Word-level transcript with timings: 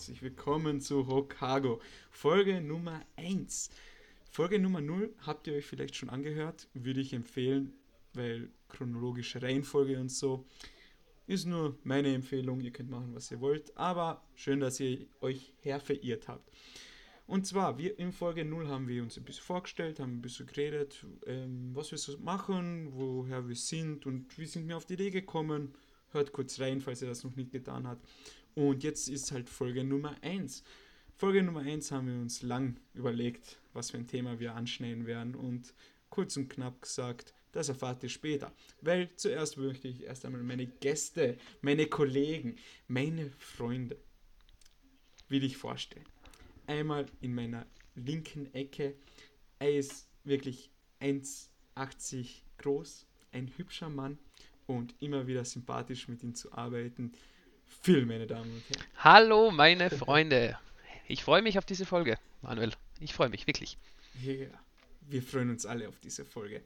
Herzlich 0.00 0.22
willkommen 0.22 0.80
zu 0.80 1.08
Hokago, 1.08 1.78
Folge 2.10 2.62
Nummer 2.62 3.02
1. 3.16 3.68
Folge 4.30 4.58
Nummer 4.58 4.80
0 4.80 5.14
habt 5.26 5.46
ihr 5.46 5.52
euch 5.52 5.66
vielleicht 5.66 5.94
schon 5.94 6.08
angehört, 6.08 6.68
würde 6.72 7.02
ich 7.02 7.12
empfehlen, 7.12 7.74
weil 8.14 8.48
chronologische 8.70 9.42
Reihenfolge 9.42 10.00
und 10.00 10.10
so 10.10 10.46
ist 11.26 11.44
nur 11.44 11.76
meine 11.84 12.14
Empfehlung, 12.14 12.62
ihr 12.62 12.70
könnt 12.70 12.88
machen, 12.88 13.14
was 13.14 13.30
ihr 13.30 13.42
wollt, 13.42 13.76
aber 13.76 14.24
schön, 14.34 14.60
dass 14.60 14.80
ihr 14.80 15.06
euch 15.20 15.52
herverirrt 15.60 16.28
habt. 16.28 16.50
Und 17.26 17.46
zwar, 17.46 17.76
wir 17.76 17.98
in 17.98 18.12
Folge 18.12 18.46
0 18.46 18.68
haben 18.68 18.88
wir 18.88 19.02
uns 19.02 19.18
ein 19.18 19.24
bisschen 19.24 19.44
vorgestellt, 19.44 20.00
haben 20.00 20.16
ein 20.16 20.22
bisschen 20.22 20.46
geredet, 20.46 21.04
ähm, 21.26 21.72
was 21.74 21.90
wir 21.90 21.98
so 21.98 22.16
machen, 22.20 22.88
woher 22.94 23.46
wir 23.46 23.54
sind 23.54 24.06
und 24.06 24.38
wie 24.38 24.46
sind 24.46 24.66
wir 24.66 24.78
auf 24.78 24.86
die 24.86 24.94
Idee 24.94 25.10
gekommen. 25.10 25.74
Hört 26.12 26.32
kurz 26.32 26.58
rein, 26.58 26.80
falls 26.80 27.02
ihr 27.02 27.08
das 27.08 27.22
noch 27.22 27.36
nicht 27.36 27.52
getan 27.52 27.86
habt. 27.86 28.04
Und 28.54 28.82
jetzt 28.82 29.08
ist 29.08 29.32
halt 29.32 29.48
Folge 29.48 29.84
Nummer 29.84 30.16
1. 30.22 30.62
Folge 31.16 31.42
Nummer 31.42 31.60
1 31.60 31.92
haben 31.92 32.08
wir 32.08 32.20
uns 32.20 32.42
lang 32.42 32.80
überlegt, 32.94 33.58
was 33.72 33.90
für 33.90 33.98
ein 33.98 34.06
Thema 34.06 34.40
wir 34.40 34.54
anschneiden 34.54 35.06
werden. 35.06 35.34
Und 35.34 35.74
kurz 36.08 36.36
und 36.36 36.48
knapp 36.48 36.82
gesagt, 36.82 37.34
das 37.52 37.68
erfahrt 37.68 38.02
ihr 38.02 38.08
später. 38.08 38.52
Weil 38.80 39.10
zuerst 39.16 39.56
möchte 39.56 39.88
ich 39.88 40.04
erst 40.04 40.24
einmal 40.24 40.42
meine 40.42 40.66
Gäste, 40.66 41.36
meine 41.60 41.86
Kollegen, 41.86 42.56
meine 42.88 43.30
Freunde 43.38 43.96
will 45.28 45.44
ich 45.44 45.56
vorstellen 45.56 46.06
einmal 46.70 47.06
in 47.20 47.34
meiner 47.34 47.66
linken 47.96 48.52
Ecke. 48.54 48.94
Er 49.58 49.76
ist 49.76 50.08
wirklich 50.22 50.70
1,80 51.00 52.42
groß, 52.58 53.06
ein 53.32 53.50
hübscher 53.56 53.88
Mann 53.88 54.18
und 54.66 54.94
immer 55.00 55.26
wieder 55.26 55.44
sympathisch 55.44 56.06
mit 56.06 56.22
ihm 56.22 56.34
zu 56.34 56.52
arbeiten. 56.52 57.12
Phil, 57.70 58.04
meine 58.04 58.26
Damen 58.26 58.52
und 58.52 58.62
Herren. 58.68 58.86
Hallo, 58.98 59.50
meine 59.50 59.90
Freunde. 59.90 60.58
Ich 61.06 61.24
freue 61.24 61.40
mich 61.40 61.56
auf 61.56 61.64
diese 61.64 61.86
Folge, 61.86 62.18
Manuel. 62.42 62.72
Ich 63.00 63.14
freue 63.14 63.30
mich 63.30 63.46
wirklich. 63.46 63.78
Ja, 64.22 64.48
wir 65.08 65.22
freuen 65.22 65.50
uns 65.50 65.64
alle 65.64 65.88
auf 65.88 65.98
diese 66.00 66.24
Folge. 66.24 66.62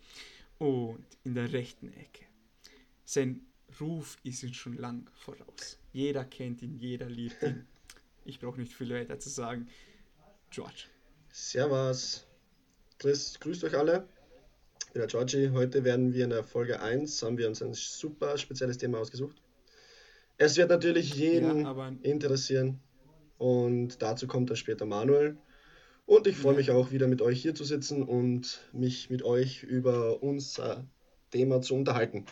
Und 0.59 1.05
in 1.23 1.35
der 1.35 1.53
rechten 1.53 1.93
Ecke. 1.93 2.25
Sein 3.05 3.47
Ruf 3.81 4.17
ist 4.25 4.43
ihm 4.43 4.55
schon 4.55 4.77
lang 4.77 5.09
voraus. 5.15 5.79
Jeder 5.93 6.25
kennt 6.25 6.63
ihn, 6.63 6.77
jeder 6.79 7.09
liebt 7.09 7.43
ihn. 7.43 7.67
Ich 8.25 8.41
brauche 8.41 8.59
nicht 8.59 8.73
viel 8.73 8.91
weiter 8.91 9.19
zu 9.21 9.29
sagen. 9.29 9.69
George. 10.51 10.87
Servus. 11.31 12.27
Grüß, 12.99 13.39
grüßt 13.41 13.65
euch 13.65 13.77
alle. 13.77 14.09
Ich 14.87 14.93
bin 14.93 15.01
der 15.01 15.09
Georgie. 15.09 15.51
Heute 15.51 15.85
werden 15.85 16.15
wir 16.15 16.25
in 16.25 16.31
der 16.31 16.43
Folge 16.43 16.81
1, 16.81 17.23
haben 17.23 17.37
wir 17.37 17.49
uns 17.49 17.63
ein 17.63 17.75
super 17.75 18.39
spezielles 18.39 18.79
Thema 18.79 18.99
ausgesucht. 18.99 19.44
Es 20.37 20.57
wird 20.57 20.71
natürlich 20.71 21.15
jeden 21.15 21.63
ja, 21.63 21.93
interessieren 22.03 22.81
und 23.39 24.03
dazu 24.03 24.27
kommt 24.27 24.51
dann 24.51 24.57
später 24.57 24.87
Manuel. 24.87 25.37
Und 26.07 26.27
ich 26.27 26.37
freue 26.37 26.55
mich 26.55 26.71
auch 26.71 26.91
wieder 26.91 27.07
mit 27.07 27.23
euch 27.23 27.41
hier 27.41 27.55
zu 27.55 27.65
sitzen 27.65 28.03
und 28.03 28.61
mich 28.73 29.09
mit 29.09 29.23
euch 29.23 29.63
über 29.63 30.23
unser 30.23 30.87
Thema 31.31 31.63
zu 31.63 31.75
unterhalten. 31.75 32.27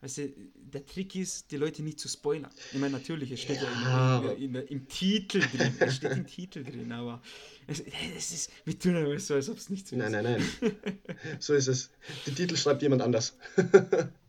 Weißt 0.00 0.18
du, 0.18 0.32
der 0.54 0.86
Trick 0.86 1.14
ist, 1.14 1.50
die 1.50 1.58
Leute 1.58 1.82
nicht 1.82 2.00
zu 2.00 2.08
spoilern. 2.08 2.50
Ich 2.72 2.78
meine, 2.78 2.94
natürlich, 2.94 3.30
es 3.30 3.42
steht 3.42 3.60
ja, 3.60 4.22
ja 4.24 4.30
in, 4.32 4.42
in, 4.42 4.54
in, 4.54 4.66
im 4.68 4.88
Titel 4.88 5.40
drin. 5.40 5.74
Es 5.78 5.96
steht 5.96 6.12
im 6.12 6.26
Titel 6.26 6.64
drin, 6.64 6.90
aber 6.90 7.20
es, 7.66 7.82
es 8.16 8.32
ist, 8.32 8.50
wir 8.64 8.78
tun 8.78 8.96
aber 8.96 9.18
so, 9.18 9.34
als 9.34 9.50
ob 9.50 9.58
es 9.58 9.68
nicht 9.68 9.86
so 9.86 9.96
ist. 9.96 10.02
Nein, 10.02 10.24
nein, 10.24 10.42
nein. 10.60 10.76
so 11.38 11.52
ist 11.52 11.68
es. 11.68 11.90
Den 12.26 12.34
Titel 12.34 12.56
schreibt 12.56 12.80
jemand 12.80 13.02
anders. 13.02 13.36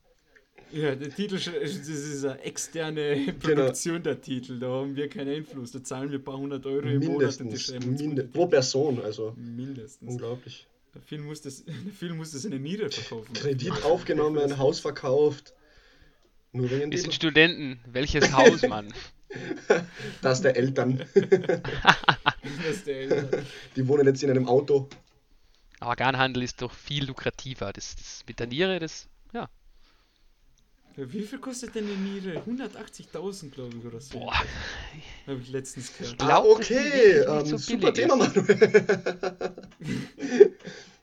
ja, 0.74 0.96
der 0.96 1.10
Titel 1.10 1.36
das 1.36 1.74
ist 1.74 2.26
eine 2.26 2.40
externe 2.42 3.16
genau. 3.26 3.40
Produktion 3.40 3.96
genau. 3.96 4.04
der 4.04 4.22
Titel. 4.22 4.60
Da 4.60 4.68
haben 4.68 4.96
wir 4.96 5.10
keinen 5.10 5.36
Einfluss. 5.36 5.72
Da 5.72 5.84
zahlen 5.84 6.12
wir 6.12 6.20
ein 6.20 6.24
paar 6.24 6.38
hundert 6.38 6.66
Euro 6.66 6.88
im 6.88 7.00
Mindestens, 7.00 7.70
Monat. 7.70 7.86
Und 7.86 8.00
Minde 8.00 8.24
pro 8.24 8.48
Person, 8.48 9.02
also. 9.02 9.34
Mindestens. 9.38 10.12
Unglaublich. 10.12 10.68
Der 10.94 11.02
Film 11.02 11.26
muss 11.26 11.42
das, 11.42 11.64
der 11.66 11.94
Film 11.94 12.18
muss 12.18 12.32
das 12.32 12.46
eine 12.46 12.60
Niere 12.60 12.90
verkaufen. 12.90 13.34
Kredit 13.34 13.84
aufgenommen, 13.84 14.58
Haus 14.58 14.80
verkauft. 14.80 15.54
Nur 16.54 16.70
wegen 16.70 16.92
Wir 16.92 17.00
sind 17.00 17.14
Studenten. 17.14 17.80
Welches 17.86 18.34
Haus, 18.34 18.62
Mann? 18.64 18.94
das 20.22 20.42
der 20.42 20.58
Eltern. 20.58 21.02
das 21.14 22.84
der 22.86 22.96
Eltern. 23.02 23.46
Die 23.76 23.88
wohnen 23.88 24.06
jetzt 24.06 24.22
in 24.24 24.30
einem 24.30 24.48
Auto. 24.48 24.90
Organhandel 25.80 26.44
ist 26.44 26.62
doch 26.62 26.74
viel 26.74 27.06
lukrativer. 27.06 27.72
Das, 27.72 27.96
das 27.96 28.24
mit 28.28 28.40
der 28.40 28.48
Niere, 28.48 28.80
das, 28.80 29.08
ja. 29.34 29.50
Wie 30.96 31.22
viel 31.22 31.40
kostet 31.40 31.76
denn 31.76 31.86
eine 31.86 31.96
Niere? 31.96 32.40
180.000, 32.40 33.52
glaube 33.52 33.78
ich, 33.78 33.86
oder 33.86 34.02
so. 34.02 34.20
Boah. 34.20 34.34
Habe 35.28 35.40
ich 35.42 35.52
letztens 35.52 35.96
gehört. 35.98 36.12
Ich 36.12 36.18
glaub, 36.18 36.46
ah, 36.46 36.50
okay. 36.50 37.24
Ähm, 37.28 37.46
so 37.46 37.58
super 37.58 37.94
Thema, 37.94 38.16
Manuel. 38.16 38.46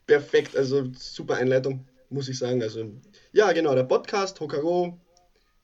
Perfekt, 0.06 0.56
also 0.56 0.90
super 0.96 1.36
Einleitung, 1.36 1.86
muss 2.10 2.28
ich 2.28 2.38
sagen. 2.38 2.62
Also, 2.62 2.92
ja, 3.32 3.52
genau, 3.52 3.74
der 3.74 3.84
Podcast 3.84 4.40
Hokaro 4.40 4.98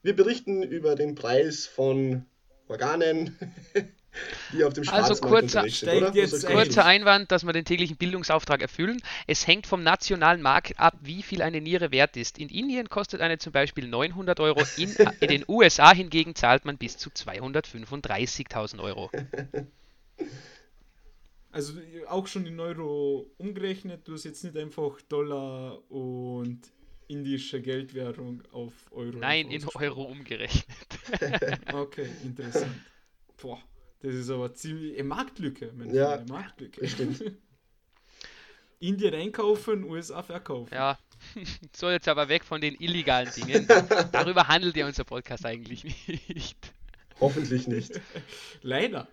wir 0.05 0.15
berichten 0.15 0.61
über 0.61 0.93
den 0.93 1.15
Preis 1.15 1.65
von 1.65 2.27
Organen, 2.67 3.35
die 4.53 4.63
auf 4.63 4.73
dem 4.73 4.87
also 4.89 5.15
kurzer, 5.15 5.65
jetzt 5.65 6.45
kurzer 6.47 6.85
Einwand, 6.85 7.31
dass 7.31 7.45
wir 7.45 7.53
den 7.53 7.65
täglichen 7.65 7.97
Bildungsauftrag 7.97 8.61
erfüllen. 8.61 9.01
Es 9.27 9.47
hängt 9.47 9.67
vom 9.67 9.83
nationalen 9.83 10.41
Markt 10.41 10.79
ab, 10.79 10.95
wie 11.01 11.23
viel 11.23 11.41
eine 11.41 11.61
Niere 11.61 11.91
wert 11.91 12.17
ist. 12.17 12.37
In 12.37 12.49
Indien 12.49 12.89
kostet 12.89 13.21
eine 13.21 13.37
zum 13.37 13.51
Beispiel 13.51 13.87
900 13.87 14.39
Euro, 14.39 14.63
in, 14.77 14.95
in 15.19 15.27
den 15.27 15.45
USA 15.47 15.93
hingegen 15.93 16.35
zahlt 16.35 16.65
man 16.65 16.77
bis 16.77 16.97
zu 16.97 17.09
235.000 17.09 18.81
Euro. 18.81 19.11
Also 21.51 21.79
auch 22.09 22.27
schon 22.27 22.45
in 22.45 22.59
Euro 22.59 23.31
umgerechnet, 23.37 24.05
du 24.05 24.15
hast 24.15 24.25
jetzt 24.25 24.43
nicht 24.43 24.57
einfach 24.57 25.01
Dollar 25.03 25.79
und 25.89 26.59
indische 27.07 27.61
Geldwährung 27.61 28.43
auf 28.51 28.73
Euro. 28.91 29.17
Nein, 29.19 29.49
in 29.49 29.65
Euro 29.75 30.03
umgerechnet. 30.03 30.77
okay, 31.73 32.09
interessant. 32.23 32.75
Boah, 33.41 33.61
das 34.05 34.13
ist 34.15 34.29
aber 34.29 34.53
ziemlich 34.53 34.93
eine 34.93 35.03
Marktlücke. 35.03 35.73
Ja, 35.91 36.11
eine 36.11 36.25
Marktlücke. 36.25 36.87
stimmt. 36.87 37.23
Indien 38.79 39.15
einkaufen, 39.15 39.83
USA 39.83 40.21
verkaufen. 40.21 40.73
Ja, 40.73 40.99
so 41.75 41.89
jetzt 41.89 42.07
aber 42.07 42.29
weg 42.29 42.43
von 42.43 42.61
den 42.61 42.75
illegalen 42.75 43.29
Dingen. 43.31 43.67
Darüber 44.11 44.47
handelt 44.47 44.75
ja 44.75 44.85
unser 44.85 45.05
Podcast 45.05 45.45
eigentlich 45.45 45.83
nicht. 46.07 46.57
Hoffentlich 47.19 47.67
nicht. 47.67 47.99
Leider. 48.61 49.07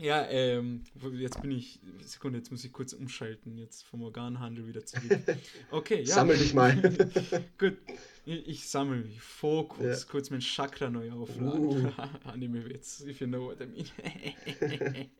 Ja, 0.00 0.26
ähm, 0.30 0.82
jetzt 1.12 1.42
bin 1.42 1.50
ich, 1.50 1.78
Sekunde, 2.00 2.38
jetzt 2.38 2.50
muss 2.50 2.64
ich 2.64 2.72
kurz 2.72 2.94
umschalten, 2.94 3.58
jetzt 3.58 3.82
vom 3.82 4.02
Organhandel 4.02 4.66
wieder 4.66 4.84
zurück. 4.84 5.20
Okay, 5.70 6.00
ja. 6.00 6.14
Sammel 6.14 6.38
dich 6.38 6.54
mal. 6.54 6.74
Gut, 7.58 7.76
ich, 8.24 8.48
ich 8.48 8.68
sammle 8.68 9.02
mich. 9.02 9.20
Fokus, 9.20 10.02
ja. 10.02 10.10
kurz 10.10 10.30
mein 10.30 10.40
Chakra 10.40 10.88
neu 10.88 11.12
aufladen. 11.12 11.86
Uh. 11.86 11.92
Anime-Witz, 12.24 13.02
if 13.02 13.20
you 13.20 13.26
know 13.26 13.44
what 13.44 13.60
I 13.60 13.66
mean. 13.66 15.10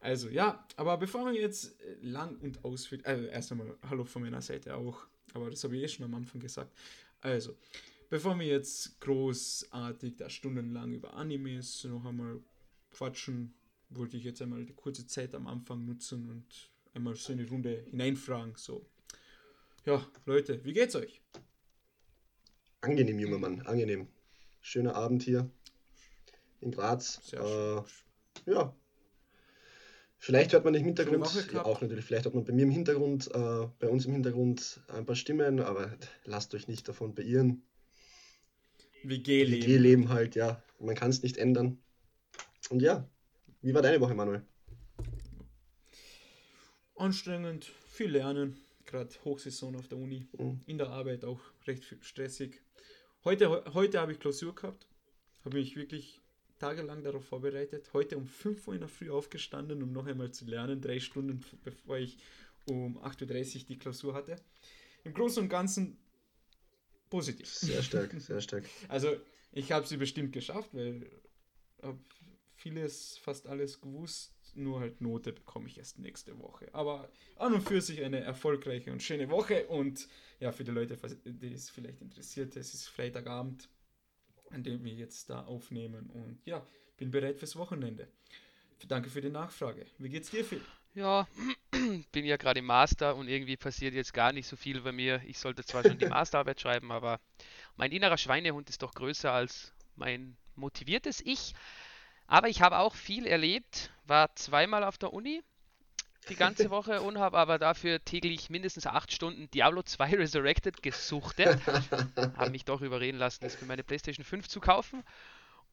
also, 0.00 0.28
ja, 0.28 0.64
aber 0.76 0.96
bevor 0.98 1.26
wir 1.26 1.32
jetzt 1.32 1.74
lang 2.02 2.36
und 2.36 2.64
ausführlich, 2.64 3.04
also 3.04 3.24
erst 3.24 3.50
einmal 3.50 3.76
Hallo 3.88 4.04
von 4.04 4.22
meiner 4.22 4.42
Seite 4.42 4.76
auch, 4.76 5.06
aber 5.34 5.50
das 5.50 5.64
habe 5.64 5.76
ich 5.76 5.82
eh 5.82 5.88
schon 5.88 6.04
am 6.04 6.14
Anfang 6.14 6.40
gesagt. 6.40 6.72
Also, 7.20 7.56
bevor 8.10 8.38
wir 8.38 8.46
jetzt 8.46 9.00
großartig 9.00 10.14
da 10.16 10.30
stundenlang 10.30 10.92
über 10.92 11.14
Animes 11.14 11.82
noch 11.82 12.04
einmal 12.04 12.40
quatschen, 12.90 13.54
wollte 13.90 14.16
ich 14.16 14.24
jetzt 14.24 14.40
einmal 14.42 14.64
die 14.64 14.74
kurze 14.74 15.06
Zeit 15.06 15.34
am 15.34 15.46
Anfang 15.46 15.84
nutzen 15.84 16.28
und 16.30 16.70
einmal 16.94 17.16
so 17.16 17.32
eine 17.32 17.48
Runde 17.48 17.84
hineinfragen. 17.90 18.54
So, 18.56 18.86
ja, 19.84 20.06
Leute, 20.26 20.64
wie 20.64 20.72
geht's 20.72 20.96
euch? 20.96 21.20
Angenehm, 22.80 23.18
junger 23.18 23.38
Mann, 23.38 23.62
angenehm. 23.62 24.08
Schöner 24.60 24.94
Abend 24.94 25.22
hier 25.22 25.50
in 26.60 26.70
Graz. 26.70 27.20
Sehr 27.22 27.84
äh, 28.46 28.50
ja. 28.50 28.74
Vielleicht 30.18 30.52
hört 30.52 30.64
man 30.66 30.74
im 30.74 30.84
Hintergrund, 30.84 31.48
ja, 31.50 31.64
auch 31.64 31.80
natürlich, 31.80 32.04
vielleicht 32.04 32.26
hört 32.26 32.34
man 32.34 32.44
bei 32.44 32.52
mir 32.52 32.64
im 32.64 32.70
Hintergrund, 32.70 33.28
äh, 33.34 33.68
bei 33.78 33.88
uns 33.88 34.04
im 34.04 34.12
Hintergrund 34.12 34.82
ein 34.88 35.06
paar 35.06 35.16
Stimmen, 35.16 35.60
aber 35.60 35.96
lasst 36.24 36.54
euch 36.54 36.68
nicht 36.68 36.86
davon 36.86 37.14
beirren. 37.14 37.62
WG-Leben. 39.02 39.62
WG-Leben 39.62 40.08
halt, 40.10 40.34
ja. 40.34 40.62
Man 40.78 40.94
kann 40.94 41.08
es 41.08 41.22
nicht 41.22 41.38
ändern. 41.38 41.78
Und 42.68 42.82
ja, 42.82 43.08
wie 43.62 43.74
war 43.74 43.82
deine 43.82 44.00
Woche, 44.00 44.14
Manuel? 44.14 44.42
Anstrengend, 46.94 47.64
viel 47.64 48.10
lernen, 48.10 48.58
gerade 48.84 49.10
Hochsaison 49.24 49.74
auf 49.76 49.88
der 49.88 49.98
Uni, 49.98 50.28
mhm. 50.36 50.60
in 50.66 50.78
der 50.78 50.90
Arbeit 50.90 51.24
auch 51.24 51.40
recht 51.66 51.96
stressig. 52.02 52.60
Heute, 53.24 53.64
heute 53.74 54.00
habe 54.00 54.12
ich 54.12 54.20
Klausur 54.20 54.54
gehabt, 54.54 54.86
habe 55.44 55.56
mich 55.56 55.76
wirklich 55.76 56.20
tagelang 56.58 57.02
darauf 57.02 57.24
vorbereitet. 57.24 57.90
Heute 57.92 58.16
um 58.16 58.26
5 58.26 58.68
Uhr 58.68 58.74
in 58.74 58.80
der 58.80 58.88
Früh 58.88 59.10
aufgestanden, 59.10 59.82
um 59.82 59.92
noch 59.92 60.06
einmal 60.06 60.30
zu 60.30 60.44
lernen, 60.44 60.80
drei 60.80 61.00
Stunden 61.00 61.42
bevor 61.64 61.98
ich 61.98 62.18
um 62.66 62.98
8.30 62.98 63.56
Uhr 63.62 63.66
die 63.68 63.78
Klausur 63.78 64.14
hatte. 64.14 64.36
Im 65.02 65.14
Großen 65.14 65.42
und 65.42 65.48
Ganzen 65.48 65.98
positiv. 67.08 67.48
Sehr 67.48 67.82
stark, 67.82 68.14
sehr 68.18 68.40
stark. 68.40 68.64
Also 68.88 69.16
ich 69.52 69.72
habe 69.72 69.86
sie 69.86 69.96
bestimmt 69.96 70.32
geschafft, 70.32 70.70
weil 70.72 71.10
ich 71.82 71.88
vieles, 72.60 73.18
fast 73.18 73.46
alles 73.46 73.80
gewusst, 73.80 74.32
nur 74.54 74.80
halt 74.80 75.00
Note 75.00 75.32
bekomme 75.32 75.68
ich 75.68 75.78
erst 75.78 75.98
nächste 75.98 76.38
Woche. 76.38 76.68
Aber 76.72 77.08
an 77.36 77.54
und 77.54 77.62
für 77.62 77.80
sich 77.80 78.02
eine 78.02 78.20
erfolgreiche 78.20 78.92
und 78.92 79.02
schöne 79.02 79.30
Woche 79.30 79.66
und 79.66 80.08
ja, 80.40 80.52
für 80.52 80.64
die 80.64 80.70
Leute, 80.70 80.98
die 81.24 81.52
es 81.52 81.70
vielleicht 81.70 82.00
interessiert, 82.00 82.56
es 82.56 82.74
ist 82.74 82.88
Freitagabend, 82.88 83.68
an 84.50 84.62
dem 84.62 84.84
wir 84.84 84.92
jetzt 84.92 85.30
da 85.30 85.44
aufnehmen 85.44 86.10
und 86.10 86.40
ja, 86.44 86.66
bin 86.96 87.10
bereit 87.10 87.38
fürs 87.38 87.56
Wochenende. 87.56 88.08
Danke 88.88 89.10
für 89.10 89.20
die 89.20 89.30
Nachfrage. 89.30 89.86
Wie 89.98 90.08
geht's 90.08 90.30
dir, 90.30 90.44
Phil? 90.44 90.62
Ja, 90.94 91.28
bin 92.12 92.24
ja 92.24 92.36
gerade 92.36 92.60
im 92.60 92.66
Master 92.66 93.14
und 93.14 93.28
irgendwie 93.28 93.56
passiert 93.56 93.94
jetzt 93.94 94.12
gar 94.12 94.32
nicht 94.32 94.46
so 94.46 94.56
viel 94.56 94.80
bei 94.80 94.92
mir. 94.92 95.22
Ich 95.26 95.38
sollte 95.38 95.64
zwar 95.64 95.84
schon 95.84 95.98
die 95.98 96.06
Masterarbeit 96.08 96.60
schreiben, 96.60 96.90
aber 96.90 97.20
mein 97.76 97.92
innerer 97.92 98.18
Schweinehund 98.18 98.68
ist 98.68 98.82
doch 98.82 98.92
größer 98.94 99.30
als 99.32 99.72
mein 99.96 100.36
motiviertes 100.56 101.20
Ich. 101.24 101.54
Aber 102.30 102.48
ich 102.48 102.62
habe 102.62 102.78
auch 102.78 102.94
viel 102.94 103.26
erlebt, 103.26 103.90
war 104.04 104.32
zweimal 104.36 104.84
auf 104.84 104.96
der 104.98 105.12
Uni 105.12 105.42
die 106.28 106.36
ganze 106.36 106.70
Woche 106.70 107.02
und 107.02 107.18
habe 107.18 107.36
aber 107.36 107.58
dafür 107.58 108.04
täglich 108.04 108.50
mindestens 108.50 108.86
acht 108.86 109.12
Stunden 109.12 109.50
Diablo 109.50 109.82
2 109.82 110.10
Resurrected 110.16 110.80
gesuchtet. 110.80 111.60
habe 111.66 112.50
mich 112.50 112.64
doch 112.64 112.82
überreden 112.82 113.18
lassen, 113.18 113.42
das 113.42 113.56
für 113.56 113.64
meine 113.64 113.82
PlayStation 113.82 114.24
5 114.24 114.46
zu 114.46 114.60
kaufen. 114.60 115.02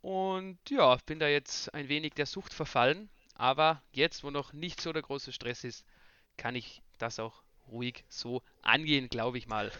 Und 0.02 0.58
ja, 0.68 0.98
bin 1.06 1.20
da 1.20 1.28
jetzt 1.28 1.72
ein 1.76 1.90
wenig 1.90 2.16
der 2.16 2.26
Sucht 2.26 2.56
verfallen. 2.56 3.08
Aber 3.36 3.84
jetzt, 3.92 4.24
wo 4.24 4.32
noch 4.32 4.52
nicht 4.52 4.82
so 4.82 4.92
der 4.92 5.04
große 5.04 5.32
Stress 5.32 5.64
ist, 5.64 5.86
kann 6.38 6.56
ich 6.56 6.82
das 6.98 7.20
auch 7.20 7.44
ruhig 7.68 8.04
so 8.10 8.42
angehen, 8.64 9.10
glaube 9.10 9.38
ich 9.38 9.46
mal. 9.46 9.72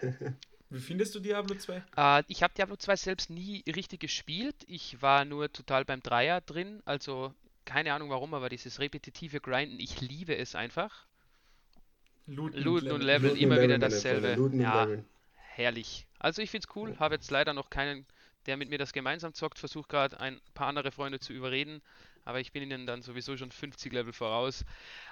Wie 0.70 0.80
findest 0.80 1.14
du 1.14 1.20
Diablo 1.20 1.54
2? 1.54 1.82
Äh, 1.96 2.22
ich 2.28 2.42
habe 2.42 2.54
Diablo 2.54 2.76
2 2.76 2.96
selbst 2.96 3.30
nie 3.30 3.62
richtig 3.66 4.00
gespielt. 4.00 4.56
Ich 4.66 5.00
war 5.00 5.24
nur 5.24 5.52
total 5.52 5.84
beim 5.84 6.02
Dreier 6.02 6.40
drin. 6.40 6.82
Also 6.84 7.32
keine 7.64 7.92
Ahnung 7.92 8.10
warum, 8.10 8.32
aber 8.32 8.48
dieses 8.48 8.78
repetitive 8.78 9.40
Grinden, 9.40 9.78
ich 9.78 10.00
liebe 10.00 10.36
es 10.36 10.54
einfach. 10.54 11.06
Looten, 12.26 12.60
Looten 12.60 12.92
und 12.92 13.02
Level, 13.02 13.30
Looten 13.30 13.42
immer 13.42 13.60
wieder 13.60 13.78
dasselbe. 13.78 14.36
ja, 14.56 14.88
herrlich. 15.34 16.06
Also 16.18 16.42
ich 16.42 16.50
finde 16.50 16.66
es 16.68 16.76
cool. 16.76 16.96
Habe 16.98 17.16
jetzt 17.16 17.30
leider 17.30 17.52
noch 17.52 17.70
keinen, 17.70 18.06
der 18.46 18.56
mit 18.56 18.70
mir 18.70 18.78
das 18.78 18.92
gemeinsam 18.92 19.34
zockt. 19.34 19.58
Versuche 19.58 19.88
gerade 19.88 20.18
ein 20.18 20.40
paar 20.54 20.68
andere 20.68 20.90
Freunde 20.90 21.20
zu 21.20 21.32
überreden. 21.32 21.82
Aber 22.24 22.40
ich 22.40 22.50
bin 22.52 22.62
ihnen 22.64 22.86
dann 22.86 23.02
sowieso 23.02 23.36
schon 23.36 23.52
50 23.52 23.92
Level 23.92 24.12
voraus. 24.12 24.64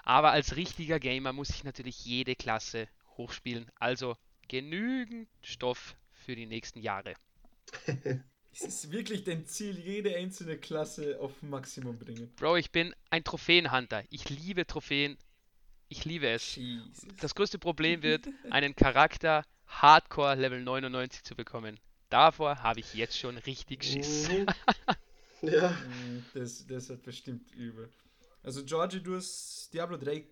Aber 0.02 0.32
als 0.32 0.56
richtiger 0.56 0.98
Gamer 0.98 1.32
muss 1.32 1.50
ich 1.50 1.62
natürlich 1.62 2.04
jede 2.04 2.34
Klasse 2.34 2.88
hochspielen. 3.16 3.70
Also 3.78 4.16
genügend 4.48 5.28
Stoff 5.42 5.96
für 6.12 6.34
die 6.34 6.46
nächsten 6.46 6.80
Jahre. 6.80 7.14
es 8.52 8.60
ist 8.60 8.92
wirklich 8.92 9.24
dein 9.24 9.46
Ziel, 9.46 9.78
jede 9.78 10.14
einzelne 10.16 10.56
Klasse 10.58 11.18
auf 11.20 11.42
Maximum 11.42 11.98
bringen. 11.98 12.32
Bro, 12.36 12.56
ich 12.56 12.70
bin 12.70 12.94
ein 13.10 13.24
Trophäenhunter. 13.24 14.04
Ich 14.10 14.28
liebe 14.30 14.66
Trophäen. 14.66 15.16
Ich 15.88 16.04
liebe 16.04 16.28
es. 16.28 16.56
Jesus. 16.56 17.06
Das 17.20 17.34
größte 17.34 17.58
Problem 17.58 18.02
wird, 18.02 18.26
einen 18.50 18.74
Charakter 18.74 19.44
Hardcore 19.66 20.36
Level 20.36 20.62
99 20.62 21.24
zu 21.24 21.34
bekommen. 21.34 21.78
Davor 22.10 22.62
habe 22.62 22.80
ich 22.80 22.94
jetzt 22.94 23.18
schon 23.18 23.38
richtig 23.38 23.84
Schiss. 23.84 24.28
Mhm. 24.28 24.46
ja. 25.42 25.70
Mm, 25.70 26.24
das, 26.34 26.66
das 26.66 26.90
hat 26.90 27.02
bestimmt 27.02 27.52
übel. 27.52 27.90
Also, 28.42 28.64
Georgie, 28.64 29.00
du 29.00 29.16
hast 29.16 29.70
Diablo 29.72 29.96
3 29.96 30.26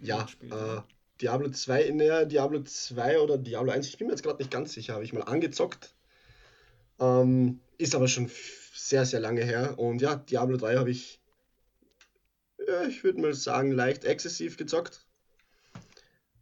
ja, 0.00 0.22
gespielt. 0.22 0.52
Äh, 0.52 0.82
Diablo 1.20 1.48
2, 1.48 1.90
naja, 1.90 2.24
Diablo 2.24 2.62
2 2.62 3.20
oder 3.20 3.38
Diablo 3.38 3.72
1, 3.72 3.86
ich 3.86 3.98
bin 3.98 4.08
mir 4.08 4.14
jetzt 4.14 4.22
gerade 4.22 4.38
nicht 4.38 4.50
ganz 4.50 4.72
sicher, 4.72 4.94
habe 4.94 5.04
ich 5.04 5.12
mal 5.12 5.22
angezockt. 5.22 5.94
Ähm, 6.98 7.60
ist 7.78 7.94
aber 7.94 8.08
schon 8.08 8.30
sehr, 8.74 9.06
sehr 9.06 9.20
lange 9.20 9.44
her. 9.44 9.78
Und 9.78 10.02
ja, 10.02 10.16
Diablo 10.16 10.56
3 10.56 10.76
habe 10.76 10.90
ich, 10.90 11.20
ja, 12.66 12.84
ich 12.84 13.04
würde 13.04 13.20
mal 13.20 13.34
sagen, 13.34 13.70
leicht 13.70 14.04
exzessiv 14.04 14.56
gezockt. 14.56 15.06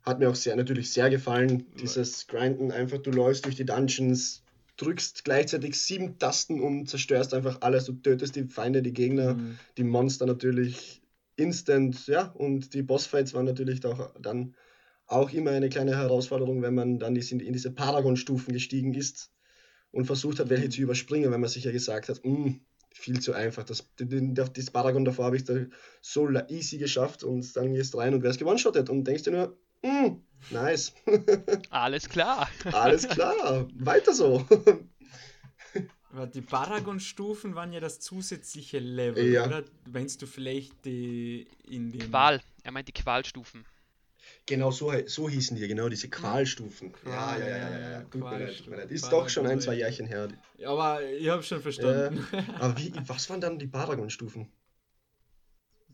Hat 0.02 0.18
mir 0.18 0.30
auch 0.30 0.34
sehr, 0.34 0.56
natürlich 0.56 0.90
sehr 0.92 1.10
gefallen, 1.10 1.66
dieses 1.80 2.26
Grinden, 2.26 2.72
einfach 2.72 2.98
du 2.98 3.10
läufst 3.10 3.44
durch 3.44 3.54
die 3.54 3.64
Dungeons, 3.64 4.42
drückst 4.78 5.24
gleichzeitig 5.24 5.80
sieben 5.80 6.18
Tasten 6.18 6.60
und 6.60 6.88
zerstörst 6.88 7.34
einfach 7.34 7.58
alles. 7.60 7.84
Du 7.84 7.92
tötest 7.92 8.34
die 8.34 8.44
Feinde, 8.44 8.82
die 8.82 8.92
Gegner, 8.92 9.34
mhm. 9.34 9.58
die 9.76 9.84
Monster 9.84 10.26
natürlich 10.26 11.01
instant, 11.36 12.06
ja, 12.06 12.26
und 12.32 12.74
die 12.74 12.82
Bossfights 12.82 13.34
waren 13.34 13.46
natürlich 13.46 13.84
auch 13.84 14.14
dann 14.20 14.54
auch 15.06 15.32
immer 15.32 15.50
eine 15.50 15.68
kleine 15.68 15.96
Herausforderung, 15.96 16.62
wenn 16.62 16.74
man 16.74 16.98
dann 16.98 17.16
in 17.16 17.52
diese 17.52 17.70
Paragon-Stufen 17.70 18.52
gestiegen 18.52 18.94
ist 18.94 19.30
und 19.90 20.06
versucht 20.06 20.38
hat, 20.38 20.48
welche 20.48 20.70
zu 20.70 20.80
überspringen, 20.80 21.30
wenn 21.30 21.40
man 21.40 21.50
sich 21.50 21.64
ja 21.64 21.72
gesagt 21.72 22.08
hat, 22.08 22.22
hm, 22.24 22.60
viel 22.94 23.20
zu 23.20 23.32
einfach. 23.32 23.64
Das, 23.64 23.86
das 23.96 24.70
Paragon 24.70 25.04
davor 25.04 25.26
habe 25.26 25.36
ich 25.36 25.44
da 25.44 25.54
so 26.00 26.28
easy 26.48 26.78
geschafft 26.78 27.24
und 27.24 27.56
dann 27.56 27.74
gehst 27.74 27.96
rein 27.96 28.14
und 28.14 28.22
wärst 28.22 28.38
gewonshottet 28.38 28.90
und 28.90 29.04
denkst 29.04 29.24
dir 29.24 29.32
nur, 29.32 29.58
mm, 29.82 30.16
nice. 30.50 30.92
Alles 31.70 32.08
klar. 32.08 32.48
Alles 32.72 33.08
klar, 33.08 33.68
weiter 33.74 34.14
so. 34.14 34.46
Die 36.34 36.42
Paragon-Stufen 36.42 37.54
waren 37.54 37.72
ja 37.72 37.80
das 37.80 37.98
zusätzliche 38.00 38.78
Level, 38.78 39.32
ja. 39.32 39.46
oder? 39.46 39.64
Meinst 39.90 40.20
du 40.20 40.26
vielleicht 40.26 40.84
die 40.84 41.46
in 41.66 41.90
den. 41.90 42.10
Qual, 42.10 42.42
er 42.62 42.72
meint 42.72 42.88
die 42.88 42.92
Qualstufen. 42.92 43.64
Genau, 44.46 44.70
so, 44.70 44.92
so 45.06 45.28
hießen 45.28 45.56
die, 45.56 45.66
genau, 45.68 45.88
diese 45.88 46.08
Qualstufen. 46.08 46.92
Ja, 47.06 47.38
ja, 47.38 47.46
ja, 47.46 47.56
ja, 47.56 47.70
ja, 47.70 47.90
ja. 47.90 48.02
Gut, 48.02 48.22
mir 48.22 48.82
Ist 48.90 49.10
doch 49.10 49.28
schon 49.28 49.46
ein, 49.46 49.60
zwei 49.60 49.74
Jährchen 49.74 50.06
her. 50.06 50.28
Ja, 50.58 50.70
aber 50.70 51.02
ich 51.02 51.28
habe 51.28 51.42
schon 51.42 51.62
verstanden. 51.62 52.26
Äh, 52.32 52.42
aber 52.58 52.76
wie, 52.78 52.92
was 53.06 53.30
waren 53.30 53.40
dann 53.40 53.58
die 53.58 53.68
Paragon-Stufen? 53.68 54.50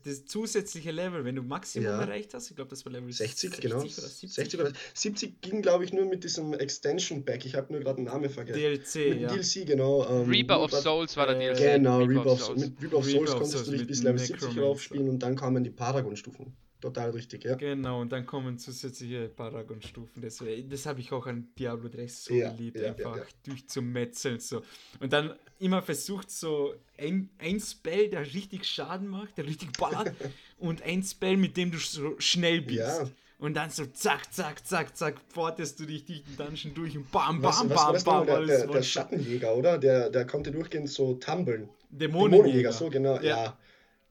Das 0.03 0.25
zusätzliche 0.25 0.91
Level, 0.91 1.25
wenn 1.25 1.35
du 1.35 1.43
Maximum 1.43 1.85
ja. 1.85 2.01
erreicht 2.01 2.33
hast, 2.33 2.49
ich 2.49 2.55
glaube, 2.55 2.69
das 2.69 2.85
war 2.85 2.91
Level 2.91 3.11
60, 3.11 3.51
60 3.51 3.61
genau. 3.61 3.77
Oder 3.77 3.89
70. 3.89 4.33
60 4.33 4.59
oder 4.59 4.71
70 4.93 5.41
ging, 5.41 5.61
glaube 5.61 5.85
ich, 5.85 5.93
nur 5.93 6.05
mit 6.05 6.23
diesem 6.23 6.53
Extension 6.53 7.25
Pack. 7.25 7.45
Ich 7.45 7.55
habe 7.55 7.71
nur 7.73 7.81
gerade 7.81 7.97
den 7.97 8.05
Namen 8.05 8.29
vergessen. 8.29 8.59
DLC, 8.59 8.95
mit 9.09 9.21
ja. 9.21 9.29
DLC, 9.29 9.65
genau. 9.65 10.07
Ähm, 10.09 10.29
Reaper 10.29 10.61
of 10.61 10.71
Souls 10.71 11.15
war 11.17 11.27
der 11.27 11.35
DLC. 11.35 11.75
Genau, 11.75 11.99
Reaper, 11.99 12.31
of 12.31 12.41
Souls. 12.41 12.61
Mit 12.61 12.81
Reaper 12.81 12.97
of 12.97 13.05
Souls 13.05 13.31
konntest 13.31 13.67
du 13.67 13.71
dich 13.71 13.87
bis 13.87 14.03
Level 14.03 14.19
70 14.19 14.57
raufspielen 14.57 15.09
und 15.09 15.19
dann 15.19 15.35
kamen 15.35 15.63
die 15.63 15.71
Paragon-Stufen. 15.71 16.53
Total 16.81 17.09
richtig, 17.09 17.43
ja. 17.43 17.55
Genau, 17.55 17.99
und 17.99 18.11
dann 18.13 18.25
kommen 18.25 18.57
zusätzliche 18.57 19.27
Paragon-Stufen. 19.27 20.21
Das, 20.21 20.41
das 20.69 20.85
habe 20.85 21.01
ich 21.01 21.11
auch 21.11 21.27
an 21.27 21.49
Diablo 21.57 21.89
3 21.89 22.07
so 22.07 22.33
ja, 22.33 22.51
geliebt, 22.51 22.79
ja, 22.79 22.89
einfach 22.89 23.17
ja, 23.17 23.23
durchzumetzeln. 23.43 24.39
So. 24.39 24.61
Und 25.01 25.11
dann 25.11 25.33
immer 25.59 25.81
versucht, 25.81 26.31
so 26.31 26.73
ein, 26.97 27.29
ein 27.37 27.59
Spell, 27.59 28.07
der 28.09 28.21
richtig 28.21 28.65
Schaden 28.65 29.09
macht, 29.09 29.37
der 29.37 29.45
richtig 29.45 29.73
ballert, 29.77 30.13
und 30.57 30.81
ein 30.83 31.03
Spell, 31.03 31.35
mit 31.35 31.57
dem 31.57 31.71
du 31.71 31.77
so 31.79 32.17
schnell 32.17 32.61
bist. 32.61 32.79
Ja. 32.79 33.09
Und 33.39 33.55
dann 33.55 33.69
so 33.69 33.85
zack, 33.85 34.33
zack, 34.33 34.65
zack, 34.65 34.95
zack, 34.95 35.15
portest 35.29 35.81
du 35.81 35.85
dich 35.85 36.05
durch 36.05 36.23
den 36.23 36.37
Dungeon 36.37 36.73
durch 36.73 36.97
und 36.97 37.11
bam, 37.11 37.41
bam, 37.41 37.43
was, 37.43 37.57
bam, 37.67 37.93
was 37.93 38.03
bam, 38.05 38.25
bam. 38.25 38.47
Der, 38.47 38.57
der, 38.59 38.67
der 38.67 38.83
Schattenjäger, 38.83 39.53
oder? 39.53 39.77
Der, 39.77 40.09
der 40.09 40.25
konnte 40.25 40.51
durchgehend 40.51 40.89
so 40.89 41.15
tummeln. 41.15 41.69
Dämonenjäger. 41.89 42.43
Dämonenjäger, 42.43 42.73
so 42.73 42.89
genau, 42.89 43.15
ja. 43.15 43.21
ja. 43.21 43.57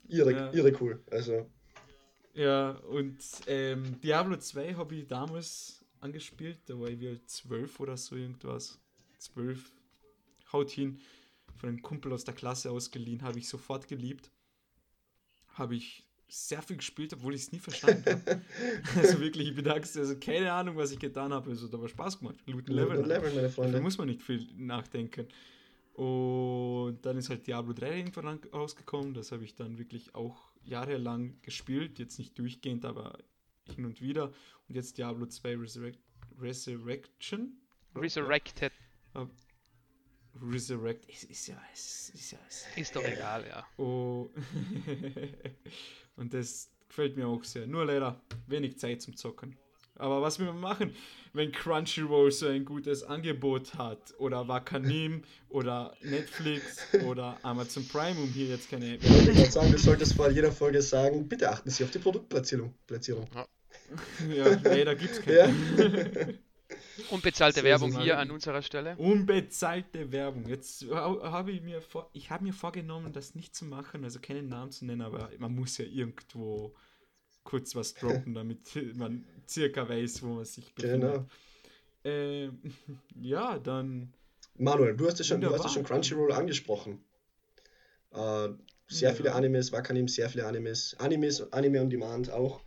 Irre, 0.08 0.32
ja. 0.32 0.52
irre 0.52 0.72
cool. 0.80 1.02
Also. 1.10 1.46
Ja, 2.38 2.70
und 2.88 3.18
ähm, 3.48 4.00
Diablo 4.00 4.36
2 4.36 4.74
habe 4.74 4.94
ich 4.94 5.08
damals 5.08 5.84
angespielt, 5.98 6.60
da 6.66 6.78
war 6.78 6.88
ich 6.88 7.00
wieder 7.00 7.16
12 7.26 7.80
oder 7.80 7.96
so 7.96 8.14
irgendwas. 8.14 8.78
12. 9.18 9.72
Haut 10.52 10.70
hin. 10.70 11.00
Von 11.56 11.70
einem 11.70 11.82
Kumpel 11.82 12.12
aus 12.12 12.22
der 12.22 12.34
Klasse 12.34 12.70
ausgeliehen, 12.70 13.22
habe 13.22 13.40
ich 13.40 13.48
sofort 13.48 13.88
geliebt. 13.88 14.30
Habe 15.54 15.74
ich 15.74 16.06
sehr 16.28 16.62
viel 16.62 16.76
gespielt, 16.76 17.12
obwohl 17.12 17.34
ich 17.34 17.42
es 17.42 17.50
nie 17.50 17.58
verstanden 17.58 18.04
habe. 18.06 18.40
also 18.94 19.18
wirklich, 19.18 19.48
ich 19.48 19.56
bedanke 19.56 19.88
also 19.98 20.16
keine 20.20 20.52
Ahnung, 20.52 20.76
was 20.76 20.92
ich 20.92 21.00
getan 21.00 21.32
habe. 21.32 21.50
Also, 21.50 21.66
da 21.66 21.80
war 21.80 21.88
Spaß 21.88 22.20
gemacht. 22.20 22.36
Looten 22.46 22.72
Level. 22.72 23.04
Level, 23.04 23.34
meine 23.34 23.50
Freunde. 23.50 23.72
Da 23.72 23.80
muss 23.80 23.98
man 23.98 24.06
nicht 24.06 24.22
viel 24.22 24.46
nachdenken. 24.56 25.26
Und 25.94 26.98
dann 27.02 27.16
ist 27.16 27.30
halt 27.30 27.48
Diablo 27.48 27.72
3 27.72 27.96
irgendwann 27.96 28.38
rausgekommen. 28.52 29.14
Das 29.14 29.32
habe 29.32 29.42
ich 29.42 29.56
dann 29.56 29.76
wirklich 29.78 30.14
auch 30.14 30.47
jahrelang 30.68 31.40
gespielt, 31.42 31.98
jetzt 31.98 32.18
nicht 32.18 32.38
durchgehend, 32.38 32.84
aber 32.84 33.18
hin 33.74 33.84
und 33.84 34.00
wieder. 34.00 34.32
Und 34.68 34.74
jetzt 34.74 34.98
Diablo 34.98 35.26
2 35.26 35.56
Resurrect 35.56 35.98
Resurrection. 36.38 37.60
Resurrected. 37.94 38.72
Uh, 39.14 39.26
Resurrect 40.40 41.06
ist, 41.06 41.24
ist, 41.24 41.48
ja, 41.48 41.60
ist, 41.72 42.14
ist 42.14 42.30
ja. 42.30 42.38
Ist, 42.48 42.66
ist 42.76 42.96
doch 42.96 43.02
egal, 43.02 43.46
ja. 43.48 43.66
Oh. 43.76 44.30
und 46.16 46.32
das 46.32 46.70
gefällt 46.88 47.16
mir 47.16 47.26
auch 47.26 47.42
sehr. 47.42 47.66
Nur 47.66 47.86
leider 47.86 48.20
wenig 48.46 48.78
Zeit 48.78 49.02
zum 49.02 49.16
Zocken. 49.16 49.56
Aber 49.98 50.22
was 50.22 50.38
will 50.38 50.46
man 50.46 50.60
machen, 50.60 50.94
wenn 51.32 51.52
Crunchyroll 51.52 52.30
so 52.30 52.46
ein 52.46 52.64
gutes 52.64 53.02
Angebot 53.02 53.74
hat? 53.74 54.14
Oder 54.18 54.46
Wakanim 54.48 55.22
oder 55.48 55.94
Netflix 56.02 56.78
oder 57.04 57.36
Amazon 57.42 57.86
Prime, 57.88 58.18
um 58.20 58.28
hier 58.28 58.46
jetzt 58.46 58.70
keine. 58.70 58.96
Ich 58.96 59.10
wollte 59.10 59.32
gerade 59.32 59.50
sagen, 59.50 59.72
du 59.72 59.78
solltest 59.78 60.14
vor 60.14 60.30
jeder 60.30 60.52
Folge 60.52 60.80
sagen, 60.82 61.28
bitte 61.28 61.50
achten 61.50 61.70
Sie 61.70 61.84
auf 61.84 61.90
die 61.90 61.98
Produktplatzierung. 61.98 62.74
Platzierung. 62.86 63.28
Ja, 63.34 63.46
ja 64.34 64.60
leider 64.62 64.94
gibt 64.94 65.12
es 65.12 65.22
keine. 65.22 65.38
Ja. 65.38 66.26
Unbezahlte 67.10 67.60
so 67.60 67.64
Werbung 67.64 68.00
hier 68.00 68.18
an 68.18 68.30
unserer 68.30 68.62
Stelle. 68.62 68.96
Unbezahlte 68.96 70.10
Werbung. 70.12 70.46
Jetzt 70.48 70.84
habe 70.90 71.52
ich 71.52 71.62
mir 71.62 71.80
vor, 71.80 72.10
ich 72.12 72.30
habe 72.30 72.44
mir 72.44 72.52
vorgenommen, 72.52 73.12
das 73.12 73.34
nicht 73.34 73.54
zu 73.54 73.64
machen, 73.64 74.04
also 74.04 74.18
keinen 74.20 74.48
Namen 74.48 74.70
zu 74.70 74.84
nennen, 74.84 75.02
aber 75.02 75.30
man 75.38 75.54
muss 75.54 75.78
ja 75.78 75.84
irgendwo 75.84 76.74
kurz 77.48 77.74
was 77.74 77.94
droppen, 77.94 78.34
damit 78.34 78.60
man 78.94 79.24
circa 79.48 79.88
weiß, 79.88 80.22
wo 80.22 80.34
man 80.34 80.44
sich 80.44 80.74
befindet. 80.74 81.00
Genau. 81.00 81.26
Äh, 82.04 82.50
ja, 83.20 83.58
dann. 83.58 84.12
Manuel, 84.58 84.94
du 84.94 85.06
hast 85.06 85.18
ja 85.18 85.24
schon, 85.24 85.40
du 85.40 85.50
hast 85.50 85.64
ja 85.64 85.70
schon 85.70 85.84
Crunchyroll 85.84 86.32
angesprochen. 86.32 87.00
Äh, 88.12 88.48
sehr 88.86 89.10
ja. 89.10 89.14
viele 89.14 89.34
Animes, 89.34 89.72
Wakanim, 89.72 90.08
sehr 90.08 90.28
viele 90.28 90.46
Animes, 90.46 90.94
Animes, 90.98 91.52
Anime 91.52 91.80
on 91.80 91.88
Demand 91.88 92.30
auch. 92.30 92.60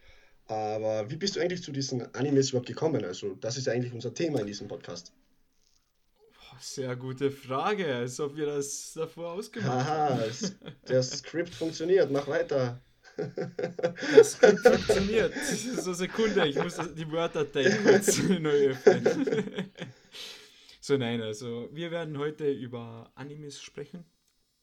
Aber 0.47 1.09
wie 1.11 1.15
bist 1.15 1.35
du 1.35 1.39
eigentlich 1.39 1.61
zu 1.61 1.71
diesen 1.71 2.13
Animes 2.15 2.49
überhaupt 2.49 2.67
gekommen? 2.67 3.05
Also, 3.05 3.35
das 3.35 3.57
ist 3.57 3.67
ja 3.67 3.73
eigentlich 3.73 3.93
unser 3.93 4.13
Thema 4.13 4.39
in 4.39 4.47
diesem 4.47 4.67
Podcast. 4.67 5.13
Sehr 6.59 6.95
gute 6.95 7.29
Frage, 7.29 7.93
als 7.95 8.19
ob 8.19 8.35
wir 8.35 8.47
das 8.47 8.93
davor 8.93 9.33
ausgemacht 9.33 9.85
haben. 9.85 10.19
Aha, 10.19 10.29
der 10.87 11.03
Skript 11.03 11.53
funktioniert, 11.53 12.11
mach 12.11 12.27
weiter. 12.27 12.81
Das 14.15 14.35
funktioniert. 14.35 15.33
So 15.35 15.93
Sekunde, 15.93 16.47
ich 16.47 16.55
muss 16.55 16.77
die 16.95 17.09
Word-Datei 17.11 17.69
kurz 17.83 18.17
neu 18.39 18.69
öffnen. 18.69 19.71
So, 20.83 20.97
nein, 20.97 21.21
also 21.21 21.69
wir 21.71 21.91
werden 21.91 22.17
heute 22.17 22.51
über 22.51 23.11
Animes 23.13 23.61
sprechen, 23.61 24.03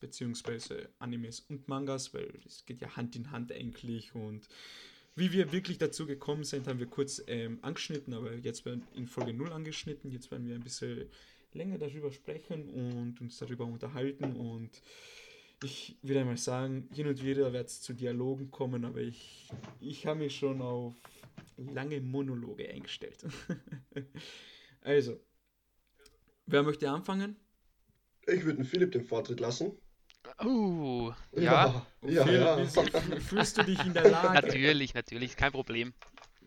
beziehungsweise 0.00 0.88
Animes 0.98 1.38
und 1.48 1.68
Mangas, 1.68 2.12
weil 2.12 2.28
es 2.44 2.66
geht 2.66 2.80
ja 2.80 2.96
Hand 2.96 3.14
in 3.14 3.30
Hand 3.30 3.52
eigentlich 3.52 4.12
und 4.16 4.48
wie 5.14 5.32
wir 5.32 5.52
wirklich 5.52 5.78
dazu 5.78 6.06
gekommen 6.06 6.42
sind, 6.42 6.66
haben 6.66 6.80
wir 6.80 6.86
kurz 6.86 7.22
ähm, 7.28 7.60
angeschnitten, 7.62 8.14
aber 8.14 8.34
jetzt 8.34 8.64
werden 8.64 8.82
in 8.94 9.06
Folge 9.06 9.32
0 9.32 9.52
angeschnitten. 9.52 10.10
Jetzt 10.10 10.30
werden 10.32 10.46
wir 10.46 10.56
ein 10.56 10.62
bisschen 10.62 11.08
länger 11.52 11.78
darüber 11.78 12.12
sprechen 12.12 12.68
und 12.68 13.20
uns 13.20 13.38
darüber 13.38 13.64
unterhalten 13.64 14.36
und 14.36 14.70
ich 15.62 15.98
würde 16.02 16.20
einmal 16.20 16.36
sagen, 16.36 16.88
hin 16.92 17.06
und 17.06 17.22
wieder 17.22 17.52
wird 17.52 17.68
es 17.68 17.80
zu 17.80 17.92
Dialogen 17.92 18.50
kommen, 18.50 18.84
aber 18.84 19.00
ich, 19.00 19.48
ich 19.80 20.06
habe 20.06 20.20
mich 20.20 20.36
schon 20.36 20.62
auf 20.62 20.94
lange 21.56 22.00
Monologe 22.00 22.68
eingestellt. 22.68 23.24
also, 24.82 25.18
wer 26.46 26.62
möchte 26.62 26.90
anfangen? 26.90 27.36
Ich 28.26 28.44
würde 28.44 28.64
Philipp 28.64 28.92
den 28.92 29.04
Vortritt 29.04 29.40
lassen. 29.40 29.72
Oh, 30.44 31.12
ja. 31.32 31.86
Ja, 32.02 32.26
ja, 32.30 32.58
ja. 32.58 32.66
Fühlst 33.20 33.56
du 33.56 33.64
dich 33.64 33.84
in 33.84 33.94
der 33.94 34.10
Lage? 34.10 34.34
Natürlich, 34.34 34.94
natürlich, 34.94 35.36
kein 35.36 35.52
Problem 35.52 35.94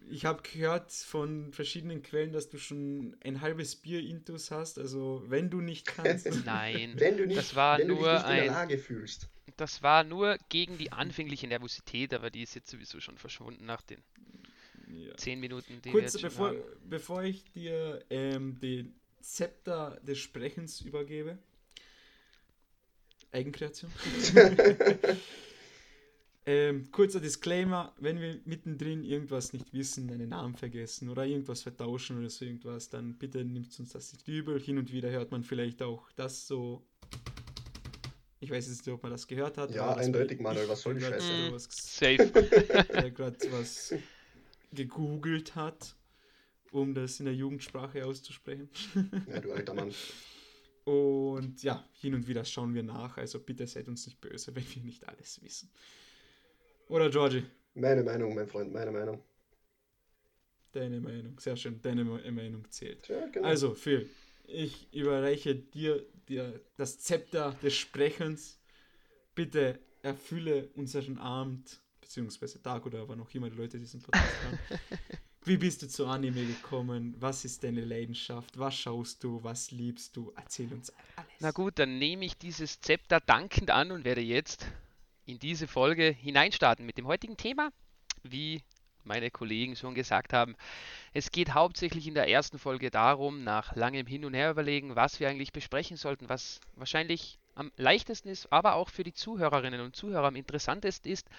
ich 0.09 0.25
habe 0.25 0.41
gehört 0.43 0.91
von 0.91 1.53
verschiedenen 1.53 2.01
Quellen, 2.01 2.33
dass 2.33 2.49
du 2.49 2.57
schon 2.57 3.15
ein 3.23 3.41
halbes 3.41 3.75
Bier 3.75 3.99
intus 3.99 4.51
hast. 4.51 4.79
Also 4.79 5.23
wenn 5.27 5.49
du 5.49 5.61
nicht 5.61 5.87
kannst. 5.87 6.25
Nein, 6.45 6.93
wenn 6.97 7.17
du 7.17 7.25
nicht, 7.25 7.37
das 7.37 7.55
war 7.55 7.79
wenn 7.79 7.87
nur 7.87 7.97
du 7.97 8.03
dich 8.03 8.13
nicht 8.13 8.25
ein, 8.25 8.37
in 8.37 8.43
der 8.43 8.53
Lage 8.53 8.77
fühlst. 8.77 9.29
Das 9.57 9.83
war 9.83 10.03
nur 10.03 10.37
gegen 10.49 10.77
die 10.77 10.91
anfängliche 10.91 11.47
Nervosität, 11.47 12.13
aber 12.13 12.29
die 12.29 12.41
ist 12.41 12.55
jetzt 12.55 12.69
sowieso 12.69 12.99
schon 12.99 13.17
verschwunden 13.17 13.65
nach 13.65 13.81
den 13.81 14.01
ja. 14.87 15.15
zehn 15.17 15.39
Minuten. 15.39 15.81
Die 15.81 15.91
Kurz, 15.91 16.19
bevor, 16.19 16.55
bevor 16.83 17.23
ich 17.23 17.43
dir 17.51 18.03
ähm, 18.09 18.59
den 18.59 18.95
Zepter 19.21 19.99
des 20.01 20.19
Sprechens 20.19 20.81
übergebe. 20.81 21.37
Eigenkreation. 23.31 23.91
Ähm, 26.43 26.91
kurzer 26.91 27.19
Disclaimer, 27.19 27.93
wenn 27.99 28.19
wir 28.19 28.39
mittendrin 28.45 29.03
irgendwas 29.03 29.53
nicht 29.53 29.71
wissen, 29.73 30.09
einen 30.09 30.29
Namen 30.29 30.55
vergessen 30.55 31.09
oder 31.09 31.23
irgendwas 31.23 31.61
vertauschen 31.61 32.17
oder 32.17 32.31
so 32.31 32.45
irgendwas, 32.45 32.89
dann 32.89 33.15
bitte 33.15 33.45
nimmt 33.45 33.79
uns 33.79 33.91
das 33.91 34.11
nicht 34.11 34.27
übel. 34.27 34.59
Hin 34.59 34.79
und 34.79 34.91
wieder 34.91 35.11
hört 35.11 35.31
man 35.31 35.43
vielleicht 35.43 35.83
auch 35.83 36.09
das 36.15 36.47
so. 36.47 36.83
Ich 38.39 38.49
weiß 38.49 38.67
jetzt 38.67 38.87
nicht, 38.87 38.93
ob 38.93 39.03
man 39.03 39.11
das 39.11 39.27
gehört 39.27 39.59
hat. 39.59 39.69
Ja, 39.75 39.93
eindeutig, 39.93 40.39
Manuel, 40.39 40.67
was 40.67 40.81
soll 40.81 40.95
die 40.95 41.01
Scheiße? 41.01 41.51
Mm, 41.51 41.59
safe. 41.59 42.31
der 42.91 43.11
gerade 43.11 43.37
was 43.51 43.93
gegoogelt 44.73 45.53
hat, 45.53 45.95
um 46.71 46.95
das 46.95 47.19
in 47.19 47.25
der 47.25 47.35
Jugendsprache 47.35 48.03
auszusprechen. 48.03 48.67
ja, 49.27 49.41
du 49.41 49.51
alter 49.51 49.75
Mann. 49.75 49.93
Und 50.85 51.61
ja, 51.61 51.87
hin 51.93 52.15
und 52.15 52.27
wieder 52.27 52.43
schauen 52.45 52.73
wir 52.73 52.81
nach, 52.81 53.17
also 53.17 53.39
bitte 53.39 53.67
seid 53.67 53.87
uns 53.87 54.07
nicht 54.07 54.19
böse, 54.19 54.55
wenn 54.55 54.65
wir 54.73 54.81
nicht 54.81 55.07
alles 55.07 55.39
wissen. 55.43 55.69
Oder 56.91 57.09
Georgie? 57.09 57.45
Meine 57.73 58.03
Meinung, 58.03 58.35
mein 58.35 58.47
Freund, 58.47 58.73
meine 58.73 58.91
Meinung. 58.91 59.23
Deine 60.73 60.99
Meinung, 60.99 61.39
sehr 61.39 61.55
schön. 61.55 61.81
Deine 61.81 62.03
Meinung 62.03 62.69
zählt. 62.69 63.07
Ja, 63.07 63.27
genau. 63.27 63.47
Also, 63.47 63.73
Phil, 63.73 64.09
ich 64.45 64.93
überreiche 64.93 65.55
dir, 65.55 66.05
dir 66.27 66.59
das 66.75 66.99
Zepter 66.99 67.55
des 67.63 67.75
Sprechens. 67.75 68.59
Bitte 69.33 69.79
erfülle 70.01 70.67
unseren 70.75 71.17
Abend, 71.17 71.79
beziehungsweise 72.01 72.61
Tag 72.61 72.85
oder 72.85 73.07
wann 73.07 73.21
auch 73.21 73.33
immer 73.33 73.49
die 73.49 73.55
Leute 73.55 73.79
diesen 73.79 74.01
Podcast 74.01 74.43
haben. 74.43 74.59
Wie 75.45 75.55
bist 75.55 75.81
du 75.81 75.87
zu 75.87 76.05
Anime 76.07 76.45
gekommen? 76.45 77.15
Was 77.19 77.45
ist 77.45 77.63
deine 77.63 77.85
Leidenschaft? 77.85 78.59
Was 78.59 78.75
schaust 78.75 79.23
du? 79.23 79.41
Was 79.43 79.71
liebst 79.71 80.17
du? 80.17 80.33
Erzähl 80.35 80.71
uns 80.73 80.91
alles. 81.15 81.31
Na 81.39 81.51
gut, 81.51 81.79
dann 81.79 81.97
nehme 81.99 82.25
ich 82.25 82.37
dieses 82.37 82.81
Zepter 82.81 83.21
dankend 83.21 83.71
an 83.71 83.91
und 83.91 84.03
werde 84.03 84.21
jetzt 84.21 84.67
in 85.25 85.39
diese 85.39 85.67
Folge 85.67 86.11
hineinstarten 86.11 86.85
mit 86.85 86.97
dem 86.97 87.07
heutigen 87.07 87.37
Thema. 87.37 87.71
Wie 88.23 88.63
meine 89.03 89.31
Kollegen 89.31 89.75
schon 89.75 89.95
gesagt 89.95 90.33
haben, 90.33 90.55
es 91.13 91.31
geht 91.31 91.53
hauptsächlich 91.53 92.07
in 92.07 92.13
der 92.13 92.29
ersten 92.29 92.59
Folge 92.59 92.91
darum, 92.91 93.43
nach 93.43 93.75
langem 93.75 94.05
Hin 94.05 94.25
und 94.25 94.33
Her 94.33 94.51
überlegen, 94.51 94.95
was 94.95 95.19
wir 95.19 95.29
eigentlich 95.29 95.53
besprechen 95.53 95.97
sollten, 95.97 96.29
was 96.29 96.59
wahrscheinlich 96.75 97.39
am 97.55 97.71
leichtesten 97.77 98.29
ist, 98.29 98.51
aber 98.51 98.75
auch 98.75 98.89
für 98.89 99.03
die 99.03 99.13
Zuhörerinnen 99.13 99.81
und 99.81 99.95
Zuhörer 99.95 100.27
am 100.27 100.35
interessantesten 100.35 101.11
ist, 101.11 101.29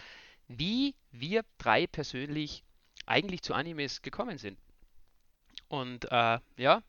wie 0.49 0.95
wir 1.11 1.45
drei 1.59 1.87
persönlich 1.87 2.65
eigentlich 3.07 3.43
zu 3.43 3.55
Animes 3.55 4.03
gekommen 4.03 4.39
sind. 4.39 4.59
Und 5.69 6.05
äh, 6.11 6.39
ja, 6.57 6.83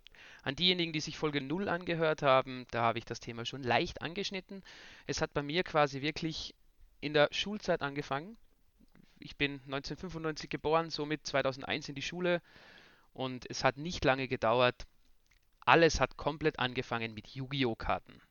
an 0.44 0.56
diejenigen, 0.56 0.92
die 0.92 1.00
sich 1.00 1.18
Folge 1.18 1.40
0 1.40 1.70
angehört 1.70 2.22
haben, 2.22 2.66
da 2.72 2.82
habe 2.82 3.00
ich 3.00 3.06
das 3.06 3.22
Thema 3.22 3.46
schon 3.46 3.64
leicht 3.64 4.02
angeschnitten. 4.02 4.62
Es 5.08 5.22
hat 5.22 5.34
bei 5.34 5.42
mir 5.42 5.64
quasi 5.64 6.02
wirklich 6.02 6.54
in 7.04 7.14
der 7.14 7.28
Schulzeit 7.32 7.82
angefangen. 7.82 8.38
Ich 9.20 9.36
bin 9.36 9.56
1995 9.66 10.50
geboren, 10.50 10.90
somit 10.90 11.28
2001 11.28 11.90
in 11.90 11.96
die 11.96 12.02
Schule 12.02 12.42
und 13.14 13.50
es 13.50 13.64
hat 13.64 13.78
nicht 13.78 14.06
lange 14.06 14.28
gedauert. 14.28 14.88
Alles 15.60 16.00
hat 16.00 16.18
komplett 16.18 16.60
angefangen 16.60 17.14
mit 17.14 17.28
Yu-Gi-Oh! 17.30 17.76
Karten. 17.76 18.22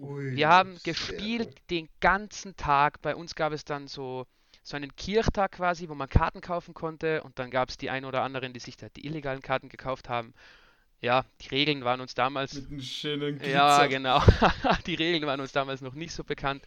Ui, 0.00 0.36
wir 0.36 0.48
haben 0.48 0.78
gespielt 0.84 1.48
gut. 1.48 1.70
den 1.70 1.88
ganzen 2.00 2.56
Tag. 2.56 3.00
Bei 3.02 3.16
uns 3.16 3.34
gab 3.34 3.52
es 3.52 3.64
dann 3.64 3.88
so, 3.88 4.26
so 4.62 4.76
einen 4.76 4.94
Kirchtag 4.94 5.52
quasi, 5.52 5.88
wo 5.88 5.94
man 5.94 6.08
Karten 6.08 6.40
kaufen 6.40 6.74
konnte. 6.74 7.22
Und 7.22 7.38
dann 7.38 7.50
gab 7.50 7.68
es 7.70 7.76
die 7.76 7.90
ein 7.90 8.04
oder 8.04 8.22
anderen, 8.22 8.52
die 8.52 8.60
sich 8.60 8.76
da 8.76 8.88
die 8.88 9.06
illegalen 9.06 9.42
Karten 9.42 9.68
gekauft 9.68 10.08
haben. 10.08 10.34
Ja, 11.00 11.24
die 11.40 11.48
Regeln 11.48 11.84
waren 11.84 12.00
uns 12.00 12.14
damals. 12.14 12.54
Mit 12.54 12.70
einem 12.70 12.80
schönen 12.82 13.38
Glitzer. 13.38 13.52
Ja, 13.52 13.86
genau. 13.86 14.20
die 14.86 14.94
Regeln 14.96 15.26
waren 15.26 15.40
uns 15.40 15.52
damals 15.52 15.80
noch 15.80 15.94
nicht 15.94 16.12
so 16.12 16.24
bekannt. 16.24 16.64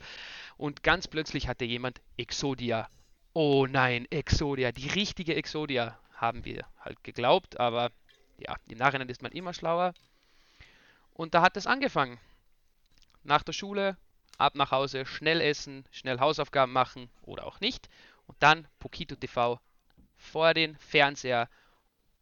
Und 0.57 0.83
ganz 0.83 1.07
plötzlich 1.07 1.47
hatte 1.47 1.65
jemand 1.65 2.01
Exodia. 2.17 2.89
Oh 3.33 3.65
nein, 3.69 4.07
Exodia, 4.09 4.71
die 4.71 4.89
richtige 4.89 5.35
Exodia, 5.35 5.97
haben 6.13 6.45
wir 6.45 6.65
halt 6.79 7.03
geglaubt, 7.03 7.59
aber 7.59 7.91
ja, 8.37 8.55
im 8.67 8.77
Nachhinein 8.77 9.09
ist 9.09 9.21
man 9.21 9.31
immer 9.31 9.53
schlauer. 9.53 9.93
Und 11.13 11.33
da 11.33 11.41
hat 11.41 11.57
es 11.57 11.67
angefangen. 11.67 12.19
Nach 13.23 13.43
der 13.43 13.53
Schule, 13.53 13.97
ab 14.37 14.55
nach 14.55 14.71
Hause, 14.71 15.05
schnell 15.05 15.41
essen, 15.41 15.85
schnell 15.91 16.19
Hausaufgaben 16.19 16.71
machen 16.71 17.09
oder 17.21 17.45
auch 17.45 17.59
nicht. 17.59 17.89
Und 18.27 18.37
dann 18.39 18.67
Pokito 18.79 19.15
TV 19.15 19.59
vor 20.15 20.53
den 20.53 20.77
Fernseher 20.77 21.49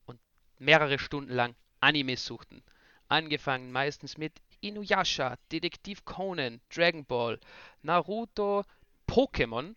und 0.06 0.20
mehrere 0.58 0.98
Stunden 0.98 1.34
lang 1.34 1.56
Animes 1.80 2.26
suchten. 2.26 2.64
Angefangen 3.08 3.72
meistens 3.72 4.18
mit 4.18 4.34
Inuyasha, 4.62 5.38
Detektiv 5.52 6.06
Conan, 6.06 6.62
Dragon 6.74 7.06
Ball, 7.06 7.40
Naruto, 7.82 8.64
Pokémon, 9.08 9.76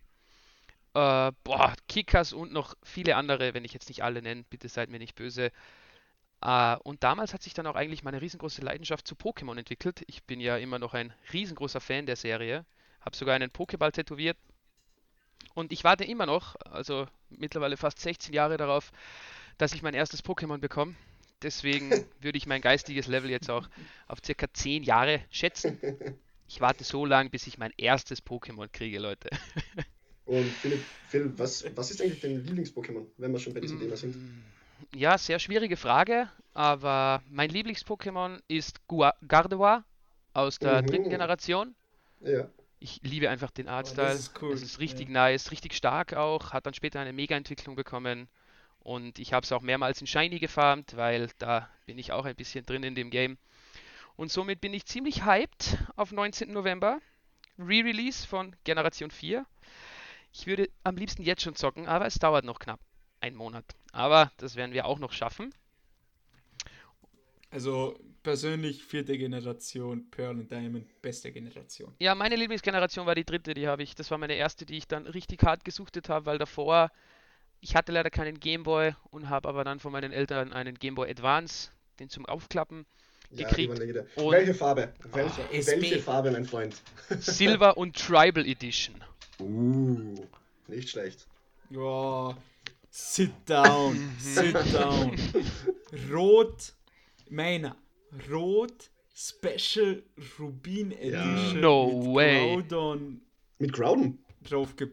äh, 0.95 1.33
boah, 1.45 1.75
Kickers 1.89 2.33
und 2.33 2.53
noch 2.53 2.75
viele 2.83 3.17
andere, 3.17 3.55
wenn 3.55 3.65
ich 3.65 3.73
jetzt 3.73 3.89
nicht 3.89 4.03
alle 4.03 4.21
nenne, 4.21 4.45
bitte 4.51 4.69
seid 4.69 4.91
mir 4.91 4.99
nicht 4.99 5.15
böse. 5.15 5.51
Äh, 6.43 6.77
und 6.83 7.03
damals 7.03 7.33
hat 7.33 7.43
sich 7.43 7.55
dann 7.55 7.67
auch 7.67 7.77
eigentlich 7.77 8.03
meine 8.03 8.21
riesengroße 8.21 8.63
Leidenschaft 8.63 9.07
zu 9.07 9.15
Pokémon 9.15 9.57
entwickelt. 9.57 10.03
Ich 10.07 10.25
bin 10.25 10.41
ja 10.41 10.57
immer 10.57 10.79
noch 10.79 10.95
ein 10.95 11.15
riesengroßer 11.33 11.81
Fan 11.81 12.07
der 12.07 12.17
Serie, 12.17 12.67
habe 13.01 13.17
sogar 13.17 13.35
einen 13.35 13.51
Pokéball 13.51 13.93
tätowiert. 13.93 14.37
Und 15.55 15.73
ich 15.73 15.85
warte 15.85 16.05
immer 16.05 16.27
noch, 16.27 16.57
also 16.65 17.07
mittlerweile 17.31 17.77
fast 17.77 17.99
16 17.99 18.35
Jahre 18.35 18.57
darauf, 18.57 18.93
dass 19.59 19.73
ich 19.73 19.83
mein 19.83 19.95
erstes 19.95 20.25
Pokémon 20.25 20.59
bekomme. 20.59 20.95
Deswegen 21.43 21.91
würde 22.21 22.39
ich 22.39 22.47
mein 22.47 22.61
geistiges 22.61 23.07
Level 23.07 23.31
jetzt 23.31 23.51
auch 23.51 23.69
auf 24.09 24.19
circa 24.25 24.47
10 24.53 24.83
Jahre 24.83 25.21
schätzen. 25.31 25.79
Ich 26.49 26.61
warte 26.61 26.85
so 26.85 27.07
lange, 27.07 27.31
bis 27.31 27.47
ich 27.47 27.57
mein 27.57 27.73
erstes 27.79 28.23
Pokémon 28.23 28.69
kriege, 28.71 28.99
Leute. 28.99 29.31
Und 30.27 30.45
Philipp, 30.45 30.85
Phil, 31.09 31.33
was, 31.37 31.65
was 31.75 31.91
ist 31.91 32.03
eigentlich 32.03 32.21
dein 32.21 32.45
Lieblings-Pokémon, 32.45 33.07
wenn 33.17 33.33
wir 33.33 33.39
schon 33.39 33.55
bei 33.55 33.61
diesem 33.61 33.81
Thema 33.81 33.97
sind? 33.97 34.15
ja, 34.95 35.19
sehr 35.19 35.39
schwierige 35.39 35.77
Frage, 35.77 36.29
aber 36.55 37.23
mein 37.31 37.51
Lieblings-Pokémon 37.51 38.41
ist 38.49 38.81
Gardevoir 39.27 39.85
aus 40.33 40.59
der 40.59 40.83
mhm. 40.83 40.87
dritten 40.87 41.11
Generation. 41.11 41.75
Ja. 42.21 42.49
Ich 42.81 43.01
liebe 43.03 43.31
einfach 43.31 43.51
den 43.51 43.69
Artstyle. 43.69 44.13
Oh, 44.13 44.17
ist 44.17 44.43
cool. 44.43 44.53
Es 44.53 44.63
ist 44.63 44.81
richtig 44.81 45.09
ja. 45.09 45.13
nice, 45.13 45.51
richtig 45.51 45.75
stark 45.75 46.15
auch, 46.15 46.53
hat 46.53 46.67
dann 46.67 46.75
später 46.75 47.01
eine 47.01 47.13
Mega-Entwicklung 47.13 47.77
bekommen. 47.77 48.29
Und 48.83 49.19
ich 49.19 49.33
habe 49.33 49.45
es 49.45 49.53
auch 49.53 49.63
mehrmals 49.63 50.01
in 50.01 50.07
Shiny 50.07 50.39
gefarmt, 50.39 50.97
weil 50.97 51.31
da 51.39 51.69
bin 51.87 51.99
ich 51.99 52.13
auch 52.13 52.25
ein 52.25 52.37
bisschen 52.37 52.67
drin 52.67 52.83
in 52.83 52.95
dem 52.95 53.11
Game. 53.11 53.39
Und 54.17 54.31
somit 54.31 54.61
bin 54.61 54.75
ich 54.75 54.87
ziemlich 54.87 55.25
hyped 55.25 55.79
auf 55.97 56.13
19. 56.13 56.53
November. 56.53 57.01
Re-Release 57.59 58.27
von 58.27 58.57
Generation 58.65 59.11
4. 59.11 59.47
Ich 60.33 60.47
würde 60.47 60.69
am 60.83 60.97
liebsten 60.97 61.23
jetzt 61.23 61.43
schon 61.43 61.55
zocken, 61.55 61.87
aber 61.87 62.07
es 62.07 62.15
dauert 62.15 62.45
noch 62.45 62.59
knapp 62.59 62.81
einen 63.21 63.37
Monat. 63.37 63.65
Aber 63.93 64.33
das 64.39 64.57
werden 64.57 64.73
wir 64.73 64.87
auch 64.87 64.99
noch 64.99 65.13
schaffen. 65.13 65.55
Also 67.51 67.99
persönlich 68.23 68.83
vierte 68.83 69.19
Generation, 69.19 70.11
Pearl 70.11 70.39
und 70.39 70.51
Diamond, 70.51 71.03
beste 71.03 71.31
Generation. 71.31 71.95
Ja, 71.99 72.15
meine 72.15 72.37
Lieblingsgeneration 72.37 73.05
war 73.05 73.15
die 73.15 73.27
dritte, 73.27 73.53
die 73.53 73.69
habe 73.69 73.83
ich. 73.83 73.95
Das 73.95 74.11
war 74.11 74.17
meine 74.17 74.35
erste, 74.35 74.65
die 74.65 74.79
ich 74.79 74.89
dann 74.89 75.07
richtig 75.07 75.43
hart 75.43 75.65
gesuchtet 75.65 76.09
habe, 76.09 76.25
weil 76.25 76.39
davor, 76.39 76.91
ich 77.63 77.77
hatte 77.77 77.93
leider 77.93 78.11
keinen 78.11 78.39
Gameboy 78.39 78.95
und 79.11 79.31
habe 79.31 79.49
aber 79.49 79.65
dann 79.65 79.79
von 79.79 79.93
meinen 79.93 80.13
Eltern 80.13 80.53
einen 80.53 80.75
Gameboy 80.75 81.09
Advance, 81.09 81.71
den 82.01 82.11
zum 82.11 82.27
Aufklappen, 82.27 82.85
ja, 83.31 83.49
gekriegt. 83.49 83.79
welche 84.17 84.53
Farbe? 84.53 84.93
Welche, 85.13 85.41
oh, 85.43 85.81
welche 85.81 85.99
Farbe, 86.01 86.33
mein 86.33 86.45
Freund? 86.45 86.75
Silver 87.21 87.77
und 87.79 87.97
Tribal 87.97 88.45
Edition. 88.47 88.97
Uh, 89.39 90.27
nicht 90.67 90.91
schlecht. 90.91 91.27
Ja, 91.71 92.37
sit 92.91 93.33
down, 93.47 94.13
sit 94.19 94.55
down. 94.75 95.17
Rot, 96.13 96.75
meiner. 97.31 97.77
Rot 98.31 98.91
Special 99.15 100.03
Rubin 100.39 100.91
Edition. 100.93 101.61
No 101.61 101.87
mit 101.87 102.15
way. 102.15 102.55
Groudon 102.57 103.21
mit 103.59 103.73
Groudon? 103.73 104.19
Drauf 104.43 104.75
ge 104.77 104.89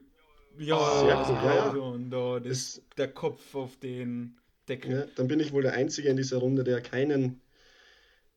ja, 0.59 0.77
oh, 0.77 1.05
sehr 1.05 1.17
cool. 1.29 1.71
Groudon, 1.71 2.09
da, 2.09 2.39
das 2.39 2.51
ist 2.51 2.83
der 2.97 3.07
Kopf 3.07 3.55
auf 3.55 3.77
den 3.77 4.37
Deckel. 4.67 4.91
Ja, 4.91 5.05
dann 5.15 5.27
bin 5.27 5.39
ich 5.39 5.51
wohl 5.51 5.63
der 5.63 5.73
Einzige 5.73 6.09
in 6.09 6.17
dieser 6.17 6.37
Runde, 6.37 6.63
der 6.63 6.81
keinen 6.81 7.41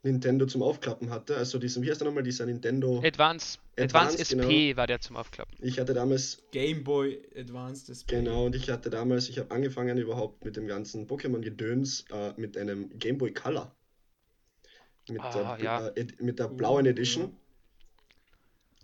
Nintendo 0.02 0.46
zum 0.46 0.62
Aufklappen 0.62 1.10
hatte. 1.10 1.36
Also 1.36 1.58
diesen, 1.58 1.82
wie 1.82 1.90
heißt 1.90 2.00
der 2.00 2.08
nochmal, 2.08 2.24
dieser 2.24 2.46
Nintendo 2.46 3.00
Advance, 3.04 3.58
Advance, 3.76 4.16
Advance 4.16 4.18
SP 4.18 4.68
genau. 4.68 4.76
war 4.76 4.86
der 4.86 5.00
zum 5.00 5.16
Aufklappen. 5.16 5.56
Ich 5.60 5.78
hatte 5.78 5.94
damals 5.94 6.42
Game 6.50 6.82
Boy 6.82 7.22
Advance 7.36 7.92
SP. 7.94 8.18
Genau, 8.18 8.46
und 8.46 8.56
ich 8.56 8.68
hatte 8.68 8.90
damals, 8.90 9.28
ich 9.28 9.38
habe 9.38 9.50
angefangen 9.52 9.98
überhaupt 9.98 10.44
mit 10.44 10.56
dem 10.56 10.66
ganzen 10.66 11.06
Pokémon-Gedöns 11.06 12.06
äh, 12.10 12.32
mit 12.36 12.56
einem 12.56 12.98
Game 12.98 13.18
Boy 13.18 13.32
Color. 13.32 13.74
Mit, 15.08 15.20
ah, 15.20 15.56
der, 15.56 15.64
ja. 15.64 15.88
äh, 15.88 16.06
mit 16.20 16.38
der 16.38 16.48
blauen 16.48 16.86
Edition. 16.86 17.36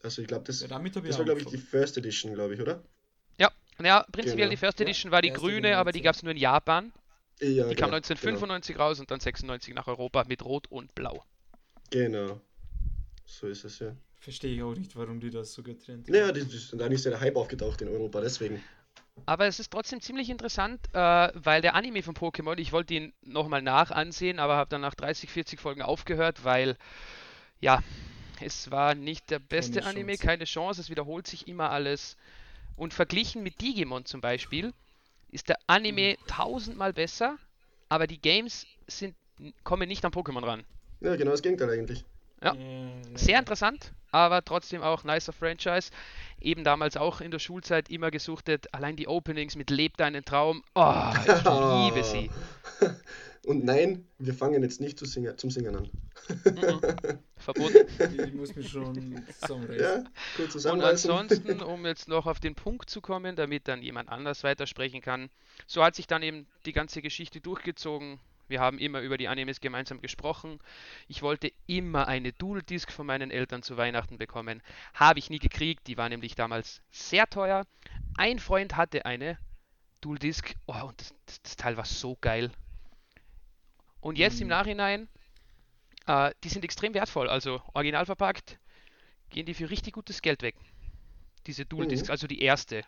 Also 0.02 0.22
ich 0.22 0.28
glaube, 0.28 0.44
das, 0.44 0.60
ja, 0.60 0.68
das 0.68 1.18
war 1.18 1.24
glaube 1.24 1.40
ich 1.40 1.46
die 1.46 1.56
First 1.56 1.96
Edition, 1.98 2.34
glaube 2.34 2.54
ich, 2.54 2.60
oder? 2.60 2.82
Ja, 3.80 3.86
ja 3.86 4.06
prinzipiell 4.10 4.48
genau. 4.48 4.50
die 4.50 4.56
First 4.56 4.80
Edition 4.80 5.12
war 5.12 5.22
die 5.22 5.30
grüne, 5.30 5.76
aber 5.76 5.92
die 5.92 6.02
gab 6.02 6.14
es 6.14 6.22
nur 6.22 6.32
in 6.32 6.38
Japan. 6.38 6.92
Ja, 7.40 7.68
die 7.68 7.76
kam 7.76 7.92
1995 7.92 8.74
genau. 8.74 8.86
raus 8.86 9.00
und 9.00 9.10
dann 9.10 9.20
96 9.20 9.74
nach 9.74 9.86
Europa 9.86 10.24
mit 10.26 10.44
Rot 10.44 10.66
und 10.70 10.94
Blau. 10.94 11.24
Genau. 11.90 12.40
So 13.24 13.46
ist 13.46 13.64
es 13.64 13.78
ja. 13.78 13.94
Verstehe 14.20 14.54
ich 14.54 14.62
auch 14.62 14.74
nicht, 14.74 14.96
warum 14.96 15.20
die 15.20 15.30
das 15.30 15.52
so 15.52 15.62
getrennt 15.62 16.08
haben. 16.08 16.12
Naja, 16.12 16.32
da 16.32 16.86
ist 16.86 17.04
ja 17.04 17.10
der 17.10 17.20
Hype 17.20 17.36
aufgetaucht 17.36 17.80
in 17.82 17.88
Europa, 17.88 18.20
deswegen. 18.20 18.62
Aber 19.26 19.46
es 19.46 19.60
ist 19.60 19.70
trotzdem 19.70 20.00
ziemlich 20.00 20.30
interessant, 20.30 20.80
äh, 20.92 21.30
weil 21.34 21.62
der 21.62 21.74
Anime 21.74 22.02
von 22.02 22.14
Pokémon, 22.14 22.58
ich 22.58 22.72
wollte 22.72 22.94
ihn 22.94 23.12
nochmal 23.22 23.62
nachansehen, 23.62 24.38
aber 24.38 24.56
habe 24.56 24.70
dann 24.70 24.80
nach 24.80 24.94
30, 24.94 25.30
40 25.30 25.60
Folgen 25.60 25.82
aufgehört, 25.82 26.44
weil, 26.44 26.76
ja, 27.60 27.82
es 28.40 28.70
war 28.70 28.94
nicht 28.94 29.30
der 29.30 29.38
beste 29.38 29.80
keine 29.80 29.90
Anime, 29.90 30.12
Chance. 30.12 30.26
keine 30.26 30.44
Chance, 30.44 30.80
es 30.80 30.90
wiederholt 30.90 31.26
sich 31.26 31.48
immer 31.48 31.70
alles. 31.70 32.16
Und 32.78 32.94
verglichen 32.94 33.42
mit 33.42 33.60
Digimon 33.60 34.04
zum 34.04 34.20
Beispiel, 34.20 34.72
ist 35.30 35.48
der 35.48 35.58
Anime 35.66 36.16
tausendmal 36.26 36.92
besser, 36.92 37.36
aber 37.88 38.06
die 38.06 38.20
Games 38.20 38.66
sind, 38.86 39.14
kommen 39.64 39.88
nicht 39.88 40.04
an 40.04 40.12
Pokémon 40.12 40.44
ran. 40.46 40.64
Ja, 41.00 41.16
genau 41.16 41.32
das 41.32 41.42
Gegenteil 41.42 41.70
eigentlich. 41.70 42.04
Ja, 42.42 42.54
sehr 43.16 43.40
interessant, 43.40 43.92
aber 44.12 44.44
trotzdem 44.44 44.80
auch 44.82 45.02
nicer 45.02 45.32
Franchise. 45.32 45.90
Eben 46.40 46.62
damals 46.62 46.96
auch 46.96 47.20
in 47.20 47.32
der 47.32 47.40
Schulzeit 47.40 47.90
immer 47.90 48.12
gesuchtet, 48.12 48.72
allein 48.72 48.94
die 48.94 49.08
Openings 49.08 49.56
mit 49.56 49.70
Leb 49.70 49.96
deinen 49.96 50.24
Traum. 50.24 50.62
Oh, 50.76 51.10
ich 51.26 51.26
liebe 51.44 52.04
sie. 52.04 52.30
Und 53.48 53.64
nein, 53.64 54.06
wir 54.18 54.34
fangen 54.34 54.62
jetzt 54.62 54.78
nicht 54.78 54.98
zu 54.98 55.06
singen, 55.06 55.38
zum 55.38 55.50
Singen 55.50 55.74
an. 55.74 55.90
Mhm. 56.44 56.80
Verboten. 57.38 57.86
Ich 58.26 58.34
muss 58.34 58.54
mich 58.54 58.68
schon 58.68 59.24
zusammenreißen. 59.40 59.80
Ja, 59.80 60.04
kurz 60.36 60.52
zusammenreißen. 60.52 61.10
Und 61.10 61.16
ansonsten, 61.18 61.62
um 61.62 61.86
jetzt 61.86 62.08
noch 62.08 62.26
auf 62.26 62.40
den 62.40 62.54
Punkt 62.54 62.90
zu 62.90 63.00
kommen, 63.00 63.36
damit 63.36 63.66
dann 63.66 63.80
jemand 63.80 64.10
anders 64.10 64.44
weitersprechen 64.44 65.00
kann, 65.00 65.30
so 65.66 65.82
hat 65.82 65.94
sich 65.94 66.06
dann 66.06 66.22
eben 66.22 66.46
die 66.66 66.74
ganze 66.74 67.00
Geschichte 67.00 67.40
durchgezogen. 67.40 68.20
Wir 68.48 68.60
haben 68.60 68.78
immer 68.78 69.00
über 69.00 69.16
die 69.16 69.28
Animes 69.28 69.62
gemeinsam 69.62 70.02
gesprochen. 70.02 70.58
Ich 71.06 71.22
wollte 71.22 71.50
immer 71.66 72.06
eine 72.06 72.34
Dual 72.34 72.60
Disc 72.60 72.92
von 72.92 73.06
meinen 73.06 73.30
Eltern 73.30 73.62
zu 73.62 73.78
Weihnachten 73.78 74.18
bekommen. 74.18 74.60
Habe 74.92 75.20
ich 75.20 75.30
nie 75.30 75.38
gekriegt, 75.38 75.86
die 75.86 75.96
war 75.96 76.10
nämlich 76.10 76.34
damals 76.34 76.82
sehr 76.90 77.26
teuer. 77.26 77.64
Ein 78.18 78.40
Freund 78.40 78.76
hatte 78.76 79.06
eine 79.06 79.38
Dual 80.02 80.18
Disc. 80.18 80.54
Oh, 80.66 80.88
und 80.88 81.00
das, 81.00 81.40
das 81.40 81.56
Teil 81.56 81.78
war 81.78 81.86
so 81.86 82.18
geil. 82.20 82.50
Und 84.00 84.18
jetzt 84.18 84.36
mhm. 84.36 84.42
im 84.42 84.48
Nachhinein, 84.48 85.08
äh, 86.06 86.32
die 86.44 86.48
sind 86.48 86.64
extrem 86.64 86.94
wertvoll. 86.94 87.28
Also 87.28 87.62
original 87.74 88.06
verpackt, 88.06 88.58
gehen 89.30 89.46
die 89.46 89.54
für 89.54 89.70
richtig 89.70 89.94
gutes 89.94 90.22
Geld 90.22 90.42
weg. 90.42 90.56
Diese 91.46 91.64
Dual 91.64 91.86
Discs, 91.86 92.08
mhm. 92.08 92.12
also 92.12 92.26
die 92.26 92.40
erste. 92.42 92.84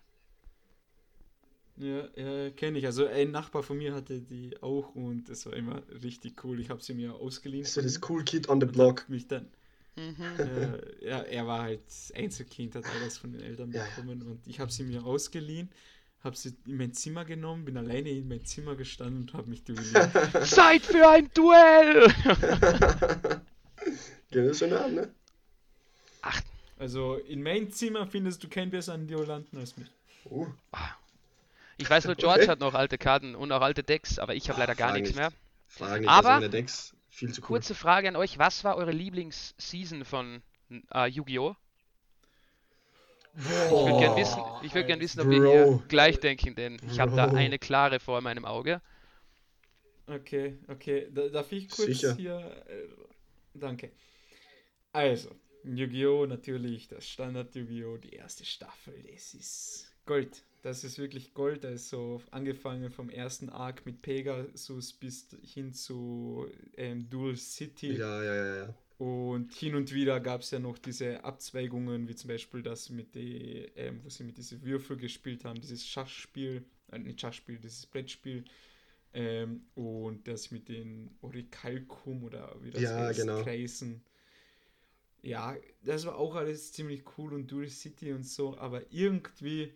Ja, 1.76 2.08
ja 2.14 2.50
kenne 2.50 2.78
ich. 2.78 2.86
Also 2.86 3.06
ein 3.06 3.30
Nachbar 3.30 3.62
von 3.62 3.78
mir 3.78 3.94
hatte 3.94 4.20
die 4.20 4.62
auch 4.62 4.94
und 4.94 5.28
das 5.28 5.46
war 5.46 5.54
immer 5.54 5.82
richtig 6.02 6.44
cool. 6.44 6.60
Ich 6.60 6.70
habe 6.70 6.82
sie 6.82 6.94
mir 6.94 7.14
ausgeliehen. 7.14 7.64
So 7.64 7.80
das 7.80 8.00
Cool 8.08 8.24
Kid 8.24 8.48
on 8.48 8.60
the 8.60 8.66
Block. 8.66 9.08
Mich 9.08 9.28
dann. 9.28 9.48
Mhm. 9.96 10.16
Äh, 10.38 11.06
ja, 11.06 11.20
er 11.20 11.46
war 11.46 11.62
halt 11.62 11.82
Einzelkind, 12.14 12.74
hat 12.74 12.84
alles 12.86 13.18
von 13.18 13.32
den 13.32 13.42
Eltern 13.42 13.70
bekommen 13.70 14.20
ja. 14.20 14.26
und 14.26 14.46
ich 14.46 14.60
habe 14.60 14.70
sie 14.70 14.84
mir 14.84 15.04
ausgeliehen 15.04 15.70
habe 16.22 16.36
sie 16.36 16.54
in 16.66 16.76
mein 16.76 16.92
Zimmer 16.92 17.24
genommen, 17.24 17.64
bin 17.64 17.76
alleine 17.76 18.10
in 18.10 18.28
mein 18.28 18.44
Zimmer 18.44 18.76
gestanden 18.76 19.22
und 19.22 19.32
habe 19.34 19.48
mich 19.48 19.64
duelliert. 19.64 20.10
Zeit 20.46 20.82
für 20.82 21.08
ein 21.08 21.30
Duell! 21.34 22.12
ja, 24.30 24.42
das 24.42 24.50
ist 24.50 24.58
schon 24.58 24.72
an, 24.72 24.94
ne? 24.94 25.14
Ach. 26.22 26.40
Also 26.78 27.16
in 27.16 27.42
meinem 27.42 27.70
Zimmer 27.70 28.06
findest 28.06 28.42
du 28.42 28.48
keinen 28.48 28.70
besseren 28.70 29.06
Duellanten 29.06 29.58
als 29.58 29.76
mich. 29.76 29.88
Uh. 30.24 30.46
Ich 31.76 31.88
weiß 31.88 32.04
nur, 32.04 32.14
George 32.14 32.42
okay. 32.42 32.50
hat 32.50 32.60
noch 32.60 32.74
alte 32.74 32.98
Karten 32.98 33.34
und 33.34 33.52
auch 33.52 33.62
alte 33.62 33.82
Decks, 33.82 34.18
aber 34.18 34.34
ich 34.34 34.48
habe 34.50 34.60
leider 34.60 34.74
gar 34.74 34.92
nichts 34.92 35.10
nicht. 35.10 35.18
mehr. 35.18 35.32
Frage 35.66 36.00
nicht, 36.00 36.10
aber 36.10 36.48
Decks 36.48 36.94
viel 37.08 37.32
zu 37.32 37.40
cool. 37.42 37.46
kurze 37.46 37.74
Frage 37.74 38.08
an 38.08 38.16
euch: 38.16 38.38
Was 38.38 38.64
war 38.64 38.76
eure 38.76 38.92
Lieblingsseason 38.92 40.04
von 40.04 40.42
äh, 40.92 41.06
Yu-Gi-Oh? 41.08 41.56
Ich 43.36 43.48
würde 43.48 43.98
gerne 43.98 44.16
wissen, 44.16 44.42
ich 44.62 44.74
würd 44.74 44.86
gern 44.86 45.00
wissen, 45.00 45.20
ob 45.20 45.30
wir 45.30 45.38
hier 45.40 45.82
gleich 45.88 46.18
denken, 46.20 46.54
denn 46.54 46.78
ich 46.90 46.98
habe 47.00 47.14
da 47.14 47.26
eine 47.28 47.58
klare 47.58 48.00
vor 48.00 48.20
meinem 48.20 48.44
Auge. 48.44 48.80
Okay, 50.06 50.58
okay. 50.68 51.08
Darf 51.10 51.52
ich 51.52 51.68
kurz 51.68 51.86
Sicher. 51.86 52.14
hier. 52.16 52.64
Äh, 52.66 52.88
danke. 53.54 53.92
Also, 54.92 55.30
Yu-Gi-Oh! 55.62 56.26
natürlich, 56.26 56.88
das 56.88 57.08
Standard 57.08 57.54
Yu-Gi-Oh! 57.54 57.96
die 57.96 58.14
erste 58.14 58.44
Staffel, 58.44 58.94
das 59.12 59.34
ist 59.34 59.94
Gold. 60.06 60.42
Das 60.62 60.84
ist 60.84 60.98
wirklich 60.98 61.32
Gold. 61.32 61.64
Also 61.64 62.20
angefangen 62.32 62.90
vom 62.90 63.08
ersten 63.08 63.48
Arc 63.48 63.86
mit 63.86 64.02
Pegasus 64.02 64.92
bis 64.92 65.28
hin 65.42 65.72
zu 65.72 66.48
ähm, 66.76 67.08
Dual 67.08 67.36
City. 67.36 67.92
Ja, 67.92 68.22
ja, 68.22 68.34
ja. 68.34 68.56
ja. 68.64 68.74
Und 69.00 69.54
hin 69.54 69.76
und 69.76 69.94
wieder 69.94 70.20
gab 70.20 70.42
es 70.42 70.50
ja 70.50 70.58
noch 70.58 70.76
diese 70.76 71.24
Abzweigungen, 71.24 72.06
wie 72.06 72.14
zum 72.14 72.28
Beispiel 72.28 72.60
das 72.60 72.90
mit 72.90 73.14
die, 73.14 73.66
ähm, 73.74 74.00
wo 74.04 74.10
sie 74.10 74.24
mit 74.24 74.36
diesen 74.36 74.62
Würfel 74.62 74.98
gespielt 74.98 75.46
haben, 75.46 75.58
dieses 75.58 75.86
Schachspiel, 75.86 76.66
äh, 76.92 76.98
nicht 76.98 77.18
Schachspiel, 77.18 77.56
dieses 77.56 77.86
Brettspiel. 77.86 78.44
Ähm, 79.14 79.62
und 79.74 80.28
das 80.28 80.50
mit 80.50 80.68
den 80.68 81.16
Orichalcum 81.22 82.24
oder 82.24 82.54
wie 82.60 82.72
das 82.72 82.82
ja, 82.82 82.94
heißt, 82.94 83.20
genau. 83.20 83.42
Kreisen. 83.42 84.04
Ja, 85.22 85.56
das 85.82 86.04
war 86.04 86.16
auch 86.16 86.34
alles 86.34 86.74
ziemlich 86.74 87.02
cool 87.16 87.32
und 87.32 87.50
Dual 87.50 87.70
City 87.70 88.12
und 88.12 88.26
so, 88.26 88.58
aber 88.58 88.82
irgendwie 88.92 89.72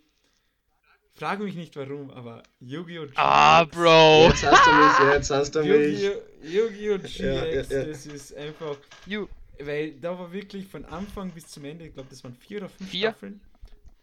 Frage 1.16 1.44
mich 1.44 1.54
nicht 1.54 1.76
warum, 1.76 2.10
aber 2.10 2.42
Yu-Gi-Oh! 2.58 3.06
Ah, 3.14 3.62
Bro! 3.64 4.30
Jetzt 4.30 4.44
hast 4.44 4.66
du 4.66 4.72
mich, 4.72 5.14
jetzt 5.14 5.30
hast 5.30 5.54
du 5.54 5.62
mich. 5.62 6.02
Yu-Gi-Oh! 6.42 6.98
GX, 6.98 7.18
ja, 7.18 7.44
ja, 7.44 7.62
ja. 7.62 7.84
das 7.84 8.06
ist 8.06 8.34
einfach. 8.36 8.76
You. 9.06 9.28
Weil 9.60 9.92
da 9.92 10.18
war 10.18 10.32
wirklich 10.32 10.66
von 10.66 10.84
Anfang 10.84 11.30
bis 11.30 11.46
zum 11.46 11.64
Ende, 11.64 11.86
ich 11.86 11.94
glaube, 11.94 12.08
das 12.10 12.24
waren 12.24 12.34
vier 12.34 12.58
oder 12.58 12.68
fünf 12.68 12.90
vier? 12.90 13.10
Staffeln. 13.10 13.40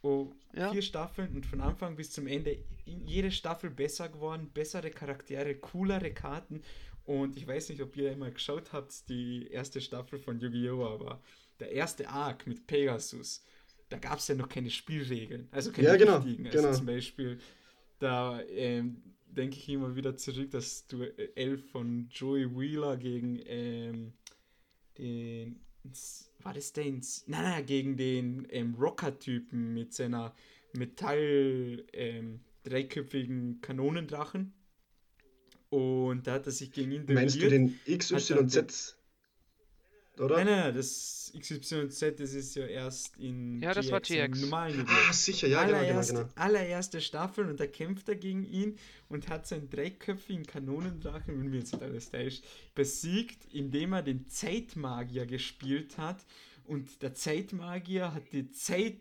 oh, 0.04 0.28
ja. 0.54 0.71
vier 0.71 0.82
Staffeln 0.82 1.36
und 1.36 1.45
von 1.45 1.60
Anfang 1.60 1.97
bis 1.97 2.12
zum 2.12 2.28
Ende 2.28 2.58
jede 2.86 3.32
Staffel 3.32 3.69
besser 3.69 4.08
geworden, 4.08 4.50
bessere 4.54 4.89
Charaktere, 4.89 5.56
coolere 5.56 6.12
Karten. 6.12 6.63
Und 7.06 7.36
ich 7.36 7.45
weiß 7.45 7.69
nicht, 7.69 7.82
ob 7.82 7.97
ihr 7.97 8.13
immer 8.13 8.32
geschaut 8.32 8.71
habt, 8.71 9.10
die 9.10 9.47
erste 9.52 9.82
Staffel 9.82 10.17
von 10.17 10.39
Yu-Gi-Oh! 10.39 10.86
aber 10.86 11.19
der 11.60 11.74
erste 11.74 12.08
Arc 12.08 12.47
mit 12.47 12.65
Pegasus, 12.67 13.43
da 13.91 13.97
gab 13.97 14.19
es 14.19 14.27
ja 14.27 14.36
noch 14.36 14.49
keine 14.49 14.69
Spielregeln. 14.69 15.47
Also 15.51 15.71
keine 15.71 15.89
ja, 15.89 15.95
genau, 15.97 16.17
richtigen. 16.17 16.47
Also 16.47 16.58
genau. 16.60 16.73
zum 16.73 16.86
Beispiel, 16.86 17.39
da 17.99 18.41
ähm, 18.43 19.01
denke 19.27 19.58
ich 19.58 19.69
immer 19.69 19.95
wieder 19.95 20.15
zurück, 20.15 20.49
das 20.51 20.88
Duell 20.88 21.58
von 21.58 22.08
Joey 22.10 22.58
Wheeler 22.58 22.97
gegen 22.97 23.39
ähm, 23.45 24.13
den 24.97 25.62
war 26.43 26.54
das 26.54 26.73
denn? 26.73 27.01
Nein, 27.27 27.43
nein, 27.43 27.65
gegen 27.65 27.97
den 27.97 28.47
ähm, 28.49 28.75
Rocker-Typen 28.75 29.73
mit 29.73 29.93
seiner 29.93 30.34
Metall 30.73 31.84
ähm, 31.93 32.41
dreiköpfigen 32.63 33.62
Kanonendrachen. 33.62 34.54
Und 35.69 36.27
da 36.27 36.34
hat 36.34 36.45
er 36.45 36.51
sich 36.51 36.71
gegen 36.71 36.91
ihn 36.91 37.06
Meinst 37.08 37.41
du 37.41 37.49
den 37.49 37.80
XYZ? 37.86 38.97
Oder? 40.21 40.38
Nein, 40.38 40.47
nein, 40.47 40.75
das 40.75 41.34
XYZ, 41.38 42.19
das 42.19 42.34
ist 42.34 42.55
ja 42.55 42.65
erst 42.65 43.17
in 43.17 43.60
ja, 43.62 43.73
das 43.73 43.88
GX, 43.88 43.91
war 43.91 44.01
GX. 44.01 44.41
normalen 44.41 44.86
Ah, 44.88 45.13
sicher, 45.13 45.47
ja, 45.47 45.62
allererste, 45.62 46.13
genau, 46.13 46.23
genau, 46.23 46.29
genau. 46.36 46.43
Allererste 46.43 47.01
Staffel 47.01 47.49
und 47.49 47.60
da 47.60 47.65
kämpft 47.65 48.07
er 48.10 48.15
gegen 48.15 48.43
ihn 48.45 48.77
und 49.10 49.29
hat 49.29 49.47
seinen 49.47 49.69
dreiköpfigen 49.69 50.45
Kanonendrachen, 50.45 51.39
wenn 51.39 51.49
mir 51.49 51.60
jetzt 51.60 51.73
nicht 51.73 51.84
alles 51.84 52.12
täuscht, 52.12 52.43
besiegt, 52.75 53.53
indem 53.53 53.93
er 53.93 54.03
den 54.03 54.27
Zeitmagier 54.27 55.25
gespielt 55.25 55.97
hat 55.97 56.17
und 56.65 57.01
der 57.01 57.13
Zeitmagier 57.15 58.13
hat 58.13 58.31
die 58.31 58.51
Zeit 58.51 58.99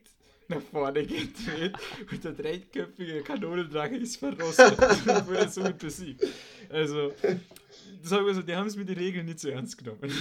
nach 0.49 0.63
vorne 0.63 1.03
gedreht 1.07 1.75
und 2.11 2.25
der 2.25 2.33
dreiköpfige 2.33 3.23
Kanonendrache 3.23 3.97
ist 3.97 4.17
verrostet 4.17 4.79
und 5.07 5.27
wurde 5.27 5.49
somit 5.49 5.79
besiegt. 5.79 6.27
Also, 6.71 7.13
sagen 8.03 8.27
wir 8.27 8.35
so, 8.35 8.43
die 8.43 8.55
haben 8.55 8.67
es 8.67 8.77
mit 8.77 8.89
den 8.89 8.99
Regeln 8.99 9.27
nicht 9.27 9.41
so 9.41 9.49
ernst 9.49 9.79
genommen. 9.79 10.01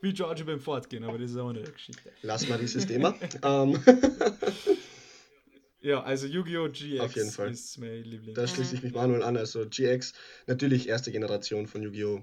Wie 0.00 0.12
George 0.12 0.44
beim 0.44 0.60
Fortgehen, 0.60 1.04
aber 1.04 1.18
das 1.18 1.32
ist 1.32 1.36
auch 1.36 1.48
eine 1.50 1.62
Geschichte. 1.62 2.10
Lass 2.22 2.48
mal 2.48 2.58
dieses 2.58 2.86
Thema. 2.86 3.14
um. 3.42 3.82
Ja, 5.80 6.02
also 6.02 6.26
Yu-Gi-Oh! 6.26 6.68
GX 6.68 7.00
Auf 7.00 7.14
jeden 7.14 7.30
Fall. 7.30 7.50
ist 7.50 7.78
mein 7.78 8.02
Liebling. 8.02 8.34
Da 8.34 8.46
schließe 8.46 8.74
ich 8.74 8.82
mich 8.82 8.92
Manuel 8.92 9.22
an. 9.22 9.36
Also 9.36 9.64
GX, 9.64 10.12
natürlich 10.46 10.88
erste 10.88 11.12
Generation 11.12 11.66
von 11.66 11.82
Yu-Gi-Oh! 11.82 12.22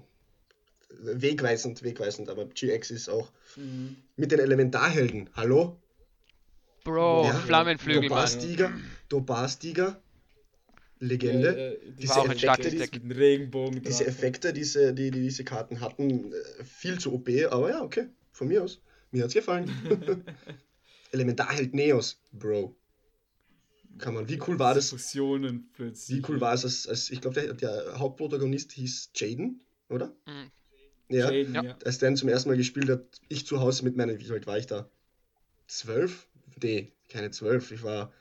Wegweisend, 1.00 1.82
wegweisend, 1.82 2.28
aber 2.28 2.46
GX 2.46 2.90
ist 2.90 3.08
auch 3.08 3.32
mhm. 3.56 3.96
mit 4.16 4.30
den 4.30 4.38
Elementarhelden. 4.40 5.30
Hallo? 5.34 5.80
Bro, 6.84 7.24
ja, 7.24 7.34
Flammenflügel. 7.34 8.08
Dobastiger, 8.08 8.72
Dobastiger, 9.08 10.00
Legende. 10.98 11.48
Ja, 11.48 11.54
äh, 11.54 11.78
diese, 11.98 12.20
Effekte, 12.20 12.70
diese, 12.70 13.18
Regenbogen 13.18 13.82
diese 13.82 14.06
Effekte, 14.06 14.52
diese, 14.52 14.94
die, 14.94 15.10
die 15.10 15.20
diese 15.20 15.44
Karten 15.44 15.80
hatten, 15.80 16.32
äh, 16.32 16.64
viel 16.64 16.98
zu 16.98 17.12
OP, 17.12 17.28
aber 17.50 17.70
ja, 17.70 17.82
okay, 17.82 18.08
von 18.32 18.48
mir 18.48 18.62
aus. 18.62 18.80
Mir 19.10 19.24
hat's 19.24 19.34
gefallen. 19.34 19.70
Elementarheld 21.12 21.74
Neos, 21.74 22.18
Bro. 22.32 22.76
Kann 23.98 24.14
man, 24.14 24.28
wie 24.28 24.40
cool 24.46 24.58
war 24.58 24.74
das? 24.74 24.90
Fusionen 24.90 25.70
plötzlich. 25.72 26.18
Wie 26.18 26.22
cool 26.28 26.40
war 26.40 26.54
es, 26.54 26.64
als, 26.64 26.86
als 26.86 27.10
ich 27.10 27.20
glaube, 27.20 27.40
der, 27.40 27.54
der, 27.54 27.98
Hauptprotagonist 27.98 28.72
hieß 28.72 29.10
Jaden, 29.14 29.60
oder? 29.88 30.14
Mhm. 30.26 30.50
Ja, 31.08 31.30
Jaden, 31.30 31.54
ja. 31.54 31.78
Als 31.84 31.98
der 31.98 32.14
zum 32.14 32.28
ersten 32.28 32.48
Mal 32.50 32.56
gespielt 32.56 32.90
hat, 32.90 33.20
ich 33.28 33.46
zu 33.46 33.60
Hause 33.60 33.84
mit 33.84 33.96
meinen, 33.96 34.18
wie 34.18 34.30
alt 34.30 34.46
war 34.46 34.58
ich 34.58 34.66
da? 34.66 34.90
Zwölf? 35.66 36.28
Nee, 36.62 36.92
keine 37.08 37.30
zwölf, 37.30 37.70
ich 37.70 37.82
war 37.82 38.12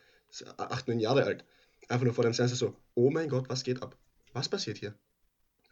acht, 0.58 0.88
neun 0.88 1.00
Jahre 1.00 1.24
alt. 1.24 1.46
Einfach 1.88 2.06
nur 2.06 2.14
vor 2.14 2.24
dem 2.24 2.34
Fernseher 2.34 2.58
so, 2.58 2.76
oh 2.96 3.10
mein 3.12 3.30
Gott, 3.30 3.50
was 3.50 3.64
geht 3.64 3.82
ab? 3.82 3.96
Was 4.34 4.50
passiert 4.50 4.78
hier? 4.78 4.94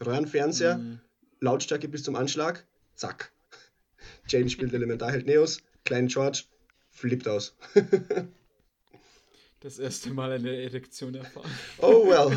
Röhrenfernseher, 0.06 0.78
mhm. 0.78 1.00
Lautstärke 1.40 1.88
bis 1.88 2.04
zum 2.04 2.16
Anschlag, 2.16 2.66
zack. 2.96 3.32
James 4.28 4.52
spielt 4.52 4.74
Elementarheld 4.74 5.26
Neos, 5.26 5.60
Klein 5.86 6.08
George 6.08 6.44
flippt 6.90 7.28
aus. 7.28 7.56
das 9.62 9.80
erste 9.80 10.12
Mal 10.12 10.34
eine 10.34 10.56
Erektion 10.64 11.16
erfahren. 11.16 11.50
Oh 11.80 12.08
well. 12.08 12.32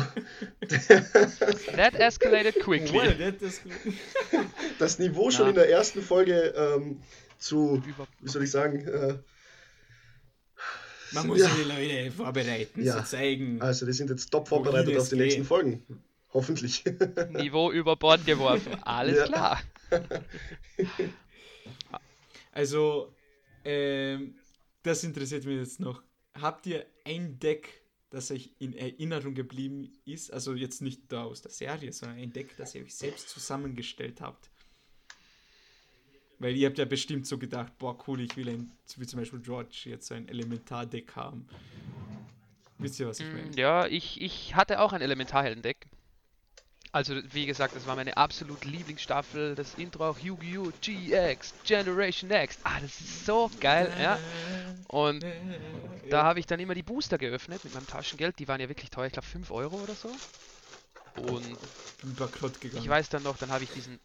that 1.75 1.93
escalated 1.95 2.55
quickly. 2.61 2.97
Well, 2.97 3.17
that 3.17 3.41
escalated. 3.41 3.93
das 4.79 4.97
Niveau 4.97 5.29
schon 5.29 5.45
Na. 5.45 5.49
in 5.49 5.55
der 5.55 5.69
ersten 5.69 6.01
Folge 6.01 6.53
ähm, 6.55 7.01
zu, 7.37 7.83
wie 8.21 8.29
soll 8.29 8.43
ich 8.43 8.51
sagen, 8.51 8.87
äh, 8.87 9.17
man 11.11 11.27
muss 11.27 11.39
ja. 11.39 11.49
die 11.49 11.63
Leute 11.63 12.11
vorbereiten, 12.11 12.83
ja. 12.83 12.97
zu 12.97 13.11
zeigen. 13.11 13.61
Also, 13.61 13.85
die 13.85 13.93
sind 13.93 14.09
jetzt 14.09 14.29
top 14.31 14.47
vorbereitet 14.47 14.97
auf 14.97 15.09
die 15.09 15.15
geht. 15.15 15.25
nächsten 15.25 15.45
Folgen. 15.45 15.83
Hoffentlich. 16.33 16.83
Niveau 17.29 17.71
über 17.71 17.95
Bord 17.95 18.25
geworfen. 18.25 18.75
Alles 18.83 19.17
ja. 19.17 19.25
klar. 19.27 19.61
Also, 22.51 23.13
ähm, 23.65 24.33
das 24.81 25.03
interessiert 25.03 25.45
mich 25.45 25.59
jetzt 25.59 25.79
noch. 25.79 26.01
Habt 26.33 26.65
ihr 26.65 26.87
ein 27.05 27.37
Deck, 27.37 27.83
das 28.09 28.31
euch 28.31 28.49
in 28.57 28.73
Erinnerung 28.73 29.35
geblieben 29.35 29.93
ist? 30.05 30.33
Also 30.33 30.55
jetzt 30.55 30.81
nicht 30.81 31.03
da 31.09 31.25
aus 31.25 31.43
der 31.43 31.51
Serie, 31.51 31.93
sondern 31.93 32.17
ein 32.17 32.33
Deck, 32.33 32.57
das 32.57 32.73
ihr 32.73 32.81
euch 32.81 32.95
selbst 32.95 33.29
zusammengestellt 33.29 34.21
habt? 34.21 34.49
Weil 36.39 36.55
ihr 36.55 36.67
habt 36.67 36.77
ja 36.77 36.85
bestimmt 36.85 37.25
so 37.25 37.37
gedacht, 37.37 37.77
boah, 37.79 37.97
cool, 38.07 38.21
ich 38.21 38.37
will 38.37 38.49
ein, 38.49 38.71
wie 38.95 39.07
zum 39.07 39.19
Beispiel 39.19 39.39
George, 39.39 39.81
jetzt 39.85 40.07
so 40.07 40.13
ein 40.13 40.27
Elementardeck 40.27 41.15
haben. 41.15 41.47
Wisst 42.77 42.99
ihr, 42.99 43.07
was 43.07 43.19
ich 43.19 43.25
mm, 43.25 43.33
meine? 43.33 43.55
Ja, 43.55 43.87
ich, 43.87 44.21
ich 44.21 44.55
hatte 44.55 44.79
auch 44.79 44.93
ein 44.93 45.01
Elementarheldendeck. 45.01 45.87
Also, 46.91 47.15
wie 47.31 47.45
gesagt, 47.45 47.75
das 47.75 47.85
war 47.85 47.95
meine 47.95 48.17
absolut 48.17 48.65
Lieblingsstaffel. 48.65 49.55
Das 49.55 49.75
Intro 49.75 50.09
auch 50.09 50.19
Yu-Gi-Oh! 50.19 50.71
GX, 50.81 51.53
Generation 51.63 52.31
X. 52.31 52.59
Ah, 52.63 52.79
das 52.79 53.01
ist 53.01 53.25
so 53.25 53.51
geil, 53.59 53.91
ja. 53.99 54.17
Und 54.87 55.25
da 56.09 56.23
habe 56.23 56.39
ich 56.39 56.45
dann 56.45 56.59
immer 56.59 56.75
die 56.75 56.83
Booster 56.83 57.17
geöffnet 57.17 57.63
mit 57.63 57.73
meinem 57.73 57.87
Taschengeld. 57.87 58.39
Die 58.39 58.47
waren 58.47 58.61
ja 58.61 58.69
wirklich 58.69 58.89
teuer, 58.89 59.07
ich 59.07 59.13
glaube 59.13 59.27
5 59.27 59.51
Euro 59.51 59.75
oder 59.77 59.95
so. 59.95 60.09
Und 61.17 61.57
ich 62.61 62.87
weiß 62.87 63.09
dann 63.09 63.23
noch, 63.23 63.37
dann 63.37 63.51
habe 63.51 63.63
ich 63.63 63.71
diesen 63.71 63.99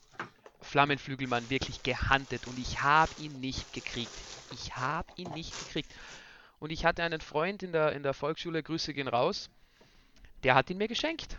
Flammenflügelmann 0.72 1.50
wirklich 1.50 1.82
gehandelt 1.82 2.46
und 2.46 2.58
ich 2.58 2.80
habe 2.80 3.12
ihn 3.20 3.40
nicht 3.40 3.74
gekriegt. 3.74 4.10
Ich 4.54 4.74
habe 4.74 5.12
ihn 5.16 5.30
nicht 5.32 5.52
gekriegt. 5.66 5.94
Und 6.60 6.72
ich 6.72 6.86
hatte 6.86 7.02
einen 7.02 7.20
Freund 7.20 7.62
in 7.62 7.72
der, 7.72 7.92
in 7.92 8.02
der 8.02 8.14
Volksschule, 8.14 8.62
Grüße 8.62 8.94
gehen 8.94 9.06
raus, 9.06 9.50
der 10.44 10.54
hat 10.54 10.70
ihn 10.70 10.78
mir 10.78 10.88
geschenkt. 10.88 11.36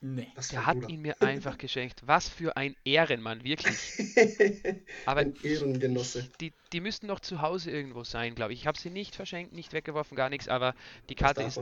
Nee. 0.00 0.26
Der 0.50 0.66
hat 0.66 0.88
ihn 0.88 1.00
mir 1.00 1.22
einfach 1.22 1.56
geschenkt. 1.56 2.02
Was 2.04 2.28
für 2.28 2.56
ein 2.56 2.74
Ehrenmann, 2.84 3.44
wirklich. 3.44 3.78
Aber 5.06 5.20
ein 5.20 5.36
Ehrengenosse. 5.44 6.28
Die, 6.40 6.52
die 6.72 6.80
müssten 6.80 7.06
noch 7.06 7.20
zu 7.20 7.40
Hause 7.40 7.70
irgendwo 7.70 8.02
sein, 8.02 8.34
glaube 8.34 8.52
ich. 8.52 8.62
Ich 8.62 8.66
habe 8.66 8.76
sie 8.76 8.90
nicht 8.90 9.14
verschenkt, 9.14 9.52
nicht 9.52 9.72
weggeworfen, 9.72 10.16
gar 10.16 10.28
nichts, 10.28 10.48
aber 10.48 10.74
die 11.08 11.14
Karte 11.14 11.44
ist 11.44 11.60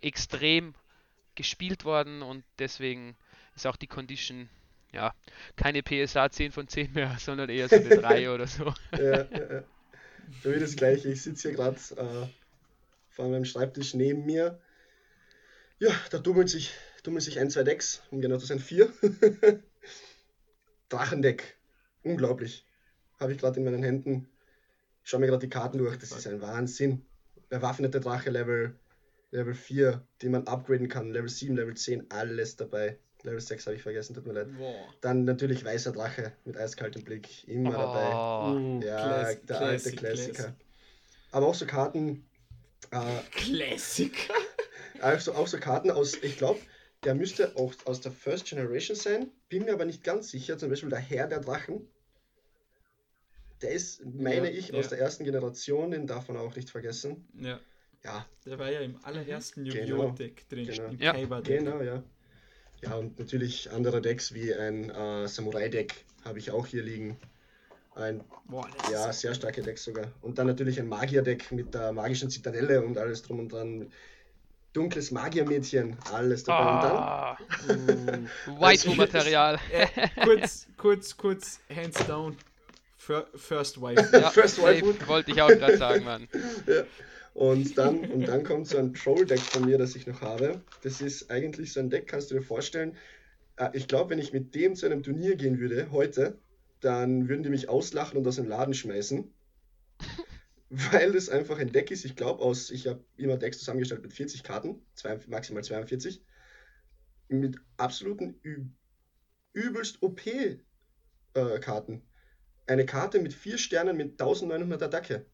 extrem 0.00 0.74
gespielt 1.36 1.84
worden 1.84 2.22
und 2.22 2.42
deswegen 2.58 3.14
ist 3.54 3.68
auch 3.68 3.76
die 3.76 3.86
Condition 3.86 4.50
ja, 4.92 5.14
keine 5.56 5.82
PSA 5.82 6.30
10 6.30 6.52
von 6.52 6.68
10 6.68 6.92
mehr, 6.92 7.16
sondern 7.20 7.48
eher 7.50 7.68
so 7.68 7.76
eine 7.76 7.88
3 7.88 8.30
oder 8.34 8.46
so. 8.46 8.72
ja, 8.92 9.24
ja, 9.24 9.52
ja. 9.52 9.64
Für 10.42 10.50
mich 10.50 10.60
das 10.60 10.76
gleiche. 10.76 11.08
Ich 11.08 11.22
sitze 11.22 11.48
hier 11.48 11.56
gerade 11.56 11.78
äh, 11.96 12.26
vor 13.08 13.28
meinem 13.28 13.44
Schreibtisch 13.44 13.94
neben 13.94 14.26
mir. 14.26 14.60
Ja, 15.78 15.90
da 16.10 16.18
tummeln 16.18 16.48
sich, 16.48 16.72
tummeln 17.02 17.20
sich 17.20 17.38
ein, 17.38 17.50
zwei 17.50 17.62
Decks, 17.62 18.02
um 18.10 18.20
genau 18.20 18.36
zu 18.36 18.46
sein, 18.46 18.58
vier. 18.58 18.92
Drachendeck. 20.88 21.56
Unglaublich. 22.02 22.66
Habe 23.18 23.32
ich 23.32 23.38
gerade 23.38 23.58
in 23.58 23.64
meinen 23.64 23.82
Händen. 23.82 24.28
Ich 25.02 25.10
schaue 25.10 25.20
mir 25.20 25.26
gerade 25.26 25.46
die 25.46 25.50
Karten 25.50 25.78
durch. 25.78 25.96
Das 25.98 26.12
ist 26.12 26.26
ein 26.26 26.42
Wahnsinn. 26.42 27.06
Bewaffnete 27.48 28.00
Drache 28.00 28.30
Level, 28.30 28.78
Level 29.30 29.54
4, 29.54 30.06
die 30.20 30.28
man 30.28 30.46
upgraden 30.46 30.88
kann. 30.88 31.10
Level 31.10 31.28
7, 31.28 31.56
Level 31.56 31.74
10, 31.74 32.10
alles 32.10 32.56
dabei. 32.56 32.98
Level 33.22 33.40
6 33.40 33.66
habe 33.66 33.76
ich 33.76 33.82
vergessen, 33.82 34.14
tut 34.14 34.26
mir 34.26 34.32
leid. 34.32 34.48
Wow. 34.58 34.76
Dann 35.00 35.24
natürlich 35.24 35.64
Weißer 35.64 35.92
Drache 35.92 36.32
mit 36.44 36.56
eiskaltem 36.56 37.04
Blick, 37.04 37.46
immer 37.48 37.70
oh. 37.70 37.72
dabei. 37.72 38.54
Uh, 38.54 38.80
ja, 38.82 38.96
Classic, 38.96 39.46
der 39.46 39.60
alte 39.60 39.92
Klassiker. 39.92 40.32
Classic. 40.34 40.54
Aber 41.32 41.46
auch 41.46 41.54
so 41.54 41.66
Karten. 41.66 42.24
Äh, 42.90 43.20
Klassiker? 43.32 44.34
Also 45.00 45.34
auch 45.34 45.46
so 45.46 45.58
Karten 45.58 45.92
aus, 45.92 46.16
ich 46.22 46.38
glaube, 46.38 46.58
der 47.04 47.14
müsste 47.14 47.56
auch 47.56 47.72
aus 47.84 48.00
der 48.00 48.10
First 48.10 48.46
Generation 48.46 48.96
sein, 48.96 49.30
bin 49.48 49.64
mir 49.64 49.72
aber 49.74 49.84
nicht 49.84 50.02
ganz 50.02 50.30
sicher. 50.30 50.58
Zum 50.58 50.70
Beispiel 50.70 50.88
der 50.88 50.98
Herr 50.98 51.28
der 51.28 51.38
Drachen. 51.38 51.86
Der 53.62 53.70
ist, 53.70 54.04
meine 54.04 54.50
ja, 54.50 54.58
ich, 54.58 54.70
ja. 54.70 54.78
aus 54.78 54.88
der 54.88 54.98
ersten 54.98 55.24
Generation, 55.24 55.92
den 55.92 56.08
darf 56.08 56.26
man 56.28 56.36
auch 56.36 56.56
nicht 56.56 56.70
vergessen. 56.70 57.28
Ja. 57.40 57.60
Ja. 58.04 58.26
Der 58.44 58.58
war 58.58 58.70
ja 58.70 58.80
im 58.80 58.96
allerersten 59.04 59.64
Yu-Gi-Oh! 59.64 59.84
Genau. 59.84 60.10
Deck 60.10 60.48
drin, 60.48 60.66
genau. 60.66 60.88
im 60.88 61.00
ja. 61.00 61.40
Genau, 61.40 61.80
ja. 61.80 62.02
Ja, 62.82 62.94
und 62.94 63.18
natürlich 63.18 63.70
andere 63.72 64.00
Decks 64.00 64.34
wie 64.34 64.54
ein 64.54 64.90
äh, 64.90 65.26
Samurai-Deck 65.26 65.94
habe 66.24 66.38
ich 66.38 66.50
auch 66.50 66.66
hier 66.66 66.82
liegen. 66.82 67.16
Ein 67.94 68.22
Boah, 68.46 68.68
ja, 68.92 69.12
sehr 69.12 69.34
starke 69.34 69.62
Deck 69.62 69.78
sogar. 69.78 70.06
Und 70.22 70.38
dann 70.38 70.46
natürlich 70.46 70.78
ein 70.78 70.88
Magier-Deck 70.88 71.50
mit 71.50 71.74
der 71.74 71.92
magischen 71.92 72.30
Zitadelle 72.30 72.82
und 72.82 72.96
alles 72.96 73.22
drum 73.22 73.40
und 73.40 73.52
dran. 73.52 73.90
Dunkles 74.72 75.10
Magiermädchen, 75.10 75.96
alles 76.12 76.44
dabei. 76.44 76.58
Ah, 76.58 77.38
und 77.68 77.88
dann. 77.88 78.30
Uh, 78.46 78.60
Waifu-Material. 78.60 79.58
äh, 79.72 79.86
kurz, 80.22 80.68
kurz, 80.76 81.16
kurz, 81.16 81.60
hands 81.74 82.06
down. 82.06 82.36
First 82.98 83.80
Wife. 83.80 84.08
Ja, 84.12 84.30
First 84.30 84.62
Wife. 84.62 85.08
Wollte 85.08 85.32
ich 85.32 85.42
auch 85.42 85.48
gerade 85.48 85.78
sagen, 85.78 86.04
Mann. 86.04 86.28
ja. 86.66 86.84
Und 87.38 87.78
dann, 87.78 88.00
und 88.10 88.26
dann 88.26 88.42
kommt 88.42 88.66
so 88.66 88.78
ein 88.78 88.94
Troll-Deck 88.94 89.38
von 89.38 89.64
mir, 89.64 89.78
das 89.78 89.94
ich 89.94 90.08
noch 90.08 90.22
habe. 90.22 90.60
Das 90.82 91.00
ist 91.00 91.30
eigentlich 91.30 91.72
so 91.72 91.78
ein 91.78 91.88
Deck, 91.88 92.08
kannst 92.08 92.32
du 92.32 92.34
dir 92.34 92.42
vorstellen. 92.42 92.96
Äh, 93.56 93.70
ich 93.74 93.86
glaube, 93.86 94.10
wenn 94.10 94.18
ich 94.18 94.32
mit 94.32 94.56
dem 94.56 94.74
zu 94.74 94.86
einem 94.86 95.04
Turnier 95.04 95.36
gehen 95.36 95.60
würde, 95.60 95.92
heute, 95.92 96.36
dann 96.80 97.28
würden 97.28 97.44
die 97.44 97.50
mich 97.50 97.68
auslachen 97.68 98.18
und 98.18 98.26
aus 98.26 98.36
dem 98.36 98.48
Laden 98.48 98.74
schmeißen. 98.74 99.32
weil 100.70 101.12
das 101.12 101.28
einfach 101.28 101.60
ein 101.60 101.70
Deck 101.70 101.92
ist. 101.92 102.04
Ich 102.04 102.16
glaube, 102.16 102.42
aus, 102.42 102.72
ich 102.72 102.88
habe 102.88 103.04
immer 103.16 103.36
Decks 103.36 103.60
zusammengestellt 103.60 104.02
mit 104.02 104.12
40 104.12 104.42
Karten, 104.42 104.84
zwei, 104.94 105.20
maximal 105.28 105.62
42, 105.62 106.20
mit 107.28 107.56
absoluten 107.76 108.74
übelst 109.52 110.02
OP-Karten. 110.02 111.94
Äh, 111.94 112.72
Eine 112.72 112.84
Karte 112.84 113.20
mit 113.20 113.32
4 113.32 113.58
Sternen 113.58 113.96
mit 113.96 114.20
1900 114.20 114.82
Attacke. 114.82 115.26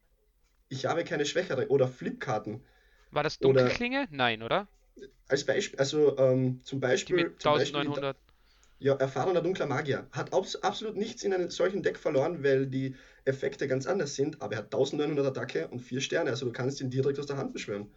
Ich 0.68 0.86
habe 0.86 1.04
keine 1.04 1.26
schwächere. 1.26 1.68
Oder 1.68 1.88
Flipkarten. 1.88 2.64
War 3.10 3.22
das 3.22 3.38
Dunkelklinge? 3.38 4.02
Oder, 4.02 4.08
Nein, 4.10 4.42
oder? 4.42 4.66
Als 5.28 5.44
Beispiel, 5.44 5.78
also 5.78 6.16
ähm, 6.18 6.60
zum 6.64 6.80
Beispiel. 6.80 7.16
Die 7.16 7.24
mit 7.24 7.46
1900. 7.46 7.94
Beispiel, 7.94 8.24
ja, 8.84 8.94
erfahrener 8.96 9.40
dunkler 9.40 9.66
Magier. 9.66 10.06
Hat 10.10 10.32
absolut 10.32 10.96
nichts 10.96 11.22
in 11.22 11.32
einem 11.32 11.50
solchen 11.50 11.82
Deck 11.82 11.98
verloren, 11.98 12.42
weil 12.44 12.66
die 12.66 12.94
Effekte 13.24 13.66
ganz 13.66 13.86
anders 13.86 14.14
sind, 14.14 14.42
aber 14.42 14.54
er 14.54 14.58
hat 14.58 14.66
1900 14.66 15.26
Attacke 15.26 15.68
und 15.68 15.80
4 15.80 16.00
Sterne, 16.00 16.30
also 16.30 16.46
du 16.46 16.52
kannst 16.52 16.80
ihn 16.80 16.90
direkt 16.90 17.18
aus 17.18 17.26
der 17.26 17.38
Hand 17.38 17.52
beschwören. 17.52 17.90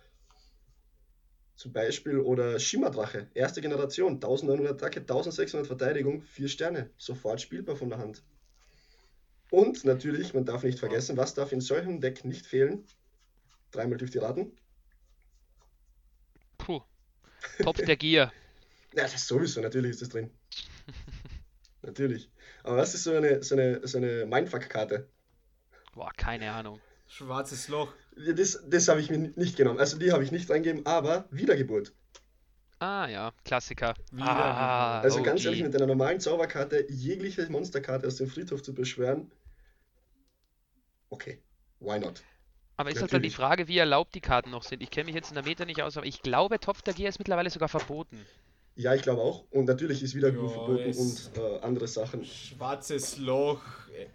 Zum 1.56 1.74
Beispiel, 1.74 2.20
oder 2.20 2.60
Schimmerdrache, 2.60 3.28
erste 3.34 3.62
Generation, 3.62 4.14
1900 4.14 4.76
Attacke, 4.76 5.00
1600 5.02 5.68
Verteidigung, 5.68 6.22
4 6.22 6.48
Sterne, 6.48 6.90
sofort 6.98 7.42
spielbar 7.42 7.76
von 7.76 7.90
der 7.90 7.98
Hand. 7.98 8.24
Und 9.50 9.86
natürlich, 9.86 10.34
man 10.34 10.46
darf 10.46 10.64
nicht 10.64 10.80
vergessen, 10.80 11.18
was 11.18 11.34
darf 11.34 11.52
in 11.52 11.62
solchem 11.62 12.02
Deck 12.02 12.26
nicht 12.26 12.46
fehlen? 12.46 12.86
Dreimal 13.72 13.98
dürft 13.98 14.16
ihr 14.16 14.24
raten. 14.24 14.52
Puh. 16.58 16.82
Top 17.62 17.78
der 17.78 17.96
Gier. 17.96 18.32
ja, 18.94 19.04
das 19.04 19.16
ist 19.16 19.28
sowieso, 19.28 19.62
natürlich 19.62 19.92
ist 19.92 20.02
das 20.02 20.10
drin. 20.10 20.32
natürlich. 21.82 22.30
Aber 22.64 22.78
was 22.78 22.94
ist 22.94 23.04
so 23.04 23.14
eine, 23.14 23.42
so 23.44 23.56
eine, 23.56 23.88
so 23.88 23.98
eine 23.98 24.26
Mindfuck-Karte? 24.26 25.08
Boah, 25.94 26.12
keine 26.18 26.52
Ahnung. 26.52 26.82
Schwarzes 27.08 27.70
Loch. 27.70 27.94
Das, 28.36 28.64
das 28.68 28.88
habe 28.90 29.00
ich 29.00 29.10
mir 29.10 29.18
nicht 29.18 29.56
genommen. 29.56 29.80
Also 29.80 29.98
die 29.98 30.12
habe 30.12 30.24
ich 30.24 30.32
nicht 30.32 30.50
reingegeben, 30.50 30.86
aber 30.86 31.28
Wiedergeburt. 31.32 31.94
Ah 32.80 33.08
ja, 33.08 33.34
Klassiker. 33.44 33.96
Ah, 34.20 35.00
also 35.00 35.24
ganz 35.24 35.44
ehrlich, 35.44 35.64
mit 35.64 35.76
einer 35.76 35.88
normalen 35.88 36.20
Zauberkarte 36.20 36.86
jegliche 36.90 37.50
Monsterkarte 37.50 38.06
aus 38.06 38.18
dem 38.18 38.28
Friedhof 38.28 38.62
zu 38.62 38.76
beschwören. 38.76 39.32
Okay, 41.10 41.42
why 41.80 42.00
not? 42.00 42.24
Aber 42.78 42.92
ist 42.92 43.02
halt 43.02 43.12
dann 43.12 43.24
die 43.24 43.32
Frage, 43.32 43.68
wie 43.68 43.80
erlaubt 43.80 44.14
die 44.14 44.22
Karten 44.22 44.52
noch 44.52 44.64
sind. 44.64 44.84
Ich 44.84 44.92
kenne 44.92 45.06
mich 45.06 45.16
jetzt 45.16 45.30
in 45.30 45.36
der 45.36 45.44
Meta 45.44 45.66
nicht 45.66 45.82
aus, 45.82 45.98
aber 45.98 46.06
ich 46.06 46.22
glaube, 46.22 46.60
Topf 46.60 46.84
der 46.84 46.94
Gier 46.94 47.10
ist 47.10 47.18
mittlerweile 47.18 47.50
sogar 47.50 47.70
verboten. 47.70 48.24
Ja, 48.76 48.94
ich 48.94 49.02
glaube 49.02 49.24
auch. 49.24 49.44
Und 49.50 49.66
natürlich 49.66 50.04
ist 50.04 50.14
Wiedergeburt 50.14 50.52
verboten 50.52 50.96
und 50.96 51.32
äh, 51.36 51.60
andere 51.62 51.88
Sachen. 51.88 52.24
Schwarzes 52.24 53.18
Loch, 53.18 53.64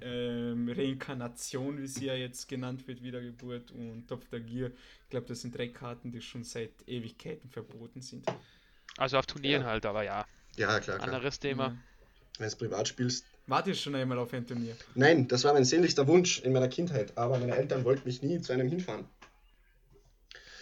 äh, 0.01 0.55
Reinkarnation, 0.69 1.83
wie 1.83 1.89
sie 1.89 2.07
ja 2.07 2.15
jetzt 2.15 2.49
genannt 2.49 2.87
wird, 2.87 3.03
Wiedergeburt 3.03 3.73
und 3.73 4.07
Topf 4.07 4.29
der 4.29 4.39
Gier. 4.39 4.71
Ich 5.03 5.11
glaube, 5.11 5.27
das 5.27 5.41
sind 5.41 5.59
drei 5.59 5.67
Karten, 5.67 6.13
die 6.13 6.21
schon 6.21 6.45
seit 6.45 6.71
Ewigkeiten 6.87 7.51
verboten 7.51 8.01
sind. 8.01 8.25
Also 8.97 9.19
auf 9.19 9.27
Turnieren 9.27 9.63
ja. 9.63 9.69
halt, 9.69 9.85
aber 9.85 10.05
ja. 10.05 10.25
Ja, 10.57 10.79
klar. 10.79 10.99
klar. 10.99 11.01
Anderes 11.01 11.41
Thema. 11.41 11.67
Ja. 11.67 11.77
Wenn 12.39 12.51
du 12.51 12.57
privat 12.57 12.87
spielst. 12.87 13.25
Wart 13.47 13.67
ihr 13.67 13.75
schon 13.75 13.95
einmal 13.95 14.19
auf 14.19 14.33
ein 14.33 14.47
Turnier? 14.47 14.77
Nein, 14.95 15.27
das 15.29 15.45
war 15.45 15.53
mein 15.53 15.65
sehnlichster 15.65 16.07
Wunsch 16.07 16.41
in 16.41 16.53
meiner 16.53 16.69
Kindheit, 16.69 17.17
aber 17.17 17.39
meine 17.39 17.57
Eltern 17.57 17.85
wollten 17.85 18.07
mich 18.07 18.23
nie 18.23 18.41
zu 18.41 18.53
einem 18.53 18.69
hinfahren. 18.69 19.07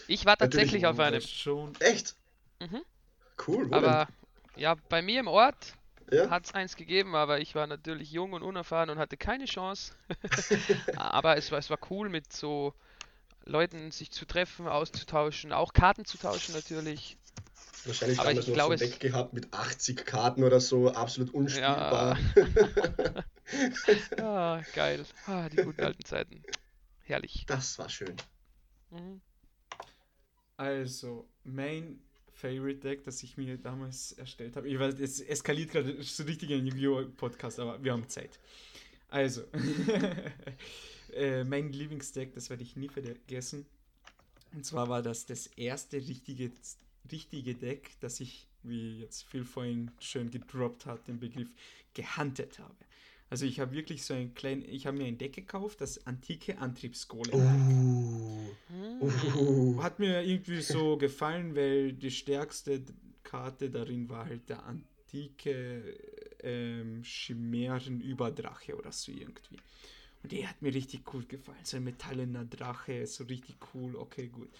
Ich 0.08 0.24
war 0.24 0.36
tatsächlich 0.36 0.86
auf 0.86 0.98
einem. 0.98 1.20
Schon. 1.20 1.72
Echt? 1.78 2.16
Mhm. 2.58 2.80
Cool. 3.46 3.70
Wo 3.70 3.74
aber 3.74 4.06
denn? 4.06 4.62
ja, 4.62 4.74
bei 4.88 5.02
mir 5.02 5.20
im 5.20 5.28
Ort 5.28 5.74
ja? 6.10 6.30
hat 6.30 6.46
es 6.46 6.54
eins 6.54 6.76
gegeben, 6.76 7.14
aber 7.14 7.40
ich 7.40 7.54
war 7.54 7.66
natürlich 7.66 8.10
jung 8.10 8.32
und 8.32 8.42
unerfahren 8.42 8.90
und 8.90 8.98
hatte 8.98 9.16
keine 9.16 9.44
Chance. 9.44 9.92
aber 10.96 11.36
es 11.36 11.52
war, 11.52 11.58
es 11.58 11.70
war 11.70 11.78
cool 11.90 12.08
mit 12.08 12.32
so 12.32 12.74
Leuten 13.44 13.90
sich 13.90 14.10
zu 14.10 14.24
treffen, 14.24 14.68
auszutauschen, 14.68 15.52
auch 15.52 15.72
Karten 15.72 16.04
zu 16.04 16.18
tauschen 16.18 16.54
natürlich. 16.54 17.16
Wahrscheinlich 17.84 18.18
aber 18.18 18.32
ich 18.32 18.52
glaube, 18.52 18.76
so 18.76 18.84
ein 18.84 18.90
Deck 18.90 19.00
gehabt 19.00 19.32
mit 19.32 19.52
80 19.52 20.04
Karten 20.04 20.44
oder 20.44 20.60
so, 20.60 20.90
absolut 20.90 21.32
unspielbar. 21.32 22.18
Ja, 24.16 24.18
ah, 24.58 24.62
geil. 24.74 25.04
Ah, 25.26 25.48
die 25.48 25.56
guten 25.56 25.82
alten 25.82 26.04
Zeiten. 26.04 26.42
Herrlich. 27.04 27.44
Das 27.46 27.78
war 27.78 27.88
schön. 27.88 28.14
Mhm. 28.90 29.20
Also, 30.56 31.26
mein 31.44 32.00
Favorite 32.32 32.80
Deck, 32.80 33.04
das 33.04 33.22
ich 33.22 33.36
mir 33.36 33.56
damals 33.58 34.12
erstellt 34.12 34.56
habe. 34.56 34.68
Ich 34.68 34.78
weiß, 34.78 34.94
es 35.00 35.20
eskaliert 35.20 35.70
gerade 35.70 36.02
so 36.02 36.22
richtig 36.24 36.52
ein 36.52 36.66
Yu-Gi-Oh! 36.66 37.08
Podcast, 37.16 37.60
aber 37.60 37.82
wir 37.82 37.92
haben 37.92 38.08
Zeit. 38.08 38.38
Also, 39.08 39.42
äh, 41.14 41.44
mein 41.44 41.72
Lieblingsdeck, 41.72 42.32
das 42.34 42.50
werde 42.50 42.62
ich 42.62 42.76
nie 42.76 42.88
vergessen. 42.88 43.66
Und 44.52 44.64
zwar 44.64 44.88
war 44.88 45.02
das 45.02 45.26
das 45.26 45.46
erste 45.48 45.96
richtige, 45.96 46.50
richtige 47.10 47.54
Deck, 47.54 47.90
das 48.00 48.20
ich, 48.20 48.46
wie 48.62 49.00
jetzt 49.00 49.24
Phil 49.24 49.44
vorhin 49.44 49.90
schön 49.98 50.30
gedroppt 50.30 50.86
hat, 50.86 51.08
den 51.08 51.18
Begriff 51.18 51.48
gehuntet 51.94 52.58
habe. 52.58 52.76
Also 53.30 53.46
ich 53.46 53.60
habe 53.60 53.72
wirklich 53.72 54.04
so 54.04 54.12
ein 54.12 54.34
kleines, 54.34 54.66
ich 54.68 54.86
habe 54.86 54.98
mir 54.98 55.06
ein 55.06 55.16
Deck 55.16 55.34
gekauft, 55.34 55.80
das 55.80 56.04
antike 56.04 56.58
Antriebsgolem. 56.58 57.34
Uh. 57.34 58.50
Uh. 59.00 59.82
Hat 59.82 60.00
mir 60.00 60.22
irgendwie 60.22 60.60
so 60.60 60.96
gefallen, 60.96 61.54
weil 61.54 61.92
die 61.92 62.10
stärkste 62.10 62.82
Karte 63.22 63.70
darin 63.70 64.08
war 64.08 64.26
halt 64.26 64.48
der 64.48 64.66
antike 64.66 65.96
ähm, 66.42 67.02
Chimären-Überdrache 67.04 68.76
oder 68.76 68.90
so 68.90 69.12
irgendwie. 69.12 69.58
Und 70.22 70.32
der 70.32 70.48
hat 70.48 70.60
mir 70.60 70.74
richtig 70.74 71.02
cool 71.14 71.24
gefallen. 71.24 71.64
So 71.64 71.76
ein 71.76 71.84
metallener 71.84 72.44
Drache, 72.44 73.06
so 73.06 73.24
richtig 73.24 73.56
cool, 73.72 73.94
okay, 73.94 74.26
gut. 74.26 74.50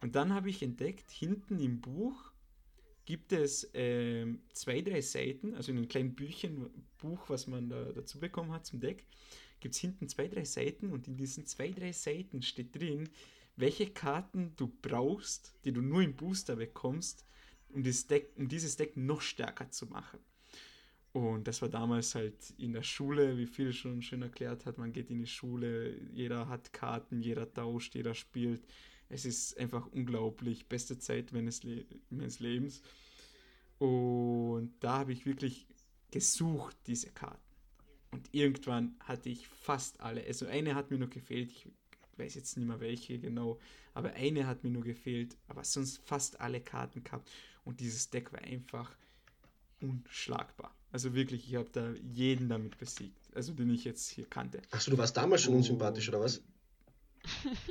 Und 0.00 0.14
dann 0.14 0.32
habe 0.32 0.50
ich 0.50 0.62
entdeckt, 0.62 1.10
hinten 1.10 1.58
im 1.58 1.80
Buch 1.80 2.32
gibt 3.06 3.32
es 3.32 3.72
äh, 3.74 4.26
zwei, 4.52 4.82
drei 4.82 5.00
Seiten, 5.00 5.54
also 5.54 5.70
in 5.70 5.78
einem 5.78 5.88
kleinen 5.88 6.14
Büchchen, 6.14 6.70
Buch, 6.98 7.28
was 7.28 7.46
man 7.46 7.68
da 7.68 7.92
dazu 7.92 8.18
bekommen 8.18 8.52
hat 8.52 8.66
zum 8.66 8.80
Deck, 8.80 9.06
gibt 9.60 9.74
es 9.74 9.80
hinten 9.80 10.08
zwei, 10.08 10.28
drei 10.28 10.44
Seiten 10.44 10.90
und 10.90 11.08
in 11.08 11.16
diesen 11.16 11.46
zwei, 11.46 11.70
drei 11.70 11.92
Seiten 11.92 12.42
steht 12.42 12.74
drin, 12.74 13.08
welche 13.56 13.90
Karten 13.90 14.52
du 14.56 14.70
brauchst, 14.82 15.54
die 15.64 15.72
du 15.72 15.80
nur 15.80 16.02
im 16.02 16.14
Booster 16.14 16.56
bekommst, 16.56 17.24
um, 17.70 17.82
dieses 17.82 18.06
Deck, 18.06 18.32
um 18.36 18.48
dieses 18.48 18.76
Deck 18.76 18.96
noch 18.96 19.20
stärker 19.20 19.70
zu 19.70 19.86
machen. 19.86 20.18
Und 21.12 21.48
das 21.48 21.62
war 21.62 21.70
damals 21.70 22.14
halt 22.14 22.50
in 22.58 22.74
der 22.74 22.82
Schule, 22.82 23.38
wie 23.38 23.46
viel 23.46 23.72
schon 23.72 24.02
schön 24.02 24.20
erklärt 24.20 24.66
hat, 24.66 24.76
man 24.76 24.92
geht 24.92 25.10
in 25.10 25.20
die 25.20 25.26
Schule, 25.26 25.96
jeder 26.12 26.48
hat 26.48 26.74
Karten, 26.74 27.22
jeder 27.22 27.50
tauscht, 27.50 27.94
jeder 27.94 28.14
spielt 28.14 28.66
es 29.08 29.24
ist 29.24 29.58
einfach 29.58 29.86
unglaublich. 29.86 30.66
Beste 30.66 30.98
Zeit 30.98 31.32
meines, 31.32 31.62
Le 31.62 31.84
meines 32.10 32.40
Lebens. 32.40 32.82
Und 33.78 34.74
da 34.80 34.98
habe 34.98 35.12
ich 35.12 35.26
wirklich 35.26 35.66
gesucht, 36.10 36.76
diese 36.86 37.10
Karten. 37.10 37.40
Und 38.10 38.28
irgendwann 38.32 38.96
hatte 39.00 39.28
ich 39.28 39.46
fast 39.48 40.00
alle. 40.00 40.24
Also 40.24 40.46
eine 40.46 40.74
hat 40.74 40.90
mir 40.90 40.98
nur 40.98 41.10
gefehlt. 41.10 41.50
Ich 41.50 41.68
weiß 42.16 42.34
jetzt 42.34 42.56
nicht 42.56 42.66
mehr 42.66 42.80
welche 42.80 43.18
genau. 43.18 43.58
Aber 43.94 44.12
eine 44.14 44.46
hat 44.46 44.64
mir 44.64 44.70
nur 44.70 44.84
gefehlt. 44.84 45.36
Aber 45.48 45.64
sonst 45.64 45.98
fast 46.04 46.40
alle 46.40 46.60
Karten 46.60 47.04
gehabt. 47.04 47.30
Und 47.64 47.80
dieses 47.80 48.10
Deck 48.10 48.32
war 48.32 48.40
einfach 48.40 48.96
unschlagbar. 49.80 50.74
Also 50.92 51.14
wirklich, 51.14 51.46
ich 51.48 51.56
habe 51.56 51.68
da 51.70 51.92
jeden 52.14 52.48
damit 52.48 52.78
besiegt. 52.78 53.18
Also 53.34 53.52
den 53.52 53.70
ich 53.70 53.84
jetzt 53.84 54.08
hier 54.08 54.24
kannte. 54.26 54.62
Achso, 54.70 54.90
du 54.90 54.98
warst 54.98 55.16
damals 55.16 55.42
schon 55.42 55.54
unsympathisch, 55.54 56.08
oder 56.08 56.20
was? 56.20 56.42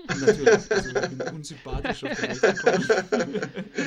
Natürlich, 0.08 0.72
also 0.72 0.90
ich 0.90 1.10
bin 1.10 1.22
unsympathisch 1.36 2.04
auf 2.04 2.20
der 2.20 2.42
Welt 2.42 3.80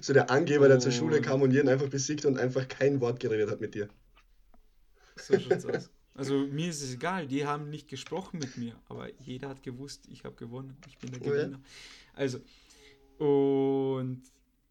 So 0.00 0.12
der 0.12 0.30
Angeber, 0.30 0.68
der 0.68 0.78
zur 0.78 0.92
Schule 0.92 1.20
kam 1.20 1.42
und 1.42 1.52
jeden 1.52 1.68
einfach 1.68 1.88
besiegt 1.88 2.24
und 2.24 2.38
einfach 2.38 2.68
kein 2.68 3.00
Wort 3.00 3.20
geredet 3.20 3.50
hat 3.50 3.60
mit 3.60 3.74
dir. 3.74 3.88
So 5.16 5.38
schaut's 5.38 5.66
aus. 5.66 5.90
Also 6.14 6.46
mir 6.46 6.70
ist 6.70 6.82
es 6.82 6.94
egal, 6.94 7.26
die 7.26 7.46
haben 7.46 7.68
nicht 7.68 7.88
gesprochen 7.88 8.38
mit 8.38 8.56
mir, 8.56 8.74
aber 8.88 9.10
jeder 9.20 9.50
hat 9.50 9.62
gewusst, 9.62 10.06
ich 10.08 10.24
habe 10.24 10.34
gewonnen, 10.34 10.78
ich 10.88 10.96
bin 10.98 11.10
der 11.10 11.20
Gewinner. 11.20 11.48
Oh 11.48 11.54
ja. 11.58 11.60
Also, 12.14 12.40
und 13.18 14.22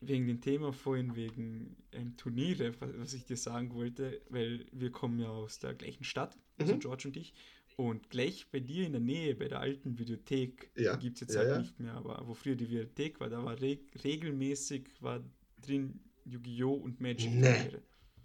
wegen 0.01 0.27
dem 0.27 0.41
Thema 0.41 0.73
vorhin, 0.73 1.15
wegen 1.15 1.77
ähm, 1.91 2.17
Turniere, 2.17 2.73
was 2.79 3.13
ich 3.13 3.25
dir 3.25 3.37
sagen 3.37 3.75
wollte, 3.75 4.21
weil 4.29 4.65
wir 4.71 4.91
kommen 4.91 5.19
ja 5.19 5.29
aus 5.29 5.59
der 5.59 5.75
gleichen 5.75 6.03
Stadt, 6.03 6.35
also 6.57 6.73
mhm. 6.73 6.79
George 6.79 7.07
und 7.07 7.17
ich. 7.17 7.35
Und 7.77 8.09
gleich 8.09 8.47
bei 8.51 8.61
dir 8.61 8.85
in 8.85 8.93
der 8.93 9.01
Nähe, 9.01 9.35
bei 9.35 9.49
der 9.49 9.59
alten 9.59 9.99
Videothek, 9.99 10.71
ja. 10.77 10.95
gibt 10.95 11.15
es 11.15 11.21
jetzt 11.21 11.33
ja, 11.33 11.41
halt 11.41 11.49
ja. 11.49 11.59
nicht 11.59 11.79
mehr, 11.79 11.93
aber 11.93 12.23
wo 12.25 12.33
früher 12.33 12.55
die 12.55 12.69
Videothek 12.69 13.19
war, 13.19 13.29
da 13.29 13.43
war 13.43 13.59
reg 13.59 13.81
regelmäßig 14.03 14.87
war 15.01 15.21
drin 15.61 15.99
Yu-Gi-Oh! 16.23 16.73
und 16.73 17.01
Magic. 17.01 17.31
Nee, 17.33 17.71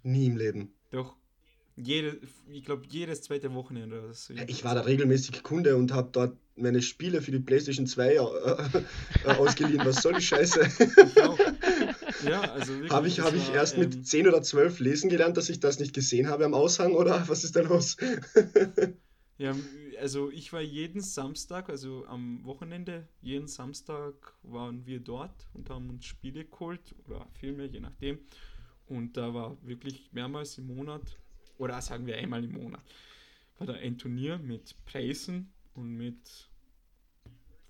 nie 0.03 0.27
im 0.27 0.37
Leben. 0.37 0.73
Doch, 0.91 1.17
jede, 1.75 2.19
ich 2.49 2.63
glaube, 2.63 2.83
jedes 2.89 3.23
zweite 3.23 3.53
Wochenende 3.53 4.01
oder 4.01 4.13
so. 4.13 4.33
Ja, 4.33 4.43
ich 4.47 4.63
war 4.63 4.75
da 4.75 4.81
regelmäßig 4.81 5.43
Kunde 5.43 5.75
und 5.75 5.91
habe 5.91 6.09
dort 6.13 6.37
meine 6.55 6.81
Spiele 6.81 7.21
für 7.21 7.31
die 7.31 7.39
PlayStation 7.39 7.87
2 7.87 8.07
äh, 8.07 8.15
äh, 8.15 8.19
ausgeliehen. 9.37 9.85
Was 9.85 10.01
soll 10.01 10.13
die 10.13 10.21
Scheiße? 10.21 10.61
ja, 12.25 12.41
also 12.53 12.73
Habe 12.89 13.07
ich, 13.07 13.19
hab 13.19 13.33
ich 13.33 13.51
erst 13.53 13.75
ähm, 13.75 13.81
mit 13.81 14.07
10 14.07 14.27
oder 14.27 14.41
12 14.41 14.79
lesen 14.79 15.09
gelernt, 15.09 15.37
dass 15.37 15.49
ich 15.49 15.59
das 15.59 15.79
nicht 15.79 15.93
gesehen 15.93 16.27
habe 16.27 16.45
am 16.45 16.53
Aushang 16.53 16.93
oder 16.93 17.27
was 17.27 17.43
ist 17.43 17.55
da 17.55 17.61
los? 17.61 17.97
ja, 19.41 19.55
also 19.99 20.29
ich 20.29 20.53
war 20.53 20.61
jeden 20.61 21.01
Samstag, 21.01 21.69
also 21.69 22.05
am 22.05 22.45
Wochenende, 22.45 23.07
jeden 23.21 23.47
Samstag 23.47 24.13
waren 24.43 24.85
wir 24.85 24.99
dort 24.99 25.47
und 25.53 25.67
haben 25.71 25.89
uns 25.89 26.05
Spiele 26.05 26.45
geholt 26.45 26.93
oder 27.07 27.25
Filme, 27.39 27.65
je 27.65 27.79
nachdem. 27.79 28.19
Und 28.85 29.17
da 29.17 29.33
war 29.33 29.57
wirklich 29.63 30.13
mehrmals 30.13 30.59
im 30.59 30.67
Monat 30.67 31.17
oder 31.57 31.81
sagen 31.81 32.05
wir 32.05 32.17
einmal 32.17 32.43
im 32.43 32.53
Monat, 32.53 32.83
war 33.57 33.65
da 33.65 33.73
ein 33.73 33.97
Turnier 33.97 34.37
mit 34.37 34.75
Preisen 34.85 35.51
und 35.73 35.97
mit 35.97 36.51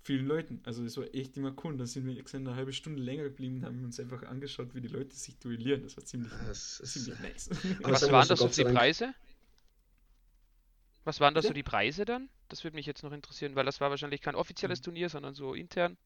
vielen 0.02 0.26
Leuten. 0.26 0.60
Also 0.64 0.84
es 0.84 0.98
war 0.98 1.06
echt 1.14 1.38
immer 1.38 1.54
cool. 1.64 1.78
Da 1.78 1.86
sind 1.86 2.04
wir 2.04 2.18
extra 2.18 2.36
eine 2.36 2.54
halbe 2.54 2.74
Stunde 2.74 3.00
länger 3.00 3.22
geblieben 3.22 3.56
und 3.56 3.64
haben 3.64 3.82
uns 3.82 3.98
einfach 3.98 4.24
angeschaut, 4.24 4.74
wie 4.74 4.82
die 4.82 4.88
Leute 4.88 5.16
sich 5.16 5.38
duellieren. 5.38 5.84
Das 5.84 5.96
war 5.96 6.04
ziemlich, 6.04 6.32
das 6.46 6.82
ziemlich 6.84 7.18
nice. 7.20 7.48
Was 7.80 8.10
waren 8.10 8.28
das 8.28 8.40
so 8.40 8.48
die 8.48 8.64
Preise? 8.64 9.14
Was 11.04 11.20
waren 11.20 11.34
das 11.34 11.44
ja? 11.44 11.48
so 11.48 11.54
die 11.54 11.62
Preise 11.62 12.04
dann? 12.04 12.28
Das 12.48 12.64
würde 12.64 12.76
mich 12.76 12.86
jetzt 12.86 13.02
noch 13.02 13.12
interessieren, 13.12 13.54
weil 13.56 13.64
das 13.64 13.80
war 13.80 13.90
wahrscheinlich 13.90 14.20
kein 14.20 14.34
offizielles 14.34 14.80
mhm. 14.80 14.84
Turnier, 14.84 15.08
sondern 15.08 15.34
so 15.34 15.54
intern. 15.54 15.96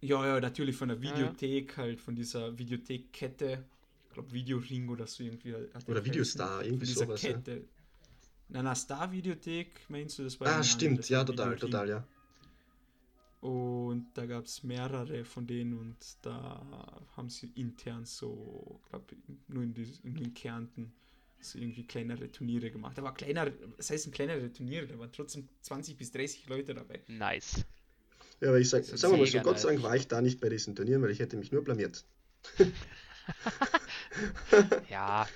Ja, 0.00 0.24
ja, 0.26 0.40
natürlich 0.40 0.76
von 0.76 0.88
der 0.88 1.00
Videothek, 1.00 1.72
ja. 1.72 1.76
halt 1.78 2.00
von 2.00 2.14
dieser 2.14 2.58
Videothekkette 2.58 3.64
glaube 4.18 4.32
Videoring 4.32 4.88
oder 4.88 5.06
so 5.06 5.22
irgendwie. 5.22 5.54
Oder 5.86 6.04
Videostar, 6.04 6.64
irgendwie 6.64 6.86
dieser 6.86 7.06
sowas. 7.06 7.20
Kette. 7.20 7.52
Ja. 7.52 7.62
Na, 8.50 8.62
na, 8.62 8.74
Star-Videothek, 8.74 9.88
meinst 9.88 10.18
du, 10.18 10.24
das 10.24 10.40
war 10.40 10.48
Ah, 10.48 10.62
stimmt, 10.62 11.08
ja, 11.08 11.22
total, 11.22 11.52
Videoring. 11.52 11.60
total, 11.60 11.88
ja. 11.88 12.04
Und 13.40 14.08
da 14.14 14.26
gab 14.26 14.46
es 14.46 14.64
mehrere 14.64 15.24
von 15.24 15.46
denen 15.46 15.78
und 15.78 15.96
da 16.22 17.00
haben 17.16 17.28
sie 17.28 17.52
intern 17.54 18.04
so, 18.04 18.80
glaube 18.88 19.14
nur 19.46 19.62
in, 19.62 19.74
die, 19.74 19.86
in 20.02 20.16
den 20.16 20.34
Kärnten 20.34 20.92
so 21.40 21.58
irgendwie 21.58 21.84
kleinere 21.84 22.30
Turniere 22.30 22.70
gemacht. 22.70 22.98
Da 22.98 23.02
war 23.02 23.14
kleiner, 23.14 23.50
das 23.76 23.90
heißt 23.90 24.10
kleinere 24.12 24.52
Turniere, 24.52 24.86
da 24.86 24.98
waren 24.98 25.12
trotzdem 25.12 25.48
20 25.62 25.96
bis 25.96 26.12
30 26.12 26.48
Leute 26.48 26.74
dabei. 26.74 27.00
Nice. 27.06 27.64
Ja, 28.40 28.48
aber 28.48 28.58
ich 28.58 28.68
sag, 28.68 28.84
sagen 28.84 29.14
wir 29.14 29.18
mal 29.18 29.26
so, 29.26 29.40
Gott 29.40 29.58
sei 29.58 29.70
Dank 29.70 29.82
war 29.82 29.96
ich 29.96 30.08
da 30.08 30.20
nicht 30.20 30.40
bei 30.40 30.48
diesen 30.48 30.76
Turnieren, 30.76 31.02
weil 31.02 31.10
ich 31.10 31.18
hätte 31.18 31.36
mich 31.36 31.50
nur 31.50 31.64
blamiert. 31.64 32.04
ja, 34.90 35.26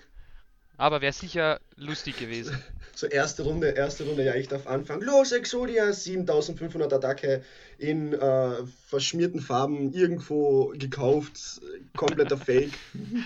aber 0.77 1.01
wäre 1.01 1.13
sicher 1.13 1.61
lustig 1.77 2.19
gewesen. 2.19 2.63
So 2.95 3.07
erste 3.07 3.43
Runde, 3.43 3.71
erste 3.71 4.05
Runde, 4.05 4.23
ja, 4.23 4.35
ich 4.35 4.49
darf 4.49 4.67
anfangen. 4.67 5.01
Los, 5.01 5.33
Exodia, 5.33 5.95
7500 5.95 6.93
Attacke 6.93 7.43
in 7.79 8.13
äh, 8.13 8.67
verschmierten 8.87 9.41
Farben, 9.41 9.95
irgendwo 9.95 10.75
gekauft, 10.77 11.63
kompletter 11.97 12.37
Fake. 12.37 12.73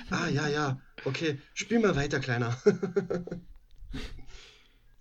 Ah, 0.08 0.28
ja, 0.28 0.48
ja, 0.48 0.80
okay, 1.06 1.38
spiel 1.54 1.78
mal 1.78 1.96
weiter, 1.96 2.20
Kleiner. 2.20 2.56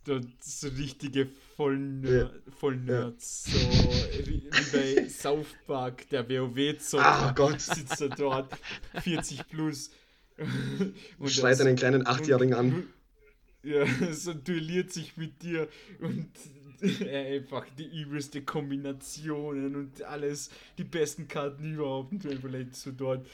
das 0.06 0.65
richtige 0.78 1.28
Vollner 1.56 2.12
ja. 2.12 2.30
Vollnerds, 2.60 3.48
ja. 3.48 3.60
so 3.60 4.28
wie, 4.28 4.50
bei 4.72 5.10
South 5.10 5.48
Park, 5.65 6.08
der 6.10 6.30
WoW-Zocker 6.30 7.06
ah, 7.06 7.32
Gott. 7.32 7.60
sitzt 7.60 8.02
er 8.02 8.10
dort, 8.10 8.54
40 9.02 9.48
plus. 9.48 9.91
und 11.18 11.32
schreit 11.32 11.60
einen 11.62 11.76
kleinen 11.76 12.06
Achtjährigen 12.06 12.54
an. 12.54 12.88
Ja, 13.63 13.86
so 14.12 14.34
duelliert 14.34 14.91
sich 14.91 15.18
mit 15.18 15.41
dir 15.41 15.68
und 16.00 16.30
er 17.00 17.36
einfach 17.36 17.65
die 17.78 17.88
übelste 18.02 18.44
Kombinationen 18.44 19.76
und 19.76 20.04
alles, 20.04 20.50
die 20.78 20.84
besten 20.84 21.28
Karten 21.28 21.74
überhaupt 21.74 22.12
und 22.12 22.26
du 22.26 22.30
überlegst 22.30 22.82
so 22.82 22.91
dort. 22.91 23.26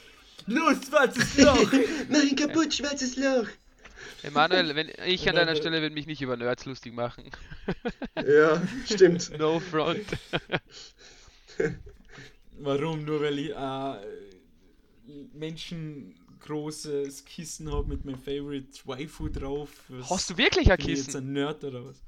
Los, 0.47 0.77
schwarzes 0.87 1.37
Loch! 1.37 1.71
Mach 2.09 2.35
kaputt, 2.35 2.73
schwarzes 2.73 3.15
Loch! 3.15 3.47
Emanuel, 4.23 4.75
wenn 4.75 4.91
ich 5.05 5.27
an 5.27 5.35
deiner 5.35 5.55
Stelle 5.55 5.81
würde 5.81 5.95
mich 5.95 6.05
nicht 6.05 6.21
über 6.21 6.37
Nerds 6.37 6.65
lustig 6.65 6.93
machen. 6.93 7.29
Ja, 8.27 8.61
stimmt. 8.85 9.37
no 9.37 9.59
front. 9.59 10.05
Warum? 12.59 13.05
Nur 13.05 13.21
weil 13.21 13.39
ich 13.39 13.51
äh, 13.51 13.95
Menschen 15.33 16.15
großes 16.41 17.25
Kissen 17.25 17.71
habe 17.71 17.87
mit 17.87 18.05
meinem 18.05 18.19
Favorite 18.19 18.67
Waifu 18.85 19.29
drauf. 19.29 19.69
Was, 19.89 20.09
Hast 20.09 20.29
du 20.31 20.37
wirklich 20.37 20.71
ein 20.71 20.77
Kissen? 20.77 21.05
Jetzt 21.05 21.15
ein 21.15 21.31
Nerd 21.33 21.63
oder 21.63 21.85
was? 21.85 22.01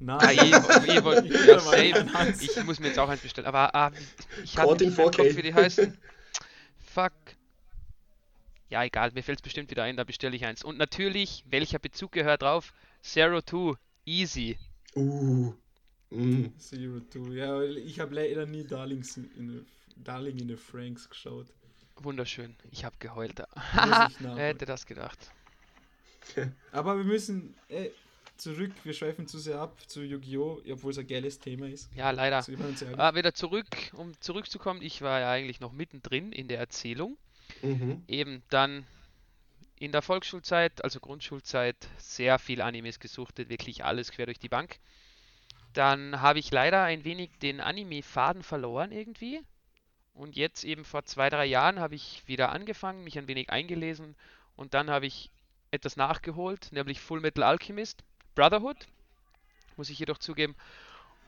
Nein. 0.00 0.18
Ah, 0.20 0.32
ich, 0.32 0.42
ich, 0.42 1.46
ja, 1.46 1.58
same. 1.60 2.34
ich 2.40 2.64
muss 2.64 2.80
mir 2.80 2.88
jetzt 2.88 2.98
auch 2.98 3.08
eins 3.08 3.20
bestellen. 3.20 3.46
Aber 3.46 3.74
ah, 3.74 3.92
ich 4.42 4.56
habe 4.58 4.76
nicht 4.76 4.96
Kopf, 4.96 5.18
wie 5.18 5.42
die 5.42 5.54
heißen. 5.54 5.96
Ja, 8.68 8.84
egal, 8.84 9.12
mir 9.12 9.22
fällt 9.22 9.38
es 9.38 9.42
bestimmt 9.42 9.70
wieder 9.70 9.84
ein, 9.84 9.96
da 9.96 10.04
bestelle 10.04 10.34
ich 10.34 10.44
eins. 10.44 10.64
Und 10.64 10.78
natürlich, 10.78 11.44
welcher 11.48 11.78
Bezug 11.78 12.12
gehört 12.12 12.42
drauf? 12.42 12.72
Zero 13.02 13.40
Two, 13.40 13.76
easy. 14.04 14.58
Uh. 14.94 15.52
Mm. 16.10 16.46
Zero 16.58 17.00
Two, 17.00 17.32
ja, 17.32 17.62
ich 17.62 18.00
habe 18.00 18.14
leider 18.14 18.46
nie 18.46 18.64
Darlings 18.64 19.16
in, 19.16 19.66
Darling 19.96 20.38
in 20.38 20.48
the 20.48 20.56
Franks 20.56 21.08
geschaut. 21.08 21.46
Wunderschön. 21.96 22.56
Ich 22.70 22.84
habe 22.84 22.96
geheult. 22.98 23.42
Wer 24.18 24.36
hätte 24.36 24.64
das 24.64 24.86
gedacht? 24.86 25.18
Aber 26.72 26.96
wir 26.96 27.04
müssen 27.04 27.54
äh, 27.68 27.90
zurück, 28.36 28.72
wir 28.82 28.92
schweifen 28.92 29.26
zu 29.26 29.38
sehr 29.38 29.58
ab 29.60 29.78
zu 29.86 30.02
Yu-Gi-Oh!, 30.02 30.62
obwohl 30.70 30.90
es 30.90 30.98
ein 30.98 31.06
geiles 31.06 31.38
Thema 31.38 31.68
ist. 31.68 31.90
Ja, 31.94 32.10
leider. 32.10 32.44
Ah, 32.96 33.14
wieder 33.14 33.34
zurück, 33.34 33.66
um 33.92 34.12
zurückzukommen, 34.20 34.82
ich 34.82 35.02
war 35.02 35.20
ja 35.20 35.30
eigentlich 35.30 35.60
noch 35.60 35.72
mittendrin 35.72 36.32
in 36.32 36.48
der 36.48 36.58
Erzählung. 36.58 37.16
Mhm. 37.64 38.04
Eben 38.06 38.42
dann 38.50 38.86
in 39.78 39.92
der 39.92 40.02
Volksschulzeit, 40.02 40.84
also 40.84 41.00
Grundschulzeit, 41.00 41.76
sehr 41.98 42.38
viel 42.38 42.60
Animes 42.62 43.00
gesuchtet, 43.00 43.48
wirklich 43.48 43.84
alles 43.84 44.12
quer 44.12 44.26
durch 44.26 44.38
die 44.38 44.48
Bank. 44.48 44.78
Dann 45.72 46.20
habe 46.20 46.38
ich 46.38 46.50
leider 46.50 46.82
ein 46.84 47.04
wenig 47.04 47.30
den 47.42 47.60
Anime-Faden 47.60 48.42
verloren 48.42 48.92
irgendwie. 48.92 49.42
Und 50.12 50.36
jetzt 50.36 50.62
eben 50.62 50.84
vor 50.84 51.04
zwei, 51.04 51.28
drei 51.28 51.44
Jahren 51.46 51.80
habe 51.80 51.96
ich 51.96 52.22
wieder 52.26 52.52
angefangen, 52.52 53.02
mich 53.02 53.18
ein 53.18 53.26
wenig 53.26 53.50
eingelesen 53.50 54.14
und 54.54 54.72
dann 54.74 54.88
habe 54.88 55.06
ich 55.06 55.30
etwas 55.72 55.96
nachgeholt, 55.96 56.68
nämlich 56.70 57.00
Full 57.00 57.20
Metal 57.20 57.42
Alchemist, 57.42 58.04
Brotherhood, 58.36 58.86
muss 59.76 59.90
ich 59.90 59.98
jedoch 59.98 60.18
zugeben. 60.18 60.54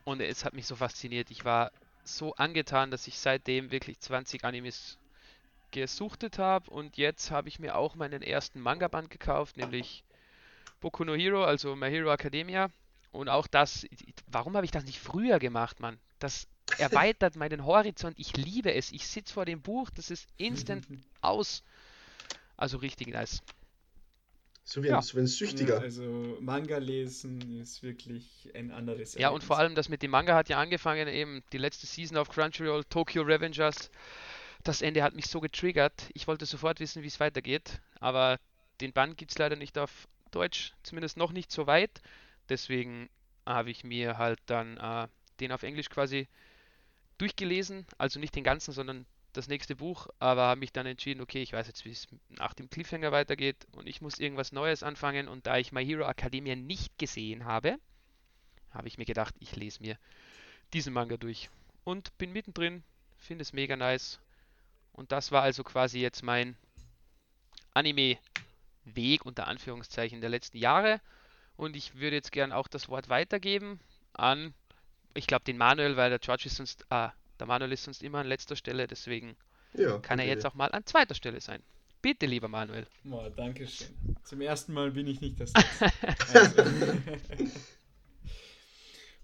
Und 0.05 0.21
es 0.21 0.45
hat 0.45 0.55
mich 0.55 0.69
so 0.69 0.77
fasziniert. 0.77 1.33
Ich 1.33 1.45
war 1.45 1.73
so 2.05 2.35
angetan, 2.37 2.93
dass 2.93 3.09
ich 3.09 3.19
seitdem 3.19 3.73
wirklich 3.73 3.99
20 3.99 4.45
Animes 4.45 4.99
gesuchtet 5.77 6.39
habe 6.39 6.71
und 6.71 6.97
jetzt 6.97 7.31
habe 7.31 7.49
ich 7.49 7.59
mir 7.59 7.77
auch 7.77 7.97
meinen 7.97 8.23
ersten 8.23 8.61
Manga-Band 8.61 9.11
gekauft, 9.11 9.59
nämlich 9.59 10.05
Boku 10.81 11.05
no 11.05 11.15
Hero, 11.15 11.45
also 11.45 11.77
My 11.77 11.91
Hero 11.91 12.11
Academia. 12.11 12.71
Und 13.13 13.29
auch 13.29 13.47
das, 13.47 13.87
warum 14.27 14.57
habe 14.57 14.65
ich 14.65 14.71
das 14.71 14.85
nicht 14.85 14.99
früher 14.99 15.39
gemacht, 15.39 15.81
Mann? 15.81 15.99
Das 16.19 16.47
erweitert 16.79 17.37
meinen 17.37 17.67
Horizont. 17.67 18.19
Ich 18.19 18.37
liebe 18.37 18.73
es. 18.73 18.91
Ich 18.91 19.07
sitze 19.07 19.35
vor 19.35 19.45
dem 19.45 19.61
Buch, 19.61 19.91
das 19.91 20.11
ist 20.11 20.27
instant 20.39 20.87
aus. 21.21 21.63
Also 22.57 22.79
richtig 22.79 23.09
nice. 23.09 23.43
So 24.65 24.83
wie, 24.83 24.89
ja. 24.89 24.97
ein, 24.97 25.03
so 25.03 25.19
ein 25.19 25.27
Süchtiger. 25.27 25.81
Also 25.81 26.39
Manga 26.41 26.79
lesen 26.79 27.61
ist 27.61 27.83
wirklich 27.83 28.51
ein 28.55 28.71
anderes 28.71 29.15
Ja, 29.15 29.29
und 29.29 29.45
vor 29.45 29.59
allem 29.59 29.75
das 29.75 29.91
mit 29.91 30.03
dem 30.03 30.11
Manga 30.11 30.35
hat 30.35 30.49
ja 30.49 30.59
angefangen, 30.59 31.07
eben 31.07 31.45
die 31.53 31.59
letzte 31.59 31.87
Season 31.87 32.17
auf 32.17 32.31
Crunchyroll, 32.31 32.85
Tokyo 32.85 33.23
Revengers. 33.23 33.91
Das 34.67 34.83
Ende 34.83 35.05
hat 35.05 35.15
mich 35.15 35.29
so 35.29 35.39
getriggert. 35.39 36.11
Ich 36.13 36.27
wollte 36.27 36.45
sofort 36.45 36.81
wissen, 36.81 37.05
wie 37.05 37.07
es 37.07 37.21
weitergeht. 37.21 37.81
Aber 38.01 38.41
den 38.81 38.93
Band 38.93 39.17
gibt 39.17 39.31
es 39.31 39.39
leider 39.39 39.55
nicht 39.55 39.79
auf 39.79 40.09
Deutsch, 40.33 40.75
zumindest 40.83 41.17
noch 41.17 41.31
nicht 41.31 41.53
so 41.53 41.69
weit. 41.69 42.03
Deswegen 42.49 43.09
habe 43.47 43.71
ich 43.71 43.85
mir 43.85 44.19
halt 44.19 44.41
dann 44.47 44.77
äh, 44.77 45.07
den 45.39 45.53
auf 45.53 45.63
Englisch 45.63 45.89
quasi 45.89 46.27
durchgelesen, 47.17 47.87
also 47.97 48.19
nicht 48.19 48.35
den 48.35 48.43
ganzen, 48.43 48.73
sondern 48.73 49.07
das 49.35 49.47
nächste 49.47 49.77
Buch, 49.77 50.09
aber 50.19 50.49
habe 50.49 50.59
mich 50.59 50.73
dann 50.73 50.87
entschieden, 50.87 51.21
okay, 51.21 51.43
ich 51.43 51.53
weiß 51.53 51.69
jetzt, 51.69 51.85
wie 51.85 51.93
es 51.93 52.09
nach 52.31 52.53
dem 52.53 52.69
Cliffhanger 52.69 53.13
weitergeht 53.13 53.69
und 53.71 53.87
ich 53.87 54.01
muss 54.01 54.19
irgendwas 54.19 54.51
Neues 54.51 54.83
anfangen 54.83 55.29
und 55.29 55.47
da 55.47 55.59
ich 55.59 55.71
My 55.71 55.87
Hero 55.87 56.09
Academia 56.09 56.57
nicht 56.57 56.99
gesehen 56.99 57.45
habe, 57.45 57.79
habe 58.71 58.89
ich 58.89 58.99
mir 58.99 59.05
gedacht, 59.05 59.37
ich 59.39 59.55
lese 59.55 59.81
mir 59.81 59.97
diesen 60.73 60.93
Manga 60.93 61.17
durch 61.17 61.51
und 61.85 62.19
bin 62.19 62.33
mittendrin, 62.33 62.83
finde 63.17 63.43
es 63.43 63.53
mega 63.53 63.77
nice 63.77 64.19
Und 64.97 65.13
das 65.13 65.31
war 65.31 65.43
also 65.43 65.63
quasi 65.63 66.01
jetzt 66.01 66.23
mein 66.23 66.57
Anime-Weg 67.75 69.27
unter 69.27 69.47
Anführungszeichen 69.47 70.21
der 70.21 70.31
letzten 70.31 70.57
Jahre. 70.57 71.01
Und 71.57 71.77
ich 71.77 71.97
würde 71.97 72.17
jetzt 72.17 72.33
gern 72.33 72.53
auch 72.53 72.67
das 72.67 72.89
Wort 72.89 73.09
weitergeben 73.09 73.79
an, 74.15 74.55
ich 75.15 75.27
glaube, 75.27 75.45
den 75.45 75.59
Manuel, 75.59 75.97
weil 75.97 76.11
der 76.11 76.19
George 76.19 76.45
ist 76.47 76.57
sonst, 76.57 76.85
ah, 76.91 77.13
der 77.39 77.47
Manuel 77.47 77.73
ist 77.73 77.85
sonst 77.85 78.03
immer 78.03 78.19
an 78.19 78.27
letzter 78.27 78.57
Stelle, 78.57 78.87
deswegen 78.87 79.37
ja, 79.75 79.99
kann 79.99 80.19
er 80.19 80.27
jetzt 80.27 80.45
auch 80.47 80.55
mal 80.55 80.73
an 80.73 80.85
zweiter 80.87 81.15
Stelle 81.15 81.41
sein. 81.41 81.63
Bitte, 82.03 82.27
lieber 82.27 82.49
Manuel. 82.49 82.87
Oh, 83.11 83.29
danke 83.35 83.67
schön. 83.67 84.17
Zum 84.25 84.41
ersten 84.41 84.73
Mal 84.73 84.91
bin 84.93 85.07
ich 85.07 85.21
nicht 85.21 85.41
das. 85.41 85.53
also. 86.35 86.63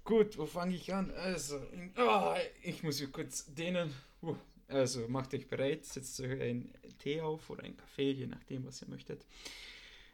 Gut, 0.05 0.37
wo 0.37 0.47
fange 0.47 0.75
ich 0.75 0.93
an? 0.93 1.13
Also, 1.13 1.61
oh, 1.97 2.35
ich 2.63 2.83
muss 2.83 2.99
hier 2.99 3.11
kurz 3.13 3.55
dehnen. 3.55 3.95
Also, 4.73 5.07
macht 5.09 5.35
euch 5.35 5.47
bereit, 5.47 5.85
setzt 5.85 6.21
euch 6.21 6.41
einen 6.41 6.73
Tee 6.99 7.21
auf 7.21 7.51
oder 7.51 7.65
einen 7.65 7.77
Kaffee, 7.77 8.13
je 8.13 8.27
nachdem, 8.27 8.65
was 8.65 8.83
ihr 8.83 8.89
möchtet. 8.89 9.27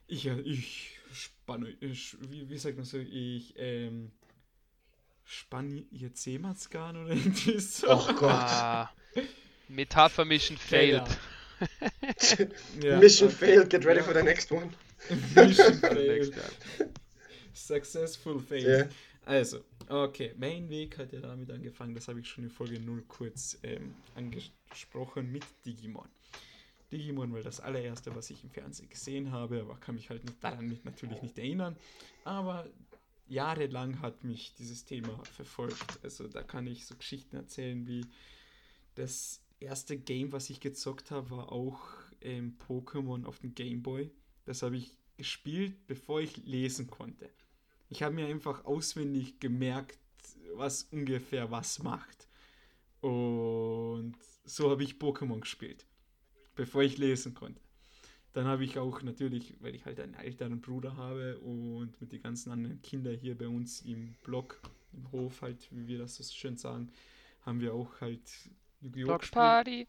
Ich, 0.06 0.26
ich 0.26 0.98
spanne, 1.12 1.76
ich, 1.80 2.16
wie, 2.28 2.48
wie 2.48 2.58
sagt 2.58 2.76
man 2.76 2.84
so, 2.84 2.98
ich, 2.98 3.54
ähm, 3.56 4.10
spann 5.24 5.84
jetzt 5.90 6.22
Seemannsgarn 6.22 6.96
oder 6.96 7.14
irgendwie 7.14 7.60
so. 7.60 7.88
Oh 7.90 8.12
Gott. 8.14 8.30
Ah, 8.30 8.90
Metapher 9.68 10.24
Mission 10.24 10.56
failed. 10.56 11.06
ja, 12.80 12.98
Mission 12.98 13.28
okay. 13.28 13.36
failed, 13.36 13.70
get 13.70 13.84
ready 13.84 14.00
for 14.00 14.14
the 14.14 14.22
next 14.22 14.50
one. 14.50 14.70
Mission 15.36 15.74
failed. 15.80 16.34
Successful 17.52 18.40
failed. 18.40 18.64
Yeah. 18.64 18.86
Also, 19.28 19.62
okay, 19.90 20.34
mein 20.38 20.70
Weg 20.70 20.96
hat 20.96 21.12
ja 21.12 21.20
damit 21.20 21.50
angefangen, 21.50 21.94
das 21.94 22.08
habe 22.08 22.18
ich 22.18 22.26
schon 22.30 22.44
in 22.44 22.50
Folge 22.50 22.80
0 22.80 23.02
kurz 23.08 23.58
ähm, 23.62 23.94
angesprochen 24.14 25.30
mit 25.30 25.44
Digimon. 25.66 26.08
Digimon 26.90 27.34
war 27.34 27.42
das 27.42 27.60
allererste, 27.60 28.16
was 28.16 28.30
ich 28.30 28.42
im 28.42 28.48
Fernsehen 28.48 28.88
gesehen 28.88 29.30
habe, 29.30 29.60
aber 29.60 29.76
kann 29.76 29.96
mich 29.96 30.08
halt 30.08 30.22
daran 30.40 30.64
nicht, 30.68 30.86
natürlich 30.86 31.20
nicht 31.20 31.36
erinnern. 31.36 31.76
Aber 32.24 32.66
jahrelang 33.26 34.00
hat 34.00 34.24
mich 34.24 34.54
dieses 34.54 34.86
Thema 34.86 35.22
verfolgt. 35.24 36.02
Also 36.02 36.26
da 36.26 36.42
kann 36.42 36.66
ich 36.66 36.86
so 36.86 36.96
Geschichten 36.96 37.36
erzählen 37.36 37.86
wie 37.86 38.06
das 38.94 39.42
erste 39.60 39.98
Game, 39.98 40.32
was 40.32 40.48
ich 40.48 40.58
gezockt 40.58 41.10
habe, 41.10 41.32
war 41.32 41.52
auch 41.52 41.80
ähm, 42.22 42.56
Pokémon 42.66 43.26
auf 43.26 43.40
dem 43.40 43.54
Game 43.54 43.82
Boy. 43.82 44.10
Das 44.46 44.62
habe 44.62 44.78
ich 44.78 44.96
gespielt, 45.18 45.86
bevor 45.86 46.22
ich 46.22 46.38
lesen 46.46 46.86
konnte. 46.86 47.28
Ich 47.90 48.02
habe 48.02 48.14
mir 48.14 48.26
einfach 48.26 48.64
auswendig 48.64 49.40
gemerkt, 49.40 49.98
was 50.54 50.84
ungefähr 50.84 51.50
was 51.50 51.82
macht. 51.82 52.28
Und 53.00 54.16
so 54.44 54.70
habe 54.70 54.82
ich 54.82 54.94
Pokémon 54.94 55.40
gespielt, 55.40 55.86
bevor 56.54 56.82
ich 56.82 56.98
lesen 56.98 57.34
konnte. 57.34 57.60
Dann 58.34 58.46
habe 58.46 58.64
ich 58.64 58.78
auch 58.78 59.02
natürlich, 59.02 59.54
weil 59.60 59.74
ich 59.74 59.86
halt 59.86 60.00
einen 60.00 60.14
älteren 60.14 60.60
Bruder 60.60 60.96
habe 60.96 61.38
und 61.38 61.98
mit 62.00 62.12
den 62.12 62.22
ganzen 62.22 62.52
anderen 62.52 62.82
Kindern 62.82 63.16
hier 63.16 63.36
bei 63.36 63.48
uns 63.48 63.80
im 63.82 64.14
Block, 64.22 64.60
im 64.92 65.10
Hof 65.12 65.42
halt, 65.42 65.66
wie 65.70 65.86
wir 65.86 65.98
das 65.98 66.16
so 66.16 66.24
schön 66.24 66.56
sagen, 66.56 66.90
haben 67.42 67.60
wir 67.60 67.72
auch 67.72 68.00
halt 68.00 68.20
Yu-Gi-Oh! 68.80 69.06
Block 69.06 69.30
Party! 69.30 69.86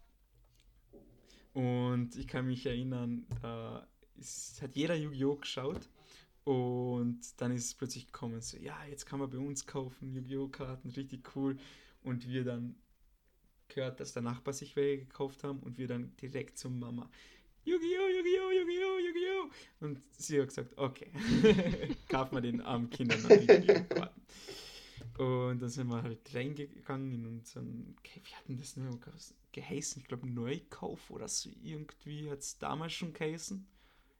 Und 1.53 2.15
ich 2.15 2.27
kann 2.27 2.47
mich 2.47 2.65
erinnern, 2.65 3.25
da 3.41 3.85
ist, 4.15 4.61
hat 4.61 4.75
jeder 4.75 4.95
Yu-Gi-Oh! 4.95 5.35
geschaut 5.35 5.89
und 6.49 7.19
dann 7.37 7.51
ist 7.51 7.65
es 7.65 7.73
plötzlich 7.75 8.07
gekommen, 8.07 8.41
so, 8.41 8.57
ja, 8.57 8.75
jetzt 8.89 9.05
kann 9.05 9.19
man 9.19 9.29
bei 9.29 9.37
uns 9.37 9.67
kaufen, 9.67 10.11
Yu-Gi-Oh! 10.11 10.47
Karten, 10.47 10.89
richtig 10.89 11.35
cool. 11.35 11.55
Und 12.01 12.27
wir 12.27 12.43
dann 12.43 12.75
gehört, 13.67 13.99
dass 13.99 14.13
der 14.13 14.23
Nachbar 14.23 14.55
sich 14.55 14.75
welche 14.75 15.05
gekauft 15.05 15.43
haben 15.43 15.59
und 15.59 15.77
wir 15.77 15.87
dann 15.87 16.15
direkt 16.17 16.57
zur 16.57 16.71
Mama. 16.71 17.07
Yu-Gi-Oh! 17.65 18.09
Yu-Gi-Oh! 18.17 18.49
Yu-Gi-Oh! 18.49 18.97
Yu-Gi-Oh! 18.97 19.85
Und 19.85 20.01
sie 20.17 20.41
hat 20.41 20.47
gesagt, 20.47 20.75
okay, 20.75 21.11
kaufen 22.09 22.33
wir 22.33 22.41
den 22.41 22.61
armen 22.61 22.89
Kindern 22.89 23.21
dann 23.21 23.41
Yu-Gi-Oh! 23.41 23.83
Karten. 23.83 24.21
Und 25.19 25.61
dann 25.61 25.69
sind 25.69 25.87
wir 25.87 26.01
halt 26.01 26.33
reingegangen 26.33 27.11
in 27.11 27.27
unseren, 27.27 27.95
wie 28.23 28.33
hatten 28.33 28.57
das 28.57 28.75
noch 28.75 28.97
geheißen? 29.51 30.01
Ich 30.01 30.07
glaube 30.07 30.27
Neukauf 30.27 31.11
oder 31.11 31.27
so 31.27 31.51
irgendwie 31.61 32.27
hat 32.31 32.39
es 32.39 32.57
damals 32.57 32.93
schon 32.93 33.13
geheißen. 33.13 33.67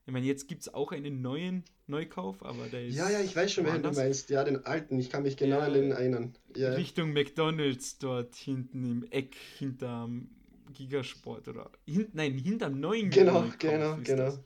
Ich 0.09 0.13
meine, 0.13 0.25
jetzt 0.25 0.47
gibt 0.47 0.63
es 0.63 0.73
auch 0.73 0.91
einen 0.91 1.21
neuen 1.21 1.63
Neukauf, 1.85 2.43
aber 2.43 2.67
der 2.67 2.83
ist. 2.83 2.95
Ja, 2.95 3.11
ja, 3.11 3.21
ich 3.21 3.35
weiß 3.35 3.53
schon, 3.53 3.67
wen 3.67 3.83
du 3.83 3.91
meinst. 3.91 4.31
Ja, 4.31 4.43
den 4.43 4.65
alten. 4.65 4.97
Ich 4.97 5.11
kann 5.11 5.21
mich 5.21 5.37
genau 5.37 5.59
ja, 5.59 5.65
an 5.65 5.73
den 5.73 5.91
erinnern. 5.91 6.33
Ja. 6.55 6.71
Richtung 6.71 7.13
McDonalds 7.13 7.99
dort 7.99 8.33
hinten 8.33 8.85
im 8.85 9.11
Eck 9.11 9.35
hinterm 9.59 10.31
Gigasport 10.73 11.47
oder. 11.47 11.69
Hin, 11.85 12.07
nein, 12.13 12.33
hinterm 12.39 12.79
neuen 12.79 13.11
Genau, 13.11 13.41
Neukauf 13.41 13.57
genau, 13.59 13.97
genau. 13.97 14.25
Das. 14.25 14.39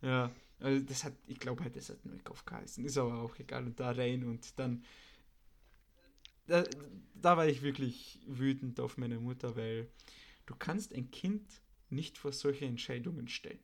Ja, 0.00 0.30
also 0.60 0.84
das 0.84 1.02
hat, 1.02 1.14
ich 1.26 1.40
glaube 1.40 1.64
halt, 1.64 1.74
das 1.74 1.88
hat 1.88 2.06
Neukauf 2.06 2.44
geheißen. 2.44 2.84
Ist 2.84 2.98
aber 2.98 3.20
auch 3.20 3.36
egal. 3.40 3.64
Und 3.66 3.80
da 3.80 3.90
rein 3.90 4.22
und 4.22 4.56
dann. 4.60 4.84
Da, 6.46 6.62
da 7.20 7.36
war 7.36 7.48
ich 7.48 7.62
wirklich 7.62 8.20
wütend 8.28 8.78
auf 8.78 8.96
meine 8.96 9.18
Mutter, 9.18 9.56
weil 9.56 9.88
du 10.46 10.54
kannst 10.56 10.94
ein 10.94 11.10
Kind 11.10 11.42
nicht 11.90 12.16
vor 12.16 12.30
solche 12.30 12.64
Entscheidungen 12.64 13.26
stellen. 13.26 13.58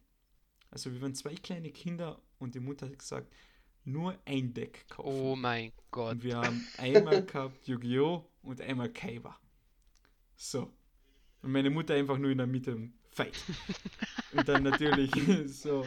Also 0.75 0.93
wir 0.93 1.01
waren 1.01 1.15
zwei 1.15 1.37
kleine 1.37 1.71
Kinder 1.71 2.21
und 2.41 2.57
die 2.57 2.61
Mutter 2.61 2.87
hat 2.87 2.99
gesagt, 2.99 3.33
nur 3.85 4.19
ein 4.25 4.53
Deck 4.55 4.87
kaufen. 4.89 5.09
Oh 5.09 5.37
mein 5.37 5.71
Gott. 5.93 6.15
Und 6.15 6.25
wir 6.25 6.39
haben 6.39 6.67
einmal 6.79 7.23
gehabt 7.27 7.65
Yu-Gi-Oh! 7.69 8.29
und 8.43 8.61
einmal 8.61 8.89
Kaiba. 8.89 9.39
So. 10.35 10.73
Und 11.43 11.53
meine 11.53 11.71
Mutter 11.71 11.95
einfach 11.95 12.19
nur 12.19 12.33
in 12.33 12.39
der 12.39 12.49
Mitte 12.49 12.91
Fight. 13.13 13.35
und 14.33 14.49
dann 14.49 14.65
natürlich 14.65 15.13
so. 15.47 15.87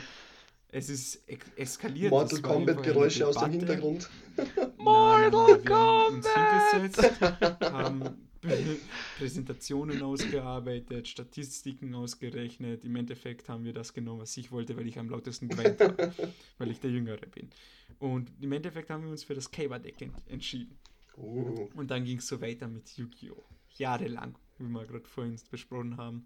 Es 0.69 0.89
ist 0.89 1.27
eskaliert. 1.57 2.11
Mortal 2.11 2.41
Kombat 2.41 2.81
Geräusche 2.81 3.27
aus 3.27 3.37
dem 3.37 3.51
Hintergrund. 3.51 4.09
Mortal 4.77 5.59
Kombat! 5.63 7.61
haben 7.61 8.26
Präsentationen 9.17 10.01
ausgearbeitet, 10.01 11.07
Statistiken 11.07 11.93
ausgerechnet. 11.95 12.85
Im 12.85 12.95
Endeffekt 12.95 13.49
haben 13.49 13.63
wir 13.63 13.73
das 13.73 13.93
genommen, 13.93 14.21
was 14.21 14.35
ich 14.37 14.51
wollte, 14.51 14.77
weil 14.77 14.87
ich 14.87 14.99
am 14.99 15.09
lautesten 15.09 15.47
geweint 15.47 15.79
habe, 15.79 16.13
weil 16.57 16.71
ich 16.71 16.79
der 16.79 16.91
Jüngere 16.91 17.25
bin. 17.25 17.49
Und 17.99 18.31
im 18.41 18.51
Endeffekt 18.51 18.89
haben 18.89 19.03
wir 19.03 19.11
uns 19.11 19.23
für 19.23 19.35
das 19.35 19.49
Kaiba-Deck 19.51 20.11
entschieden. 20.27 20.77
Oh. 21.15 21.67
Und 21.75 21.89
dann 21.89 22.03
ging 22.03 22.17
es 22.19 22.27
so 22.27 22.39
weiter 22.41 22.67
mit 22.67 22.95
Yu-Gi-Oh! 22.97 23.43
Jahrelang, 23.77 24.35
wie 24.57 24.67
wir 24.67 24.85
gerade 24.85 25.05
vorhin 25.05 25.35
besprochen 25.51 25.97
haben. 25.97 26.25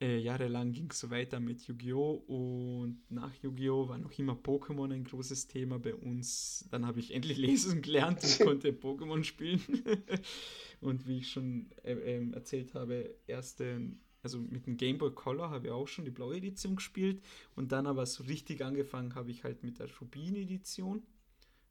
Äh, 0.00 0.18
jahrelang 0.18 0.70
ging 0.70 0.90
es 0.92 1.00
so 1.00 1.10
weiter 1.10 1.40
mit 1.40 1.66
Yu-Gi-Oh! 1.66 2.22
und 2.28 3.00
nach 3.10 3.34
Yu-Gi-Oh! 3.42 3.88
war 3.88 3.98
noch 3.98 4.16
immer 4.16 4.34
Pokémon 4.34 4.92
ein 4.94 5.02
großes 5.02 5.48
Thema 5.48 5.80
bei 5.80 5.92
uns. 5.92 6.68
Dann 6.70 6.86
habe 6.86 7.00
ich 7.00 7.12
endlich 7.12 7.36
lesen 7.38 7.82
gelernt 7.82 8.22
und 8.22 8.46
konnte 8.46 8.70
Pokémon 8.70 9.24
spielen. 9.24 9.60
und 10.80 11.08
wie 11.08 11.18
ich 11.18 11.32
schon 11.32 11.70
äh, 11.82 11.94
äh, 11.94 12.30
erzählt 12.30 12.74
habe, 12.74 13.12
erste, 13.26 13.90
also 14.22 14.38
mit 14.38 14.66
dem 14.66 14.76
Game 14.76 14.98
Boy 14.98 15.10
Color 15.10 15.50
habe 15.50 15.66
ich 15.66 15.72
auch 15.72 15.88
schon 15.88 16.04
die 16.04 16.12
blaue 16.12 16.36
Edition 16.36 16.76
gespielt 16.76 17.20
und 17.56 17.72
dann 17.72 17.88
aber 17.88 18.06
so 18.06 18.22
richtig 18.22 18.62
angefangen 18.62 19.16
habe 19.16 19.32
ich 19.32 19.42
halt 19.42 19.64
mit 19.64 19.80
der 19.80 19.88
Rubin 20.00 20.36
Edition, 20.36 21.02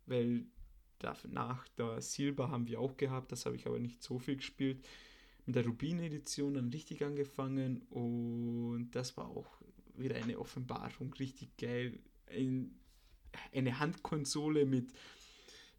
weil 0.05 0.47
nach 1.29 1.67
der 1.77 2.01
Silber 2.01 2.49
haben 2.49 2.67
wir 2.67 2.81
auch 2.81 2.97
gehabt, 2.97 3.31
das 3.31 3.45
habe 3.45 3.55
ich 3.55 3.67
aber 3.67 3.79
nicht 3.79 4.03
so 4.03 4.19
viel 4.19 4.35
gespielt 4.35 4.83
mit 5.47 5.55
der 5.55 5.65
Rubin-Edition 5.65 6.53
dann 6.55 6.69
richtig 6.69 7.03
angefangen 7.03 7.81
und 7.89 8.91
das 8.91 9.15
war 9.17 9.29
auch 9.29 9.61
wieder 9.95 10.15
eine 10.17 10.37
Offenbarung, 10.37 11.13
richtig 11.13 11.55
geil. 11.57 11.99
Ein, 12.29 12.75
eine 13.53 13.79
Handkonsole 13.79 14.65
mit, 14.65 14.91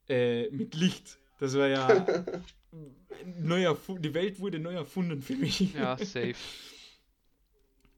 äh, 0.08 0.50
mit 0.50 0.74
Licht. 0.74 1.18
Das 1.38 1.54
war 1.54 1.68
ja 1.68 2.06
neu 3.40 3.76
die 3.98 4.14
Welt 4.14 4.40
wurde 4.40 4.58
neu 4.58 4.74
erfunden 4.74 5.22
für 5.22 5.36
mich. 5.36 5.74
Ja, 5.74 5.96
safe. 5.98 6.34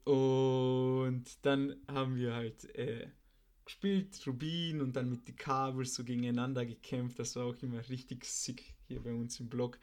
Und 0.03 1.25
dann 1.43 1.77
haben 1.87 2.17
wir 2.17 2.33
halt 2.33 2.75
äh, 2.75 3.07
gespielt, 3.63 4.21
Rubin 4.27 4.81
und 4.81 4.95
dann 4.95 5.09
mit 5.09 5.27
den 5.27 5.37
Kabel 5.37 5.85
so 5.85 6.03
gegeneinander 6.03 6.65
gekämpft. 6.65 7.19
Das 7.19 7.35
war 7.37 7.45
auch 7.45 7.55
immer 7.61 7.87
richtig 7.87 8.25
sick 8.25 8.73
hier 8.87 9.01
bei 9.01 9.13
uns 9.13 9.39
im 9.39 9.47
Blog. 9.47 9.79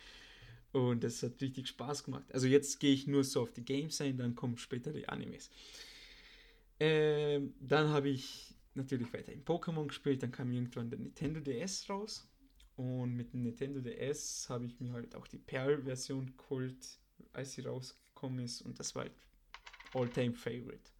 Und 0.73 1.03
das 1.03 1.23
hat 1.23 1.41
richtig 1.41 1.69
Spaß 1.69 2.05
gemacht. 2.05 2.25
Also 2.33 2.47
jetzt 2.47 2.79
gehe 2.79 2.93
ich 2.93 3.07
nur 3.07 3.25
so 3.25 3.43
auf 3.43 3.53
die 3.53 3.65
Games 3.65 4.01
ein, 4.01 4.19
dann 4.19 4.35
kommen 4.35 4.59
später 4.59 4.93
die 4.93 5.09
Animes. 5.09 5.51
Ähm, 6.79 7.55
dann 7.61 7.89
habe 7.89 8.11
ich 8.11 8.55
natürlich 8.75 9.13
weiter 9.13 9.33
in 9.33 9.45
Pokémon 9.45 9.87
gespielt, 9.87 10.23
dann 10.23 10.31
kam 10.31 10.53
irgendwann 10.53 10.91
der 10.91 10.99
Nintendo 10.99 11.41
DS 11.41 11.89
raus. 11.89 12.29
Und 12.77 13.17
mit 13.17 13.33
dem 13.33 13.43
Nintendo 13.43 13.81
DS 13.81 14.49
habe 14.51 14.67
ich 14.67 14.79
mir 14.79 14.93
halt 14.93 15.17
auch 15.17 15.27
die 15.27 15.39
Pearl-Version 15.39 16.35
geholt, 16.37 17.01
als 17.33 17.53
sie 17.53 17.63
rausgekommen 17.63 18.45
ist. 18.45 18.63
Und 18.63 18.79
das 18.79 18.95
war 18.95 19.03
halt 19.03 19.13
All-Time-Favorite. 19.95 20.91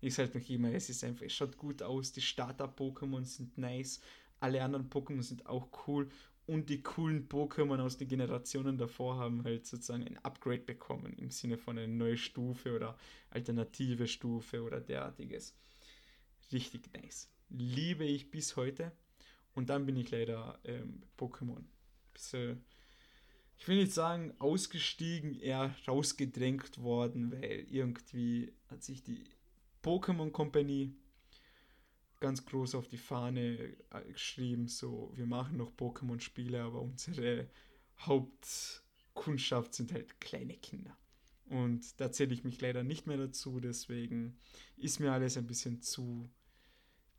Ich 0.00 0.14
sage 0.14 0.38
noch 0.38 0.48
immer, 0.48 0.72
es 0.72 0.90
ist 0.90 1.02
einfach, 1.02 1.26
es 1.26 1.32
schaut 1.32 1.56
gut 1.56 1.82
aus, 1.82 2.12
die 2.12 2.20
Starter-Pokémon 2.20 3.24
sind 3.24 3.58
nice, 3.58 4.00
alle 4.38 4.62
anderen 4.62 4.88
Pokémon 4.88 5.22
sind 5.22 5.44
auch 5.46 5.68
cool 5.88 6.08
und 6.48 6.70
die 6.70 6.82
coolen 6.82 7.28
Pokémon 7.28 7.78
aus 7.78 7.98
den 7.98 8.08
Generationen 8.08 8.78
davor 8.78 9.18
haben 9.18 9.44
halt 9.44 9.66
sozusagen 9.66 10.04
ein 10.04 10.16
Upgrade 10.24 10.62
bekommen 10.62 11.12
im 11.18 11.30
Sinne 11.30 11.58
von 11.58 11.76
eine 11.76 11.92
neue 11.92 12.16
Stufe 12.16 12.74
oder 12.74 12.96
alternative 13.28 14.08
Stufe 14.08 14.62
oder 14.62 14.80
derartiges. 14.80 15.54
Richtig 16.50 16.90
nice. 16.94 17.28
Liebe 17.50 18.04
ich 18.04 18.30
bis 18.30 18.56
heute. 18.56 18.92
Und 19.54 19.68
dann 19.68 19.84
bin 19.84 19.96
ich 19.96 20.10
leider 20.10 20.58
ähm, 20.64 21.02
Pokémon. 21.18 21.62
Bisschen, 22.14 22.64
ich 23.58 23.68
will 23.68 23.76
nicht 23.76 23.92
sagen 23.92 24.32
ausgestiegen, 24.38 25.38
eher 25.38 25.74
rausgedrängt 25.86 26.78
worden, 26.78 27.30
weil 27.30 27.66
irgendwie 27.70 28.54
hat 28.70 28.82
sich 28.82 29.02
die 29.02 29.22
Pokémon 29.82 30.30
Company 30.30 30.94
ganz 32.20 32.44
groß 32.44 32.74
auf 32.74 32.88
die 32.88 32.98
Fahne 32.98 33.76
äh, 33.90 34.12
geschrieben, 34.12 34.68
so 34.68 35.12
wir 35.14 35.26
machen 35.26 35.56
noch 35.56 35.72
Pokémon-Spiele, 35.72 36.62
aber 36.62 36.80
unsere 36.82 37.48
Hauptkundschaft 38.00 39.74
sind 39.74 39.92
halt 39.92 40.20
kleine 40.20 40.54
Kinder. 40.54 40.96
Und 41.46 41.98
da 42.00 42.12
zähle 42.12 42.34
ich 42.34 42.44
mich 42.44 42.60
leider 42.60 42.82
nicht 42.82 43.06
mehr 43.06 43.16
dazu, 43.16 43.60
deswegen 43.60 44.38
ist 44.76 45.00
mir 45.00 45.12
alles 45.12 45.36
ein 45.36 45.46
bisschen 45.46 45.80
zu 45.80 46.28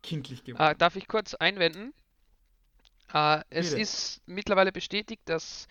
kindlich 0.02 0.44
geworden. 0.44 0.62
Ah, 0.62 0.74
darf 0.74 0.96
ich 0.96 1.08
kurz 1.08 1.34
einwenden? 1.34 1.92
Ah, 3.08 3.42
es 3.50 3.70
Bitte. 3.70 3.82
ist 3.82 4.22
mittlerweile 4.26 4.70
bestätigt, 4.70 5.22
dass, 5.24 5.66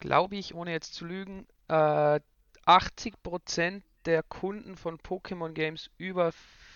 glaube 0.00 0.36
ich, 0.36 0.54
ohne 0.54 0.72
jetzt 0.72 0.94
zu 0.94 1.04
lügen, 1.04 1.46
äh, 1.68 2.20
80% 2.66 3.82
der 4.06 4.22
Kunden 4.24 4.76
von 4.76 4.98
Pokémon 4.98 5.52
Games 5.52 5.90
über 5.98 6.32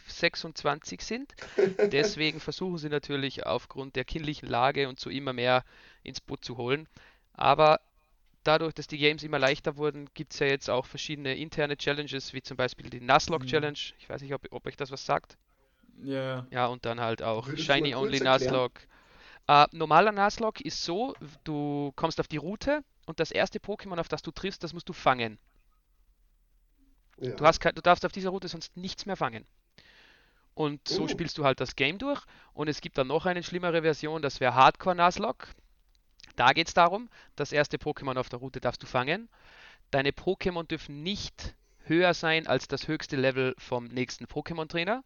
26 0.07 1.01
sind. 1.01 1.35
Deswegen 1.93 2.41
versuchen 2.41 2.79
sie 2.79 2.89
natürlich 2.89 3.47
aufgrund 3.47 3.97
der 3.97 4.05
kindlichen 4.05 4.49
Lage 4.49 4.89
und 4.89 5.01
so 5.01 5.11
immer 5.11 5.33
mehr 5.33 5.65
ins 6.03 6.21
Boot 6.21 6.45
zu 6.45 6.57
holen. 6.57 6.89
Aber 7.33 7.81
dadurch, 8.45 8.75
dass 8.75 8.87
die 8.87 8.99
Games 8.99 9.23
immer 9.23 9.39
leichter 9.39 9.77
wurden, 9.77 10.09
gibt 10.15 10.33
es 10.33 10.39
ja 10.39 10.47
jetzt 10.47 10.71
auch 10.71 10.87
verschiedene 10.87 11.35
interne 11.37 11.77
Challenges, 11.77 12.33
wie 12.33 12.43
zum 12.43 12.57
Beispiel 12.57 12.91
die 12.91 13.01
Nuzlocke 13.01 13.45
mhm. 13.45 13.49
Challenge. 13.49 13.79
Ich 13.99 14.09
weiß 14.09 14.23
nicht, 14.23 14.35
ob, 14.35 14.47
ob 14.51 14.67
euch 14.67 14.77
das 14.77 14.91
was 14.91 15.05
sagt. 15.05 15.37
Ja. 16.03 16.13
Yeah. 16.13 16.47
Ja, 16.51 16.67
und 16.67 16.85
dann 16.85 17.01
halt 17.01 17.23
auch 17.23 17.47
Würdest 17.47 17.67
Shiny 17.67 17.95
Only 17.95 18.21
Nuzlocke. 18.21 18.83
Äh, 19.47 19.67
normaler 19.73 20.13
Nuzlocke 20.13 20.65
ist 20.65 20.83
so, 20.83 21.15
du 21.45 21.93
kommst 21.97 22.21
auf 22.21 22.29
die 22.29 22.39
Route 22.39 22.83
und 23.07 23.21
das 23.21 23.31
erste 23.31 23.59
Pokémon, 23.59 23.99
auf 23.99 24.09
das 24.09 24.23
du 24.23 24.31
triffst, 24.31 24.65
das 24.65 24.73
musst 24.73 24.89
du 24.89 24.93
fangen. 24.93 25.39
Ja. 27.19 27.33
Du, 27.37 27.45
hast, 27.45 27.63
du 27.63 27.83
darfst 27.83 28.05
auf 28.05 28.13
dieser 28.13 28.31
Route 28.31 28.49
sonst 28.49 28.77
nichts 28.77 29.07
mehr 29.07 29.17
fangen. 29.17 29.47
Und 30.55 30.87
so 30.87 31.05
oh. 31.05 31.09
spielst 31.09 31.37
du 31.39 31.45
halt 31.45 31.61
das 31.61 31.77
Game 31.77 31.99
durch. 31.99 32.23
Und 32.53 32.69
es 32.69 32.81
gibt 32.81 32.97
dann 32.99 33.09
noch 33.09 33.27
eine 33.27 33.43
schlimmere 33.43 33.83
Version, 33.83 34.23
das 34.23 34.41
wäre 34.41 34.55
Hardcore 34.55 34.97
Nuzlocke. 34.97 35.49
Da 36.37 36.53
geht 36.53 36.69
es 36.69 36.75
darum, 36.75 37.09
das 37.37 37.53
erste 37.53 37.77
Pokémon 37.77 38.17
auf 38.19 38.29
der 38.29 38.39
Route 38.39 38.61
darfst 38.61 38.83
du 38.83 38.87
fangen. 38.87 39.29
Deine 39.91 40.11
Pokémon 40.11 40.65
dürfen 40.67 41.03
nicht 41.03 41.55
höher 41.85 42.15
sein 42.15 42.47
als 42.47 42.67
das 42.67 42.89
höchste 42.89 43.17
Level 43.17 43.55
vom 43.59 43.87
nächsten 43.87 44.27
Pokémon-Trainer. 44.27 45.05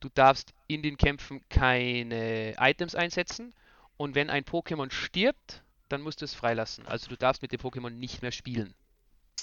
Du 0.00 0.08
darfst 0.08 0.52
in 0.66 0.82
den 0.82 0.96
Kämpfen 0.96 1.40
keine 1.48 2.56
Items 2.58 2.94
einsetzen. 2.94 3.54
Und 3.96 4.14
wenn 4.14 4.30
ein 4.30 4.44
Pokémon 4.44 4.90
stirbt, 4.90 5.62
dann 5.88 6.02
musst 6.02 6.22
du 6.22 6.24
es 6.24 6.34
freilassen. 6.34 6.86
Also 6.86 7.08
du 7.08 7.16
darfst 7.16 7.42
mit 7.42 7.52
dem 7.52 7.60
Pokémon 7.60 7.90
nicht 7.90 8.22
mehr 8.22 8.32
spielen. 8.32 8.74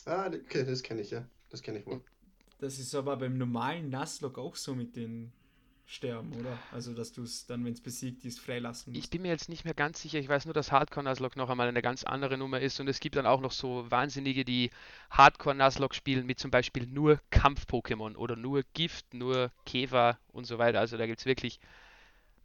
Ah, 0.06 0.28
okay, 0.28 0.66
das 0.66 0.84
kenne 0.84 1.02
ich 1.02 1.12
ja. 1.12 1.26
Das 1.50 1.62
kenne 1.62 1.80
ich 1.80 1.86
wohl. 1.86 2.02
Das 2.60 2.78
ist 2.78 2.94
aber 2.94 3.18
beim 3.18 3.38
normalen 3.38 3.90
Nuzlocke 3.90 4.40
auch 4.40 4.56
so 4.56 4.76
mit 4.76 4.96
den 4.96 5.32
Sterben, 5.86 6.32
oder? 6.34 6.60
Also, 6.72 6.94
dass 6.94 7.14
du 7.14 7.24
es 7.24 7.48
dann, 7.48 7.66
wenn 7.66 7.74
es 7.74 7.82
besiegt 7.82 8.24
ist, 8.24 8.40
freilassen 8.40 8.94
musst. 8.94 9.04
Ich 9.04 9.10
bin 9.10 9.24
mir 9.24 9.30
jetzt 9.30 9.50
nicht 9.50 9.66
mehr 9.66 9.74
ganz 9.74 10.02
sicher. 10.02 10.20
Ich 10.20 10.30
weiß 10.30 10.46
nur, 10.46 10.54
dass 10.54 10.72
Hardcore 10.72 11.04
Nuzlocke 11.06 11.40
noch 11.40 11.50
einmal 11.50 11.68
eine 11.68 11.82
ganz 11.82 12.04
andere 12.04 12.38
Nummer 12.38 12.60
ist. 12.60 12.80
Und 12.80 12.88
es 12.88 13.00
gibt 13.00 13.16
dann 13.16 13.26
auch 13.26 13.42
noch 13.42 13.52
so 13.52 13.90
Wahnsinnige, 13.90 14.46
die 14.46 14.70
Hardcore 15.10 15.56
Nuzlocke 15.56 15.96
spielen 15.96 16.28
mit 16.28 16.38
zum 16.38 16.52
Beispiel 16.52 16.86
nur 16.86 17.20
Kampf-Pokémon 17.32 18.16
oder 18.18 18.36
nur 18.36 18.62
Gift, 18.74 19.16
nur 19.16 19.52
Käfer 19.66 20.20
und 20.28 20.46
so 20.46 20.60
weiter. 20.60 20.80
Also, 20.80 20.96
da 20.98 21.08
gibt 21.08 21.22
es 21.22 21.26
wirklich. 21.26 21.60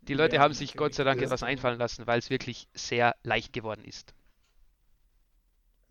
Die 0.00 0.14
Leute 0.14 0.36
ja, 0.36 0.42
haben 0.42 0.54
sich 0.54 0.74
Gott 0.74 0.94
sei 0.94 1.04
Dank 1.04 1.20
etwas 1.20 1.42
einfallen 1.42 1.78
lassen, 1.78 2.06
weil 2.06 2.18
es 2.18 2.30
wirklich 2.30 2.68
sehr 2.72 3.14
leicht 3.24 3.52
geworden 3.52 3.84
ist. 3.84 4.14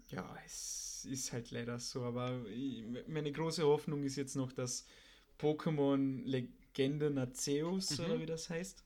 Ja, 0.09 0.27
es 0.45 0.82
ist 1.05 1.33
halt 1.33 1.51
leider 1.51 1.79
so. 1.79 2.03
Aber 2.03 2.45
meine 3.07 3.31
große 3.31 3.63
Hoffnung 3.63 4.03
ist 4.03 4.15
jetzt 4.15 4.35
noch, 4.35 4.51
dass 4.51 4.85
Pokémon 5.39 6.23
Legende 6.25 7.09
Nazeus, 7.09 7.97
mhm. 7.97 8.05
oder 8.05 8.19
wie 8.19 8.25
das 8.25 8.49
heißt, 8.49 8.83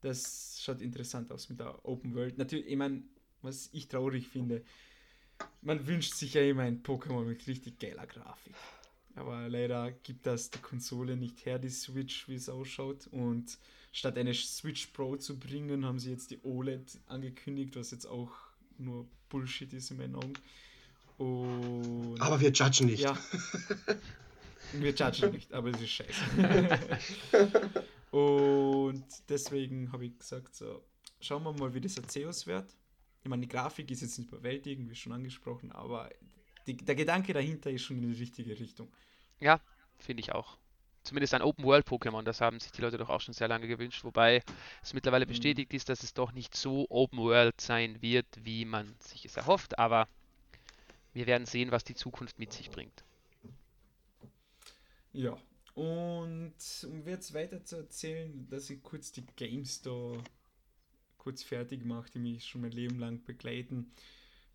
das 0.00 0.60
schaut 0.60 0.80
interessant 0.80 1.30
aus 1.30 1.48
mit 1.48 1.60
der 1.60 1.84
Open 1.86 2.14
World. 2.14 2.38
Natürlich, 2.38 2.66
ich 2.66 2.76
meine, 2.76 3.02
was 3.42 3.68
ich 3.72 3.88
traurig 3.88 4.28
finde, 4.28 4.62
man 5.62 5.86
wünscht 5.86 6.14
sich 6.14 6.34
ja 6.34 6.42
immer 6.42 6.62
ein 6.62 6.82
Pokémon 6.82 7.24
mit 7.24 7.46
richtig 7.46 7.78
geiler 7.78 8.06
Grafik. 8.06 8.54
Aber 9.14 9.48
leider 9.48 9.90
gibt 9.92 10.26
das 10.26 10.50
die 10.50 10.60
Konsole 10.60 11.16
nicht 11.16 11.44
her, 11.44 11.58
die 11.58 11.68
Switch, 11.68 12.28
wie 12.28 12.36
es 12.36 12.48
ausschaut. 12.48 13.06
Und 13.08 13.58
statt 13.92 14.16
eine 14.16 14.34
Switch 14.34 14.86
Pro 14.88 15.16
zu 15.16 15.38
bringen, 15.38 15.84
haben 15.84 15.98
sie 15.98 16.10
jetzt 16.10 16.30
die 16.30 16.40
OLED 16.42 16.98
angekündigt, 17.06 17.76
was 17.76 17.90
jetzt 17.90 18.06
auch 18.06 18.32
nur 18.78 19.06
Bullshit 19.28 19.72
ist 19.72 19.90
in 19.90 19.98
meinen 19.98 20.14
Augen. 20.14 20.34
Und 21.20 22.16
aber 22.18 22.40
wir 22.40 22.50
judgen 22.50 22.86
nicht. 22.86 23.02
Ja. 23.02 23.16
Wir 24.72 24.92
judgen 24.92 25.32
nicht, 25.32 25.52
aber 25.52 25.68
es 25.70 25.80
ist 25.80 25.90
scheiße. 25.90 26.22
und 28.12 29.04
deswegen 29.28 29.90
habe 29.92 30.06
ich 30.06 30.16
gesagt, 30.16 30.54
so, 30.54 30.84
schauen 31.20 31.42
wir 31.42 31.52
mal, 31.52 31.74
wie 31.74 31.80
das 31.80 31.98
Arceus 31.98 32.46
wird. 32.46 32.72
Ich 33.24 33.28
meine, 33.28 33.42
die 33.42 33.48
Grafik 33.48 33.90
ist 33.90 34.00
jetzt 34.00 34.16
nicht 34.16 34.30
überwältigend, 34.30 34.88
wie 34.88 34.94
schon 34.94 35.12
angesprochen, 35.12 35.72
aber 35.72 36.08
die, 36.68 36.76
der 36.76 36.94
Gedanke 36.94 37.32
dahinter 37.32 37.70
ist 37.70 37.82
schon 37.82 37.96
in 37.96 38.12
die 38.12 38.18
richtige 38.18 38.58
Richtung. 38.58 38.88
Ja, 39.40 39.60
finde 39.98 40.20
ich 40.20 40.32
auch. 40.32 40.56
Zumindest 41.02 41.34
ein 41.34 41.42
Open-World-Pokémon, 41.42 42.22
das 42.22 42.40
haben 42.40 42.60
sich 42.60 42.70
die 42.70 42.80
Leute 42.80 42.96
doch 42.96 43.10
auch 43.10 43.20
schon 43.20 43.34
sehr 43.34 43.48
lange 43.48 43.66
gewünscht, 43.66 44.04
wobei 44.04 44.42
es 44.82 44.94
mittlerweile 44.94 45.26
mhm. 45.26 45.30
bestätigt 45.30 45.74
ist, 45.74 45.88
dass 45.88 46.04
es 46.04 46.14
doch 46.14 46.32
nicht 46.32 46.56
so 46.56 46.86
Open-World 46.88 47.60
sein 47.60 48.00
wird, 48.00 48.26
wie 48.42 48.64
man 48.64 48.94
sich 49.00 49.24
es 49.24 49.36
erhofft, 49.36 49.78
aber 49.78 50.06
wir 51.12 51.26
werden 51.26 51.46
sehen, 51.46 51.70
was 51.70 51.84
die 51.84 51.94
Zukunft 51.94 52.38
mit 52.38 52.52
sich 52.52 52.70
bringt. 52.70 53.04
Ja, 55.12 55.36
und 55.74 56.54
um 56.84 57.06
jetzt 57.06 57.34
weiter 57.34 57.64
zu 57.64 57.76
erzählen, 57.76 58.46
dass 58.48 58.70
ich 58.70 58.82
kurz 58.82 59.12
die 59.12 59.24
Games 59.36 59.82
da 59.82 60.12
kurz 61.18 61.42
fertig 61.42 61.84
mache, 61.84 62.10
die 62.10 62.18
mich 62.18 62.46
schon 62.46 62.62
mein 62.62 62.72
Leben 62.72 62.98
lang 62.98 63.22
begleiten. 63.24 63.90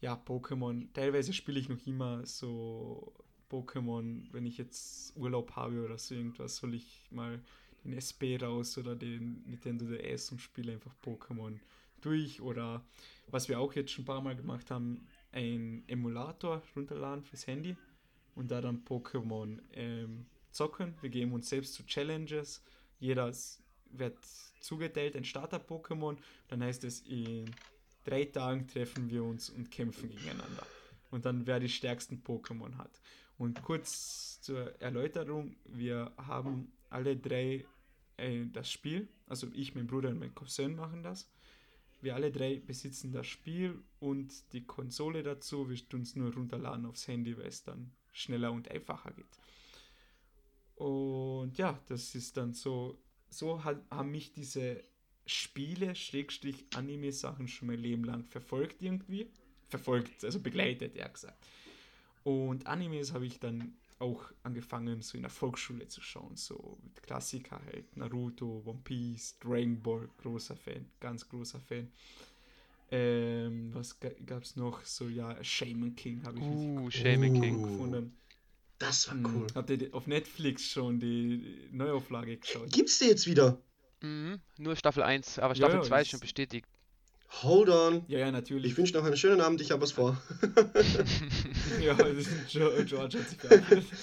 Ja, 0.01 0.15
Pokémon. 0.15 0.91
Teilweise 0.93 1.33
spiele 1.33 1.59
ich 1.59 1.69
noch 1.69 1.85
immer 1.85 2.25
so 2.25 3.13
Pokémon, 3.49 4.27
wenn 4.31 4.45
ich 4.45 4.57
jetzt 4.57 5.15
Urlaub 5.15 5.51
habe 5.55 5.83
oder 5.83 5.97
so 5.97 6.15
irgendwas, 6.15 6.57
soll 6.57 6.73
ich 6.73 7.07
mal 7.11 7.39
den 7.83 7.93
SB 7.93 8.37
raus 8.37 8.77
oder 8.77 8.95
den 8.95 9.43
Nintendo 9.45 9.85
DS 9.85 10.31
und 10.31 10.41
spiele 10.41 10.73
einfach 10.73 10.93
Pokémon 11.03 11.59
durch. 12.01 12.41
Oder 12.41 12.83
was 13.27 13.47
wir 13.47 13.59
auch 13.59 13.73
jetzt 13.73 13.91
schon 13.91 14.03
ein 14.03 14.07
paar 14.07 14.21
Mal 14.21 14.35
gemacht 14.35 14.71
haben, 14.71 15.07
ein 15.35 15.83
Emulator 15.87 16.63
runterladen 16.75 17.23
fürs 17.23 17.45
Handy 17.45 17.75
und 18.35 18.49
da 18.49 18.61
dann 18.61 18.83
Pokémon 18.85 19.59
ähm, 19.73 20.25
zocken. 20.51 20.95
Wir 21.01 21.09
geben 21.09 21.33
uns 21.33 21.49
selbst 21.49 21.73
zu 21.73 21.85
Challenges. 21.85 22.63
Jeder 22.99 23.31
wird 23.91 24.17
zugeteilt 24.61 25.15
ein 25.15 25.25
Starter-Pokémon. 25.25 26.17
Dann 26.47 26.63
heißt 26.63 26.85
es, 26.85 27.01
in 27.01 27.51
drei 28.05 28.25
Tagen 28.25 28.67
treffen 28.67 29.09
wir 29.09 29.23
uns 29.23 29.49
und 29.49 29.69
kämpfen 29.69 30.09
gegeneinander. 30.09 30.65
Und 31.11 31.25
dann 31.25 31.45
wer 31.45 31.59
die 31.59 31.69
stärksten 31.69 32.23
Pokémon 32.25 32.77
hat. 32.77 33.01
Und 33.37 33.61
kurz 33.61 34.39
zur 34.41 34.79
Erläuterung, 34.81 35.57
wir 35.65 36.11
haben 36.17 36.71
alle 36.89 37.17
drei 37.17 37.65
äh, 38.15 38.45
das 38.45 38.71
Spiel. 38.71 39.09
Also 39.27 39.47
ich, 39.53 39.75
mein 39.75 39.87
Bruder 39.87 40.09
und 40.09 40.19
mein 40.19 40.33
Cousin 40.33 40.75
machen 40.75 41.03
das. 41.03 41.29
Wir 42.05 42.13
alle 42.13 42.31
drei 42.31 42.59
besitzen 42.59 43.11
das 43.11 43.25
Spiel 43.25 43.81
und 43.99 44.53
die 44.53 44.63
Konsole 44.63 45.23
dazu. 45.23 45.71
Wir 45.71 45.89
tun 45.89 46.03
es 46.03 46.15
nur 46.15 46.31
runterladen 46.31 46.85
aufs 46.85 47.07
Handy, 47.07 47.35
weil 47.35 47.47
es 47.47 47.63
dann 47.63 47.91
schneller 48.11 48.51
und 48.51 48.69
einfacher 48.69 49.11
geht. 49.11 49.25
Und 50.75 51.57
ja, 51.57 51.81
das 51.87 52.13
ist 52.13 52.37
dann 52.37 52.53
so, 52.53 53.01
so 53.31 53.63
haben 53.63 54.11
mich 54.11 54.33
diese 54.33 54.83
Spiele, 55.25 55.95
Schrägstrich 55.95 56.67
Anime-Sachen 56.75 57.47
schon 57.47 57.69
mein 57.69 57.79
Leben 57.79 58.03
lang 58.03 58.23
verfolgt 58.23 58.83
irgendwie. 58.83 59.31
Verfolgt, 59.69 60.23
also 60.23 60.39
begleitet, 60.39 60.95
eher 60.95 61.09
gesagt. 61.09 61.43
Und 62.23 62.67
Animes 62.67 63.13
habe 63.13 63.25
ich 63.25 63.39
dann 63.39 63.73
auch 63.99 64.23
angefangen, 64.43 65.01
so 65.01 65.17
in 65.17 65.23
der 65.23 65.31
Volksschule 65.31 65.87
zu 65.87 66.01
schauen. 66.01 66.35
So 66.35 66.77
mit 66.83 67.01
Klassiker 67.03 67.61
halt. 67.65 67.95
Naruto, 67.95 68.61
One 68.65 68.81
Piece, 68.83 69.37
Dragon 69.39 69.81
Ball, 69.81 70.09
großer 70.17 70.55
Fan, 70.55 70.85
ganz 70.99 71.27
großer 71.27 71.59
Fan. 71.59 71.91
Ähm, 72.91 73.73
was 73.73 73.99
gab 73.99 74.43
es 74.43 74.55
noch? 74.55 74.83
So, 74.85 75.07
ja, 75.07 75.43
Shaman 75.43 75.95
King 75.95 76.23
habe 76.23 76.37
ich 76.37 76.45
uh, 76.45 76.89
Shaman 76.91 77.35
uh, 77.35 77.41
King 77.41 77.63
gefunden. 77.63 78.17
Das 78.77 79.07
war 79.07 79.15
cool. 79.33 79.47
Habt 79.55 79.69
ihr 79.69 79.93
auf 79.93 80.05
Netflix 80.05 80.65
schon 80.69 80.99
die 80.99 81.69
Neuauflage 81.71 82.37
geschaut? 82.37 82.71
Gibt's 82.71 82.99
die 82.99 83.05
jetzt 83.05 83.25
wieder? 83.25 83.57
Mhm, 84.01 84.39
nur 84.57 84.75
Staffel 84.75 85.03
1, 85.03 85.39
aber 85.39 85.55
Staffel 85.55 85.77
ja, 85.77 85.83
2 85.83 86.01
ist 86.01 86.09
schon 86.09 86.19
bestätigt. 86.19 86.67
Hold 87.43 87.69
on. 87.69 88.05
Ja, 88.07 88.19
ja, 88.19 88.31
natürlich. 88.31 88.71
Ich 88.71 88.77
wünsche 88.77 88.93
noch 88.93 89.03
einen 89.03 89.17
schönen 89.17 89.41
Abend, 89.41 89.61
ich 89.61 89.71
habe 89.71 89.81
was 89.81 89.91
vor. 89.91 90.21
ja, 91.81 91.93
George 92.47 92.97
hat 92.97 93.11
sich 93.11 93.37
verabschiedet. 93.37 93.85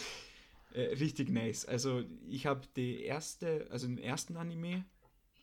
Äh, 0.74 0.94
richtig 0.94 1.28
nice. 1.28 1.66
Also 1.66 2.02
ich 2.26 2.46
habe 2.46 2.62
die 2.76 3.02
erste, 3.02 3.66
also 3.70 3.86
den 3.86 3.98
ersten 3.98 4.38
Anime 4.38 4.86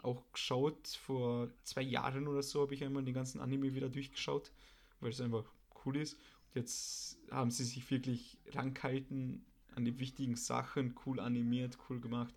auch 0.01 0.23
geschaut. 0.34 0.88
Vor 0.88 1.49
zwei 1.63 1.82
Jahren 1.82 2.27
oder 2.27 2.41
so 2.41 2.61
habe 2.61 2.73
ich 2.73 2.84
einmal 2.84 3.03
den 3.03 3.13
ganzen 3.13 3.39
Anime 3.39 3.75
wieder 3.75 3.89
durchgeschaut, 3.89 4.51
weil 4.99 5.11
es 5.11 5.21
einfach 5.21 5.45
cool 5.86 5.97
ist. 5.97 6.13
Und 6.15 6.55
jetzt 6.55 7.19
haben 7.30 7.51
sie 7.51 7.63
sich 7.63 7.89
wirklich 7.91 8.39
rangehalten 8.53 9.45
an 9.75 9.86
die 9.86 9.99
wichtigen 9.99 10.36
Sachen, 10.36 10.95
cool 11.05 11.19
animiert, 11.19 11.77
cool 11.89 11.99
gemacht. 11.99 12.34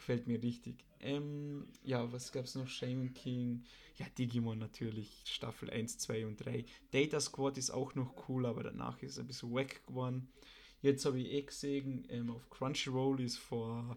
Gefällt 0.00 0.26
mir 0.26 0.42
richtig. 0.42 0.82
Ähm, 1.00 1.68
ja, 1.84 2.10
was 2.10 2.32
gab 2.32 2.46
es 2.46 2.54
noch? 2.54 2.66
Shaman 2.66 3.12
King. 3.12 3.64
Ja, 3.98 4.06
Digimon 4.16 4.58
natürlich. 4.58 5.22
Staffel 5.26 5.68
1, 5.68 5.98
2 5.98 6.24
und 6.24 6.42
3. 6.42 6.64
Data 6.90 7.20
Squad 7.20 7.58
ist 7.58 7.70
auch 7.70 7.94
noch 7.94 8.26
cool, 8.26 8.46
aber 8.46 8.62
danach 8.62 9.02
ist 9.02 9.12
es 9.12 9.18
ein 9.18 9.26
bisschen 9.26 9.52
wack 9.52 9.86
geworden. 9.86 10.32
Jetzt 10.80 11.04
habe 11.04 11.20
ich 11.20 11.30
eh 11.30 11.42
gesehen, 11.42 12.06
ähm, 12.08 12.30
auf 12.30 12.48
Crunchyroll 12.48 13.20
ist 13.20 13.36
vor 13.36 13.94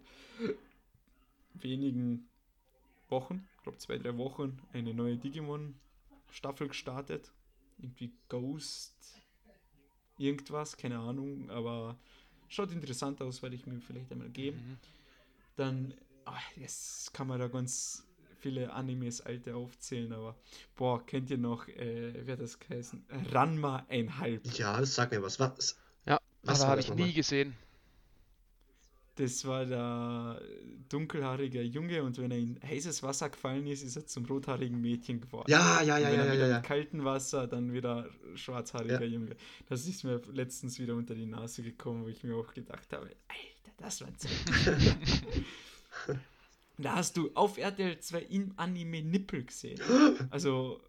wenigen 1.54 2.28
Wochen, 3.08 3.47
ich 3.56 3.64
glaube 3.64 3.78
zwei, 3.78 3.97
drei 3.97 4.18
Wochen, 4.18 4.60
eine 4.74 4.93
neue 4.93 5.16
Digimon-Staffel 5.16 6.68
gestartet. 6.68 7.32
Irgendwie 7.78 8.12
Ghost, 8.28 9.22
irgendwas, 10.18 10.76
keine 10.76 10.99
Ahnung, 10.99 11.49
aber 11.49 11.97
schaut 12.49 12.74
interessant 12.74 13.22
aus, 13.22 13.41
werde 13.41 13.56
ich 13.56 13.66
mir 13.66 13.80
vielleicht 13.80 14.12
einmal 14.12 14.30
geben. 14.30 14.58
Mhm. 14.58 15.03
Dann, 15.56 15.93
ach, 16.26 16.41
jetzt 16.56 17.14
kann 17.14 17.28
man 17.28 17.39
da 17.39 17.47
ganz 17.47 18.06
viele 18.39 18.74
Animes 18.74 19.22
alte 19.22 19.56
aufzählen, 19.56 20.12
aber 20.12 20.36
boah, 20.76 21.06
kennt 21.06 21.30
ihr 21.30 21.38
noch, 21.38 21.68
äh, 21.68 22.26
wer 22.26 22.36
das 22.36 22.60
geheißen? 22.60 23.06
Ranma 23.32 23.86
einhalb. 23.88 24.45
Ja, 24.58 24.80
das 24.80 24.95
sagt 24.95 25.14
mir 25.14 25.22
was. 25.22 25.39
was 25.39 25.78
was 26.43 26.62
aber 26.62 26.72
habe 26.72 26.82
ich 26.82 26.93
nie 26.93 27.14
gesehen. 27.14 27.56
Das 29.16 29.45
war 29.45 29.66
der 29.66 30.41
dunkelhaarige 30.89 31.62
Junge 31.62 32.01
und 32.01 32.18
wenn 32.18 32.32
er 32.32 32.38
in 32.39 32.60
heißes 32.64 33.04
Wasser 33.04 33.30
gefallen 33.30 33.68
ist, 33.68 33.84
ist 33.84 33.95
er 33.95 34.08
zum 34.08 34.26
rothaarigen 34.26 34.82
Mädchen 34.82 35.22
geworden. 35.22 35.51
Ja, 35.51 35.84
ja, 35.84 35.99
ja, 35.99 36.10
wenn 36.10 36.18
ja. 36.18 36.26
Er 36.26 36.26
ja, 36.26 36.34
wieder 36.34 36.47
ja. 36.47 36.58
in 36.58 36.64
kaltem 36.64 37.04
Wasser, 37.04 37.45
dann 37.45 37.74
wieder 37.74 38.10
schwarzhaariger 38.34 39.01
ja. 39.01 39.06
Junge. 39.06 39.36
Das 39.70 39.86
ist 39.86 40.04
mir 40.04 40.20
letztens 40.32 40.80
wieder 40.80 40.95
unter 40.95 41.14
die 41.14 41.28
Nase 41.28 41.62
gekommen, 41.62 42.04
wo 42.04 42.08
ich 42.08 42.24
mir 42.24 42.36
auch 42.36 42.56
gedacht 42.56 42.91
habe, 42.91 43.06
Alter, 43.06 43.53
das 43.84 44.01
war 44.01 44.09
da 46.77 46.95
hast 46.95 47.17
du 47.17 47.29
auf 47.36 47.57
RTL 47.57 47.99
2 47.99 48.21
im 48.23 48.53
Anime 48.55 49.01
Nippel 49.03 49.43
gesehen. 49.43 49.79
Also 50.31 50.81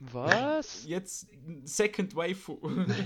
was? 0.00 0.84
Jetzt 0.86 1.28
Second 1.64 2.14
Waifu. 2.14 2.58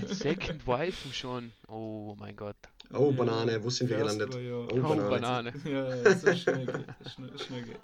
Second 0.07 0.65
Waifu 0.65 1.11
schon. 1.11 1.51
Oh 1.67 2.15
mein 2.19 2.35
Gott. 2.35 2.55
Oh, 2.91 3.11
Banane, 3.11 3.63
wo 3.63 3.69
sind 3.69 3.89
wir 3.89 3.97
gelandet? 3.97 4.33
Ja. 4.35 4.55
Oh, 4.55 4.67
Banane. 4.67 5.03
Oh, 5.05 5.09
Banane. 5.09 5.53
Ja, 5.65 6.15
so 6.15 6.35
schnell 6.35 6.65
geht, 6.65 7.11
schnell, 7.11 7.39
schnell 7.39 7.63
geht. 7.63 7.79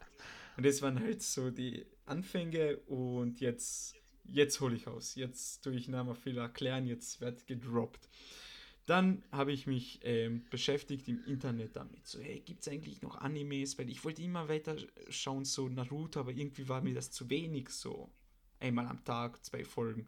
Und 0.57 0.66
das 0.66 0.82
waren 0.82 0.99
halt 0.99 1.24
so 1.24 1.49
die 1.49 1.86
Anfänge 2.05 2.78
und 2.88 3.39
jetzt, 3.39 3.95
jetzt 4.26 4.60
hole 4.60 4.76
ich 4.76 4.88
aus. 4.88 5.16
Jetzt 5.16 5.64
tue 5.64 5.74
ich 5.74 5.88
Name 5.88 6.16
viel 6.16 6.38
erklären, 6.38 6.86
jetzt 6.86 7.22
wird 7.22 7.47
gedroppt. 7.47 8.10
Dann 8.90 9.22
habe 9.32 9.52
ich 9.52 9.68
mich 9.68 10.00
ähm, 10.02 10.46
beschäftigt 10.50 11.08
im 11.10 11.24
Internet 11.26 11.76
damit. 11.76 12.08
So, 12.08 12.20
hey, 12.20 12.40
gibt 12.40 12.62
es 12.62 12.70
eigentlich 12.70 13.04
noch 13.04 13.18
Animes? 13.18 13.78
Weil 13.78 13.88
ich 13.88 14.04
wollte 14.04 14.24
immer 14.24 14.50
weiter 14.50 14.78
schauen, 15.10 15.46
so 15.46 15.70
Naruto, 15.70 16.22
aber 16.22 16.32
irgendwie 16.32 16.68
war 16.68 16.82
mir 16.82 16.96
das 16.96 17.12
zu 17.12 17.30
wenig 17.30 17.70
so 17.70 18.10
einmal 18.60 18.88
am 18.88 19.06
Tag, 19.06 19.46
zwei 19.46 19.64
Folgen. 19.64 20.08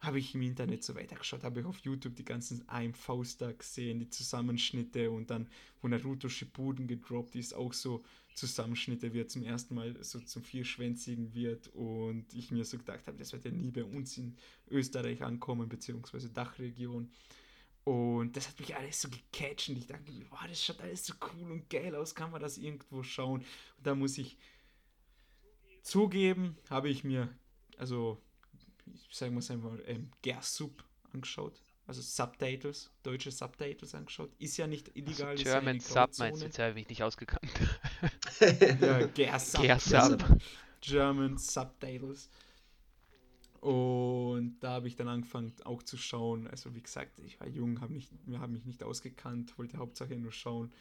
Habe 0.00 0.18
ich 0.18 0.34
im 0.34 0.42
Internet 0.42 0.84
so 0.84 0.94
weitergeschaut, 0.94 1.42
habe 1.42 1.60
ich 1.60 1.66
auf 1.66 1.78
YouTube 1.78 2.16
die 2.16 2.24
ganzen 2.24 2.68
AMVs 2.68 3.38
gesehen, 3.56 3.98
die 3.98 4.10
Zusammenschnitte 4.10 5.10
und 5.10 5.30
dann, 5.30 5.48
wo 5.80 5.88
Naruto 5.88 6.28
Shippuden 6.28 6.86
gedroppt 6.86 7.34
ist, 7.34 7.54
auch 7.54 7.72
so 7.72 8.04
Zusammenschnitte, 8.34 9.14
wie 9.14 9.20
er 9.20 9.28
zum 9.28 9.42
ersten 9.42 9.74
Mal 9.74 9.96
so 10.04 10.20
zum 10.20 10.42
Vierschwänzigen 10.42 11.32
wird 11.32 11.68
und 11.68 12.26
ich 12.34 12.50
mir 12.50 12.66
so 12.66 12.76
gedacht 12.76 13.06
habe, 13.06 13.16
das 13.16 13.32
wird 13.32 13.46
ja 13.46 13.50
nie 13.50 13.70
bei 13.70 13.84
uns 13.84 14.18
in 14.18 14.36
Österreich 14.70 15.22
ankommen, 15.22 15.66
beziehungsweise 15.66 16.28
Dachregion. 16.28 17.10
Und 17.84 18.36
das 18.36 18.48
hat 18.48 18.60
mich 18.60 18.76
alles 18.76 19.00
so 19.00 19.08
gecatcht 19.08 19.70
und 19.70 19.78
ich 19.78 19.86
dachte, 19.86 20.12
wow, 20.30 20.40
das 20.46 20.62
schaut 20.62 20.80
alles 20.80 21.06
so 21.06 21.14
cool 21.34 21.50
und 21.50 21.70
geil 21.70 21.94
aus, 21.94 22.14
kann 22.14 22.30
man 22.30 22.40
das 22.40 22.58
irgendwo 22.58 23.02
schauen? 23.02 23.40
Und 23.40 23.86
da 23.86 23.94
muss 23.94 24.18
ich 24.18 24.36
zugeben, 25.82 26.56
habe 26.68 26.88
ich 26.88 27.04
mir, 27.04 27.34
also, 27.78 28.20
ich 29.08 29.16
sage 29.16 29.32
mal 29.32 29.42
einfach, 29.50 29.78
ähm, 29.86 30.10
Gersub 30.22 30.84
angeschaut. 31.12 31.62
Also 31.86 32.02
Subtitles, 32.02 32.88
deutsche 33.02 33.32
Subtitles 33.32 33.96
angeschaut. 33.96 34.30
Ist 34.38 34.56
ja 34.58 34.68
nicht 34.68 34.96
illegal. 34.96 35.30
Also 35.30 35.42
German 35.42 35.78
ja 35.78 35.82
Sub 35.82 36.18
meinst 36.18 36.40
du, 36.40 36.46
jetzt 36.46 36.58
habe 36.60 36.78
ich 36.78 36.88
nicht 36.88 37.02
ausgekannt. 37.02 37.50
ja, 38.80 39.06
Gersub. 39.08 39.62
Gersub. 39.62 40.24
German 40.80 41.36
Subtitles. 41.36 42.30
Und 43.60 44.58
da 44.60 44.70
habe 44.70 44.88
ich 44.88 44.96
dann 44.96 45.08
angefangen 45.08 45.52
auch 45.64 45.82
zu 45.82 45.98
schauen. 45.98 46.46
Also 46.46 46.74
wie 46.74 46.82
gesagt, 46.82 47.20
ich 47.20 47.38
war 47.40 47.48
jung, 47.48 47.80
hab 47.80 47.90
mich, 47.90 48.08
wir 48.24 48.46
mich 48.48 48.64
nicht 48.64 48.82
ausgekannt, 48.82 49.58
wollte 49.58 49.76
Hauptsache 49.76 50.16
nur 50.16 50.32
schauen. 50.32 50.72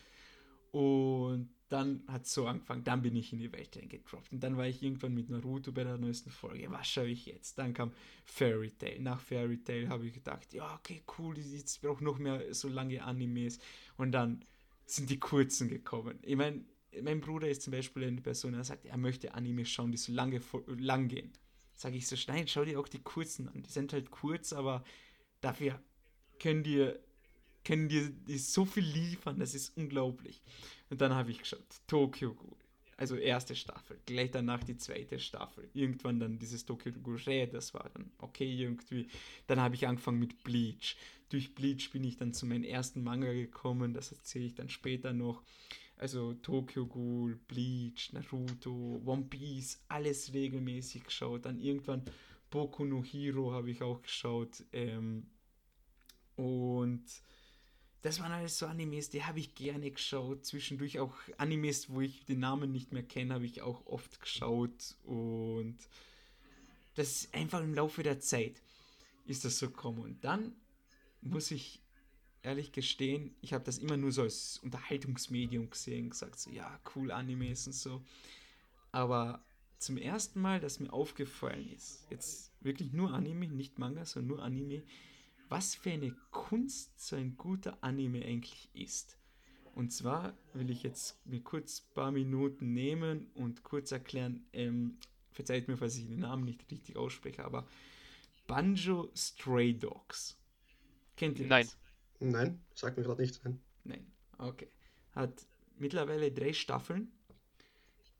Und 0.71 1.49
dann 1.67 2.03
hat 2.07 2.25
es 2.25 2.33
so 2.33 2.47
angefangen, 2.47 2.83
dann 2.83 3.01
bin 3.01 3.15
ich 3.15 3.33
in 3.33 3.39
die 3.39 3.51
Welt 3.51 3.77
eingedroppt. 3.77 4.31
Und 4.31 4.41
dann 4.41 4.55
war 4.55 4.67
ich 4.67 4.81
irgendwann 4.81 5.13
mit 5.13 5.29
Naruto 5.29 5.71
bei 5.71 5.83
der 5.83 5.97
neuesten 5.97 6.29
Folge. 6.29 6.69
Was 6.71 6.87
schaue 6.87 7.07
ich 7.07 7.25
jetzt? 7.25 7.57
Dann 7.57 7.73
kam 7.73 7.91
Fairy 8.25 8.71
Tail. 8.71 8.99
Nach 8.99 9.19
Fairy 9.19 9.57
Tail 9.57 9.89
habe 9.89 10.07
ich 10.07 10.13
gedacht, 10.13 10.53
ja, 10.53 10.75
okay, 10.75 11.03
cool, 11.17 11.37
jetzt 11.37 11.81
brauche 11.81 12.03
noch 12.03 12.17
mehr 12.17 12.53
so 12.53 12.69
lange 12.69 13.03
Animes. 13.03 13.59
Und 13.97 14.11
dann 14.13 14.45
sind 14.85 15.09
die 15.09 15.19
kurzen 15.19 15.67
gekommen. 15.67 16.17
Ich 16.21 16.35
meine, 16.35 16.63
mein 17.01 17.19
Bruder 17.19 17.49
ist 17.49 17.61
zum 17.61 17.71
Beispiel 17.71 18.03
eine 18.05 18.21
Person, 18.21 18.53
der 18.53 18.63
sagt, 18.63 18.85
er 18.85 18.97
möchte 18.97 19.33
Animes 19.33 19.69
schauen, 19.69 19.91
die 19.91 19.97
so 19.97 20.11
lange 20.11 20.41
lang 20.77 21.07
gehen. 21.07 21.31
Sage 21.79 21.95
ich 21.95 22.07
so, 22.07 22.17
nein, 22.27 22.45
schau 22.45 22.65
dir 22.65 22.77
auch 22.77 22.89
die 22.89 22.99
kurzen 22.99 23.47
an. 23.47 23.63
Die 23.63 23.69
sind 23.69 23.93
halt 23.93 24.11
kurz, 24.11 24.51
aber 24.51 24.83
dafür 25.39 25.81
können 26.37 26.61
dir 26.61 26.99
können 27.63 27.87
dir 27.87 28.11
so 28.37 28.65
viel 28.65 28.83
liefern, 28.83 29.39
das 29.39 29.55
ist 29.55 29.77
unglaublich. 29.77 30.41
Und 30.89 30.99
dann 30.99 31.13
habe 31.13 31.31
ich 31.31 31.39
geschaut, 31.39 31.63
Tokyo 31.87 32.33
Ghoul, 32.33 32.57
also 32.97 33.15
erste 33.15 33.55
Staffel, 33.55 33.97
gleich 34.05 34.31
danach 34.31 34.63
die 34.63 34.75
zweite 34.75 35.19
Staffel, 35.19 35.69
irgendwann 35.73 36.19
dann 36.19 36.37
dieses 36.37 36.65
Tokyo 36.65 36.91
Ghoul 36.91 37.47
das 37.47 37.73
war 37.73 37.89
dann 37.93 38.11
okay 38.17 38.51
irgendwie. 38.51 39.07
Dann 39.47 39.61
habe 39.61 39.75
ich 39.75 39.87
angefangen 39.87 40.19
mit 40.19 40.43
Bleach. 40.43 40.97
Durch 41.29 41.55
Bleach 41.55 41.91
bin 41.91 42.03
ich 42.03 42.17
dann 42.17 42.33
zu 42.33 42.45
meinem 42.45 42.65
ersten 42.65 43.03
Manga 43.03 43.31
gekommen, 43.31 43.93
das 43.93 44.11
erzähle 44.11 44.47
ich 44.47 44.55
dann 44.55 44.67
später 44.67 45.13
noch. 45.13 45.43
Also 45.99 46.33
Tokyo 46.33 46.87
Ghoul, 46.87 47.35
Bleach, 47.35 48.13
Naruto, 48.13 49.01
One 49.05 49.25
Piece, 49.25 49.81
alles 49.89 50.33
regelmäßig 50.33 51.03
geschaut. 51.03 51.45
Dann 51.45 51.59
irgendwann 51.59 52.03
Boku 52.49 52.85
no 52.85 53.03
Hero 53.03 53.51
habe 53.51 53.69
ich 53.69 53.83
auch 53.83 54.01
geschaut. 54.01 54.63
Ähm, 54.71 55.27
und 56.37 57.03
das 58.01 58.21
waren 58.21 58.31
alles 58.31 58.57
so 58.57 58.65
Animes, 58.65 59.09
die 59.09 59.25
habe 59.25 59.39
ich 59.39 59.55
gerne 59.55 59.91
geschaut. 59.91 60.45
Zwischendurch 60.45 60.99
auch 60.99 61.13
Animes, 61.37 61.89
wo 61.89 61.99
ich 61.99 62.23
den 62.23 62.39
Namen 62.39 62.71
nicht 62.71 62.93
mehr 62.93 63.03
kenne, 63.03 63.33
habe 63.33 63.45
ich 63.45 63.61
auch 63.61 63.85
oft 63.85 64.21
geschaut. 64.21 64.95
Und 65.03 65.77
das 66.95 67.11
ist 67.11 67.35
einfach 67.35 67.61
im 67.61 67.73
Laufe 67.73 68.03
der 68.03 68.21
Zeit 68.21 68.61
ist 69.25 69.43
das 69.43 69.59
so 69.59 69.67
gekommen. 69.67 69.99
Und 69.99 70.23
dann 70.23 70.53
muss 71.21 71.51
ich 71.51 71.81
ehrlich 72.43 72.71
gestehen, 72.71 73.35
ich 73.41 73.53
habe 73.53 73.63
das 73.63 73.77
immer 73.77 73.97
nur 73.97 74.11
so 74.11 74.21
als 74.23 74.59
Unterhaltungsmedium 74.63 75.69
gesehen, 75.69 76.09
gesagt 76.09 76.39
so, 76.39 76.49
ja, 76.51 76.79
cool 76.95 77.11
Animes 77.11 77.67
und 77.67 77.73
so. 77.73 78.03
Aber 78.91 79.43
zum 79.77 79.97
ersten 79.97 80.41
Mal, 80.41 80.59
dass 80.59 80.79
mir 80.79 80.91
aufgefallen 80.91 81.69
ist, 81.69 82.05
jetzt 82.09 82.51
wirklich 82.61 82.91
nur 82.91 83.13
Anime, 83.13 83.47
nicht 83.47 83.79
Manga, 83.79 84.05
sondern 84.05 84.27
nur 84.27 84.43
Anime, 84.43 84.83
was 85.47 85.75
für 85.75 85.91
eine 85.91 86.15
Kunst 86.31 86.99
so 86.99 87.15
ein 87.15 87.37
guter 87.37 87.77
Anime 87.81 88.23
eigentlich 88.23 88.69
ist. 88.73 89.17
Und 89.75 89.91
zwar 89.91 90.37
will 90.53 90.69
ich 90.69 90.83
jetzt 90.83 91.25
mir 91.25 91.41
kurz 91.41 91.81
ein 91.81 91.93
paar 91.93 92.11
Minuten 92.11 92.73
nehmen 92.73 93.31
und 93.33 93.63
kurz 93.63 93.91
erklären, 93.91 94.45
ähm, 94.53 94.97
verzeiht 95.31 95.67
mir, 95.67 95.77
falls 95.77 95.97
ich 95.97 96.07
den 96.07 96.19
Namen 96.19 96.43
nicht 96.43 96.69
richtig 96.69 96.97
ausspreche, 96.97 97.45
aber 97.45 97.65
Banjo 98.47 99.09
Stray 99.15 99.73
Dogs. 99.73 100.37
Kennt 101.15 101.39
ihr 101.39 101.47
Nein. 101.47 101.63
das? 101.63 101.75
Nein, 101.75 101.88
sagt 102.73 102.97
mir 102.97 103.03
gerade 103.03 103.21
nichts. 103.21 103.41
Nein. 103.43 103.59
Nein, 103.83 104.11
okay. 104.37 104.69
Hat 105.11 105.45
mittlerweile 105.77 106.31
drei 106.31 106.53
Staffeln 106.53 107.11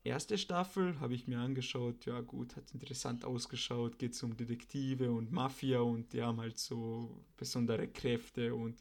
erste 0.04 0.38
Staffel 0.38 1.00
habe 1.00 1.14
ich 1.14 1.28
mir 1.28 1.40
angeschaut, 1.40 2.06
ja 2.06 2.20
gut, 2.22 2.56
hat 2.56 2.72
interessant 2.74 3.26
ausgeschaut, 3.26 4.00
geht 4.00 4.14
es 4.14 4.24
um 4.24 4.36
Detektive 4.36 5.12
und 5.12 5.32
Mafia 5.32 5.80
und 5.80 6.14
die 6.14 6.22
haben 6.22 6.40
halt 6.40 6.58
so 6.58 7.24
besondere 7.38 7.88
Kräfte 7.88 8.56
und 8.56 8.80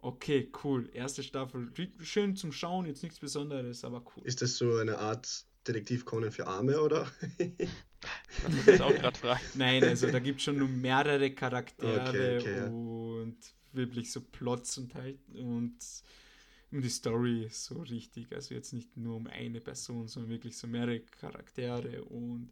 okay, 0.00 0.50
cool. 0.62 0.88
Erste 0.92 1.22
Staffel, 1.22 1.70
schön 2.00 2.36
zum 2.36 2.52
Schauen, 2.52 2.86
jetzt 2.86 3.02
nichts 3.02 3.18
Besonderes, 3.18 3.84
aber 3.84 4.04
cool. 4.16 4.24
Ist 4.24 4.42
das 4.42 4.56
so 4.56 4.76
eine 4.76 4.98
Art 4.98 5.44
Detektiv 5.66 6.04
Conan 6.04 6.30
für 6.30 6.46
Arme, 6.46 6.80
oder? 6.80 7.10
Das 7.38 8.74
ich 8.74 8.80
auch 8.80 8.94
gerade 8.94 9.18
fragen. 9.18 9.40
Nein, 9.54 9.82
also 9.82 10.08
da 10.08 10.20
gibt 10.20 10.38
es 10.38 10.44
schon 10.44 10.58
nur 10.58 10.68
mehrere 10.68 11.32
Charaktere 11.32 12.08
okay, 12.08 12.38
okay, 12.38 12.68
und 12.68 13.36
wirklich 13.72 14.12
so 14.12 14.20
Plots 14.20 14.78
und 14.78 14.94
halt 14.94 15.18
und 15.34 15.78
um 16.70 16.82
die 16.82 16.88
Story 16.88 17.48
so 17.50 17.80
richtig. 17.82 18.32
Also 18.32 18.54
jetzt 18.54 18.72
nicht 18.72 18.96
nur 18.96 19.16
um 19.16 19.26
eine 19.26 19.60
Person, 19.60 20.08
sondern 20.08 20.30
wirklich 20.30 20.56
so 20.56 20.66
mehrere 20.66 21.00
Charaktere 21.00 22.04
und 22.04 22.50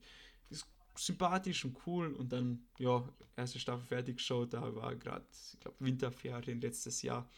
ist 0.50 0.66
sympathisch 0.96 1.64
und 1.64 1.76
cool. 1.86 2.12
Und 2.14 2.32
dann, 2.32 2.66
ja, 2.78 3.06
erste 3.36 3.58
Staffel 3.58 3.86
fertig 3.86 4.16
geschaut, 4.16 4.54
da 4.54 4.74
war 4.74 4.94
gerade, 4.96 5.26
ich 5.52 5.60
glaube, 5.60 5.76
Winterferien 5.80 6.60
letztes 6.60 7.02
Jahr. 7.02 7.28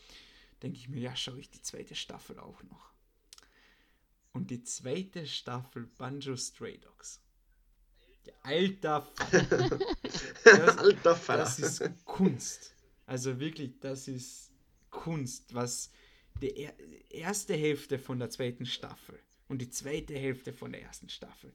Denke 0.62 0.78
ich 0.78 0.88
mir, 0.88 1.00
ja, 1.00 1.16
schaue 1.16 1.40
ich 1.40 1.50
die 1.50 1.62
zweite 1.62 1.94
Staffel 1.94 2.38
auch 2.38 2.62
noch. 2.64 2.92
Und 4.32 4.50
die 4.50 4.62
zweite 4.62 5.26
Staffel 5.26 5.88
Banjo 5.98 6.36
Stray 6.36 6.78
Dogs. 6.78 7.20
Alter 8.42 9.02
Vater. 9.02 9.78
Das, 10.44 10.78
Alter 10.78 11.16
Vater. 11.16 11.38
Das 11.42 11.58
ist 11.58 11.82
Kunst. 12.04 12.74
Also 13.08 13.40
wirklich, 13.40 13.80
das 13.80 14.06
ist 14.06 14.50
Kunst, 14.90 15.54
was 15.54 15.90
die 16.42 16.68
erste 17.08 17.54
Hälfte 17.54 17.98
von 17.98 18.18
der 18.18 18.28
zweiten 18.28 18.66
Staffel 18.66 19.18
und 19.48 19.62
die 19.62 19.70
zweite 19.70 20.14
Hälfte 20.14 20.52
von 20.52 20.72
der 20.72 20.82
ersten 20.82 21.08
Staffel. 21.08 21.50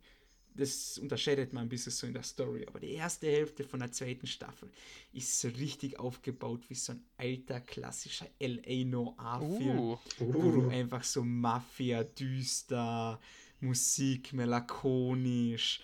Das 0.55 0.97
unterscheidet 0.97 1.53
man 1.53 1.63
ein 1.63 1.69
bisschen 1.69 1.91
so 1.91 2.07
in 2.07 2.13
der 2.13 2.23
Story, 2.23 2.65
aber 2.67 2.79
die 2.79 2.93
erste 2.93 3.27
Hälfte 3.27 3.63
von 3.63 3.81
der 3.81 3.91
zweiten 3.91 4.25
Staffel 4.25 4.71
ist 5.11 5.39
so 5.39 5.47
richtig 5.49 5.99
aufgebaut 5.99 6.61
wie 6.69 6.75
so 6.75 6.93
ein 6.93 7.05
alter 7.17 7.61
klassischer 7.61 8.27
LA 8.39 8.85
Noir-Film, 8.85 9.79
uh. 9.79 9.99
wo 10.19 10.51
du 10.51 10.69
einfach 10.69 11.03
so 11.03 11.23
Mafia, 11.23 12.03
düster, 12.03 13.19
Musik, 13.59 14.33
melancholisch, 14.33 15.81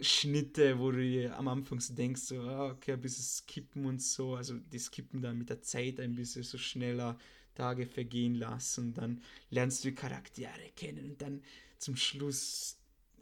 Schnitte, 0.00 0.78
wo 0.78 0.90
du 0.90 0.98
dir 0.98 1.36
am 1.38 1.48
Anfang 1.48 1.80
so 1.80 1.94
denkst, 1.94 2.22
so, 2.22 2.40
ah, 2.42 2.70
okay, 2.70 2.92
ein 2.92 3.00
bisschen 3.00 3.24
skippen 3.24 3.86
und 3.86 4.02
so, 4.02 4.34
also 4.34 4.54
die 4.72 4.78
skippen 4.78 5.22
dann 5.22 5.38
mit 5.38 5.50
der 5.50 5.62
Zeit 5.62 6.00
ein 6.00 6.14
bisschen 6.14 6.42
so 6.42 6.58
schneller 6.58 7.18
Tage 7.54 7.86
vergehen 7.86 8.34
lassen, 8.34 8.94
dann 8.94 9.22
lernst 9.50 9.84
du 9.84 9.88
die 9.88 9.94
Charaktere 9.94 10.70
kennen 10.76 11.10
und 11.10 11.22
dann 11.22 11.42
zum 11.78 11.96
Schluss, 11.96 12.78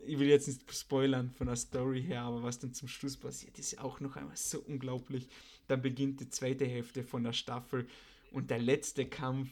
ich 0.07 0.19
will 0.19 0.29
jetzt 0.29 0.49
nicht 0.49 0.73
spoilern 0.73 1.31
von 1.31 1.47
der 1.47 1.57
Story 1.57 2.03
her, 2.03 2.23
aber 2.23 2.43
was 2.43 2.59
dann 2.59 2.75
zum 2.75 2.89
Schluss 2.89 3.17
passiert, 3.17 3.59
ist 3.59 3.79
auch 3.79 4.01
noch 4.01 4.17
einmal 4.17 4.37
so 4.37 4.61
unglaublich. 4.61 5.29
Dann 5.69 5.83
beginnt 5.83 6.21
die 6.21 6.29
zweite 6.29 6.65
Hälfte 6.65 7.05
von 7.05 7.25
der 7.25 7.33
Staffel 7.33 7.87
und 8.31 8.51
der 8.51 8.59
letzte 8.59 9.07
Kampf. 9.07 9.51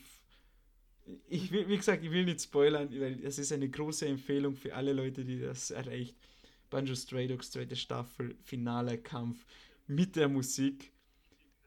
Ich 1.29 1.51
will, 1.51 1.69
wie 1.69 1.77
gesagt, 1.77 2.05
ich 2.05 2.11
will 2.11 2.25
nicht 2.25 2.41
spoilern, 2.41 2.89
weil 3.01 3.25
es 3.25 3.39
ist 3.39 3.53
eine 3.53 3.69
große 3.69 4.07
Empfehlung 4.07 4.57
für 4.57 4.75
alle 4.75 4.93
Leute, 4.93 5.25
die 5.25 5.41
das 5.41 5.71
erreicht. 5.71 6.17
Banjo 6.71 6.95
Stray 6.95 7.27
Dogs 7.27 7.51
zweite 7.51 7.77
Staffel, 7.77 8.37
finaler 8.43 8.97
Kampf 8.97 9.45
mit 9.87 10.17
der 10.17 10.29
Musik, 10.29 10.93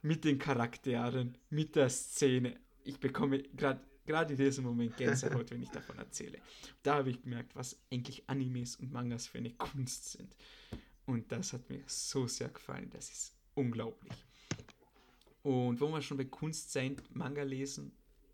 mit 0.02 0.24
den 0.24 0.40
Charakteren, 0.40 1.38
mit 1.50 1.76
der 1.76 1.90
Szene 1.90 2.58
ich 2.86 3.00
bekomme 3.00 3.44
gerade 3.44 4.34
in 4.34 4.38
diesem 4.38 4.66
Moment 4.66 4.98
Gänsehaut, 4.98 5.52
wenn 5.52 5.64
ich 5.64 5.70
davon 5.70 5.98
erzähle. 5.98 6.40
Da 6.82 6.96
habe 6.96 7.12
ich 7.12 7.22
gemerkt, 7.22 7.56
was 7.56 7.80
eigentlich 7.92 8.30
Animes 8.30 8.76
und 8.76 8.92
Mangas 8.92 9.28
für 9.28 9.38
eine 9.38 9.52
Kunst 9.52 10.12
sind. 10.12 10.36
Und 11.06 11.32
das 11.32 11.54
hat 11.54 11.70
mir 11.70 11.84
so 11.88 12.28
sehr 12.28 12.50
gefallen. 12.50 12.90
Das 12.92 13.10
ist 13.10 13.36
unglaublich. 13.56 14.14
Und 15.42 15.82
wo 15.82 15.90
wir 15.90 16.02
schon 16.02 16.18
bei 16.18 16.26
Kunst 16.26 16.72
sein, 16.72 17.02
Manga 17.12 17.44
lesen, 17.44 17.92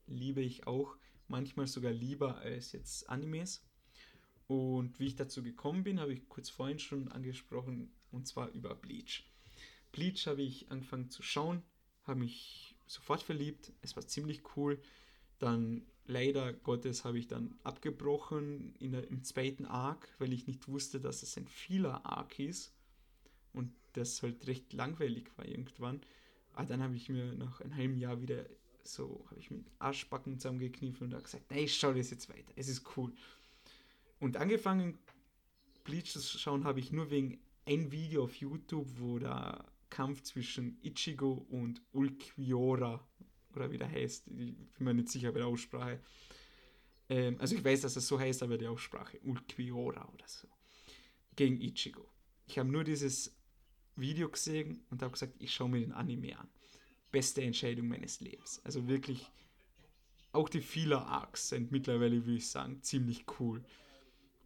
liebe 0.08 0.42
ich 0.42 0.68
auch. 0.68 0.96
Manchmal 1.28 1.68
sogar 1.68 1.92
lieber 1.92 2.38
als 2.38 2.72
jetzt 2.72 3.10
Animes. 3.10 3.64
Und 4.50 5.00
wie 5.00 5.06
ich 5.06 5.16
dazu 5.16 5.44
gekommen 5.44 5.84
bin, 5.84 6.00
habe 6.00 6.12
ich 6.12 6.28
kurz 6.28 6.50
vorhin 6.50 6.80
schon 6.80 7.08
angesprochen, 7.10 7.92
und 8.12 8.28
zwar 8.28 8.50
über 8.50 8.74
Bleach. 8.74 9.24
Bleach 9.92 10.26
habe 10.26 10.42
ich 10.42 10.72
angefangen 10.72 11.12
zu 11.12 11.22
schauen, 11.22 11.62
habe 12.06 12.22
mich 12.22 12.76
sofort 12.88 13.22
verliebt. 13.22 13.72
Es 13.84 13.96
war 13.96 14.08
ziemlich 14.08 14.42
cool. 14.58 14.82
Dann 15.38 15.86
leider 16.06 16.52
Gottes 16.52 17.06
habe 17.06 17.20
ich 17.20 17.28
dann 17.28 17.60
abgebrochen 17.62 18.74
in 18.80 18.94
der, 18.94 19.08
im 19.08 19.24
zweiten 19.24 19.66
Arc, 19.66 20.10
weil 20.18 20.34
ich 20.34 20.48
nicht 20.48 20.68
wusste, 20.68 21.00
dass 21.00 21.22
es 21.22 21.38
ein 21.38 21.48
vieler 21.48 22.04
Arc 22.08 22.40
ist 22.40 22.74
und 23.54 23.72
das 23.94 24.24
halt 24.24 24.48
recht 24.48 24.74
langweilig 24.74 25.30
war 25.38 25.46
irgendwann. 25.46 26.02
Aber 26.54 26.66
dann 26.66 26.82
habe 26.82 26.96
ich 26.96 27.08
mir 27.08 27.34
nach 27.34 27.62
einem 27.62 27.76
halben 27.76 28.00
Jahr 28.00 28.20
wieder 28.20 28.48
so, 28.82 29.28
habe 29.30 29.40
ich 29.40 29.52
mit 29.52 29.68
Arschbacken 29.78 30.40
zusammengekniffen 30.40 31.06
und 31.06 31.14
habe 31.14 31.24
gesagt, 31.24 31.52
nee, 31.52 31.66
ich 31.66 31.76
schaue 31.76 31.94
das 31.94 32.10
jetzt 32.10 32.30
weiter, 32.30 32.52
es 32.56 32.68
ist 32.68 32.98
cool. 32.98 33.14
Und 34.20 34.38
angefangen 34.38 34.98
Bleach 35.84 36.12
zu 36.12 36.20
schauen 36.20 36.66
habe 36.66 36.80
ich 36.80 36.92
nur 36.92 37.10
wegen 37.10 37.40
ein 37.66 37.92
Video 37.92 38.24
auf 38.24 38.36
YouTube, 38.36 38.88
wo 39.00 39.20
da 39.20 39.66
Kampf 39.90 40.22
zwischen 40.24 40.78
Ichigo 40.84 41.46
und 41.50 41.82
Ulquiora, 41.94 43.08
oder 43.56 43.72
wie 43.72 43.78
der 43.78 43.90
heißt, 43.90 44.28
ich 44.28 44.36
bin 44.36 44.56
mir 44.80 44.94
nicht 44.94 45.10
sicher 45.10 45.32
bei 45.32 45.40
der 45.40 45.48
Aussprache. 45.48 46.00
Ähm, 47.10 47.38
also 47.40 47.56
ich 47.56 47.64
weiß, 47.64 47.82
dass 47.82 47.96
es 47.96 48.08
so 48.08 48.20
heißt, 48.20 48.44
aber 48.44 48.58
die 48.58 48.68
Aussprache, 48.68 49.20
Ulquiora 49.24 50.08
oder 50.14 50.28
so, 50.28 50.48
gegen 51.36 51.60
Ichigo. 51.60 52.08
Ich 52.46 52.60
habe 52.60 52.70
nur 52.70 52.84
dieses 52.84 53.36
Video 53.96 54.30
gesehen 54.30 54.84
und 54.90 55.02
habe 55.02 55.14
gesagt, 55.14 55.36
ich 55.40 55.54
schaue 55.54 55.70
mir 55.70 55.80
den 55.80 55.92
Anime 55.92 56.38
an. 56.38 56.48
Beste 57.12 57.42
Entscheidung 57.42 57.88
meines 57.88 58.20
Lebens. 58.20 58.62
Also 58.64 58.88
wirklich, 58.88 59.32
auch 60.32 60.50
die 60.50 60.62
Filler 60.62 61.06
Arcs 61.08 61.50
sind 61.50 61.72
mittlerweile, 61.72 62.26
würde 62.26 62.38
ich 62.38 62.50
sagen, 62.50 62.82
ziemlich 62.84 63.26
cool. 63.40 63.64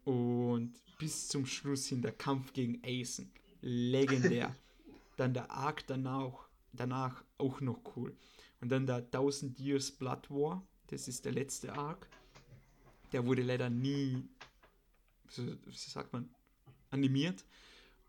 Und 0.06 0.74
bis 0.97 1.28
zum 1.28 1.45
Schluss 1.45 1.88
hin 1.88 2.01
der 2.01 2.12
Kampf 2.12 2.54
gegen 2.54 2.82
Aizen. 2.84 3.32
Legendär. 3.62 4.56
Dann 5.18 5.34
der 5.34 5.51
Arc 5.51 5.86
danach, 5.88 6.47
danach 6.72 7.24
auch 7.38 7.62
noch 7.62 7.82
cool. 7.95 8.16
Und 8.62 8.70
dann 8.70 8.88
der 8.88 9.12
Thousand 9.12 9.60
Years 9.60 9.91
Blood 9.91 10.30
War, 10.32 10.66
das 10.88 11.08
ist 11.08 11.26
der 11.26 11.34
letzte 11.34 11.74
Arc. 11.74 12.08
Der 13.12 13.26
wurde 13.26 13.43
leider 13.43 13.70
nie, 13.70 14.24
wie 15.36 15.58
sagt 15.72 16.14
man, 16.14 16.30
animiert. 16.89 17.45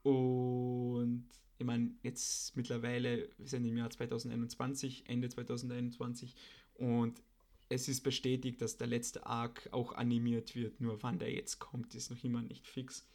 Und 0.03 1.26
ich 1.59 1.66
meine, 1.66 1.90
jetzt 2.03 2.57
mittlerweile, 2.57 3.28
wir 3.36 3.49
sind 3.49 3.64
im 3.64 3.76
Jahr 3.76 3.90
2021, 3.90 5.09
Ende 5.09 5.28
2021, 5.28 6.34
und 6.76 7.20
es 7.68 7.88
ist 7.88 8.02
bestätigt, 8.02 8.60
dass 8.60 8.76
der 8.76 8.86
letzte 8.86 9.26
Arc 9.26 9.68
auch 9.72 9.92
animiert 9.92 10.54
wird. 10.54 10.80
Nur 10.80 11.02
wann 11.02 11.18
der 11.18 11.32
jetzt 11.32 11.58
kommt, 11.58 11.94
ist 11.94 12.10
noch 12.10 12.22
immer 12.22 12.42
nicht 12.42 12.66
fix. 12.66 13.06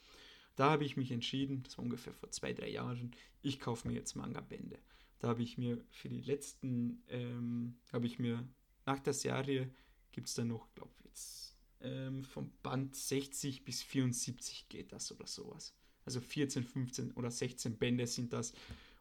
Da 0.56 0.72
habe 0.72 0.84
ich 0.84 0.98
mich 0.98 1.12
entschieden, 1.12 1.64
das 1.64 1.78
war 1.78 1.86
ungefähr 1.86 2.14
vor 2.14 2.32
zwei, 2.32 2.54
drei 2.54 2.70
Jahren, 2.70 3.12
ich 3.42 3.60
kaufe 3.60 3.88
mir 3.88 3.94
jetzt 3.94 4.16
Manga-Bände. 4.16 4.78
Da 5.20 5.30
habe 5.30 5.42
ich 5.42 5.58
mir 5.58 5.82
für 5.90 6.10
die 6.10 6.22
letzten, 6.22 7.04
ähm, 7.08 7.76
habe 7.94 8.08
ich 8.08 8.20
mir 8.20 8.48
nach 8.86 9.00
der 9.00 9.14
Serie 9.14 9.70
gibt 10.12 10.28
es 10.28 10.34
dann 10.34 10.48
noch, 10.48 10.74
glaube 10.74 10.92
ich, 10.98 11.06
jetzt 11.06 11.56
ähm, 11.82 12.24
vom 12.24 12.52
Band 12.64 12.96
60 12.96 13.64
bis 13.64 13.84
74 13.84 14.68
geht 14.68 14.92
das 14.92 15.12
oder 15.12 15.28
sowas. 15.28 15.74
Also 16.06 16.20
14, 16.20 16.64
15 16.64 17.12
oder 17.12 17.32
16 17.32 17.78
Bände 17.78 18.08
sind 18.08 18.34
das. 18.34 18.54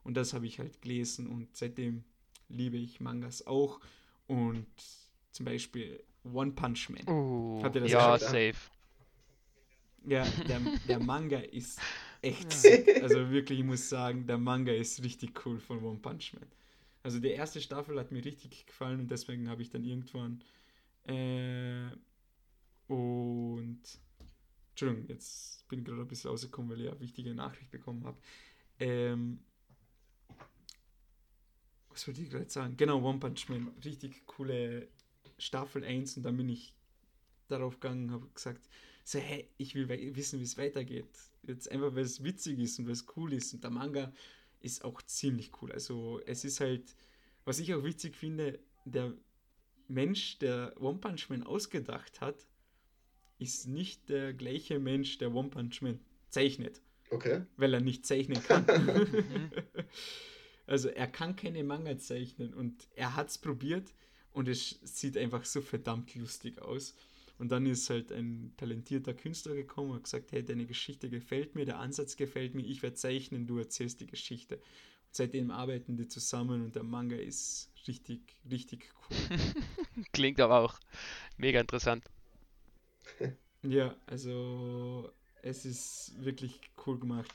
Und 0.04 0.14
das 0.14 0.34
habe 0.34 0.46
ich 0.46 0.58
halt 0.58 0.80
gelesen 0.82 1.26
und 1.26 1.56
seitdem 1.56 2.04
liebe 2.48 2.76
ich 2.76 3.00
Mangas 3.00 3.46
auch. 3.46 3.80
Und 4.26 4.66
zum 5.38 5.46
Beispiel 5.46 6.02
One 6.24 6.50
Punch 6.50 6.90
Man. 6.90 7.08
Uh, 7.08 7.62
Habt 7.62 7.76
ihr 7.76 7.82
das 7.82 7.92
ja, 7.92 8.18
safe. 8.18 8.56
Ja, 10.04 10.26
der, 10.48 10.60
der 10.88 10.98
Manga 10.98 11.38
ist 11.38 11.80
echt 12.22 12.52
sick. 12.52 13.00
Also 13.00 13.30
wirklich, 13.30 13.60
ich 13.60 13.64
muss 13.64 13.88
sagen, 13.88 14.26
der 14.26 14.36
Manga 14.36 14.72
ist 14.72 15.02
richtig 15.04 15.46
cool 15.46 15.60
von 15.60 15.82
One 15.84 16.00
Punch 16.00 16.34
Man. 16.34 16.48
Also 17.04 17.20
die 17.20 17.28
erste 17.28 17.60
Staffel 17.60 17.98
hat 18.00 18.10
mir 18.10 18.24
richtig 18.24 18.66
gefallen 18.66 18.98
und 18.98 19.10
deswegen 19.12 19.48
habe 19.48 19.62
ich 19.62 19.70
dann 19.70 19.84
irgendwann 19.84 20.42
äh, 21.04 21.86
und 22.88 23.80
Entschuldigung, 24.70 25.06
jetzt 25.08 25.68
bin 25.68 25.80
ich 25.80 25.84
gerade 25.84 26.00
ein 26.00 26.08
bisschen 26.08 26.30
rausgekommen, 26.30 26.72
weil 26.72 26.80
ich 26.80 26.90
eine 26.90 26.98
wichtige 26.98 27.32
Nachricht 27.32 27.70
bekommen 27.70 28.04
habe. 28.04 28.18
Ähm, 28.80 29.38
was 31.90 32.08
wollte 32.08 32.22
ich 32.22 32.30
gerade 32.30 32.50
sagen? 32.50 32.76
Genau, 32.76 33.00
One 33.02 33.20
Punch 33.20 33.48
Man. 33.48 33.68
Richtig 33.84 34.26
coole 34.26 34.88
Staffel 35.38 35.84
1 35.84 36.16
und 36.16 36.22
dann 36.24 36.36
bin 36.36 36.48
ich 36.48 36.74
darauf 37.48 37.80
gegangen 37.80 38.08
und 38.08 38.12
habe 38.12 38.28
gesagt, 38.34 38.68
so, 39.04 39.18
hey, 39.18 39.48
ich 39.56 39.74
will 39.74 39.88
wissen, 39.88 40.38
wie 40.38 40.44
es 40.44 40.58
weitergeht. 40.58 41.08
Jetzt 41.42 41.70
einfach, 41.70 41.94
weil 41.94 42.04
es 42.04 42.22
witzig 42.22 42.58
ist 42.58 42.78
und 42.78 42.86
weil 42.86 42.92
es 42.92 43.06
cool 43.16 43.32
ist. 43.32 43.54
Und 43.54 43.64
der 43.64 43.70
Manga 43.70 44.12
ist 44.60 44.84
auch 44.84 45.00
ziemlich 45.02 45.50
cool. 45.62 45.72
Also 45.72 46.20
es 46.26 46.44
ist 46.44 46.60
halt, 46.60 46.94
was 47.44 47.58
ich 47.58 47.72
auch 47.74 47.84
witzig 47.84 48.16
finde, 48.16 48.58
der 48.84 49.14
Mensch, 49.86 50.38
der 50.38 50.74
One 50.80 50.98
Punch 50.98 51.30
Man 51.30 51.42
ausgedacht 51.42 52.20
hat, 52.20 52.46
ist 53.38 53.66
nicht 53.66 54.08
der 54.10 54.34
gleiche 54.34 54.78
Mensch, 54.78 55.16
der 55.18 55.32
One 55.34 55.48
Punch 55.48 55.80
Man 55.80 56.00
zeichnet. 56.28 56.82
Okay. 57.10 57.46
Weil 57.56 57.72
er 57.72 57.80
nicht 57.80 58.04
zeichnen 58.04 58.42
kann. 58.42 58.66
also 60.66 60.90
er 60.90 61.06
kann 61.06 61.36
keine 61.36 61.64
Manga 61.64 61.96
zeichnen 61.96 62.52
und 62.52 62.86
er 62.94 63.16
hat 63.16 63.30
es 63.30 63.38
probiert 63.38 63.94
und 64.32 64.48
es 64.48 64.78
sieht 64.82 65.16
einfach 65.16 65.44
so 65.44 65.60
verdammt 65.60 66.14
lustig 66.14 66.60
aus. 66.60 66.94
Und 67.38 67.52
dann 67.52 67.66
ist 67.66 67.88
halt 67.88 68.10
ein 68.10 68.52
talentierter 68.56 69.14
Künstler 69.14 69.54
gekommen 69.54 69.92
und 69.92 70.02
gesagt, 70.02 70.32
hey, 70.32 70.44
deine 70.44 70.66
Geschichte 70.66 71.08
gefällt 71.08 71.54
mir, 71.54 71.64
der 71.64 71.78
Ansatz 71.78 72.16
gefällt 72.16 72.54
mir, 72.54 72.66
ich 72.66 72.82
werde 72.82 72.96
zeichnen, 72.96 73.46
du 73.46 73.58
erzählst 73.58 74.00
die 74.00 74.06
Geschichte. 74.06 74.56
Und 74.56 75.14
seitdem 75.14 75.50
arbeiten 75.52 75.96
die 75.96 76.08
zusammen 76.08 76.64
und 76.64 76.74
der 76.74 76.82
Manga 76.82 77.16
ist 77.16 77.70
richtig, 77.86 78.20
richtig 78.50 78.90
cool. 79.10 79.38
Klingt 80.12 80.40
aber 80.40 80.58
auch 80.60 80.78
mega 81.36 81.60
interessant. 81.60 82.04
Ja, 83.62 83.96
also 84.06 85.10
es 85.42 85.64
ist 85.64 86.14
wirklich 86.24 86.60
cool 86.86 86.96
gemacht. 86.96 87.28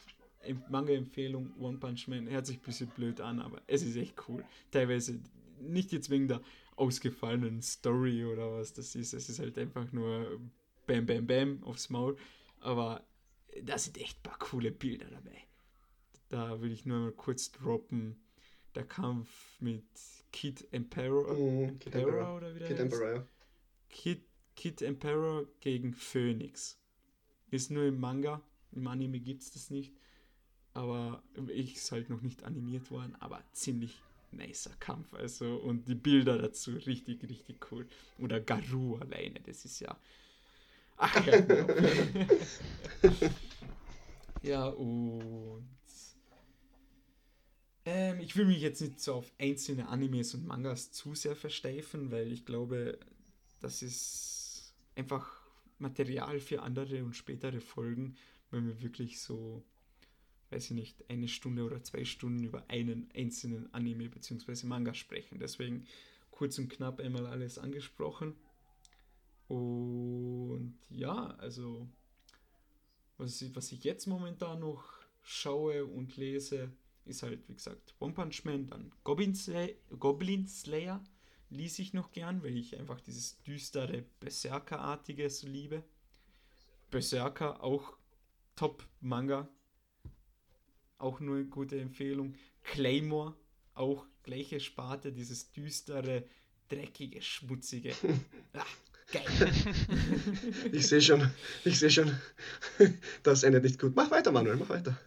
Manga-Empfehlung, 0.70 1.54
One 1.60 1.78
Punch 1.80 2.08
Man, 2.08 2.30
hört 2.30 2.46
sich 2.46 2.58
ein 2.58 2.62
bisschen 2.64 2.88
blöd 2.88 3.20
an, 3.20 3.42
aber 3.42 3.62
es 3.68 3.84
ist 3.84 3.98
echt 3.98 4.16
cool. 4.30 4.44
Teilweise 4.72 5.20
nicht 5.60 5.92
jetzt 5.92 6.10
wegen 6.10 6.30
der 6.30 6.42
ausgefallenen 6.76 7.62
Story 7.62 8.26
oder 8.26 8.54
was 8.54 8.74
das 8.74 8.96
ist. 8.96 9.14
Es 9.14 9.30
ist 9.30 9.40
halt 9.40 9.58
einfach 9.58 9.92
nur 9.92 10.40
Bam 10.86 11.06
Bam 11.06 11.28
Bam 11.28 11.64
aufs 11.64 11.90
Maul. 11.90 12.18
Aber 12.60 13.06
da 13.62 13.78
sind 13.78 13.98
echt 13.98 14.20
ein 14.20 14.24
paar 14.24 14.40
coole 14.40 14.72
Bilder 14.72 15.08
dabei. 15.10 15.38
Da 16.30 16.62
will 16.62 16.72
ich 16.72 16.86
nur 16.86 17.00
mal 17.00 17.12
kurz 17.12 17.52
droppen. 17.52 18.20
Der 18.76 18.86
Kampf 18.86 19.30
mit 19.60 19.86
Kid 20.32 20.68
Emperor, 20.72 21.32
mm, 21.32 21.78
Kid 21.80 21.94
Emperor, 21.94 22.38
oder 22.38 22.56
wie 22.56 22.60
der 22.60 22.68
Kid? 22.70 22.80
Emperor. 22.80 23.28
Kid, 23.90 24.24
Kid 24.56 24.82
Emperor 24.82 25.46
gegen 25.60 25.94
Phoenix. 25.94 26.80
Ist 27.52 27.70
nur 27.70 27.86
im 27.86 28.00
Manga. 28.00 28.42
Im 28.72 28.88
Anime 28.88 29.20
gibt 29.20 29.44
es 29.44 29.52
das 29.52 29.70
nicht. 29.70 29.94
Aber 30.74 31.22
ich 31.50 31.76
ist 31.76 31.92
halt 31.92 32.10
noch 32.10 32.22
nicht 32.22 32.44
animiert 32.44 32.90
worden, 32.90 33.16
aber 33.20 33.44
ziemlich 33.52 34.02
nicer 34.34 34.72
Kampf. 34.80 35.14
Also, 35.14 35.56
und 35.56 35.88
die 35.88 35.96
Bilder 35.96 36.38
dazu 36.38 36.72
richtig, 36.72 37.24
richtig 37.24 37.72
cool. 37.72 37.88
Oder 38.20 38.40
Garu 38.40 38.98
alleine, 38.98 39.40
das 39.42 39.66
ist 39.66 39.80
ja. 39.80 39.98
Ach 40.98 41.26
ja, 41.26 41.40
genau. 41.42 41.68
ja, 44.44 44.66
und. 44.68 45.68
Ähm, 47.86 48.20
ich 48.22 48.36
will 48.38 48.46
mich 48.46 48.62
jetzt 48.62 48.82
nicht 48.82 49.02
so 49.02 49.16
auf 49.16 49.34
einzelne 49.38 49.90
Animes 49.90 50.34
und 50.34 50.48
Mangas 50.48 50.92
zu 50.92 51.16
sehr 51.16 51.36
versteifen, 51.36 52.12
weil 52.12 52.32
ich 52.32 52.46
glaube, 52.46 52.98
das 53.60 53.82
ist 53.82 54.74
einfach 54.96 55.42
Material 55.80 56.40
für 56.40 56.62
andere 56.62 57.04
und 57.04 57.16
spätere 57.16 57.60
Folgen, 57.60 58.16
wenn 58.52 58.68
wir 58.68 58.82
wirklich 58.82 59.20
so 59.20 59.64
weiß 60.54 60.66
ich 60.66 60.72
nicht, 60.72 61.10
eine 61.10 61.28
Stunde 61.28 61.64
oder 61.64 61.84
zwei 61.84 62.06
Stunden 62.06 62.44
über 62.44 62.70
einen 62.70 63.10
einzelnen 63.16 63.74
Anime 63.74 64.10
bzw. 64.10 64.68
Manga 64.68 64.94
sprechen. 64.94 65.40
Deswegen 65.40 65.86
kurz 66.32 66.60
und 66.60 66.70
knapp 66.70 67.00
einmal 67.00 67.26
alles 67.26 67.58
angesprochen. 67.58 68.36
Und 69.48 70.78
ja, 70.90 71.32
also 71.38 71.88
was 73.18 73.42
ich, 73.42 73.56
was 73.56 73.72
ich 73.72 73.84
jetzt 73.84 74.06
momentan 74.06 74.60
noch 74.60 74.84
schaue 75.24 75.86
und 75.86 76.18
lese, 76.18 76.72
ist 77.06 77.24
halt, 77.24 77.48
wie 77.50 77.56
gesagt, 77.56 77.96
One 78.00 78.14
Punch 78.14 78.46
Man, 78.46 78.68
dann 78.68 78.92
Goblin, 79.04 79.36
Slay 79.36 79.78
Goblin 80.00 80.48
Slayer 80.48 81.04
ließ 81.50 81.80
ich 81.80 81.94
noch 81.94 82.12
gern, 82.12 82.44
weil 82.44 82.58
ich 82.58 82.78
einfach 82.78 83.00
dieses 83.02 83.42
düstere 83.44 84.04
Berserker-artige 84.20 85.30
so 85.30 85.48
liebe. 85.48 85.84
Berserker, 86.90 87.64
auch 87.64 87.98
Top-Manga, 88.56 89.50
auch 91.04 91.20
nur 91.20 91.36
eine 91.36 91.46
gute 91.46 91.80
Empfehlung. 91.80 92.36
Claymore, 92.64 93.36
auch 93.76 94.06
gleiche 94.24 94.60
Sparte, 94.60 95.12
dieses 95.12 95.52
düstere, 95.52 96.24
dreckige, 96.70 97.22
schmutzige. 97.22 97.94
Ah, 98.56 98.66
geil. 99.12 99.52
ich 100.72 100.88
sehe 100.88 101.02
schon, 101.02 101.28
ich 101.66 101.80
sehe 101.80 101.90
schon, 101.90 102.16
das 103.24 103.42
endet 103.42 103.64
nicht 103.64 103.80
gut. 103.80 103.96
Mach 103.96 104.12
weiter, 104.12 104.32
Manuel, 104.32 104.58
mach 104.58 104.70
weiter. 104.70 104.98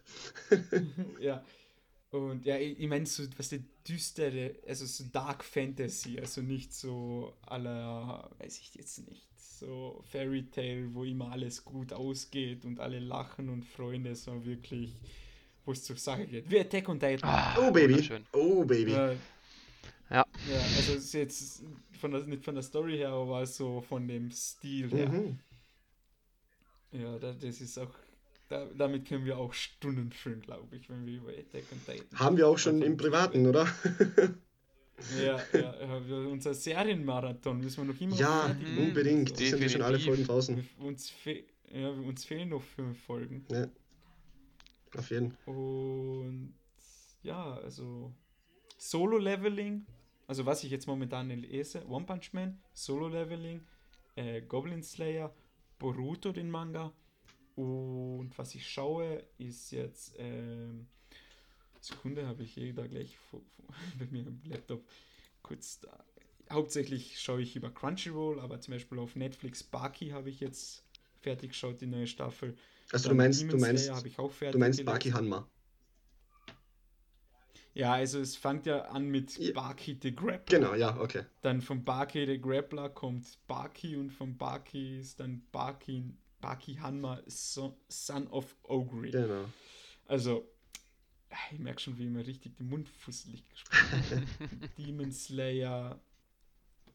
ja. 1.21 1.45
Und 2.11 2.45
ja, 2.45 2.59
ich, 2.59 2.81
ich 2.81 2.89
meine, 2.89 3.07
so, 3.07 3.23
was 3.37 3.51
die 3.51 3.63
düstere, 3.89 4.57
also 4.67 4.85
so 4.85 5.05
Dark 5.13 5.45
Fantasy, 5.45 6.19
also 6.19 6.43
nicht 6.43 6.75
so 6.75 7.37
aller, 7.43 8.31
weiß 8.39 8.59
ich 8.59 8.75
jetzt 8.75 9.07
nicht, 9.09 9.29
so 9.39 10.03
Fairy 10.11 10.51
Tale, 10.51 10.93
wo 10.93 11.05
immer 11.05 11.31
alles 11.31 11.65
gut 11.65 11.93
ausgeht 11.93 12.65
und 12.65 12.81
alle 12.81 12.99
lachen 12.99 13.49
und 13.49 13.65
Freunde, 13.65 14.17
sondern 14.17 14.45
wirklich 14.45 14.93
zur 15.75 15.97
Sache 15.97 16.27
geht. 16.27 16.51
Wie 16.51 16.61
Attack 16.61 16.89
on 16.89 16.99
Titan. 16.99 17.29
Ah, 17.29 17.57
oh, 17.59 17.71
Baby. 17.71 18.09
Oh, 18.33 18.65
Baby. 18.65 18.93
Ja. 18.93 19.13
ja. 19.13 19.17
Ja, 20.11 20.25
also 20.77 20.95
ist 20.95 21.13
jetzt 21.13 21.63
von 21.99 22.13
der, 22.13 22.21
nicht 22.23 22.45
von 22.45 22.55
der 22.55 22.63
Story 22.63 22.99
her, 22.99 23.11
aber 23.11 23.45
so 23.47 23.81
von 23.81 24.07
dem 24.07 24.31
Stil 24.31 24.91
her. 24.91 25.09
Mhm. 25.09 25.39
Ja, 26.93 27.19
das 27.19 27.61
ist 27.61 27.79
auch. 27.79 27.91
Da, 28.49 28.65
damit 28.79 29.09
können 29.09 29.25
wir 29.25 29.37
auch 29.39 29.53
Stunden 29.53 30.13
füllen, 30.13 30.41
glaube 30.41 30.77
ich, 30.77 30.89
wenn 30.89 31.05
wir 31.05 31.15
über 31.15 31.31
Attack 31.31 31.65
on 31.73 31.81
Titan. 31.85 32.19
Haben 32.19 32.37
wir 32.37 32.47
auch 32.47 32.59
schon 32.59 32.81
im 32.81 32.97
Privaten, 32.97 33.45
oder? 33.45 33.67
ja, 35.21 35.41
ja, 35.53 36.17
unser 36.31 36.55
Serienmarathon 36.55 37.59
müssen 37.59 37.85
wir 37.85 37.93
noch 37.93 38.01
immer. 38.01 38.15
Ja, 38.15 38.57
unbedingt. 38.79 39.37
Die 39.41 39.49
sind 39.49 39.69
schon 39.69 39.83
alle 39.83 39.99
Folgen 39.99 40.25
draußen. 40.25 40.69
Uns, 40.79 41.11
fe 41.11 41.43
ja, 41.73 41.91
uns 41.91 42.25
fehlen 42.25 42.51
noch 42.51 42.63
fünf 42.63 43.03
Folgen. 43.03 43.45
Ja. 43.51 43.67
Auf 44.97 45.11
jeden. 45.11 45.37
Und 45.47 46.55
ja, 47.23 47.55
also 47.55 48.13
Solo-Leveling, 48.79 49.87
also 50.27 50.47
was 50.47 50.65
ich 50.65 50.71
jetzt 50.71 50.87
momentan 50.87 51.29
lese, 51.29 51.87
One 51.89 52.07
Punch 52.07 52.33
Man, 52.33 52.61
Solo-Leveling, 52.75 53.61
äh, 54.17 54.43
Goblin 54.43 54.83
Slayer, 54.83 55.35
Boruto, 55.79 56.33
den 56.33 56.51
Manga. 56.51 56.93
Und 57.57 58.33
was 58.37 58.55
ich 58.55 58.69
schaue, 58.69 59.25
ist 59.39 59.71
jetzt, 59.71 60.15
ähm, 60.19 60.87
Sekunde, 61.81 62.27
habe 62.27 62.43
ich 62.43 62.57
eh 62.59 62.73
da 62.73 62.87
gleich 62.87 63.17
vor, 63.17 63.41
vor, 63.41 63.65
bei 63.99 64.07
mir 64.07 64.27
im 64.27 64.41
Laptop 64.45 64.85
kurz 65.43 65.81
da. 65.81 66.05
Hauptsächlich 66.51 67.21
schaue 67.21 67.43
ich 67.43 67.57
über 67.57 67.71
Crunchyroll, 67.71 68.41
aber 68.41 68.61
zum 68.61 68.75
Beispiel 68.75 68.99
auf 68.99 69.17
Netflix 69.17 69.63
Baki 69.63 70.11
habe 70.11 70.31
ich 70.31 70.41
jetzt 70.41 70.85
fertig 71.21 71.51
geschaut, 71.51 71.81
die 71.81 71.87
neue 71.87 72.07
Staffel. 72.07 72.57
Also 72.93 73.09
du 73.09 73.15
meinst, 73.15 73.43
du 73.43 73.59
meinst, 73.59 73.91
du 73.91 74.59
meinst 74.59 74.85
Baki 74.85 75.11
Hanma. 75.11 75.49
Ja, 77.77 77.93
also 77.93 78.21
es 78.21 78.37
fängt 78.37 78.65
ja 78.65 78.87
an 78.87 79.09
mit 79.09 79.37
ja. 79.37 79.53
Baki 79.53 79.99
the 80.03 80.15
Grappler. 80.15 80.59
Genau, 80.59 80.75
ja, 80.75 80.99
okay. 80.99 81.25
Dann 81.43 81.61
von 81.61 81.85
Baki 81.85 82.25
the 82.25 82.41
Grappler 82.41 82.89
kommt 82.89 83.27
Baki 83.47 83.97
und 83.97 84.11
von 84.11 84.39
Baki 84.39 84.99
ist 85.01 85.21
dann 85.21 85.43
Baki, 85.53 86.15
Baki 86.41 86.77
Hanma 86.77 87.21
so, 87.27 87.79
Son 87.89 88.29
of 88.29 88.57
Ogre. 88.63 89.11
Genau. 89.11 89.45
Also, 90.07 90.49
ich 91.53 91.59
merke 91.59 91.81
schon, 91.81 91.99
wie 91.99 92.07
immer 92.07 92.27
richtig 92.27 92.57
den 92.57 92.69
Mund 92.71 92.89
fusselig 92.89 93.45
gesprochen 93.51 94.27
Demon 94.79 95.13
Slayer 95.13 96.01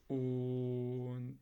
und 0.08 1.40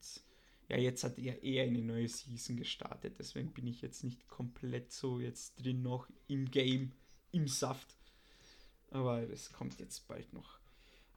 ja, 0.69 0.77
jetzt 0.77 1.03
hat 1.03 1.17
er 1.17 1.41
eher 1.43 1.63
eine 1.63 1.81
neue 1.81 2.07
Season 2.07 2.55
gestartet, 2.55 3.15
deswegen 3.17 3.51
bin 3.51 3.65
ich 3.65 3.81
jetzt 3.81 4.03
nicht 4.03 4.27
komplett 4.27 4.91
so 4.91 5.19
jetzt 5.19 5.55
drin 5.55 5.81
noch 5.81 6.07
im 6.27 6.49
Game, 6.51 6.91
im 7.31 7.47
Saft. 7.47 7.97
Aber 8.91 9.25
das 9.25 9.51
kommt 9.51 9.79
jetzt 9.79 10.07
bald 10.07 10.31
noch. 10.31 10.59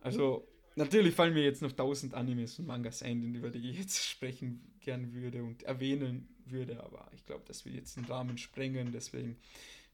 Also, 0.01 0.49
natürlich 0.75 1.15
fallen 1.15 1.35
mir 1.35 1.45
jetzt 1.45 1.61
noch 1.61 1.73
tausend 1.73 2.15
Animes 2.15 2.59
und 2.59 2.67
Mangas 2.67 3.03
ein, 3.03 3.35
über 3.35 3.51
die 3.51 3.71
ich 3.71 3.79
jetzt 3.79 3.99
sprechen 4.05 4.73
gern 4.81 5.13
würde 5.13 5.43
und 5.43 5.63
erwähnen 5.65 6.29
würde, 6.47 6.83
aber 6.83 7.11
ich 7.15 7.25
glaube, 7.27 7.45
das 7.47 7.65
wird 7.67 7.75
jetzt 7.75 7.97
den 7.97 8.07
Rahmen 8.07 8.39
sprengen, 8.39 8.91
deswegen 8.91 9.37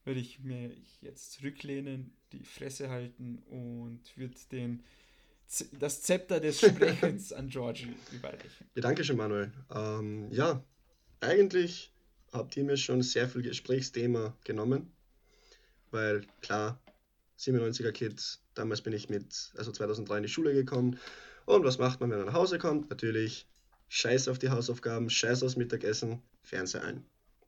würde 0.04 0.20
ich 0.20 0.38
mir 0.40 0.70
jetzt 1.02 1.32
zurücklehnen, 1.32 2.12
die 2.32 2.44
Fresse 2.44 2.90
halten 2.90 3.38
und 3.50 4.16
würde 4.16 4.36
den 4.52 4.84
das 5.78 6.02
Zepter 6.02 6.40
des 6.40 6.60
Sprechens 6.60 7.32
an 7.32 7.48
Georgie 7.48 7.94
überreichen. 8.12 8.66
Ja, 8.74 8.82
danke 8.82 9.04
schön, 9.04 9.16
Manuel. 9.16 9.52
Ähm, 9.74 10.30
ja, 10.30 10.62
eigentlich 11.20 11.92
habt 12.32 12.56
ihr 12.56 12.64
mir 12.64 12.76
schon 12.76 13.02
sehr 13.02 13.28
viel 13.28 13.42
Gesprächsthema 13.42 14.36
genommen, 14.44 14.92
weil 15.90 16.26
klar, 16.42 16.80
97er 17.38 17.92
Kids, 17.92 18.42
damals 18.54 18.82
bin 18.82 18.92
ich 18.92 19.08
mit, 19.08 19.52
also 19.56 19.72
2003 19.72 20.16
in 20.18 20.22
die 20.24 20.28
Schule 20.28 20.52
gekommen 20.52 20.98
und 21.46 21.64
was 21.64 21.78
macht 21.78 22.00
man, 22.00 22.10
wenn 22.10 22.18
man 22.18 22.26
nach 22.26 22.34
Hause 22.34 22.58
kommt? 22.58 22.90
Natürlich 22.90 23.46
Scheiß 23.88 24.28
auf 24.28 24.38
die 24.38 24.50
Hausaufgaben, 24.50 25.08
Scheiß 25.08 25.42
aufs 25.42 25.56
Mittagessen, 25.56 26.20
Fernseher 26.42 26.84
ein. 26.84 27.04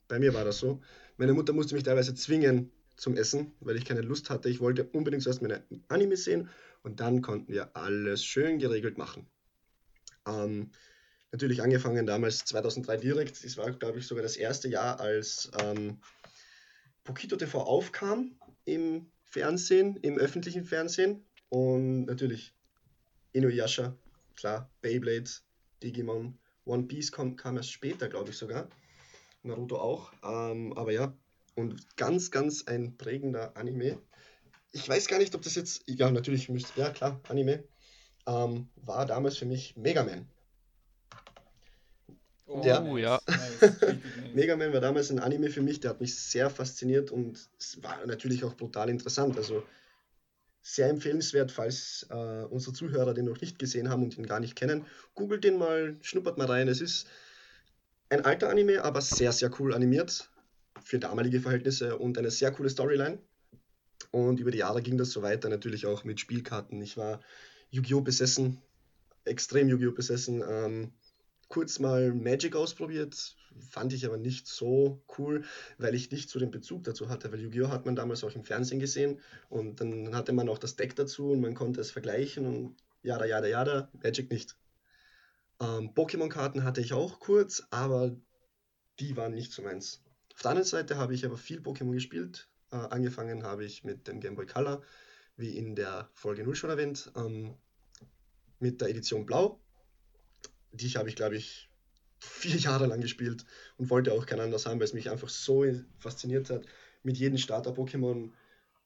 Bei 0.09 0.18
mir 0.18 0.32
war 0.32 0.44
das 0.44 0.59
so. 0.59 0.80
Meine 1.18 1.34
Mutter 1.34 1.53
musste 1.53 1.74
mich 1.74 1.84
teilweise 1.84 2.14
zwingen 2.14 2.72
zum 3.01 3.16
Essen, 3.16 3.53
weil 3.61 3.76
ich 3.76 3.86
keine 3.86 4.03
Lust 4.03 4.28
hatte. 4.28 4.51
Ich 4.51 4.61
wollte 4.61 4.84
unbedingt 4.84 5.22
zuerst 5.22 5.40
meine 5.40 5.62
Anime 5.88 6.18
sehen 6.18 6.51
und 6.82 7.01
dann 7.01 7.22
konnten 7.22 7.51
wir 7.51 7.74
alles 7.74 8.22
schön 8.22 8.59
geregelt 8.59 8.98
machen. 8.98 9.26
Ähm, 10.26 10.70
natürlich 11.32 11.62
angefangen 11.62 12.07
damals 12.07 12.44
2003 12.44 12.98
direkt. 12.98 13.42
Das 13.42 13.57
war, 13.57 13.70
glaube 13.70 13.98
ich, 13.98 14.07
sogar 14.07 14.22
das 14.22 14.36
erste 14.36 14.68
Jahr, 14.68 15.01
als 15.01 15.51
ähm, 15.62 15.98
Pokito 17.05 17.36
TV 17.36 17.62
aufkam 17.62 18.36
im 18.66 19.11
Fernsehen, 19.24 19.96
im 20.03 20.18
öffentlichen 20.18 20.66
Fernsehen. 20.66 21.24
Und 21.48 22.05
natürlich 22.05 22.53
Inuyasha, 23.32 23.96
klar, 24.36 24.70
Beyblade, 24.82 25.30
Digimon 25.82 26.38
One 26.66 26.82
Piece 26.82 27.11
kam, 27.11 27.36
kam 27.36 27.57
erst 27.57 27.72
später, 27.72 28.11
glaube 28.11 28.28
ich 28.28 28.36
sogar. 28.36 28.68
Naruto 29.42 29.78
auch. 29.78 30.12
Ähm, 30.22 30.74
aber 30.74 30.92
ja, 30.92 31.16
und 31.61 31.96
ganz, 31.96 32.30
ganz 32.30 32.66
ein 32.66 32.96
prägender 32.96 33.56
Anime. 33.56 33.98
Ich 34.72 34.88
weiß 34.88 35.06
gar 35.08 35.18
nicht, 35.18 35.34
ob 35.34 35.42
das 35.42 35.54
jetzt, 35.54 35.82
ja, 35.86 36.11
natürlich 36.11 36.48
müsste, 36.48 36.80
ja 36.80 36.90
klar, 36.90 37.20
Anime, 37.28 37.64
ähm, 38.26 38.68
war 38.76 39.06
damals 39.06 39.36
für 39.36 39.46
mich 39.46 39.76
Mega 39.76 40.04
Man. 40.04 40.26
Oh, 42.46 42.62
ja. 42.64 42.82
ja. 42.96 43.20
Mega 44.34 44.56
Man 44.56 44.72
war 44.72 44.80
damals 44.80 45.11
ein 45.11 45.20
Anime 45.20 45.50
für 45.50 45.62
mich, 45.62 45.80
der 45.80 45.90
hat 45.90 46.00
mich 46.00 46.18
sehr 46.18 46.50
fasziniert 46.50 47.11
und 47.11 47.48
es 47.58 47.82
war 47.82 48.04
natürlich 48.06 48.42
auch 48.44 48.56
brutal 48.56 48.90
interessant. 48.90 49.36
Also 49.36 49.62
sehr 50.62 50.88
empfehlenswert, 50.88 51.52
falls 51.52 52.06
äh, 52.11 52.44
unsere 52.50 52.74
Zuhörer 52.74 53.14
den 53.14 53.26
noch 53.26 53.40
nicht 53.40 53.58
gesehen 53.58 53.88
haben 53.88 54.02
und 54.02 54.18
ihn 54.18 54.26
gar 54.26 54.40
nicht 54.40 54.56
kennen. 54.56 54.84
Googelt 55.14 55.44
den 55.44 55.58
mal, 55.58 55.96
schnuppert 56.02 56.38
mal 56.38 56.46
rein. 56.46 56.68
Es 56.68 56.80
ist 56.80 57.06
ein 58.08 58.24
alter 58.24 58.50
Anime, 58.50 58.82
aber 58.82 59.00
sehr, 59.00 59.32
sehr 59.32 59.50
cool 59.61 59.72
animiert 59.72 60.30
für 60.83 60.99
damalige 60.99 61.41
Verhältnisse 61.41 61.99
und 61.99 62.18
eine 62.18 62.31
sehr 62.31 62.53
coole 62.53 62.70
Storyline. 62.70 63.18
Und 64.11 64.41
über 64.41 64.51
die 64.51 64.59
Jahre 64.59 64.83
ging 64.83 64.97
das 64.97 65.11
so 65.11 65.22
weiter, 65.22 65.49
natürlich 65.49 65.87
auch 65.87 66.05
mit 66.05 66.20
Spielkarten. 66.20 66.81
Ich 66.83 66.97
war 66.97 67.20
Yu-Gi-Oh! 67.70 68.01
besessen, 68.01 68.59
extrem 69.24 69.68
Yu-Gi-Oh! 69.68 69.93
besessen. 69.93 70.43
Ähm, 70.49 70.93
kurz 71.49 71.78
mal 71.78 72.12
Magic 72.12 72.57
ausprobiert, 72.57 73.37
fand 73.59 73.93
ich 73.93 74.07
aber 74.07 74.16
nicht 74.16 74.47
so 74.47 75.03
cool, 75.18 75.45
weil 75.78 75.95
ich 75.95 76.11
nicht 76.11 76.31
so 76.31 76.39
den 76.39 76.51
Bezug 76.51 76.85
dazu 76.85 77.09
hatte, 77.09 77.31
weil 77.33 77.41
Yu-Gi-Oh! 77.41 77.68
hat 77.68 77.87
man 77.87 77.97
damals 77.97 78.24
auch 78.24 78.35
im 78.35 78.45
Fernsehen 78.45 78.81
gesehen 78.81 79.20
und 79.49 79.81
dann 79.81 80.14
hatte 80.14 80.33
man 80.33 80.49
auch 80.49 80.59
das 80.59 80.76
Deck 80.76 80.97
dazu 80.97 81.31
und 81.31 81.41
man 81.41 81.55
konnte 81.55 81.81
es 81.81 81.91
vergleichen 81.91 82.47
und 82.47 82.76
jada, 83.03 83.26
jada, 83.26 83.47
jada, 83.47 83.91
Magic 84.03 84.31
nicht. 84.31 84.57
Ähm, 85.61 85.93
Pokémon-Karten 85.95 86.64
hatte 86.64 86.81
ich 86.81 86.93
auch 86.93 87.20
kurz, 87.20 87.62
aber 87.70 88.16
die 88.99 89.16
waren 89.16 89.35
nicht 89.35 89.53
so 89.53 89.62
meins. 89.62 90.03
Auf 90.41 90.45
der 90.45 90.53
anderen 90.53 90.68
Seite 90.68 90.97
habe 90.97 91.12
ich 91.12 91.26
aber 91.26 91.36
viel 91.36 91.61
Pokémon 91.61 91.93
gespielt. 91.93 92.49
Äh, 92.72 92.76
angefangen 92.76 93.43
habe 93.43 93.62
ich 93.62 93.84
mit 93.84 94.09
dem 94.09 94.20
Game 94.20 94.36
Boy 94.36 94.47
Color, 94.47 94.80
wie 95.36 95.55
in 95.55 95.76
der 95.76 96.09
Folge 96.14 96.45
0 96.45 96.55
schon 96.55 96.70
erwähnt, 96.70 97.12
ähm, 97.14 97.59
mit 98.59 98.80
der 98.80 98.88
Edition 98.88 99.26
Blau. 99.26 99.61
Die 100.72 100.88
habe 100.93 101.11
ich, 101.11 101.14
glaube 101.14 101.36
ich, 101.36 101.68
vier 102.20 102.57
Jahre 102.57 102.86
lang 102.86 103.03
gespielt 103.03 103.45
und 103.76 103.91
wollte 103.91 104.14
auch 104.14 104.24
kein 104.24 104.41
anderes 104.41 104.64
haben, 104.64 104.80
weil 104.80 104.86
es 104.86 104.95
mich 104.95 105.11
einfach 105.11 105.28
so 105.28 105.66
fasziniert 105.99 106.49
hat, 106.49 106.64
mit 107.03 107.18
jedem 107.18 107.36
Starter-Pokémon 107.36 108.30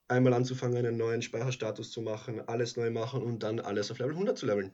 einmal 0.08 0.34
anzufangen, 0.34 0.76
einen 0.76 0.96
neuen 0.96 1.22
Speicherstatus 1.22 1.92
zu 1.92 2.02
machen, 2.02 2.40
alles 2.48 2.76
neu 2.76 2.90
machen 2.90 3.22
und 3.22 3.44
dann 3.44 3.60
alles 3.60 3.92
auf 3.92 4.00
Level 4.00 4.14
100 4.14 4.36
zu 4.36 4.46
leveln. 4.46 4.72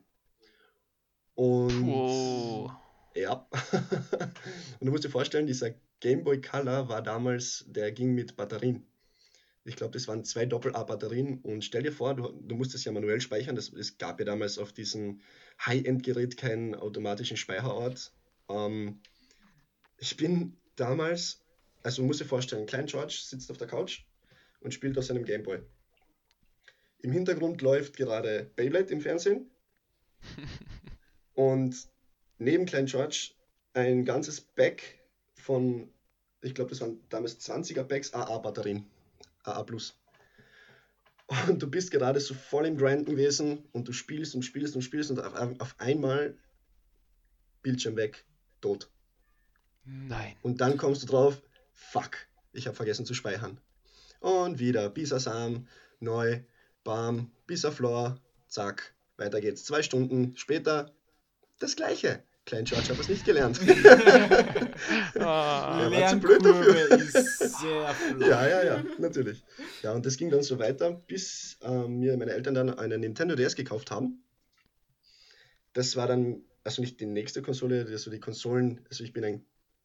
Und 1.35 1.91
oh. 1.91 2.71
Ja. 3.15 3.49
und 4.81 4.87
du 4.87 4.91
musst 4.91 5.05
dir 5.05 5.11
vorstellen, 5.11 5.47
dieser 5.47 5.75
Game 6.01 6.25
Boy 6.25 6.41
Color 6.41 6.89
war 6.89 7.03
damals, 7.03 7.65
der 7.69 7.93
ging 7.93 8.15
mit 8.15 8.37
Batterien. 8.37 8.87
Ich 9.65 9.77
glaube, 9.77 9.93
das 9.93 10.09
waren 10.09 10.25
zwei 10.25 10.47
Doppel-A-Batterien 10.47 11.41
und 11.43 11.65
stell 11.65 11.83
dir 11.83 11.93
vor, 11.93 12.15
du, 12.15 12.29
du 12.29 12.55
musstest 12.55 12.87
ja 12.87 12.93
manuell 12.93 13.21
speichern. 13.21 13.57
Es 13.57 13.99
gab 13.99 14.19
ja 14.19 14.25
damals 14.25 14.59
auf 14.59 14.73
diesem 14.73 15.21
High-End-Gerät 15.65 16.39
keinen 16.39 16.75
automatischen 16.75 17.37
Speicherort. 17.37 18.13
Ähm, 18.49 19.01
ich 19.99 20.17
bin 20.17 20.57
damals, 20.77 21.45
also 21.83 22.03
muss 22.03 22.19
dir 22.19 22.25
vorstellen, 22.25 22.67
Klein 22.67 22.87
George 22.87 23.19
sitzt 23.23 23.51
auf 23.51 23.59
der 23.59 23.69
Couch 23.69 24.05
und 24.61 24.73
spielt 24.73 24.97
auf 24.97 25.05
seinem 25.05 25.25
Game 25.25 25.43
Boy. 25.43 25.61
Im 27.03 27.13
Hintergrund 27.13 27.61
läuft 27.61 27.97
gerade 27.97 28.51
Beyblade 28.57 28.93
im 28.93 29.01
Fernsehen 29.03 29.51
und 31.35 31.77
neben 32.41 32.67
Klein 32.67 32.87
George 32.87 33.31
ein 33.75 34.05
ganzes 34.05 34.41
Back 34.41 34.99
von, 35.35 35.89
ich 36.41 36.55
glaube, 36.55 36.71
das 36.71 36.81
waren 36.81 36.99
damals 37.09 37.39
20er 37.39 37.85
Packs 37.85 38.13
AA-Batterien, 38.13 38.87
AA 39.45 39.63
Plus. 39.63 39.97
Und 41.49 41.63
du 41.63 41.71
bist 41.71 41.93
gerade 41.93 42.19
so 42.19 42.35
voll 42.35 42.67
im 42.67 42.77
Grinden 42.77 43.13
gewesen 43.13 43.63
und 43.71 43.87
du 43.87 43.93
spielst 43.93 44.35
und 44.35 44.43
spielst 44.43 44.75
und 44.75 44.83
spielst 44.83 45.13
und 45.13 45.21
auf, 45.21 45.61
auf 45.61 45.75
einmal 45.79 46.37
Bildschirm 47.63 47.95
weg, 47.97 48.25
tot. 48.61 48.91
Nein. 49.85 50.35
Und 50.43 50.61
dann 50.61 50.77
kommst 50.77 51.03
du 51.03 51.07
drauf, 51.07 51.41
fuck, 51.73 52.17
ich 52.53 52.67
habe 52.67 52.75
vergessen 52.75 53.07
zu 53.07 53.15
speichern. 53.15 53.61
Und 54.19 54.59
wieder 54.59 54.91
Bisasam, 54.91 55.69
neu, 56.01 56.41
bam, 56.83 57.31
Bisaflor, 57.47 58.21
zack, 58.49 58.95
weiter 59.17 59.41
geht's. 59.41 59.65
Zwei 59.65 59.83
Stunden 59.83 60.37
später 60.37 60.93
das 61.59 61.77
gleiche. 61.77 62.23
Klein 62.47 62.65
George 62.65 62.89
hat 62.89 62.99
das 62.99 63.09
nicht 63.09 63.25
gelernt. 63.25 63.61
oh, 63.63 63.69
er 65.15 65.91
war 65.91 66.09
zu 66.09 66.19
blöd 66.19 66.45
dafür. 66.45 66.91
Ist 66.99 67.57
ja, 68.21 68.49
ja, 68.49 68.65
ja, 68.65 68.85
natürlich. 68.99 69.45
Ja, 69.83 69.93
und 69.93 70.05
das 70.07 70.17
ging 70.17 70.31
dann 70.31 70.43
so 70.43 70.59
weiter, 70.59 70.93
bis 70.93 71.59
äh, 71.63 71.87
mir 71.87 72.17
meine 72.17 72.33
Eltern 72.33 72.55
dann 72.55 72.71
eine 72.71 72.99
Nintendo 72.99 73.37
DS 73.37 73.55
gekauft 73.57 73.91
haben. 73.91 74.25
Das 75.75 75.97
war 75.97 76.09
dann, 76.09 76.43
also 76.65 76.83
nicht 76.83 76.99
die 76.99 77.07
nächste 77.07 77.43
Konsole, 77.43 77.87
also 77.89 78.11
die 78.11 78.21
Konsolen, 78.21 78.81
also 78.89 79.05
ich 79.05 79.13
bin 79.13 79.25
ein 79.25 79.45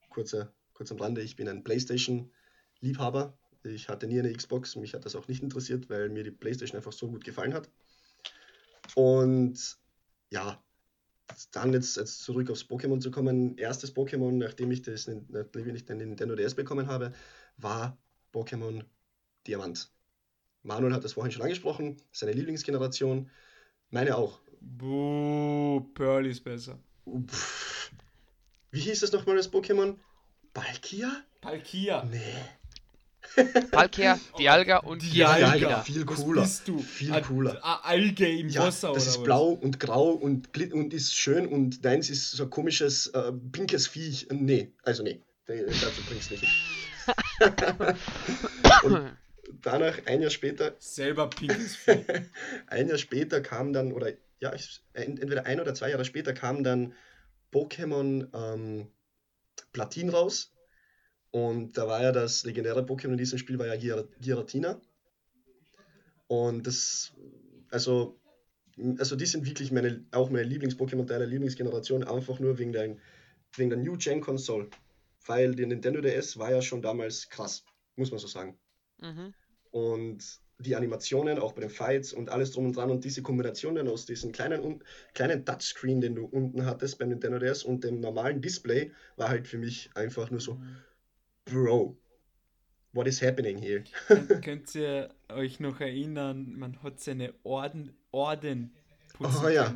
kurzer, 0.10 0.52
kurz 0.74 0.92
am 0.92 0.98
Rande, 0.98 1.22
ich 1.22 1.36
bin 1.36 1.48
ein 1.48 1.64
PlayStation-Liebhaber. 1.64 3.38
Ich 3.64 3.90
hatte 3.90 4.08
nie 4.08 4.20
eine 4.20 4.32
Xbox, 4.32 4.76
mich 4.76 4.94
hat 4.94 5.06
das 5.06 5.16
auch 5.16 5.28
nicht 5.28 5.44
interessiert, 5.44 5.90
weil 5.90 6.10
mir 6.10 6.24
die 6.24 6.32
PlayStation 6.32 6.78
einfach 6.78 6.94
so 6.94 7.10
gut 7.10 7.24
gefallen 7.24 7.54
hat. 7.54 7.70
Und 8.96 9.78
ja, 10.30 10.64
dann 11.52 11.74
jetzt, 11.74 11.98
jetzt 11.98 12.24
zurück 12.24 12.50
aufs 12.50 12.66
Pokémon 12.66 13.00
zu 13.00 13.12
kommen. 13.12 13.58
Erstes 13.58 13.96
Pokémon, 13.96 14.32
nachdem 14.32 14.72
ich, 14.72 14.82
das, 14.82 15.08
nachdem 15.08 15.76
ich 15.76 15.86
den 15.86 15.98
Nintendo 15.98 16.36
DS 16.36 16.56
bekommen 16.56 16.88
habe, 16.88 17.14
war 17.58 17.98
Pokémon 18.34 18.84
Diamant. 19.48 19.92
Manuel 20.64 20.94
hat 20.94 21.04
das 21.04 21.14
vorhin 21.14 21.32
schon 21.32 21.44
angesprochen, 21.44 21.98
seine 22.12 22.34
Lieblingsgeneration. 22.34 23.30
Meine 23.90 24.18
auch. 24.18 24.40
Buh, 24.62 25.82
Pearl 25.94 26.26
ist 26.26 26.44
besser. 26.44 26.80
Wie 28.72 28.80
hieß 28.80 29.02
das 29.02 29.12
nochmal 29.12 29.36
das 29.36 29.52
Pokémon? 29.52 29.96
Palkia? 30.54 31.24
Palkia. 31.42 32.04
Nee. 32.06 32.20
Palkia, 33.72 34.20
Dialga 34.38 34.78
und 34.78 35.02
Dialga. 35.02 35.56
Dialga. 35.56 35.84
Viel 35.84 36.06
cooler. 36.06 36.42
Was 36.42 36.50
bist 36.50 36.68
du? 36.68 36.80
Viel 36.80 37.22
cooler. 37.22 37.60
Alge 37.86 38.28
im 38.28 38.50
ja, 38.50 38.64
Wasser 38.64 38.94
das 38.94 39.08
ist 39.08 39.24
blau 39.24 39.50
und 39.50 39.80
grau 39.80 40.12
und, 40.12 40.50
und 40.74 40.94
ist 40.94 41.16
schön 41.16 41.48
und 41.48 41.84
deins 41.84 42.10
ist 42.10 42.32
so 42.32 42.44
ein 42.44 42.50
komisches 42.50 43.08
äh, 43.08 43.32
pinkes 43.52 43.88
Viech. 43.88 44.28
Nee, 44.32 44.72
also 44.84 45.04
nee, 45.04 45.22
dazu 45.48 46.02
bringst 46.08 46.32
du 46.32 46.36
nicht. 46.36 46.54
und 48.84 49.18
danach, 49.62 50.00
ein 50.06 50.22
Jahr 50.22 50.32
später. 50.32 50.76
Selber 50.80 51.30
pinkes 51.30 51.76
Viech. 51.76 52.06
ein 52.68 52.88
Jahr 52.88 52.98
später 52.98 53.42
kam 53.42 53.74
dann, 53.74 53.92
oder 53.92 54.14
ja, 54.40 54.54
entweder 54.94 55.46
ein 55.46 55.60
oder 55.60 55.74
zwei 55.74 55.90
Jahre 55.90 56.06
später 56.06 56.34
kam 56.34 56.64
dann 56.64 56.94
Pokémon 57.52 58.28
ähm, 58.34 58.88
Platin 59.72 60.10
raus 60.10 60.55
und 61.36 61.78
da 61.78 61.86
war 61.86 62.02
ja 62.02 62.14
das 62.14 62.46
legendäre 62.46 62.80
Pokémon 62.80 63.12
in 63.12 63.18
diesem 63.18 63.38
Spiel 63.38 63.60
war 63.60 63.68
ja 63.68 63.76
Gir 63.76 64.08
Giratina. 64.22 64.80
Und 66.28 66.66
das, 66.66 67.12
also, 67.70 68.18
also 69.00 69.18
die 69.18 69.26
sind 69.26 69.46
wirklich 69.46 69.70
meine, 69.70 70.06
auch 70.12 70.30
meine 70.30 70.48
Lieblings-Pokémon-Teile, 70.48 71.26
Lieblingsgeneration, 71.26 72.06
einfach 72.06 72.40
nur 72.40 72.58
wegen 72.58 72.72
der, 72.72 72.96
wegen 73.58 73.70
der 73.70 73.80
New 73.80 73.98
Gen 73.98 74.22
Console. 74.22 74.70
Weil 75.26 75.54
die 75.56 75.66
Nintendo 75.66 76.00
DS 76.00 76.38
war 76.38 76.52
ja 76.52 76.62
schon 76.62 76.82
damals 76.82 77.28
krass, 77.28 77.66
muss 77.98 78.12
man 78.12 78.20
so 78.22 78.28
sagen. 78.28 78.58
Mhm. 79.02 79.34
Und 79.72 80.40
die 80.60 80.78
Animationen, 80.78 81.40
auch 81.40 81.52
bei 81.52 81.60
den 81.60 81.70
Fights 81.70 82.14
und 82.14 82.30
alles 82.30 82.52
drum 82.52 82.68
und 82.68 82.78
dran 82.78 82.92
und 82.92 83.04
diese 83.04 83.22
Kombinationen 83.22 83.90
aus 83.90 84.06
diesem 84.06 84.32
kleinen, 84.32 84.82
kleinen 85.14 85.44
Touchscreen, 85.44 86.00
den 86.00 86.16
du 86.16 86.28
unten 86.28 86.66
hattest 86.66 86.98
beim 86.98 87.10
Nintendo 87.10 87.40
DS 87.40 87.66
und 87.66 87.84
dem 87.84 88.00
normalen 88.00 88.42
Display, 88.42 88.94
war 89.18 89.28
halt 89.28 89.50
für 89.50 89.58
mich 89.58 89.90
einfach 89.96 90.32
nur 90.32 90.40
so. 90.40 90.54
Mhm 90.54 90.78
Bro, 91.46 91.96
what 92.94 93.08
is 93.08 93.22
happening 93.22 93.58
here? 93.58 93.84
Könnt 94.42 94.74
ihr 94.74 95.14
euch 95.30 95.60
noch 95.60 95.80
erinnern, 95.80 96.56
man 96.58 96.82
hat 96.82 97.00
seine 97.00 97.34
Orden, 97.44 97.96
Orden 98.12 98.74
putzen 99.14 99.46
oh, 99.46 99.50
ja. 99.50 99.74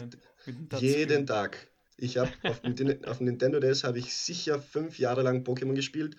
Jeden 0.80 1.28
Tag. 1.28 1.68
Ich 1.98 2.18
habe 2.18 2.32
auf, 2.44 2.62
auf 3.06 3.22
Nintendo 3.22 3.60
DS 3.60 3.84
habe 3.84 4.00
ich 4.00 4.16
sicher 4.16 4.60
fünf 4.60 4.98
Jahre 5.00 5.22
lang 5.22 5.44
Pokémon 5.44 5.76
gespielt. 5.76 6.16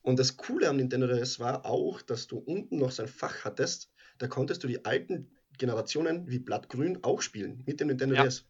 Und 0.00 0.18
das 0.18 0.36
Coole 0.36 0.68
am 0.68 0.78
Nintendo 0.78 1.06
DS 1.06 1.38
war 1.38 1.64
auch, 1.64 2.02
dass 2.02 2.26
du 2.26 2.38
unten 2.38 2.78
noch 2.78 2.90
so 2.90 3.02
ein 3.02 3.08
Fach 3.08 3.44
hattest. 3.44 3.90
Da 4.18 4.26
konntest 4.26 4.64
du 4.64 4.68
die 4.68 4.84
alten 4.84 5.30
Generationen 5.58 6.28
wie 6.28 6.38
Blattgrün 6.38 7.04
auch 7.04 7.22
spielen 7.22 7.62
mit 7.66 7.78
dem 7.78 7.88
Nintendo 7.88 8.16
ja. 8.16 8.24
DS. 8.24 8.46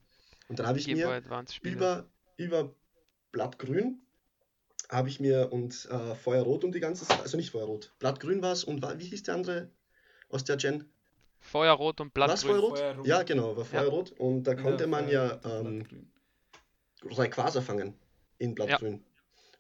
Und 0.49 0.59
dann 0.59 0.67
habe 0.67 0.79
ich 0.79 0.87
mir 0.87 1.23
über, 1.63 2.09
über 2.37 2.75
Blattgrün 3.33 4.02
habe 4.89 5.09
ich 5.09 5.21
mir 5.21 5.53
und 5.53 5.89
äh, 5.91 6.15
Feuerrot 6.15 6.65
und 6.65 6.75
die 6.75 6.81
ganze 6.81 7.07
Zeit, 7.07 7.21
also 7.21 7.37
nicht 7.37 7.51
Feuerrot, 7.51 7.93
Blattgrün 7.99 8.43
war 8.43 8.53
es 8.53 8.65
und 8.65 8.83
war, 8.83 8.99
wie 8.99 9.07
hieß 9.07 9.23
der 9.25 9.35
andere 9.35 9.71
aus 10.29 10.45
der 10.45 10.57
Gen? 10.57 10.85
Feuerrot 11.41 12.01
und 12.01 12.15
Blattgrün. 12.15 12.35
Was 12.35 12.45
Feuerrot? 12.45 12.79
Feuerrot? 12.79 13.07
Ja, 13.07 13.23
genau, 13.23 13.57
war 13.57 13.65
Feuerrot 13.65 14.11
ja. 14.11 14.17
und 14.19 14.45
da 14.45 14.55
konnte 14.55 14.85
ja, 14.85 14.89
man 14.89 15.09
ja 15.09 15.41
ähm, 15.45 15.87
Rayquaza 17.05 17.61
fangen 17.61 17.95
in 18.39 18.55
Blattgrün. 18.55 18.95
Ja. 18.95 19.01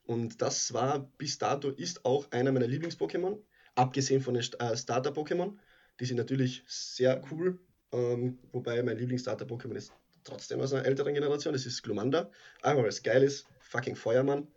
Und 0.07 0.43
das 0.43 0.73
war 0.73 1.11
bis 1.19 1.39
dato 1.39 1.71
ist 1.71 2.05
auch 2.05 2.31
einer 2.33 2.53
meiner 2.53 2.67
Lieblings-Pokémon, 2.67 3.39
abgesehen 3.75 4.21
von 4.21 4.35
den 4.35 4.45
äh, 4.59 4.77
Starter-Pokémon. 4.77 5.57
Die 6.01 6.05
sind 6.05 6.17
natürlich 6.17 6.65
sehr 6.67 7.23
cool, 7.31 7.59
ähm, 7.93 8.39
wobei 8.53 8.83
mein 8.83 8.99
Lieblings-Starter-Pokémon 8.99 9.77
ist 9.77 9.93
trotzdem 10.25 10.61
aus 10.61 10.73
einer 10.73 10.85
älteren 10.85 11.15
Generation, 11.15 11.53
das 11.53 11.67
ist 11.67 11.83
Glumanda. 11.83 12.31
Einmal 12.63 12.85
weil 12.85 12.91
es 12.91 13.03
geil 13.03 13.23
ist, 13.23 13.47
fucking 13.61 13.97
Feuermann. 13.97 14.49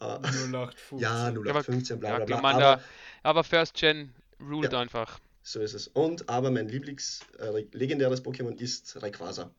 Äh, 0.00 0.04
0815. 0.04 0.98
Ja, 0.98 1.28
0815, 1.30 2.00
bla 2.00 2.16
bla 2.16 2.24
bla. 2.24 2.36
Glumanda, 2.36 2.72
aber, 2.72 2.82
aber 3.22 3.44
First 3.44 3.74
Gen 3.74 4.12
ruled 4.40 4.72
ja, 4.72 4.80
einfach. 4.80 5.20
So 5.42 5.60
ist 5.60 5.74
es. 5.74 5.88
Und 5.88 6.28
aber 6.28 6.50
mein 6.50 6.68
Lieblings-legendäres 6.68 8.20
äh, 8.20 8.22
Pokémon 8.22 8.58
ist 8.58 9.00
Rayquaza. 9.02 9.50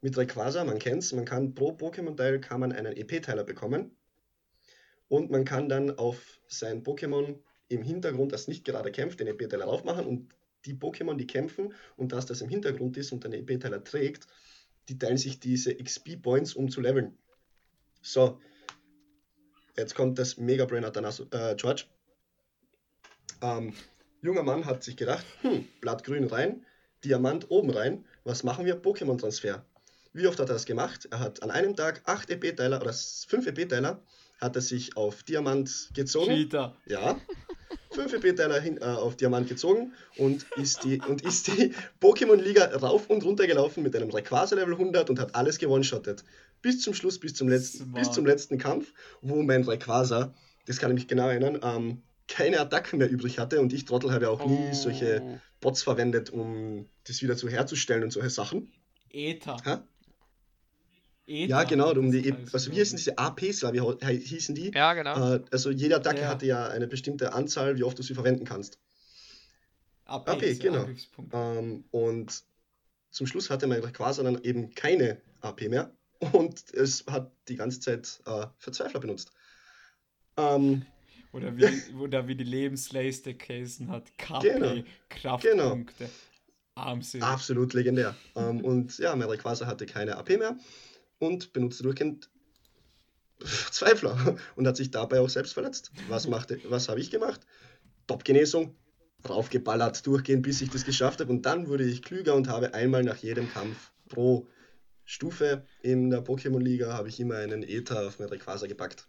Mit 0.00 0.16
Rayquaza, 0.16 0.64
man 0.64 0.78
kennt 0.78 1.02
es, 1.02 1.12
man 1.12 1.24
kann 1.24 1.54
pro 1.54 1.70
Pokémon-Teil 1.70 2.40
kann 2.40 2.60
man 2.60 2.72
einen 2.72 2.96
EP-Teiler 2.96 3.44
bekommen. 3.44 3.96
Und 5.08 5.30
man 5.30 5.44
kann 5.44 5.68
dann 5.68 5.96
auf 5.98 6.40
sein 6.48 6.82
Pokémon 6.82 7.38
im 7.68 7.82
Hintergrund, 7.82 8.32
das 8.32 8.48
nicht 8.48 8.64
gerade 8.64 8.90
kämpft, 8.90 9.20
den 9.20 9.28
EP-Teiler 9.28 9.66
aufmachen 9.66 10.06
und 10.06 10.34
die 10.64 10.74
Pokémon, 10.74 11.16
die 11.16 11.26
kämpfen 11.26 11.74
und 11.96 12.12
das, 12.12 12.26
das 12.26 12.40
im 12.40 12.48
Hintergrund 12.48 12.96
ist 12.96 13.12
und 13.12 13.24
den 13.24 13.32
EP-Teiler 13.32 13.84
trägt, 13.84 14.26
die 14.88 14.98
teilen 14.98 15.16
sich 15.16 15.40
diese 15.40 15.74
XP-Points, 15.74 16.54
um 16.54 16.70
zu 16.70 16.80
leveln. 16.80 17.16
So, 18.02 18.40
jetzt 19.76 19.94
kommt 19.94 20.18
das 20.18 20.36
Mega-Brain 20.36 20.84
Atanaso, 20.84 21.24
äh, 21.30 21.54
George. 21.56 21.84
Ähm, 23.42 23.74
junger 24.22 24.42
Mann 24.42 24.64
hat 24.64 24.82
sich 24.82 24.96
gedacht, 24.96 25.24
hm, 25.42 25.66
Blattgrün 25.80 26.24
rein, 26.24 26.64
Diamant 27.04 27.50
oben 27.50 27.70
rein, 27.70 28.04
was 28.24 28.42
machen 28.42 28.64
wir? 28.64 28.80
Pokémon-Transfer. 28.80 29.64
Wie 30.12 30.26
oft 30.26 30.38
hat 30.38 30.48
er 30.48 30.54
das 30.54 30.64
gemacht? 30.64 31.08
Er 31.10 31.18
hat 31.18 31.42
an 31.42 31.50
einem 31.50 31.74
Tag 31.76 32.02
8 32.06 32.30
EP-Teiler 32.30 32.80
oder 32.80 32.92
5 32.92 33.46
EP-Teiler 33.46 34.02
hat 34.40 34.56
er 34.56 34.62
sich 34.62 34.96
auf 34.96 35.22
Diamant 35.24 35.90
gezogen. 35.94 36.34
Cheater. 36.34 36.76
Ja. 36.86 37.20
5 37.94 38.12
EP-Teiler 38.12 38.64
äh, 38.64 38.80
auf 38.84 39.16
Diamant 39.16 39.48
gezogen 39.48 39.92
und 40.16 40.44
ist 40.56 40.84
die, 40.84 41.00
und 41.00 41.22
ist 41.22 41.48
die 41.48 41.72
Pokémon-Liga 42.00 42.76
rauf 42.76 43.08
und 43.08 43.24
runter 43.24 43.46
gelaufen 43.46 43.82
mit 43.82 43.94
einem 43.96 44.10
Rayquaza 44.10 44.56
Level 44.56 44.74
100 44.74 45.10
und 45.10 45.18
hat 45.18 45.34
alles 45.34 45.58
gewone-shottet. 45.58 46.24
Bis 46.62 46.80
zum 46.80 46.94
Schluss, 46.94 47.18
bis 47.18 47.34
zum, 47.34 47.48
letzten, 47.48 47.92
bis 47.92 48.10
zum 48.10 48.26
letzten 48.26 48.58
Kampf, 48.58 48.92
wo 49.20 49.42
mein 49.42 49.62
Rayquaza, 49.62 50.34
das 50.66 50.78
kann 50.78 50.90
ich 50.90 50.94
mich 50.94 51.08
genau 51.08 51.28
erinnern, 51.28 51.60
ähm, 51.62 52.02
keine 52.26 52.60
Attacken 52.60 52.98
mehr 52.98 53.10
übrig 53.10 53.38
hatte 53.38 53.60
und 53.60 53.72
ich 53.72 53.84
Trottel 53.84 54.12
habe 54.12 54.30
auch 54.30 54.44
nie 54.46 54.68
oh. 54.70 54.74
solche 54.74 55.40
Bots 55.60 55.82
verwendet, 55.82 56.30
um 56.30 56.88
das 57.06 57.22
wieder 57.22 57.36
zu 57.36 57.48
herzustellen 57.48 58.02
und 58.02 58.10
solche 58.10 58.30
Sachen. 58.30 58.72
Ether. 59.10 59.56
Ha? 59.64 59.86
Ether, 61.26 61.48
ja, 61.48 61.64
genau, 61.64 61.90
um 61.92 62.10
die, 62.10 62.28
e 62.28 62.34
also 62.52 62.70
wie 62.70 62.76
hießen 62.76 62.98
diese 62.98 63.16
APs, 63.16 63.62
wie 63.62 64.18
hießen 64.18 64.54
die? 64.54 64.70
Ja, 64.74 64.92
genau. 64.92 65.36
Äh, 65.36 65.42
also 65.50 65.70
jede 65.70 65.96
Attacke 65.96 66.20
ja. 66.20 66.28
hatte 66.28 66.44
ja 66.44 66.68
eine 66.68 66.86
bestimmte 66.86 67.32
Anzahl, 67.32 67.78
wie 67.78 67.82
oft 67.82 67.98
du 67.98 68.02
sie 68.02 68.14
verwenden 68.14 68.44
kannst. 68.44 68.78
AP, 70.04 70.28
AP 70.28 70.60
genau. 70.60 70.86
Ähm, 71.32 71.84
und 71.90 72.42
zum 73.10 73.26
Schluss 73.26 73.48
hatte 73.48 73.66
mein 73.66 73.80
Rayquaza 73.80 74.22
dann 74.22 74.42
eben 74.42 74.74
keine 74.74 75.22
AP 75.40 75.62
mehr 75.68 75.96
und 76.32 76.74
es 76.74 77.06
hat 77.08 77.32
die 77.48 77.56
ganze 77.56 77.80
Zeit 77.80 78.20
äh, 78.26 78.46
Verzweifler 78.58 79.00
benutzt. 79.00 79.30
Ähm, 80.36 80.84
oder, 81.32 81.56
wie, 81.56 81.64
oder 81.98 82.28
wie 82.28 82.34
die 82.34 82.44
Lebensleiste 82.44 83.34
Casen 83.34 83.88
hat, 83.88 84.16
KP, 84.18 84.40
genau, 84.42 84.82
Kraftpunkte. 85.08 86.04
Genau. 86.04 86.10
Armsinn. 86.74 87.22
Absolut 87.22 87.72
legendär. 87.72 88.14
ähm, 88.36 88.62
und 88.62 88.98
ja, 88.98 89.16
mein 89.16 89.28
Rayquaza 89.28 89.66
hatte 89.66 89.86
keine 89.86 90.16
AP 90.18 90.30
mehr 90.30 90.58
und 91.18 91.52
benutzte 91.52 91.82
durchgehend 91.82 92.28
Zweifler 93.70 94.36
und 94.56 94.66
hat 94.66 94.76
sich 94.76 94.90
dabei 94.90 95.20
auch 95.20 95.28
selbst 95.28 95.54
verletzt. 95.54 95.92
Was, 96.08 96.28
machte, 96.28 96.60
was 96.68 96.88
habe 96.88 97.00
ich 97.00 97.10
gemacht? 97.10 97.40
Top-Genesung, 98.06 98.74
raufgeballert, 99.28 100.06
durchgehend, 100.06 100.42
bis 100.42 100.60
ich 100.60 100.70
das 100.70 100.84
geschafft 100.84 101.20
habe. 101.20 101.32
Und 101.32 101.42
dann 101.46 101.68
wurde 101.68 101.84
ich 101.84 102.02
klüger 102.02 102.34
und 102.34 102.48
habe 102.48 102.74
einmal 102.74 103.02
nach 103.02 103.16
jedem 103.16 103.50
Kampf 103.50 103.92
pro 104.08 104.46
Stufe 105.04 105.66
in 105.82 106.10
der 106.10 106.24
Pokémon-Liga 106.24 106.92
habe 106.92 107.08
ich 107.08 107.20
immer 107.20 107.36
einen 107.36 107.62
Ether 107.62 108.06
auf 108.06 108.18
mein 108.18 108.28
Rayquaza 108.28 108.66
gepackt. 108.66 109.06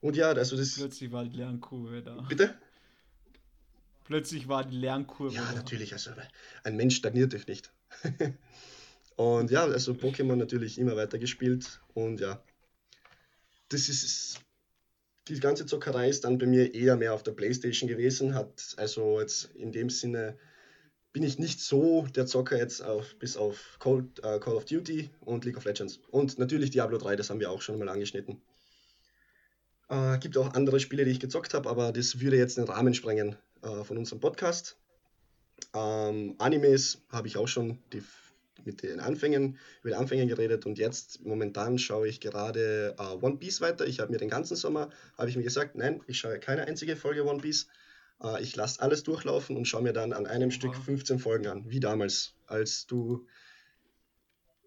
Und 0.00 0.16
ja, 0.16 0.28
also 0.32 0.56
das. 0.56 0.74
Plötzlich 0.74 1.12
war 1.12 1.24
die 1.24 1.36
Lernkurve 1.36 2.02
da. 2.02 2.20
Bitte? 2.28 2.54
Plötzlich 4.04 4.48
war 4.48 4.64
die 4.64 4.76
Lernkurve. 4.76 5.34
Ja, 5.34 5.44
da. 5.46 5.52
natürlich. 5.52 5.92
Also 5.92 6.10
ein 6.62 6.76
Mensch 6.76 6.96
stagniert 6.96 7.32
nicht. 7.48 7.72
Und 9.16 9.50
ja, 9.50 9.64
also 9.64 9.92
Pokémon 9.92 10.36
natürlich 10.36 10.78
immer 10.78 10.96
weiter 10.96 11.18
gespielt 11.18 11.80
und 11.94 12.20
ja, 12.20 12.42
das 13.68 13.88
ist 13.88 14.40
die 15.28 15.40
ganze 15.40 15.64
Zockerei 15.66 16.08
ist 16.08 16.24
dann 16.24 16.38
bei 16.38 16.46
mir 16.46 16.74
eher 16.74 16.96
mehr 16.96 17.14
auf 17.14 17.22
der 17.22 17.32
Playstation 17.32 17.88
gewesen, 17.88 18.34
hat 18.34 18.74
also 18.76 19.20
jetzt 19.20 19.50
in 19.54 19.72
dem 19.72 19.88
Sinne 19.88 20.36
bin 21.12 21.22
ich 21.22 21.38
nicht 21.38 21.60
so 21.60 22.06
der 22.14 22.26
Zocker 22.26 22.58
jetzt 22.58 22.82
auf, 22.82 23.14
bis 23.20 23.36
auf 23.36 23.76
Call, 23.78 24.08
äh, 24.22 24.38
Call 24.40 24.56
of 24.56 24.64
Duty 24.64 25.10
und 25.20 25.44
League 25.44 25.56
of 25.56 25.64
Legends. 25.64 26.00
Und 26.10 26.38
natürlich 26.40 26.70
Diablo 26.70 26.98
3, 26.98 27.14
das 27.14 27.30
haben 27.30 27.38
wir 27.38 27.52
auch 27.52 27.62
schon 27.62 27.78
mal 27.78 27.88
angeschnitten. 27.88 28.42
Äh, 29.88 30.18
gibt 30.18 30.36
auch 30.36 30.54
andere 30.54 30.80
Spiele, 30.80 31.04
die 31.04 31.12
ich 31.12 31.20
gezockt 31.20 31.54
habe, 31.54 31.70
aber 31.70 31.92
das 31.92 32.20
würde 32.20 32.36
jetzt 32.36 32.58
den 32.58 32.64
Rahmen 32.64 32.94
sprengen 32.94 33.36
äh, 33.62 33.84
von 33.84 33.96
unserem 33.96 34.18
Podcast. 34.18 34.76
Ähm, 35.72 36.34
Animes 36.38 37.02
habe 37.10 37.28
ich 37.28 37.36
auch 37.36 37.48
schon 37.48 37.78
die 37.92 38.02
mit 38.64 38.82
den 38.82 39.00
Anfängen, 39.00 39.58
über 39.80 39.90
die 39.90 39.96
Anfänge 39.96 40.26
geredet 40.26 40.66
und 40.66 40.78
jetzt 40.78 41.24
momentan 41.24 41.78
schaue 41.78 42.08
ich 42.08 42.20
gerade 42.20 42.94
uh, 42.98 43.24
One 43.24 43.36
Piece 43.36 43.60
weiter. 43.60 43.86
Ich 43.86 44.00
habe 44.00 44.12
mir 44.12 44.18
den 44.18 44.28
ganzen 44.28 44.56
Sommer, 44.56 44.90
habe 45.18 45.28
ich 45.28 45.36
mir 45.36 45.42
gesagt, 45.42 45.74
nein, 45.74 46.02
ich 46.06 46.18
schaue 46.18 46.38
keine 46.38 46.66
einzige 46.66 46.96
Folge 46.96 47.24
One 47.24 47.40
Piece. 47.40 47.66
Uh, 48.22 48.36
ich 48.40 48.54
lasse 48.54 48.80
alles 48.80 49.02
durchlaufen 49.02 49.56
und 49.56 49.66
schaue 49.66 49.82
mir 49.82 49.92
dann 49.92 50.12
an 50.12 50.26
einem 50.26 50.50
wow. 50.50 50.54
Stück 50.54 50.76
15 50.76 51.18
Folgen 51.18 51.46
an, 51.48 51.68
wie 51.68 51.80
damals, 51.80 52.34
als 52.46 52.86
du 52.86 53.26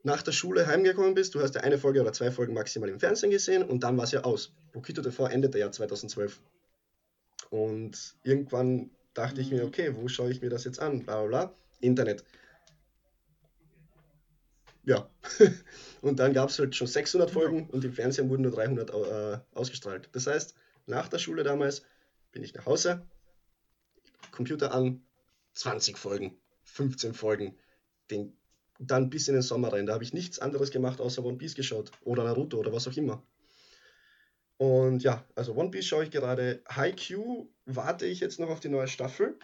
nach 0.04 0.22
der 0.22 0.32
Schule 0.34 0.68
heimgekommen 0.68 1.14
bist. 1.14 1.34
Du 1.34 1.42
hast 1.42 1.56
ja 1.56 1.62
eine 1.62 1.78
Folge 1.78 2.02
oder 2.02 2.14
zwei 2.14 2.30
Folgen 2.30 2.54
maximal 2.54 2.90
im 2.90 3.00
Fernsehen 3.00 3.32
gesehen 3.32 3.64
und 3.64 3.84
dann 3.84 3.98
war 3.98 4.04
es 4.04 4.12
ja 4.12 4.24
aus. 4.24 4.54
Bokito 4.74 5.02
TV 5.02 5.28
endete 5.28 5.60
ja 5.60 5.72
2012. 5.72 6.42
Und 7.50 8.16
irgendwann 8.24 8.92
dachte 9.14 9.36
mhm. 9.36 9.42
ich 9.42 9.52
mir, 9.52 9.62
mhm. 9.62 9.68
okay, 9.68 9.96
wo 9.96 10.08
schaue 10.08 10.30
ich 10.30 10.42
mir 10.42 10.50
das 10.50 10.66
jetzt 10.66 10.80
an? 10.80 11.04
Bla 11.04 11.22
bla 11.22 11.28
bla. 11.28 11.54
Internet 11.80 12.24
ja. 14.88 15.10
und 16.02 16.18
dann 16.18 16.34
gab 16.34 16.50
es 16.50 16.58
halt 16.58 16.76
schon 16.76 16.88
600 16.88 17.30
Folgen 17.30 17.70
und 17.70 17.84
im 17.84 17.92
Fernsehen 17.92 18.30
wurden 18.30 18.44
nur 18.44 18.54
300 18.54 18.90
äh, 18.90 19.40
ausgestrahlt. 19.54 20.10
Das 20.14 20.28
heißt, 20.28 20.56
nach 20.86 21.10
der 21.10 21.20
Schule 21.20 21.44
damals 21.44 21.84
bin 22.32 22.42
ich 22.42 22.54
nach 22.54 22.66
Hause, 22.66 23.06
Computer 24.32 24.74
an, 24.74 25.02
20 25.54 25.98
Folgen, 25.98 26.38
15 26.64 27.14
Folgen, 27.14 27.58
den, 28.10 28.38
dann 28.80 29.10
bis 29.10 29.28
in 29.28 29.34
den 29.34 29.44
Sommer 29.44 29.74
rein. 29.74 29.88
Da 29.88 29.94
habe 29.94 30.06
ich 30.06 30.14
nichts 30.14 30.40
anderes 30.40 30.72
gemacht, 30.72 31.02
außer 31.02 31.24
One 31.24 31.38
Piece 31.38 31.56
geschaut 31.56 31.92
oder 32.02 32.24
Naruto 32.24 32.58
oder 32.58 32.72
was 32.72 32.88
auch 32.88 32.96
immer. 32.96 33.22
Und 34.56 35.04
ja, 35.04 35.26
also 35.36 35.54
One 35.54 35.70
Piece 35.70 35.86
schaue 35.86 36.06
ich 36.06 36.12
gerade. 36.12 36.64
Haikyuu 36.70 37.50
warte 37.66 38.06
ich 38.06 38.22
jetzt 38.22 38.40
noch 38.40 38.50
auf 38.50 38.62
die 38.62 38.70
neue 38.70 38.88
Staffel. 38.88 39.38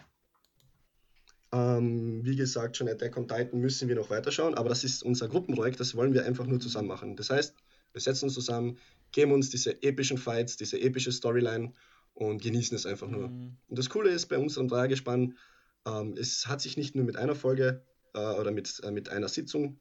Ähm, 1.54 2.24
wie 2.24 2.34
gesagt, 2.34 2.76
schon 2.76 2.88
Attack 2.88 3.16
on 3.16 3.28
Titan 3.28 3.60
müssen 3.60 3.88
wir 3.88 3.94
noch 3.94 4.10
weiterschauen, 4.10 4.54
aber 4.54 4.70
das 4.70 4.82
ist 4.82 5.04
unser 5.04 5.28
Gruppenprojekt, 5.28 5.78
das 5.78 5.94
wollen 5.94 6.12
wir 6.12 6.26
einfach 6.26 6.46
nur 6.46 6.58
zusammen 6.58 6.88
machen. 6.88 7.14
Das 7.14 7.30
heißt, 7.30 7.54
wir 7.92 8.00
setzen 8.00 8.24
uns 8.24 8.34
zusammen, 8.34 8.76
geben 9.12 9.30
uns 9.30 9.50
diese 9.50 9.80
epischen 9.80 10.18
Fights, 10.18 10.56
diese 10.56 10.80
epische 10.80 11.12
Storyline 11.12 11.72
und 12.14 12.42
genießen 12.42 12.76
es 12.76 12.86
einfach 12.86 13.06
nur. 13.06 13.28
Mhm. 13.28 13.56
Und 13.68 13.78
das 13.78 13.88
Coole 13.88 14.10
ist 14.10 14.26
bei 14.26 14.36
unserem 14.36 14.66
Dreiergespann, 14.66 15.38
ähm, 15.86 16.16
es 16.18 16.48
hat 16.48 16.60
sich 16.60 16.76
nicht 16.76 16.96
nur 16.96 17.04
mit 17.04 17.16
einer 17.16 17.36
Folge 17.36 17.84
äh, 18.14 18.18
oder 18.18 18.50
mit, 18.50 18.80
äh, 18.82 18.90
mit 18.90 19.08
einer 19.10 19.28
Sitzung, 19.28 19.78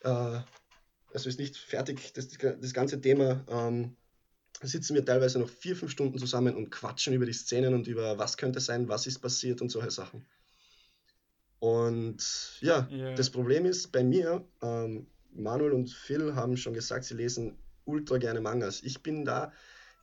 äh, 0.00 0.08
also 0.08 1.28
ist 1.28 1.38
nicht 1.38 1.56
fertig, 1.56 2.12
das, 2.14 2.26
das 2.28 2.72
ganze 2.72 3.00
Thema. 3.00 3.44
Ähm, 3.48 3.96
sitzen 4.62 4.94
wir 4.96 5.04
teilweise 5.04 5.38
noch 5.38 5.48
vier, 5.48 5.76
fünf 5.76 5.92
Stunden 5.92 6.18
zusammen 6.18 6.56
und 6.56 6.70
quatschen 6.70 7.14
über 7.14 7.26
die 7.26 7.32
Szenen 7.32 7.72
und 7.72 7.86
über 7.86 8.18
was 8.18 8.36
könnte 8.36 8.58
sein, 8.58 8.88
was 8.88 9.06
ist 9.06 9.20
passiert 9.20 9.62
und 9.62 9.68
solche 9.68 9.92
Sachen. 9.92 10.26
Und 11.64 12.58
ja, 12.60 12.86
yeah. 12.90 13.14
das 13.14 13.30
Problem 13.30 13.64
ist 13.64 13.90
bei 13.90 14.04
mir, 14.04 14.46
ähm, 14.60 15.06
Manuel 15.32 15.72
und 15.72 15.88
Phil 15.88 16.34
haben 16.34 16.58
schon 16.58 16.74
gesagt, 16.74 17.06
sie 17.06 17.14
lesen 17.14 17.56
ultra 17.86 18.18
gerne 18.18 18.42
Mangas. 18.42 18.82
Ich 18.82 19.02
bin 19.02 19.24
da, 19.24 19.50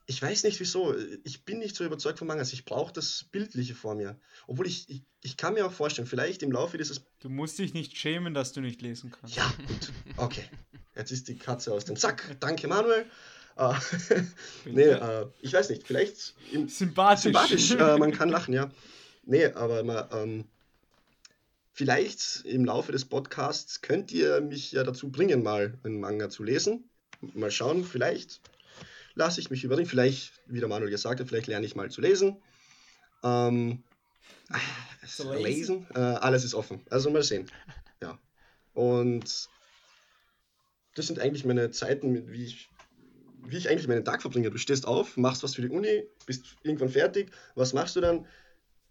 ich 0.07 0.19
weiß 0.19 0.43
nicht 0.43 0.59
wieso, 0.59 0.95
ich 1.23 1.45
bin 1.45 1.59
nicht 1.59 1.75
so 1.75 1.85
überzeugt 1.85 2.17
von 2.17 2.27
Mangas. 2.27 2.51
Ich 2.51 2.65
brauche 2.65 2.91
das 2.91 3.25
Bildliche 3.31 3.75
vor 3.75 3.93
mir. 3.93 4.19
Obwohl 4.47 4.65
ich, 4.65 4.89
ich, 4.89 5.03
ich 5.21 5.37
kann 5.37 5.53
mir 5.53 5.67
auch 5.67 5.71
vorstellen, 5.71 6.07
vielleicht 6.07 6.41
im 6.41 6.51
Laufe 6.51 6.79
dieses. 6.79 7.03
Du 7.19 7.29
musst 7.29 7.59
dich 7.59 7.75
nicht 7.75 7.95
schämen, 7.95 8.33
dass 8.33 8.53
du 8.53 8.61
nicht 8.61 8.81
lesen 8.81 9.11
kannst. 9.11 9.35
Ja, 9.35 9.53
gut. 9.67 9.91
Okay. 10.17 10.45
Jetzt 10.95 11.11
ist 11.11 11.27
die 11.27 11.37
Katze 11.37 11.73
aus 11.73 11.85
dem 11.85 11.95
Sack. 11.95 12.37
Danke, 12.39 12.67
Manuel. 12.67 13.05
Uh, 13.55 13.75
nee, 14.65 14.95
uh, 14.95 15.27
ich 15.41 15.53
weiß 15.53 15.69
nicht, 15.69 15.85
vielleicht. 15.85 16.33
Im, 16.53 16.67
sympathisch. 16.67 17.21
Sympathisch, 17.21 17.71
uh, 17.73 17.99
man 17.99 18.11
kann 18.13 18.29
lachen, 18.29 18.55
ja. 18.55 18.71
Nee, 19.25 19.45
aber 19.45 19.83
mal, 19.83 20.09
ähm, 20.11 20.45
Vielleicht 21.73 22.43
im 22.45 22.65
Laufe 22.65 22.91
des 22.91 23.05
Podcasts 23.05 23.81
könnt 23.81 24.11
ihr 24.11 24.41
mich 24.41 24.73
ja 24.73 24.83
dazu 24.83 25.09
bringen, 25.09 25.41
mal 25.41 25.77
einen 25.83 25.99
Manga 25.99 26.29
zu 26.29 26.43
lesen. 26.43 26.89
Mal 27.33 27.51
schauen, 27.51 27.85
vielleicht 27.85 28.41
lasse 29.15 29.39
ich 29.39 29.49
mich 29.49 29.63
überreden. 29.63 29.87
Vielleicht, 29.87 30.33
wie 30.47 30.59
der 30.59 30.67
Manuel 30.67 30.91
gesagt 30.91 31.19
hat, 31.19 31.27
vielleicht 31.29 31.47
lerne 31.47 31.65
ich 31.65 31.75
mal 31.75 31.89
zu 31.89 32.01
lesen. 32.01 32.41
Ähm, 33.23 33.83
zu 35.07 35.31
lesen? 35.33 35.87
äh, 35.95 35.99
alles 35.99 36.43
ist 36.43 36.55
offen. 36.55 36.81
Also 36.89 37.09
mal 37.09 37.23
sehen. 37.23 37.49
Ja. 38.01 38.19
Und 38.73 39.49
das 40.95 41.07
sind 41.07 41.19
eigentlich 41.19 41.45
meine 41.45 41.71
Zeiten, 41.71 42.31
wie 42.31 42.45
ich, 42.45 42.69
wie 43.45 43.57
ich 43.57 43.69
eigentlich 43.69 43.87
meinen 43.87 44.03
Tag 44.03 44.21
verbringe. 44.21 44.51
Du 44.51 44.57
stehst 44.57 44.85
auf, 44.85 45.15
machst 45.15 45.43
was 45.43 45.55
für 45.55 45.61
die 45.61 45.69
Uni, 45.69 46.03
bist 46.25 46.55
irgendwann 46.63 46.89
fertig. 46.89 47.31
Was 47.55 47.73
machst 47.73 47.95
du 47.95 48.01
dann? 48.01 48.25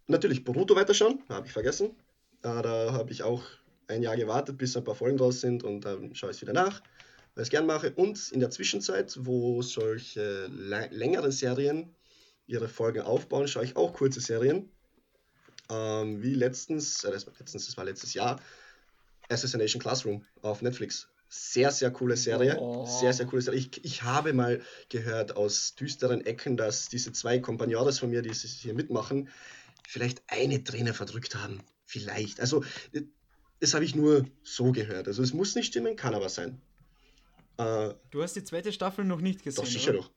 Natürlich 0.07 0.43
Boruto 0.43 0.75
weiterschauen, 0.75 1.21
habe 1.29 1.45
ich 1.45 1.53
vergessen. 1.53 1.95
Äh, 2.43 2.61
da 2.61 2.93
habe 2.93 3.11
ich 3.11 3.23
auch 3.23 3.43
ein 3.87 4.03
Jahr 4.03 4.15
gewartet, 4.15 4.57
bis 4.57 4.75
ein 4.77 4.83
paar 4.83 4.95
Folgen 4.95 5.17
draus 5.17 5.41
sind 5.41 5.63
und 5.63 5.81
dann 5.81 6.15
schaue 6.15 6.31
ich 6.31 6.37
es 6.37 6.41
wieder 6.41 6.53
nach, 6.53 6.81
weil 7.35 7.43
ich 7.43 7.47
es 7.47 7.49
gern 7.49 7.65
mache. 7.65 7.91
Und 7.91 8.31
in 8.31 8.39
der 8.39 8.49
Zwischenzeit, 8.49 9.17
wo 9.21 9.61
solche 9.61 10.47
längeren 10.47 11.31
Serien 11.31 11.93
ihre 12.47 12.67
Folgen 12.67 13.01
aufbauen, 13.01 13.47
schaue 13.47 13.65
ich 13.65 13.75
auch 13.75 13.93
kurze 13.93 14.21
Serien. 14.21 14.69
Ähm, 15.69 16.21
wie 16.21 16.33
letztens, 16.33 17.03
äh, 17.03 17.11
das 17.11 17.27
war 17.27 17.33
letztens, 17.39 17.65
das 17.65 17.77
war 17.77 17.85
letztes 17.85 18.13
Jahr, 18.13 18.41
Assassination 19.29 19.81
Classroom 19.81 20.25
auf 20.41 20.61
Netflix. 20.61 21.07
Sehr, 21.29 21.71
sehr 21.71 21.91
coole 21.91 22.17
Serie. 22.17 22.57
Oh. 22.59 22.85
Sehr, 22.85 23.13
sehr 23.13 23.25
coole 23.25 23.41
Serie. 23.41 23.59
Ich, 23.59 23.85
ich 23.85 24.03
habe 24.03 24.33
mal 24.33 24.61
gehört 24.89 25.37
aus 25.37 25.75
düsteren 25.75 26.25
Ecken, 26.25 26.57
dass 26.57 26.89
diese 26.89 27.13
zwei 27.13 27.39
Kompagnons 27.39 27.99
von 27.99 28.09
mir, 28.09 28.21
die 28.21 28.33
hier 28.33 28.73
mitmachen, 28.73 29.29
vielleicht 29.87 30.21
eine 30.27 30.61
Träne 30.61 30.93
verdrückt 30.93 31.35
haben. 31.35 31.61
Vielleicht. 31.91 32.39
Also, 32.39 32.63
das 33.59 33.73
habe 33.73 33.83
ich 33.83 33.95
nur 33.95 34.25
so 34.43 34.71
gehört. 34.71 35.07
Also, 35.07 35.21
es 35.21 35.33
muss 35.33 35.55
nicht 35.55 35.67
stimmen, 35.67 35.97
kann 35.97 36.15
aber 36.15 36.29
sein. 36.29 36.61
Äh, 37.57 37.89
du 38.11 38.23
hast 38.23 38.33
die 38.37 38.45
zweite 38.45 38.71
Staffel 38.71 39.03
noch 39.03 39.19
nicht 39.19 39.43
gesehen. 39.43 39.65
Doch, 39.65 39.69
sicher 39.69 39.91
oder? 39.91 39.99
doch. 39.99 40.11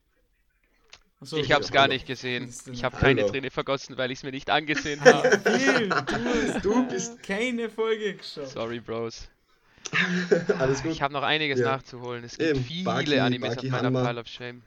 So, 1.19 1.37
ich 1.37 1.51
habe 1.51 1.63
es 1.63 1.71
gar 1.71 1.89
nicht 1.89 2.07
gesehen. 2.07 2.53
Ich 2.71 2.83
habe 2.85 2.95
keine 2.95 3.21
Hallo. 3.21 3.31
Träne 3.31 3.51
vergossen, 3.51 3.97
weil 3.97 4.11
ich 4.11 4.19
es 4.19 4.23
mir 4.23 4.31
nicht 4.31 4.49
angesehen 4.49 5.01
habe. 5.01 5.37
du, 5.37 6.59
du 6.63 6.87
bist 6.87 7.21
keine 7.23 7.69
Folge 7.69 8.15
geschaut. 8.15 8.49
Sorry, 8.49 8.79
Bros. 8.79 9.27
Alles 10.59 10.81
gut. 10.81 10.93
Ich 10.93 11.01
habe 11.01 11.13
noch 11.13 11.23
einiges 11.23 11.59
ja. 11.59 11.71
nachzuholen. 11.71 12.23
Es 12.23 12.37
gibt 12.37 12.51
Eben, 12.51 12.63
viele 12.63 12.83
Baki, 12.85 13.19
Animes 13.19 13.55
Baki 13.55 13.67
auf 13.67 13.71
meiner 13.71 13.85
Hanma. 13.87 14.05
Pile 14.05 14.21
of 14.21 14.27
Shame. 14.27 14.61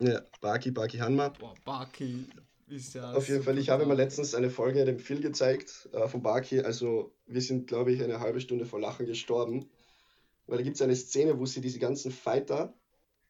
Ja, 0.00 0.20
Baki, 0.40 0.70
Baki 0.72 0.98
Hanma. 0.98 1.28
Boah, 1.28 1.54
Baki 1.64 2.26
ist 2.70 2.94
ja. 2.94 3.12
Auf 3.12 3.28
jeden 3.28 3.42
Fall, 3.42 3.58
ich 3.58 3.70
habe 3.70 3.86
mal 3.86 3.96
letztens 3.96 4.34
eine 4.34 4.50
Folge 4.50 4.84
dem 4.84 4.98
Phil 4.98 5.20
gezeigt 5.20 5.88
äh, 5.92 6.08
von 6.08 6.22
Baki. 6.22 6.60
Also, 6.60 7.12
wir 7.26 7.40
sind, 7.40 7.66
glaube 7.66 7.92
ich, 7.92 8.02
eine 8.02 8.20
halbe 8.20 8.40
Stunde 8.40 8.66
vor 8.66 8.80
Lachen 8.80 9.06
gestorben. 9.06 9.70
Weil 10.46 10.58
da 10.58 10.64
gibt 10.64 10.76
es 10.76 10.82
eine 10.82 10.96
Szene, 10.96 11.38
wo 11.38 11.46
sie 11.46 11.60
diese 11.60 11.78
ganzen 11.78 12.10
Fighter 12.10 12.74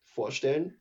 vorstellen 0.05 0.81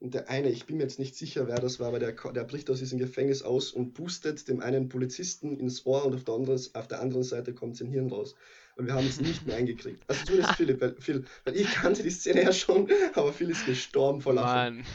und 0.00 0.14
der 0.14 0.30
eine, 0.30 0.48
ich 0.48 0.64
bin 0.64 0.78
mir 0.78 0.84
jetzt 0.84 0.98
nicht 0.98 1.14
sicher, 1.14 1.46
wer 1.46 1.60
das 1.60 1.78
war, 1.78 1.88
aber 1.88 1.98
der, 1.98 2.12
der 2.12 2.44
bricht 2.44 2.70
aus 2.70 2.78
diesem 2.78 2.98
Gefängnis 2.98 3.42
aus 3.42 3.70
und 3.70 3.92
boostet 3.92 4.48
dem 4.48 4.60
einen 4.60 4.88
Polizisten 4.88 5.58
ins 5.58 5.84
Ohr 5.84 6.06
und 6.06 6.14
auf 6.14 6.24
der 6.24 6.34
anderen, 6.34 6.60
auf 6.72 6.88
der 6.88 7.00
anderen 7.00 7.22
Seite 7.22 7.52
kommt 7.52 7.76
sein 7.76 7.88
Hirn 7.88 8.08
raus. 8.08 8.34
Und 8.76 8.86
wir 8.86 8.94
haben 8.94 9.06
es 9.06 9.20
nicht 9.20 9.46
mehr 9.46 9.56
eingekriegt. 9.58 10.02
Also 10.06 10.24
zumindest 10.24 10.54
Philipp, 10.54 10.80
weil, 10.80 10.96
Phil, 10.98 11.24
weil 11.44 11.54
ich 11.54 11.70
kannte 11.70 12.02
die 12.02 12.10
Szene 12.10 12.44
ja 12.44 12.52
schon, 12.52 12.88
aber 13.14 13.30
Phil 13.34 13.50
ist 13.50 13.66
gestorben 13.66 14.22
vor 14.22 14.32
Lachen. 14.32 14.76
Mann, 14.78 14.86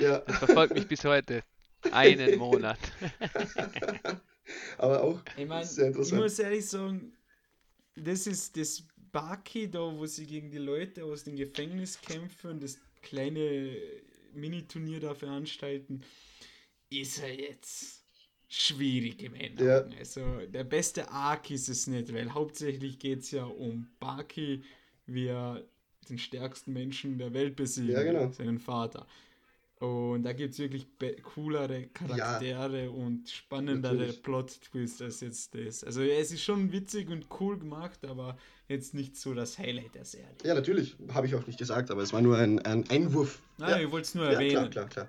ja. 0.00 0.20
das 0.20 0.38
verfolgt 0.38 0.72
mich 0.72 0.88
bis 0.88 1.04
heute. 1.04 1.42
Einen 1.92 2.38
Monat. 2.38 2.78
aber 4.78 5.02
auch 5.02 5.20
ich 5.36 5.46
mein, 5.46 5.64
sehr 5.64 5.88
interessant. 5.88 6.16
Ich 6.16 6.22
muss 6.22 6.38
ehrlich 6.38 6.66
sagen, 6.66 7.12
das 7.94 8.26
ist 8.26 8.56
das 8.56 8.82
Baki 9.12 9.70
da, 9.70 9.80
wo 9.80 10.06
sie 10.06 10.26
gegen 10.26 10.50
die 10.50 10.58
Leute 10.58 11.04
aus 11.04 11.24
dem 11.24 11.36
Gefängnis 11.36 12.00
kämpfen, 12.00 12.60
das 12.60 12.78
kleine 13.02 13.76
Mini-Turnier 14.34 15.00
da 15.00 15.14
veranstalten, 15.14 16.02
ist 16.90 17.22
er 17.22 17.34
jetzt 17.34 18.04
schwierig 18.48 19.22
im 19.22 19.34
Endeffekt. 19.34 19.92
Ja. 19.92 19.98
Also 19.98 20.46
der 20.46 20.64
beste 20.64 21.10
Arc 21.10 21.50
ist 21.50 21.68
es 21.68 21.86
nicht, 21.86 22.12
weil 22.12 22.32
hauptsächlich 22.32 22.98
geht 22.98 23.20
es 23.20 23.30
ja 23.30 23.44
um 23.44 23.88
Baki, 24.00 24.62
wie 25.06 25.26
er 25.26 25.64
den 26.08 26.18
stärksten 26.18 26.72
Menschen 26.72 27.18
der 27.18 27.34
Welt 27.34 27.56
besiegt, 27.56 27.90
ja, 27.90 28.02
genau. 28.02 28.30
seinen 28.32 28.58
Vater. 28.58 29.06
Und 29.80 30.24
da 30.24 30.32
gibt 30.32 30.54
es 30.54 30.58
wirklich 30.58 30.88
coolere 31.22 31.86
Charaktere 31.86 32.84
ja, 32.84 32.90
und 32.90 33.30
spannendere 33.30 34.12
Plot-Twists 34.12 35.00
als 35.02 35.20
jetzt 35.20 35.54
das. 35.54 35.84
Also 35.84 36.02
es 36.02 36.32
ist 36.32 36.42
schon 36.42 36.72
witzig 36.72 37.08
und 37.10 37.26
cool 37.38 37.58
gemacht, 37.58 38.04
aber 38.04 38.36
jetzt 38.66 38.92
nicht 38.94 39.16
so 39.16 39.34
das 39.34 39.56
Highlight 39.56 39.94
der 39.94 40.04
Serie. 40.04 40.34
Ja, 40.42 40.54
natürlich, 40.54 40.96
habe 41.14 41.28
ich 41.28 41.36
auch 41.36 41.46
nicht 41.46 41.60
gesagt, 41.60 41.92
aber 41.92 42.02
es 42.02 42.12
war 42.12 42.20
nur 42.20 42.36
ein, 42.36 42.58
ein 42.58 42.90
Einwurf. 42.90 43.40
Ah, 43.60 43.70
ja, 43.70 43.78
ich 43.78 43.92
wollte 43.92 44.06
es 44.08 44.14
nur 44.16 44.26
erwähnen. 44.26 44.50
Ja, 44.50 44.66
klar, 44.66 44.88
klar, 44.88 44.88
klar. 44.88 45.08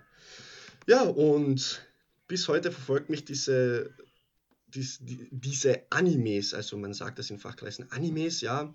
Ja, 0.88 1.02
und 1.02 1.84
bis 2.28 2.48
heute 2.48 2.72
verfolgt 2.72 3.10
mich 3.10 3.26
diese, 3.26 3.96
dies, 4.68 5.00
die, 5.02 5.30
diese 5.32 5.82
Animes, 5.90 6.54
also 6.54 6.78
man 6.78 6.94
sagt 6.94 7.18
das 7.18 7.32
in 7.32 7.40
Fachkreisen 7.40 7.92
Animes, 7.92 8.42
ja. 8.42 8.72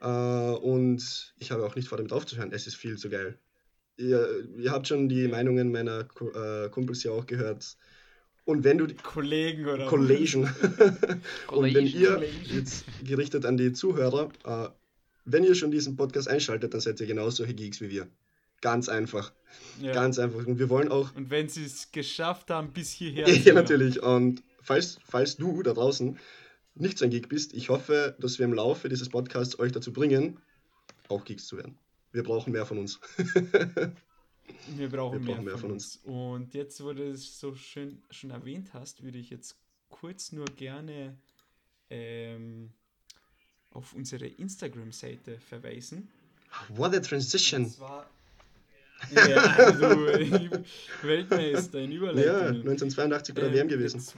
Äh, 0.00 0.06
und 0.06 1.34
ich 1.38 1.50
habe 1.50 1.66
auch 1.66 1.74
nicht 1.74 1.88
vor, 1.88 1.98
damit 1.98 2.12
aufzuhören, 2.12 2.52
es 2.52 2.68
ist 2.68 2.76
viel 2.76 2.96
zu 2.98 3.10
geil 3.10 3.36
ihr, 4.02 4.48
ihr 4.58 4.70
habt 4.70 4.88
schon 4.88 5.08
die 5.08 5.28
Meinungen 5.28 5.72
meiner 5.72 6.00
äh, 6.00 6.68
Kumpels 6.70 7.02
ja 7.02 7.12
auch 7.12 7.26
gehört. 7.26 7.76
Und 8.44 8.64
wenn 8.64 8.78
du 8.78 8.86
die 8.86 8.94
Kollegen 8.94 9.66
oder 9.66 9.86
Kollegen 9.86 10.44
und 11.48 11.74
wenn 11.74 11.86
ihr 11.86 12.22
jetzt 12.44 12.84
gerichtet 13.04 13.46
an 13.46 13.56
die 13.56 13.72
Zuhörer, 13.72 14.30
äh, 14.44 14.68
wenn 15.24 15.44
ihr 15.44 15.54
schon 15.54 15.70
diesen 15.70 15.96
Podcast 15.96 16.28
einschaltet, 16.28 16.74
dann 16.74 16.80
seid 16.80 17.00
ihr 17.00 17.06
genauso 17.06 17.38
solche 17.38 17.54
Geeks 17.54 17.80
wie 17.80 17.90
wir. 17.90 18.08
Ganz 18.60 18.88
einfach. 18.88 19.32
Ja. 19.80 19.92
Ganz 19.92 20.18
einfach. 20.18 20.46
Und 20.46 20.58
wir 20.58 20.68
wollen 20.68 20.88
auch. 20.88 21.14
Und 21.14 21.30
wenn 21.30 21.48
sie 21.48 21.64
es 21.64 21.92
geschafft 21.92 22.50
haben, 22.50 22.72
bis 22.72 22.90
hierher. 22.90 23.28
ja, 23.44 23.54
natürlich. 23.54 24.02
Und 24.02 24.42
falls, 24.60 24.98
falls 25.04 25.36
du 25.36 25.62
da 25.62 25.72
draußen 25.72 26.18
nicht 26.74 26.98
so 26.98 27.04
ein 27.04 27.10
Geek 27.10 27.28
bist, 27.28 27.54
ich 27.54 27.68
hoffe, 27.68 28.16
dass 28.18 28.38
wir 28.38 28.46
im 28.46 28.54
Laufe 28.54 28.88
dieses 28.88 29.08
Podcasts 29.08 29.58
euch 29.58 29.72
dazu 29.72 29.92
bringen, 29.92 30.40
auch 31.08 31.24
Geeks 31.24 31.46
zu 31.46 31.56
werden. 31.56 31.76
Wir 32.12 32.22
brauchen 32.22 32.52
mehr 32.52 32.66
von 32.66 32.78
uns. 32.78 33.00
Wir 34.76 34.88
brauchen, 34.88 35.18
Wir 35.18 35.24
brauchen 35.24 35.24
mehr, 35.24 35.40
mehr, 35.42 35.58
von, 35.58 35.72
uns. 35.72 35.96
uns. 35.96 36.04
Und 36.04 36.54
jetzt, 36.54 36.82
wo 36.82 36.92
du 36.92 37.10
es 37.10 37.38
so 37.40 37.54
schön 37.54 38.02
schon 38.10 38.30
erwähnt 38.30 38.74
hast, 38.74 39.02
würde 39.02 39.18
ich 39.18 39.30
jetzt 39.30 39.56
kurz 39.88 40.32
nur 40.32 40.44
gerne 40.44 41.16
ähm, 41.90 42.70
auf 43.70 43.94
unsere 43.94 44.26
Instagram-Seite 44.26 45.38
verweisen. 45.38 46.10
What 46.68 46.94
a 46.94 47.00
transition! 47.00 47.66
Zwar, 47.66 48.10
ja, 49.10 49.42
also 49.56 49.84
Weltmeister 51.02 51.80
in 51.80 51.92
Überleitung. 51.92 52.24
Ja, 52.24 52.46
1982 52.48 53.34
bei 53.34 53.40
der 53.40 53.50
ähm, 53.50 53.56
WM 53.56 53.68
gewesen. 53.68 53.98
Jetzt, 53.98 54.16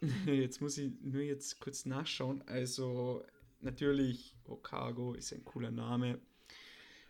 jetzt 0.26 0.60
muss 0.60 0.78
ich 0.78 0.92
nur 1.00 1.22
jetzt 1.22 1.60
kurz 1.60 1.86
nachschauen. 1.86 2.42
Also 2.46 3.24
natürlich, 3.60 4.34
Okago 4.44 5.14
ist 5.14 5.32
ein 5.32 5.44
cooler 5.44 5.70
Name. 5.70 6.18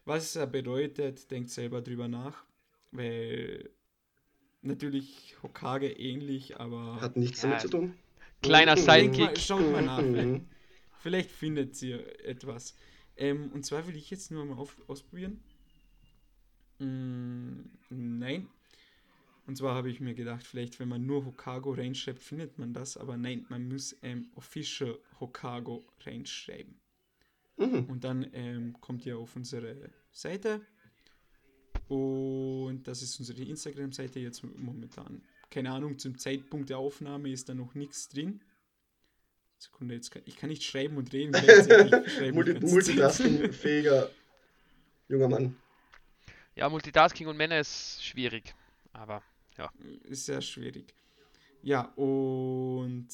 Was 0.04 0.36
er 0.36 0.46
bedeutet, 0.46 1.30
denkt 1.30 1.50
selber 1.50 1.82
drüber 1.82 2.08
nach, 2.08 2.44
weil 2.90 3.70
natürlich 4.62 5.36
Hokage 5.42 5.88
ähnlich, 5.90 6.58
aber. 6.58 7.00
Hat 7.00 7.16
nichts 7.16 7.42
ja, 7.42 7.50
damit 7.50 7.62
zu 7.62 7.68
tun. 7.68 7.94
Kleiner 8.42 8.76
Sidekick. 8.76 9.38
Schaut 9.38 9.70
mal 9.70 9.82
nach, 9.82 9.98
vielleicht, 10.02 10.42
vielleicht 10.98 11.30
findet 11.30 11.80
ihr 11.82 12.24
etwas. 12.24 12.74
Ähm, 13.16 13.50
und 13.52 13.66
zwar 13.66 13.86
will 13.86 13.96
ich 13.96 14.10
jetzt 14.10 14.30
nur 14.30 14.44
mal 14.46 14.56
auf, 14.56 14.76
ausprobieren. 14.88 15.42
Mm, 16.78 17.60
nein. 17.90 18.48
Und 19.46 19.56
zwar 19.56 19.74
habe 19.74 19.90
ich 19.90 20.00
mir 20.00 20.14
gedacht, 20.14 20.46
vielleicht 20.46 20.78
wenn 20.80 20.88
man 20.88 21.04
nur 21.04 21.26
Hokago 21.26 21.72
reinschreibt, 21.72 22.22
findet 22.22 22.58
man 22.58 22.72
das, 22.72 22.96
aber 22.96 23.16
nein, 23.16 23.44
man 23.48 23.68
muss 23.68 23.96
ähm, 24.02 24.30
Official 24.36 24.98
Hokago 25.18 25.84
reinschreiben. 26.06 26.80
Mhm. 27.60 27.84
Und 27.84 28.04
dann 28.04 28.26
ähm, 28.32 28.76
kommt 28.80 29.04
ihr 29.06 29.18
auf 29.18 29.36
unsere 29.36 29.90
Seite. 30.10 30.62
Und 31.88 32.84
das 32.84 33.02
ist 33.02 33.18
unsere 33.18 33.42
Instagram-Seite 33.42 34.20
jetzt 34.20 34.42
momentan. 34.42 35.22
Keine 35.50 35.70
Ahnung, 35.72 35.98
zum 35.98 36.16
Zeitpunkt 36.18 36.70
der 36.70 36.78
Aufnahme 36.78 37.30
ist 37.30 37.48
da 37.48 37.54
noch 37.54 37.74
nichts 37.74 38.08
drin. 38.08 38.40
Sekunde, 39.58 39.94
jetzt 39.94 40.10
kann, 40.10 40.22
ich 40.24 40.36
kann 40.36 40.48
nicht 40.48 40.62
schreiben 40.62 40.96
und 40.96 41.12
reden. 41.12 41.32
Multitasking-fähiger 42.62 44.10
junger 45.08 45.28
Mann. 45.28 45.56
Ja, 46.54 46.68
Multitasking 46.68 47.26
und 47.26 47.36
Männer 47.36 47.60
ist 47.60 48.02
schwierig. 48.02 48.54
Aber 48.92 49.22
ja. 49.58 49.70
Ist 50.04 50.24
sehr 50.26 50.40
schwierig. 50.40 50.94
Ja, 51.62 51.92
und 51.96 53.08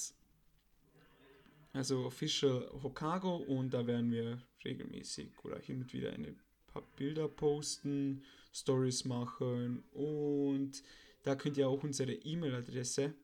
also 1.77 2.07
Official 2.07 2.69
Hokago 2.83 3.37
und 3.37 3.75
da 3.75 3.87
werden 3.87 4.11
wir 4.11 4.43
regelmäßig 4.65 5.29
oder 5.45 5.59
hin 5.59 5.83
und 5.83 5.93
wieder 5.93 6.13
ein 6.13 6.39
paar 6.67 6.83
Bilder 6.97 7.29
posten, 7.29 8.25
Stories 8.53 9.05
machen 9.05 9.85
und 9.93 10.83
da 11.23 11.35
könnt 11.35 11.57
ihr 11.57 11.69
auch 11.69 11.83
unsere 11.83 12.13
E-Mail-Adresse. 12.13 13.15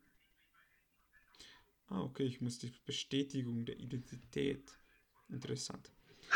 Ah, 1.86 2.02
okay, 2.02 2.24
ich 2.24 2.40
muss 2.40 2.58
die 2.58 2.72
Bestätigung 2.84 3.64
der 3.64 3.78
Identität. 3.78 4.72
Interessant. 5.28 5.90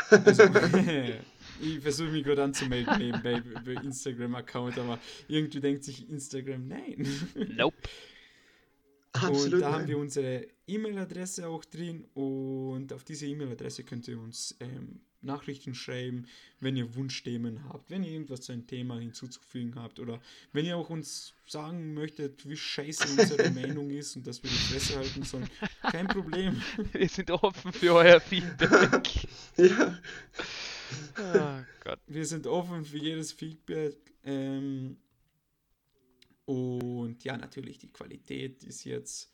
Also, 0.09 0.43
ich 1.61 1.79
versuche 1.81 2.09
mich 2.09 2.23
gerade 2.23 2.43
anzumelden 2.43 2.97
nebenbei 2.97 3.41
bei 3.65 3.73
Instagram-Account, 3.81 4.77
aber 4.77 4.99
irgendwie 5.27 5.59
denkt 5.59 5.83
sich 5.83 6.09
Instagram, 6.09 6.67
nein. 6.67 7.07
Nope. 7.55 7.75
Absolut 9.23 9.53
und 9.53 9.59
da 9.61 9.73
haben 9.73 9.87
wir 9.87 9.97
unsere 9.97 10.47
E-Mail-Adresse 10.67 11.47
auch 11.47 11.65
drin 11.65 12.05
und 12.13 12.93
auf 12.93 13.03
diese 13.03 13.25
E-Mail-Adresse 13.25 13.83
könnt 13.83 14.07
ihr 14.07 14.19
uns 14.19 14.55
ähm, 14.59 15.01
Nachrichten 15.21 15.73
schreiben, 15.73 16.25
wenn 16.59 16.75
ihr 16.75 16.95
Wunschthemen 16.95 17.63
habt, 17.65 17.89
wenn 17.89 18.03
ihr 18.03 18.11
irgendwas 18.11 18.41
zu 18.41 18.51
einem 18.51 18.67
Thema 18.67 18.99
hinzuzufügen 18.99 19.75
habt 19.75 19.99
oder 19.99 20.19
wenn 20.53 20.65
ihr 20.65 20.77
auch 20.77 20.89
uns 20.89 21.33
sagen 21.45 21.93
möchtet, 21.93 22.47
wie 22.47 22.57
scheiße 22.57 23.19
unsere 23.19 23.49
Meinung 23.51 23.89
ist 23.89 24.15
und 24.15 24.27
dass 24.27 24.41
wir 24.43 24.49
die 24.49 24.55
Fresse 24.55 24.97
halten 24.97 25.23
sollen. 25.23 25.49
Kein 25.81 26.07
Problem. 26.07 26.61
Wir 26.93 27.09
sind 27.09 27.31
offen 27.31 27.71
für 27.71 27.93
euer 27.93 28.19
Feedback. 28.19 29.27
ja. 29.57 29.97
Oh 31.17 31.63
Gott. 31.83 31.99
Wir 32.07 32.25
sind 32.25 32.47
offen 32.47 32.83
für 32.83 32.97
jedes 32.97 33.31
Feedback. 33.31 33.95
Ähm, 34.23 34.97
und 36.47 37.25
ja, 37.25 37.35
natürlich, 37.35 37.77
die 37.77 37.91
Qualität 37.91 38.63
ist 38.63 38.85
jetzt. 38.85 39.33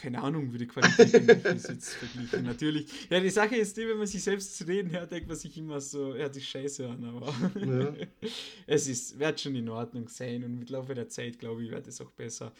Keine 0.00 0.22
Ahnung, 0.22 0.52
wie 0.52 0.58
die 0.58 0.68
Qualität 0.68 1.12
ist 1.44 1.68
jetzt 1.68 1.88
verglichen. 1.94 2.44
Natürlich. 2.44 3.10
Ja, 3.10 3.18
die 3.18 3.30
Sache 3.30 3.56
ist 3.56 3.76
die, 3.76 3.88
wenn 3.88 3.98
man 3.98 4.06
sich 4.06 4.22
selbst 4.22 4.56
zu 4.56 4.64
reden 4.64 4.92
hört, 4.92 5.10
denkt 5.10 5.26
man 5.26 5.36
sich 5.36 5.56
immer 5.58 5.80
so, 5.80 6.14
hört 6.14 6.34
sich 6.34 6.48
scheiße 6.48 6.88
an, 6.88 7.04
aber 7.04 7.34
ja. 7.60 7.92
es 8.68 8.86
ist, 8.86 9.18
wird 9.18 9.40
schon 9.40 9.56
in 9.56 9.68
Ordnung 9.68 10.08
sein 10.08 10.44
und 10.44 10.60
mit 10.60 10.70
Laufe 10.70 10.94
der 10.94 11.08
Zeit, 11.08 11.40
glaube 11.40 11.64
ich, 11.64 11.70
wird 11.72 11.88
es 11.88 12.00
auch 12.00 12.12
besser. 12.12 12.52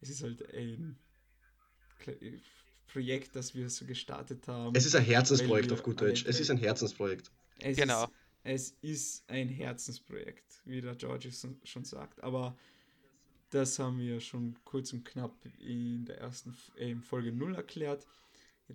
Es 0.00 0.10
ist 0.10 0.24
halt 0.24 0.52
ein 0.52 0.98
Projekt, 2.88 3.36
das 3.36 3.54
wir 3.54 3.70
so 3.70 3.84
gestartet 3.86 4.48
haben. 4.48 4.74
Es 4.74 4.86
ist 4.86 4.96
ein 4.96 5.04
Herzensprojekt 5.04 5.70
auf 5.70 5.84
gut 5.84 6.00
Deutsch. 6.00 6.24
Es 6.26 6.40
ist 6.40 6.50
ein 6.50 6.58
Herzensprojekt. 6.58 7.30
Es 7.60 7.76
genau. 7.76 8.04
Ist, 8.04 8.10
es 8.46 8.76
ist 8.80 9.28
ein 9.28 9.48
Herzensprojekt, 9.48 10.62
wie 10.64 10.80
der 10.80 10.94
George 10.94 11.30
schon 11.64 11.84
sagt. 11.84 12.22
Aber 12.22 12.56
das 13.50 13.78
haben 13.80 13.98
wir 13.98 14.20
schon 14.20 14.56
kurz 14.64 14.92
und 14.92 15.04
knapp 15.04 15.34
in 15.58 16.04
der 16.04 16.18
ersten 16.18 16.56
äh, 16.76 16.94
Folge 16.96 17.32
0 17.32 17.56
erklärt. 17.56 18.06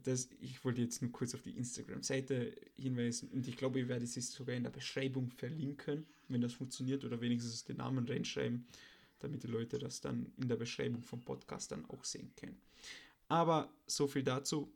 Das, 0.03 0.29
ich 0.41 0.63
wollte 0.65 0.81
jetzt 0.81 1.01
nur 1.01 1.11
kurz 1.11 1.33
auf 1.35 1.41
die 1.41 1.57
Instagram-Seite 1.57 2.53
hinweisen 2.77 3.29
und 3.29 3.47
ich 3.47 3.57
glaube, 3.57 3.79
ich 3.79 3.87
werde 3.87 4.05
sie 4.05 4.21
sogar 4.21 4.55
in 4.55 4.63
der 4.63 4.71
Beschreibung 4.71 5.31
verlinken, 5.31 6.05
wenn 6.27 6.41
das 6.41 6.53
funktioniert 6.53 7.03
oder 7.03 7.19
wenigstens 7.19 7.63
den 7.63 7.77
Namen 7.77 8.05
reinschreiben, 8.07 8.65
damit 9.19 9.43
die 9.43 9.47
Leute 9.47 9.79
das 9.79 10.01
dann 10.01 10.31
in 10.37 10.47
der 10.47 10.55
Beschreibung 10.57 11.01
vom 11.03 11.21
Podcast 11.21 11.71
dann 11.71 11.85
auch 11.89 12.03
sehen 12.03 12.31
können. 12.35 12.61
Aber 13.27 13.69
so 13.85 14.07
viel 14.07 14.23
dazu. 14.23 14.69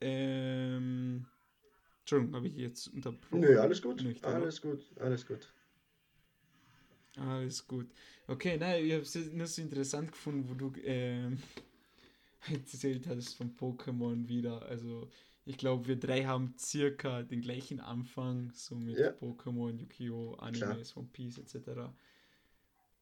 Ähm, 0.00 1.26
Entschuldigung, 2.08 2.36
habe 2.36 2.48
ich 2.48 2.56
jetzt 2.56 2.86
unterbrochen? 2.88 3.40
Nö, 3.40 3.60
alles 3.60 3.82
gut. 3.82 4.02
Nicht, 4.02 4.24
alles 4.24 4.62
gut, 4.62 4.82
alles 4.98 5.26
gut. 5.26 5.52
Alles 7.16 7.66
gut. 7.66 7.86
Okay, 8.26 8.56
nein, 8.56 8.82
ich 8.82 8.92
habe 8.92 9.02
es 9.02 9.14
nur 9.14 9.46
so 9.46 9.60
interessant 9.60 10.10
gefunden, 10.12 10.48
wo 10.48 10.54
du 10.54 10.72
ähm, 10.84 11.36
erzählt 12.50 13.06
hast 13.08 13.34
von 13.34 13.54
Pokémon 13.54 14.26
wieder. 14.26 14.62
Also, 14.62 15.10
ich 15.44 15.58
glaube, 15.58 15.86
wir 15.86 15.96
drei 15.96 16.24
haben 16.24 16.54
circa 16.58 17.24
den 17.24 17.42
gleichen 17.42 17.78
Anfang, 17.78 18.52
so 18.54 18.76
mit 18.76 18.98
ja. 18.98 19.10
Pokémon, 19.10 19.78
Yu-Gi-Oh!, 19.78 20.36
Animes, 20.36 20.96
One 20.96 21.08
Piece 21.12 21.36
etc. 21.36 21.90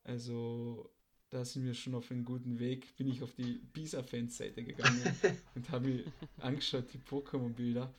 Also, 0.03 0.91
da 1.31 1.45
sind 1.45 1.65
wir 1.65 1.75
schon 1.75 1.95
auf 1.95 2.11
einem 2.11 2.25
guten 2.25 2.59
Weg. 2.59 2.97
Bin 2.97 3.07
ich 3.07 3.23
auf 3.23 3.35
die 3.35 3.61
Bisa-Fans-Seite 3.73 4.65
gegangen 4.65 5.01
und 5.55 5.71
habe 5.71 5.87
mir 5.87 6.05
angeschaut, 6.39 6.93
die 6.93 6.99
Pokémon-Bilder. 6.99 7.95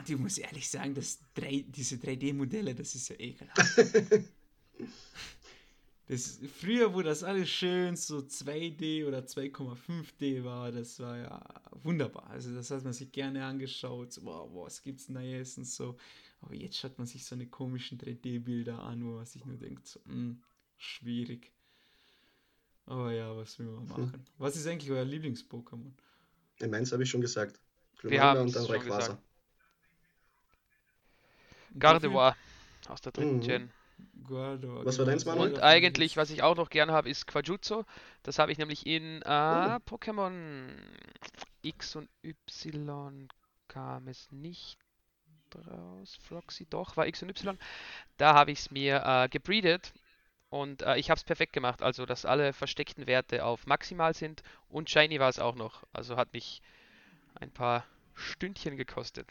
Und 0.00 0.08
ich 0.08 0.18
muss 0.18 0.38
ehrlich 0.38 0.68
sagen, 0.68 0.94
dass 0.94 1.18
diese 1.36 1.96
3D-Modelle, 1.96 2.74
das 2.74 2.94
ist 2.94 3.10
ja 3.10 3.16
ekelhaft. 3.18 3.78
das, 6.08 6.38
früher, 6.58 6.94
wo 6.94 7.02
das 7.02 7.22
alles 7.22 7.50
schön 7.50 7.96
so 7.96 8.18
2D 8.18 9.06
oder 9.06 9.18
2,5D 9.20 10.42
war, 10.42 10.72
das 10.72 10.98
war 11.00 11.18
ja 11.18 11.62
wunderbar. 11.82 12.30
Also 12.30 12.54
das 12.54 12.70
hat 12.70 12.82
man 12.82 12.94
sich 12.94 13.12
gerne 13.12 13.44
angeschaut. 13.44 14.14
So, 14.14 14.24
wow, 14.24 14.50
was 14.54 14.82
gibt's 14.82 15.10
Neues 15.10 15.58
und 15.58 15.66
so. 15.66 15.98
Aber 16.40 16.54
jetzt 16.54 16.78
schaut 16.78 16.96
man 16.96 17.06
sich 17.06 17.26
so 17.26 17.34
eine 17.34 17.46
komischen 17.46 17.98
3D-Bilder 17.98 18.78
an, 18.78 19.04
wo 19.04 19.16
man 19.16 19.26
sich 19.26 19.44
nur 19.44 19.58
denkt, 19.58 19.86
so, 19.86 20.00
mh, 20.06 20.12
hm, 20.14 20.42
schwierig. 20.78 21.52
Aber 22.86 23.12
ja, 23.12 23.36
was 23.36 23.58
will 23.58 23.66
man 23.66 23.86
machen? 23.86 24.12
Hm. 24.14 24.24
Was 24.38 24.56
ist 24.56 24.66
eigentlich 24.66 24.90
euer 24.90 25.04
Lieblings-Pokémon? 25.04 25.92
Meins 26.66 26.90
habe 26.90 27.02
ich 27.02 27.10
schon 27.10 27.20
gesagt. 27.20 27.60
Glumanda 27.98 28.40
und 28.40 28.56
dann 28.56 28.64
Rayquaza. 28.64 29.22
Gardevoir 31.78 32.36
aus 32.88 33.00
der 33.00 33.12
dritten 33.12 33.36
mhm. 33.36 33.40
Gen. 33.40 33.70
Gardevoir. 34.28 34.84
Was 34.84 34.98
war 34.98 35.06
deins, 35.06 35.24
Manuel? 35.24 35.52
Und 35.52 35.62
eigentlich, 35.62 36.16
was 36.16 36.30
ich 36.30 36.42
auch 36.42 36.56
noch 36.56 36.70
gerne 36.70 36.92
habe, 36.92 37.08
ist 37.08 37.26
Quajutsu. 37.26 37.84
Das 38.22 38.38
habe 38.38 38.52
ich 38.52 38.58
nämlich 38.58 38.86
in 38.86 39.22
äh, 39.22 39.24
oh. 39.24 39.94
Pokémon 39.94 40.68
X 41.62 41.96
und 41.96 42.08
Y 42.22 43.28
kam 43.68 44.08
es 44.08 44.30
nicht 44.32 44.78
raus. 45.54 46.18
Floxy 46.22 46.66
doch, 46.68 46.96
war 46.96 47.06
X 47.06 47.22
und 47.22 47.30
Y. 47.30 47.58
Da 48.16 48.34
habe 48.34 48.52
ich 48.52 48.60
es 48.60 48.70
mir 48.70 49.02
äh, 49.04 49.28
gebreedet 49.28 49.92
und 50.48 50.82
äh, 50.82 50.96
ich 50.96 51.10
habe 51.10 51.18
es 51.18 51.24
perfekt 51.24 51.52
gemacht. 51.52 51.82
Also, 51.82 52.06
dass 52.06 52.24
alle 52.24 52.52
versteckten 52.52 53.06
Werte 53.06 53.44
auf 53.44 53.66
maximal 53.66 54.14
sind 54.14 54.42
und 54.68 54.90
Shiny 54.90 55.20
war 55.20 55.28
es 55.28 55.38
auch 55.38 55.54
noch. 55.54 55.84
Also 55.92 56.16
hat 56.16 56.32
mich 56.32 56.62
ein 57.34 57.50
paar 57.50 57.84
Stündchen 58.14 58.76
gekostet. 58.76 59.28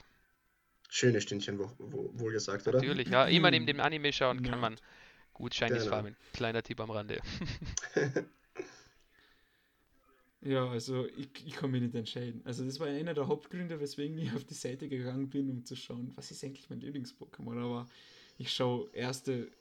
Schöne 0.91 1.21
Stündchen, 1.21 1.59
wo, 1.59 1.71
wo, 1.77 2.09
wohl 2.19 2.31
gesagt, 2.31 2.67
oder? 2.67 2.79
Natürlich, 2.79 3.09
ja. 3.09 3.25
Immer 3.25 3.51
neben 3.51 3.67
dem 3.67 3.79
Anime 3.79 4.11
schauen 4.11 4.41
kann 4.41 4.59
man 4.59 4.75
gut 5.33 5.53
Shinies 5.53 5.83
genau. 5.83 5.91
farmen. 5.91 6.15
Kleiner 6.33 6.63
Tipp 6.63 6.79
am 6.79 6.89
Rande. 6.89 7.21
ja, 10.41 10.67
also 10.67 11.05
ich, 11.15 11.29
ich 11.45 11.53
kann 11.53 11.69
mich 11.69 11.83
nicht 11.83 11.93
entscheiden. 11.93 12.41
Also 12.43 12.65
das 12.65 12.79
war 12.79 12.87
einer 12.87 13.13
der 13.13 13.27
Hauptgründe, 13.27 13.79
weswegen 13.79 14.17
ich 14.17 14.33
auf 14.33 14.45
die 14.45 14.55
Seite 14.55 14.89
gegangen 14.89 15.29
bin, 15.29 15.51
um 15.51 15.63
zu 15.63 15.75
schauen, 15.75 16.11
was 16.15 16.31
ist 16.31 16.43
eigentlich 16.43 16.67
mein 16.71 16.81
Lieblings-Pokémon. 16.81 17.63
Aber 17.63 17.87
ich 18.39 18.51
schaue 18.51 18.89
erste 18.91 19.51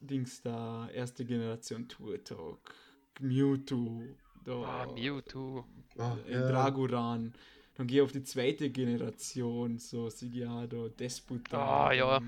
Dings 0.00 0.42
da, 0.42 0.90
erste 0.90 1.24
Generation 1.24 1.88
Turtok, 1.88 2.74
Mewtwo, 3.20 4.02
da, 4.44 4.52
ah, 4.52 4.92
Mewtwo, 4.92 5.64
oh, 5.96 6.16
ja. 6.28 7.32
Dann 7.76 7.86
gehe 7.86 8.02
auf 8.02 8.12
die 8.12 8.22
zweite 8.22 8.70
Generation, 8.70 9.78
so 9.78 10.08
Sigiado, 10.08 10.88
Desputa. 10.88 11.88
Ah, 11.88 11.92
ja. 11.92 12.22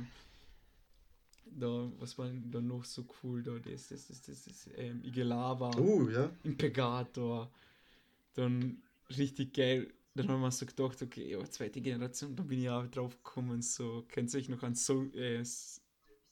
Da, 1.46 1.90
was 1.98 2.18
war 2.18 2.28
da 2.28 2.60
noch 2.60 2.84
so 2.84 3.06
cool? 3.22 3.42
Da, 3.42 3.58
das, 3.58 3.88
das, 3.88 4.08
das, 4.08 4.20
das, 4.22 4.44
das 4.44 4.68
ähm, 4.76 5.02
Igelava. 5.02 5.74
Uh, 5.78 6.10
ja. 6.10 6.30
Impegator. 6.44 7.50
Dann 8.34 8.82
richtig 9.16 9.54
geil. 9.54 9.90
Dann 10.14 10.28
haben 10.28 10.40
wir 10.42 10.50
so 10.50 10.66
gedacht, 10.66 11.00
okay, 11.00 11.30
ja, 11.30 11.42
zweite 11.48 11.80
Generation, 11.80 12.36
da 12.36 12.42
bin 12.42 12.60
ich 12.60 12.68
auch 12.68 12.86
drauf 12.88 13.16
gekommen, 13.22 13.62
so, 13.62 14.04
kennt 14.08 14.34
ihr 14.34 14.40
euch 14.40 14.48
noch 14.48 14.62
an 14.64 14.74
Soul, 14.74 15.14
äh, 15.16 15.44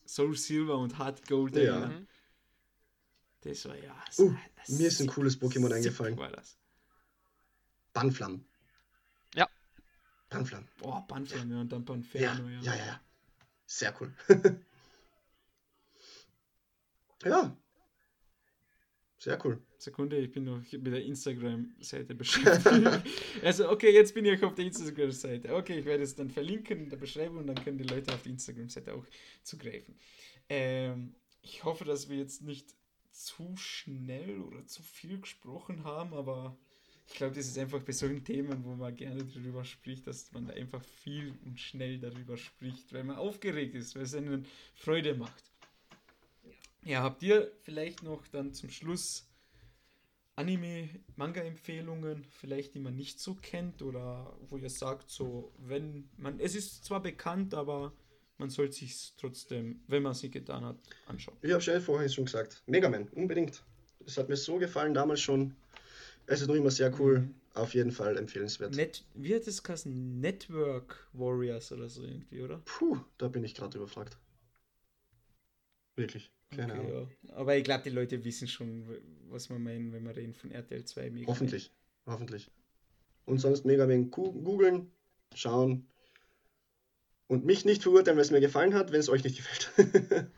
Soul 0.04 0.36
Silver 0.36 0.76
und 0.76 0.98
Hard 0.98 1.26
Gold 1.26 1.54
ja. 1.56 1.62
erinnern? 1.62 2.08
Das 3.42 3.64
war 3.66 3.76
ja. 3.76 3.94
Das 4.06 4.18
uh, 4.18 4.34
mir 4.68 4.88
ist 4.88 5.00
ein 5.00 5.06
cooles 5.06 5.40
Pokémon 5.40 5.72
eingefallen. 5.72 6.16
War 6.18 6.32
das. 6.32 6.58
Banflam. 7.92 8.44
Panflam. 10.28 10.66
Boah, 10.78 11.06
Panflam, 11.06 11.50
ja, 11.50 11.60
und 11.60 11.72
dann 11.72 11.84
Panferno, 11.84 12.48
ja. 12.48 12.60
Ja, 12.60 12.74
ja, 12.74 12.86
ja. 12.86 13.00
Sehr 13.66 13.94
cool. 14.00 14.14
ja. 17.24 17.56
Sehr 19.18 19.44
cool. 19.44 19.60
Sekunde, 19.78 20.18
ich 20.18 20.30
bin 20.30 20.44
noch 20.44 20.60
mit 20.72 20.86
der 20.86 21.04
Instagram-Seite 21.04 22.14
beschäftigt. 22.14 23.02
also, 23.42 23.68
okay, 23.70 23.92
jetzt 23.92 24.14
bin 24.14 24.24
ich 24.24 24.42
auf 24.42 24.54
der 24.54 24.66
Instagram-Seite. 24.66 25.54
Okay, 25.54 25.80
ich 25.80 25.84
werde 25.84 26.04
es 26.04 26.14
dann 26.14 26.30
verlinken 26.30 26.84
in 26.84 26.90
der 26.90 26.96
Beschreibung 26.96 27.38
und 27.38 27.46
dann 27.48 27.56
können 27.56 27.78
die 27.78 27.84
Leute 27.84 28.14
auf 28.14 28.22
die 28.22 28.30
Instagram-Seite 28.30 28.94
auch 28.94 29.04
zugreifen. 29.42 29.98
Ähm, 30.48 31.14
ich 31.42 31.64
hoffe, 31.64 31.84
dass 31.84 32.08
wir 32.08 32.16
jetzt 32.16 32.42
nicht 32.42 32.74
zu 33.10 33.56
schnell 33.56 34.40
oder 34.42 34.66
zu 34.66 34.82
viel 34.82 35.20
gesprochen 35.20 35.84
haben, 35.84 36.14
aber 36.14 36.56
ich 37.08 37.14
glaube, 37.14 37.34
das 37.34 37.46
ist 37.46 37.58
einfach 37.58 37.80
bei 37.80 37.92
solchen 37.92 38.24
Themen, 38.24 38.64
wo 38.64 38.74
man 38.74 38.94
gerne 38.94 39.24
darüber 39.24 39.64
spricht, 39.64 40.06
dass 40.06 40.32
man 40.32 40.46
da 40.46 40.54
einfach 40.54 40.82
viel 40.82 41.32
und 41.44 41.58
schnell 41.58 41.98
darüber 41.98 42.36
spricht, 42.36 42.92
weil 42.92 43.04
man 43.04 43.16
aufgeregt 43.16 43.74
ist, 43.74 43.94
weil 43.94 44.02
es 44.02 44.14
einen 44.14 44.46
Freude 44.74 45.14
macht. 45.14 45.44
Ja, 46.82 47.02
habt 47.02 47.22
ihr 47.22 47.50
vielleicht 47.62 48.02
noch 48.02 48.26
dann 48.28 48.52
zum 48.52 48.70
Schluss 48.70 49.26
Anime-Manga-Empfehlungen, 50.36 52.24
vielleicht 52.24 52.74
die 52.74 52.80
man 52.80 52.94
nicht 52.94 53.18
so 53.18 53.34
kennt 53.34 53.82
oder 53.82 54.36
wo 54.48 54.58
ihr 54.58 54.68
sagt, 54.68 55.10
so, 55.10 55.52
wenn 55.58 56.08
man, 56.18 56.38
es 56.38 56.54
ist 56.54 56.84
zwar 56.84 57.00
bekannt, 57.00 57.54
aber 57.54 57.92
man 58.38 58.50
sollte 58.50 58.74
sich 58.74 59.14
trotzdem, 59.16 59.80
wenn 59.88 60.02
man 60.02 60.12
sie 60.12 60.30
getan 60.30 60.64
hat, 60.64 60.76
anschauen. 61.06 61.36
Ich 61.40 61.52
habe 61.52 61.62
schon 61.62 61.80
vorhin 61.80 62.10
schon 62.10 62.26
gesagt, 62.26 62.62
Mega 62.66 62.88
Man, 62.88 63.08
unbedingt. 63.08 63.62
Es 64.04 64.18
hat 64.18 64.28
mir 64.28 64.36
so 64.36 64.58
gefallen 64.58 64.92
damals 64.92 65.20
schon. 65.20 65.56
Es 66.26 66.40
ist 66.40 66.48
noch 66.48 66.54
immer 66.54 66.70
sehr 66.70 66.92
cool. 67.00 67.20
Mhm. 67.20 67.34
auf 67.54 67.74
jeden 67.74 67.92
Fall 67.92 68.16
empfehlenswert. 68.16 68.74
Net, 68.74 69.04
wie 69.14 69.34
hat 69.34 69.46
es 69.46 69.62
geheißen? 69.62 70.20
Network 70.20 71.08
Warriors 71.12 71.72
oder 71.72 71.88
so 71.88 72.02
irgendwie, 72.02 72.42
oder? 72.42 72.60
Puh, 72.64 72.98
da 73.18 73.28
bin 73.28 73.44
ich 73.44 73.54
gerade 73.54 73.78
überfragt. 73.78 74.18
Wirklich. 75.94 76.30
Keine 76.50 76.74
okay, 76.74 76.80
Ahnung. 76.80 77.10
Ja. 77.22 77.34
Aber 77.34 77.56
ich 77.56 77.64
glaube, 77.64 77.84
die 77.84 77.90
Leute 77.90 78.24
wissen 78.24 78.46
schon, 78.46 78.84
was 79.30 79.48
wir 79.48 79.58
meinen, 79.58 79.92
wenn 79.92 80.04
wir 80.04 80.14
reden 80.14 80.34
von 80.34 80.50
RTL 80.50 80.84
2 80.84 81.10
Mega 81.10 81.26
Hoffentlich. 81.26 81.72
Man. 82.04 82.14
Hoffentlich. 82.14 82.50
Und 83.24 83.38
sonst 83.38 83.64
mega 83.64 83.88
wegen 83.88 84.10
googeln, 84.10 84.90
schauen 85.34 85.88
und 87.26 87.44
mich 87.44 87.64
nicht 87.64 87.82
verurteilen, 87.82 88.16
wenn 88.16 88.24
es 88.24 88.30
mir 88.30 88.40
gefallen 88.40 88.74
hat, 88.74 88.92
wenn 88.92 89.00
es 89.00 89.08
euch 89.08 89.24
nicht 89.24 89.36
gefällt. 89.36 89.72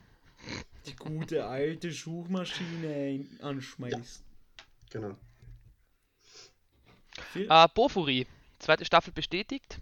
die 0.87 0.97
gute 0.97 1.45
alte 1.45 1.91
Suchmaschine 1.93 3.27
anschmeißen. 3.41 4.01
Ja. 4.01 4.65
Genau. 4.91 5.17
Uh, 7.35 7.67
Bofuri, 7.75 8.27
zweite 8.59 8.85
Staffel 8.85 9.13
bestätigt. 9.13 9.81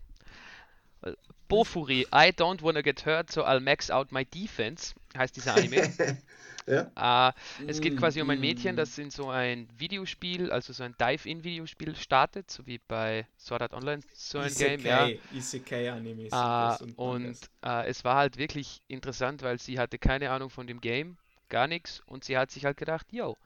Bofuri, 1.48 2.06
I 2.12 2.32
don't 2.32 2.62
wanna 2.62 2.82
get 2.82 3.06
hurt, 3.06 3.30
so 3.30 3.44
I'll 3.44 3.60
max 3.60 3.90
out 3.90 4.10
my 4.10 4.24
defense, 4.24 4.94
heißt 5.16 5.36
dieser 5.36 5.54
Anime. 5.54 5.92
ja. 6.66 7.30
uh, 7.30 7.32
es 7.68 7.80
geht 7.80 7.96
quasi 7.96 8.20
um 8.20 8.30
ein 8.30 8.40
Mädchen, 8.40 8.76
das 8.76 8.98
in 8.98 9.10
so 9.10 9.30
ein 9.30 9.68
Videospiel, 9.78 10.50
also 10.50 10.72
so 10.72 10.82
ein 10.82 10.96
Dive-In-Videospiel 11.00 11.94
startet, 11.94 12.50
so 12.50 12.66
wie 12.66 12.78
bei 12.78 13.26
Sword 13.38 13.62
Art 13.62 13.74
Online 13.74 14.02
so 14.12 14.38
ein 14.38 14.48
Isekai, 14.48 14.76
Game. 14.76 14.84
Ja. 14.84 15.08
Isekai-Anime. 15.38 16.28
Uh, 16.32 17.00
und 17.00 17.36
uh, 17.64 17.82
es 17.86 18.04
war 18.04 18.16
halt 18.16 18.38
wirklich 18.38 18.82
interessant, 18.88 19.42
weil 19.42 19.60
sie 19.60 19.78
hatte 19.78 19.98
keine 19.98 20.30
Ahnung 20.30 20.50
von 20.50 20.66
dem 20.66 20.80
Game, 20.80 21.16
gar 21.48 21.68
nichts, 21.68 22.02
und 22.06 22.24
sie 22.24 22.36
hat 22.36 22.50
sich 22.50 22.64
halt 22.64 22.76
gedacht, 22.76 23.06
yo, 23.12 23.36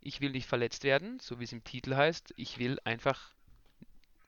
ich 0.00 0.22
will 0.22 0.30
nicht 0.30 0.48
verletzt 0.48 0.84
werden, 0.84 1.20
so 1.20 1.38
wie 1.38 1.44
es 1.44 1.52
im 1.52 1.64
Titel 1.64 1.94
heißt, 1.94 2.32
ich 2.36 2.58
will 2.58 2.78
einfach 2.84 3.30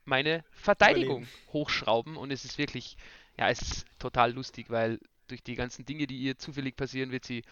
meine 0.05 0.45
Verteidigung 0.53 1.23
Überleben. 1.23 1.53
hochschrauben 1.53 2.17
und 2.17 2.31
es 2.31 2.45
ist 2.45 2.59
wirklich, 2.59 2.97
ja, 3.39 3.49
es 3.49 3.63
ist 3.63 3.87
total 3.99 4.33
lustig, 4.33 4.71
weil 4.71 4.99
durch 5.29 5.43
die 5.43 5.55
ganzen 5.55 5.85
Dinge, 5.85 6.07
die 6.07 6.19
ihr 6.19 6.39
zufällig 6.39 6.77
passieren, 6.77 7.11
wird 7.11 7.25
sie 7.25 7.43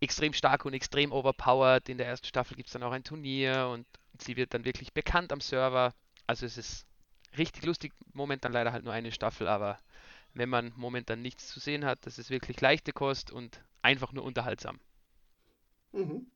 extrem 0.00 0.32
stark 0.32 0.64
und 0.64 0.74
extrem 0.74 1.12
overpowered. 1.12 1.88
In 1.88 1.98
der 1.98 2.06
ersten 2.06 2.26
Staffel 2.26 2.56
gibt 2.56 2.68
es 2.68 2.72
dann 2.72 2.82
auch 2.82 2.92
ein 2.92 3.04
Turnier 3.04 3.68
und 3.72 3.86
sie 4.18 4.36
wird 4.36 4.54
dann 4.54 4.64
wirklich 4.64 4.92
bekannt 4.92 5.32
am 5.32 5.40
Server. 5.40 5.94
Also 6.26 6.46
es 6.46 6.56
ist 6.58 6.86
richtig 7.36 7.64
lustig, 7.64 7.92
momentan 8.12 8.52
leider 8.52 8.72
halt 8.72 8.84
nur 8.84 8.92
eine 8.92 9.12
Staffel, 9.12 9.46
aber 9.46 9.78
wenn 10.34 10.48
man 10.48 10.72
momentan 10.76 11.22
nichts 11.22 11.48
zu 11.48 11.60
sehen 11.60 11.84
hat, 11.84 12.06
das 12.06 12.18
ist 12.18 12.30
wirklich 12.30 12.60
leichte 12.60 12.92
Kost 12.92 13.30
und 13.30 13.62
einfach 13.82 14.12
nur 14.12 14.24
unterhaltsam. 14.24 14.80
Mhm. 15.92 16.26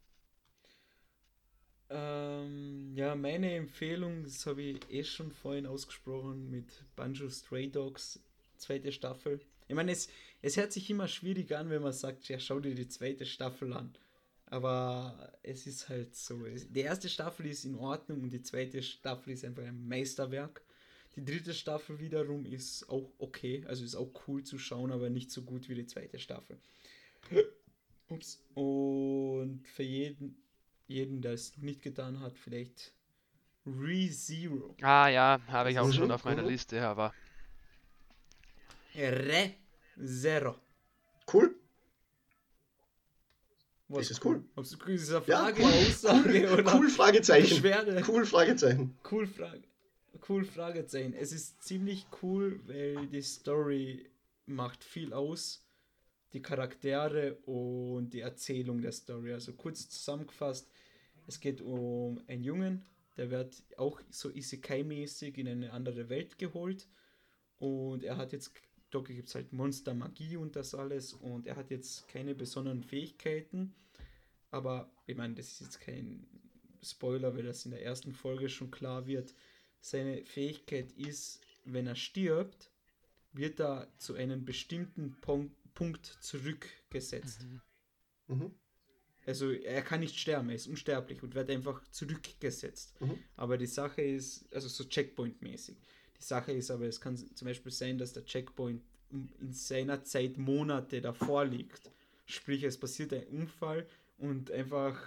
Ähm, 1.91 2.93
ja, 2.97 3.15
meine 3.15 3.55
Empfehlung, 3.55 4.23
das 4.25 4.47
habe 4.47 4.63
ich 4.63 4.81
eh 4.91 5.05
schon 5.05 5.31
vorhin 5.31 5.67
ausgesprochen 5.67 6.51
mit 6.51 6.67
Banjo 6.97 7.29
Stray 7.29 7.71
Dogs, 7.71 8.21
zweite 8.57 8.91
Staffel. 8.91 9.41
Ich 9.69 9.75
meine, 9.75 9.93
es, 9.93 10.09
es 10.43 10.57
hört 10.57 10.73
sich 10.73 10.89
immer 10.91 11.09
schwierig 11.09 11.55
an, 11.55 11.71
wenn 11.71 11.83
man 11.83 11.93
sagt, 11.93 12.29
ja, 12.29 12.39
schau 12.39 12.61
dir 12.61 12.75
die 12.75 12.89
zweite 12.89 13.27
Staffel 13.27 13.73
an. 13.73 13.95
Aber 14.47 15.33
es 15.43 15.67
ist 15.67 15.89
halt 15.89 16.15
so. 16.15 16.39
Die 16.45 16.81
erste 16.81 17.09
Staffel 17.09 17.47
ist 17.47 17.65
in 17.65 17.77
Ordnung 17.77 18.23
und 18.23 18.31
die 18.31 18.43
zweite 18.43 18.83
Staffel 18.83 19.33
ist 19.33 19.45
einfach 19.45 19.65
ein 19.65 19.89
Meisterwerk. 19.89 20.63
Die 21.17 21.25
dritte 21.25 21.55
Staffel 21.55 21.99
wiederum 22.01 22.45
ist 22.45 22.89
auch 22.89 23.11
okay, 23.19 23.65
also 23.67 23.85
ist 23.85 23.95
auch 23.95 24.11
cool 24.27 24.43
zu 24.43 24.59
schauen, 24.59 24.91
aber 24.91 25.11
nicht 25.11 25.31
so 25.31 25.43
gut 25.43 25.69
wie 25.69 25.75
die 25.75 25.87
zweite 25.87 26.19
Staffel. 26.19 26.59
Ups. 28.09 28.43
Und 28.55 29.67
für 29.67 29.83
jeden, 29.83 30.37
jeden, 30.87 31.23
der 31.23 31.33
es 31.33 31.57
noch 31.57 31.63
nicht 31.63 31.83
getan 31.83 32.21
hat, 32.21 32.37
vielleicht 32.37 32.93
ReZero. 33.67 34.77
Ah 34.83 35.09
ja, 35.09 35.41
habe 35.49 35.71
ich 35.71 35.79
auch 35.79 35.93
schon 35.93 36.11
auf 36.11 36.25
meiner 36.25 36.43
Liste, 36.43 36.87
aber. 36.87 37.15
ReZero. 38.95 40.57
Cool. 41.33 41.55
Was 43.89 44.11
ist 44.11 44.25
cool? 44.25 44.45
Ob 44.57 44.65
es 44.65 44.79
cool 44.85 44.95
ist, 44.95 45.11
eine 45.11 45.23
Frage, 45.23 45.63
ja, 45.63 45.67
cool. 45.67 45.73
Aussage 45.73 46.53
oder 46.53 46.75
cool 46.75 46.89
Fragezeichen. 46.89 47.49
Beschwerde. 47.49 48.03
Cool 48.07 48.27
Fragezeichen. 48.27 48.99
Cool 49.11 49.27
Frage. 49.27 49.63
Cool 50.29 50.45
Fragezeichen. 50.45 51.13
Es 51.13 51.33
ist 51.33 51.63
ziemlich 51.63 52.07
cool, 52.23 52.61
weil 52.67 53.07
die 53.09 53.23
Story 53.23 54.11
macht 54.47 54.85
viel 54.85 55.13
aus 55.13 55.65
die 56.35 56.43
Charaktere 56.43 57.37
und 57.47 58.11
die 58.11 58.21
Erzählung 58.21 58.83
der 58.83 58.93
Story. 58.93 59.33
Also 59.33 59.55
kurz 59.55 59.89
zusammengefasst, 59.89 60.69
es 61.27 61.41
geht 61.41 61.63
um 61.63 62.21
einen 62.27 62.43
Jungen, 62.43 62.85
der 63.17 63.31
wird 63.31 63.63
auch 63.79 64.01
so 64.11 64.29
Isekai-mäßig 64.29 65.39
in 65.39 65.49
eine 65.49 65.73
andere 65.73 66.09
Welt 66.09 66.37
geholt 66.37 66.89
und 67.59 68.03
er 68.03 68.17
hat 68.17 68.33
jetzt, 68.33 68.53
da 68.91 68.99
gibt 69.01 69.29
es 69.29 69.35
halt 69.37 69.53
Monster, 69.53 69.95
Magie 69.95 70.37
und 70.37 70.57
das 70.57 70.75
alles 70.75 71.13
und 71.15 71.47
er 71.47 71.57
hat 71.57 71.71
jetzt 71.71 72.09
keine 72.09 72.35
besonderen 72.35 72.83
Fähigkeiten, 72.83 73.73
aber 74.51 74.91
ich 75.07 75.17
meine, 75.17 75.35
das 75.35 75.53
ist 75.53 75.61
jetzt 75.61 75.81
kein 75.81 76.27
Spoiler, 76.83 77.35
weil 77.35 77.45
das 77.45 77.65
in 77.65 77.71
der 77.71 77.83
ersten 77.83 78.13
Folge 78.13 78.49
schon 78.49 78.71
klar 78.71 79.07
wird. 79.07 79.35
Seine 79.81 80.25
Fähigkeit 80.25 80.93
ist, 80.93 81.41
wenn 81.65 81.87
er 81.87 81.95
stirbt, 81.95 82.71
wird 83.33 83.61
er 83.61 83.89
zu 83.99 84.15
einem 84.15 84.45
bestimmten 84.45 85.17
Punkt 85.21 85.57
Punkt 85.75 86.07
zurückgesetzt. 86.21 87.43
Mhm. 88.29 88.37
Mhm. 88.37 88.51
Also 89.27 89.51
er 89.51 89.83
kann 89.83 90.01
nicht 90.01 90.19
sterben, 90.19 90.51
er 90.51 90.57
ist 90.57 90.67
unsterblich 90.67 91.23
und 91.23 91.35
wird 91.35 91.51
einfach 91.51 91.83
zurückgesetzt. 91.91 93.01
Mhm. 93.01 93.19
Aber 93.37 93.57
die 93.57 93.67
Sache 93.67 94.03
ist, 94.03 94.47
also 94.53 94.69
so 94.69 94.85
Checkpoint-mäßig. 94.85 95.77
Die 96.19 96.23
Sache 96.23 96.53
ist 96.53 96.71
aber, 96.71 96.87
es 96.87 97.01
kann 97.01 97.17
zum 97.17 97.47
Beispiel 97.47 97.73
sein, 97.73 97.99
dass 97.99 98.13
der 98.13 98.25
Checkpoint 98.25 98.83
in 99.11 99.53
seiner 99.53 100.05
Zeit 100.05 100.37
Monate 100.37 101.01
davor 101.01 101.45
liegt. 101.45 101.91
Sprich, 102.27 102.63
es 102.65 102.79
passiert 102.79 103.13
ein 103.13 103.27
Unfall 103.29 103.87
und 104.19 104.51
einfach 104.51 104.99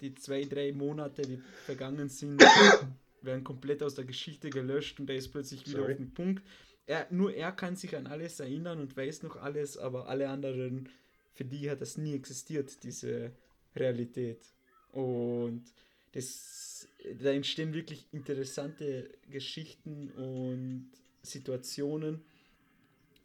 die 0.00 0.14
zwei, 0.14 0.44
drei 0.44 0.72
Monate, 0.72 1.22
die 1.22 1.38
vergangen 1.64 2.08
sind, 2.08 2.42
werden 3.22 3.44
komplett 3.44 3.82
aus 3.82 3.94
der 3.94 4.04
Geschichte 4.04 4.50
gelöscht 4.50 4.98
und 5.00 5.08
er 5.08 5.16
ist 5.16 5.28
plötzlich 5.28 5.66
wieder 5.66 5.78
Sorry. 5.78 5.92
auf 5.92 5.98
dem 5.98 6.12
Punkt 6.12 6.42
er, 6.86 7.06
nur 7.10 7.34
er 7.34 7.52
kann 7.52 7.76
sich 7.76 7.96
an 7.96 8.06
alles 8.06 8.40
erinnern 8.40 8.80
und 8.80 8.96
weiß 8.96 9.22
noch 9.22 9.36
alles, 9.36 9.76
aber 9.76 10.08
alle 10.08 10.28
anderen, 10.28 10.88
für 11.34 11.44
die 11.44 11.70
hat 11.70 11.80
das 11.80 11.96
nie 11.96 12.14
existiert, 12.14 12.82
diese 12.82 13.32
Realität. 13.76 14.44
Und 14.90 15.64
das, 16.12 16.88
da 17.20 17.30
entstehen 17.30 17.72
wirklich 17.72 18.06
interessante 18.12 19.10
Geschichten 19.30 20.10
und 20.10 20.90
Situationen. 21.22 22.22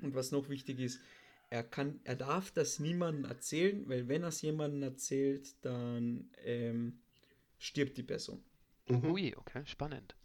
Und 0.02 0.14
was 0.14 0.32
noch 0.32 0.50
wichtig 0.50 0.80
ist, 0.80 1.00
er 1.50 1.64
kann, 1.64 2.00
er 2.04 2.16
darf 2.16 2.52
das 2.52 2.80
niemandem 2.80 3.26
erzählen, 3.26 3.88
weil 3.88 4.08
wenn 4.08 4.22
er 4.22 4.30
es 4.30 4.42
jemandem 4.42 4.84
erzählt, 4.84 5.56
dann 5.62 6.30
ähm, 6.44 7.00
stirbt 7.58 7.98
die 7.98 8.04
Person. 8.04 8.44
Mhm. 8.88 9.12
Ui, 9.12 9.36
okay, 9.36 9.64
spannend 9.66 10.17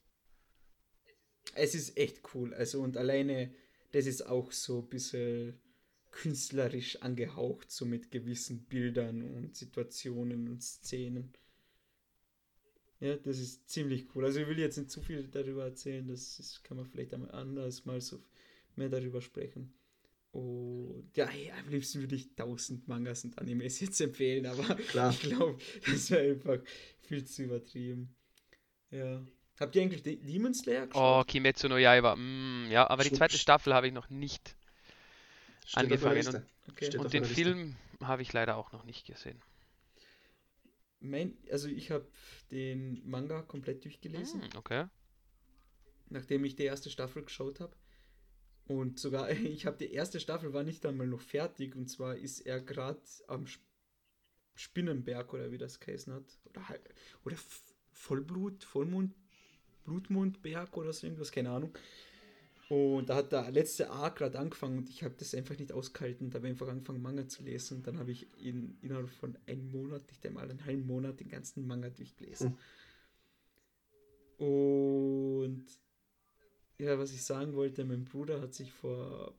es 1.55 1.74
ist 1.74 1.97
echt 1.97 2.20
cool. 2.35 2.55
Also 2.55 2.81
und 2.81 2.97
alleine, 2.97 3.52
das 3.93 4.06
ist 4.06 4.27
auch 4.27 4.52
so 4.52 4.81
ein 4.81 4.89
bisschen 4.89 5.59
künstlerisch 6.10 7.01
angehaucht, 7.02 7.70
so 7.70 7.86
mit 7.86 8.10
gewissen 8.10 8.64
Bildern 8.64 9.23
und 9.23 9.56
Situationen 9.56 10.48
und 10.48 10.62
Szenen. 10.62 11.32
Ja, 13.01 13.16
das 13.16 13.39
ist 13.39 13.69
ziemlich 13.69 14.06
cool. 14.14 14.27
Also 14.27 14.40
ich 14.40 14.47
will 14.47 14.59
jetzt 14.59 14.78
nicht 14.78 14.90
zu 14.90 15.01
viel 15.02 15.27
darüber 15.27 15.64
erzählen, 15.64 16.06
das, 16.06 16.36
das 16.36 16.62
kann 16.62 16.77
man 16.77 16.86
vielleicht 16.86 17.12
einmal 17.14 17.32
anders 17.32 17.85
mal 17.85 18.01
so 18.01 18.23
mehr 18.77 18.89
darüber 18.89 19.20
sprechen. 19.20 19.73
Und 20.31 21.10
ja, 21.14 21.27
hey, 21.27 21.51
am 21.51 21.69
liebsten 21.69 22.01
würde 22.01 22.14
ich 22.14 22.35
tausend 22.35 22.89
Mangas 22.89 23.24
und 23.24 23.39
Animes 23.39 23.81
jetzt 23.81 24.01
empfehlen, 24.01 24.47
aber 24.47 24.77
Klar. 24.77 25.10
ich 25.10 25.20
glaube, 25.20 25.59
das 25.85 26.10
wäre 26.10 26.31
einfach 26.32 26.59
viel 27.01 27.24
zu 27.24 27.43
übertrieben. 27.43 28.14
Ja. 28.90 29.27
Habt 29.60 29.76
ihr 29.76 29.82
eigentlich 29.82 30.02
Demon 30.02 30.54
Slayer 30.54 30.86
geschaut? 30.86 31.24
Oh, 31.24 31.24
Kimetsu 31.24 31.68
no 31.68 31.76
Yaiba. 31.76 32.16
Mm, 32.16 32.70
ja, 32.70 32.88
aber 32.88 33.04
die 33.04 33.12
zweite 33.12 33.38
Staffel 33.38 33.74
habe 33.74 33.86
ich 33.86 33.92
noch 33.92 34.10
nicht 34.10 34.56
Steht 35.66 35.84
angefangen. 35.84 36.26
Und, 36.26 36.46
okay. 36.70 36.96
und 36.96 37.12
den 37.12 37.24
Film 37.24 37.76
habe 38.02 38.22
ich 38.22 38.32
leider 38.32 38.56
auch 38.56 38.72
noch 38.72 38.84
nicht 38.84 39.06
gesehen. 39.06 39.40
Mein, 41.00 41.36
also 41.50 41.68
ich 41.68 41.90
habe 41.90 42.06
den 42.50 43.02
Manga 43.08 43.42
komplett 43.42 43.84
durchgelesen. 43.84 44.40
Mm, 44.40 44.56
okay. 44.56 44.86
Nachdem 46.08 46.44
ich 46.44 46.56
die 46.56 46.64
erste 46.64 46.90
Staffel 46.90 47.24
geschaut 47.24 47.60
habe. 47.60 47.76
Und 48.66 48.98
sogar, 48.98 49.30
ich 49.30 49.66
habe 49.66 49.76
die 49.76 49.92
erste 49.92 50.20
Staffel 50.20 50.52
war 50.52 50.62
nicht 50.62 50.84
einmal 50.86 51.06
noch 51.06 51.20
fertig. 51.20 51.76
Und 51.76 51.88
zwar 51.88 52.16
ist 52.16 52.40
er 52.40 52.60
gerade 52.60 53.02
am 53.28 53.46
Spinnenberg 54.54 55.32
oder 55.34 55.52
wie 55.52 55.58
das 55.58 55.78
geheißen 55.80 56.12
hat. 56.12 56.38
Oder, 56.46 56.62
oder 57.24 57.36
Vollblut, 57.92 58.64
Vollmond, 58.64 59.14
Blutmondberg 59.84 60.76
oder 60.76 60.92
so 60.92 61.06
irgendwas, 61.06 61.32
keine 61.32 61.50
Ahnung. 61.50 61.72
Und 62.68 63.10
da 63.10 63.16
hat 63.16 63.32
der 63.32 63.50
letzte 63.50 63.90
Arc 63.90 64.16
gerade 64.16 64.38
angefangen 64.38 64.78
und 64.78 64.88
ich 64.88 65.02
habe 65.02 65.14
das 65.18 65.34
einfach 65.34 65.59
nicht 65.59 65.72
ausgehalten. 65.72 66.30
Da 66.30 66.36
habe 66.38 66.46
ich 66.46 66.52
einfach 66.52 66.68
angefangen, 66.68 67.02
Manga 67.02 67.28
zu 67.28 67.42
lesen. 67.42 67.78
Und 67.78 67.86
dann 67.86 67.98
habe 67.98 68.12
ich 68.12 68.26
in, 68.40 68.78
innerhalb 68.80 69.10
von 69.10 69.36
einem 69.46 69.70
Monat, 69.70 70.09
nicht 70.09 70.24
einmal 70.24 70.50
einen 70.50 70.64
halben 70.64 70.86
Monat, 70.86 71.20
den 71.20 71.28
ganzen 71.28 71.66
Manga 71.66 71.90
durchgelesen. 71.90 72.56
Und 74.38 75.66
ja, 76.78 76.98
was 76.98 77.12
ich 77.12 77.22
sagen 77.22 77.54
wollte, 77.54 77.84
mein 77.84 78.04
Bruder 78.04 78.40
hat 78.40 78.54
sich 78.54 78.72
vor 78.72 79.34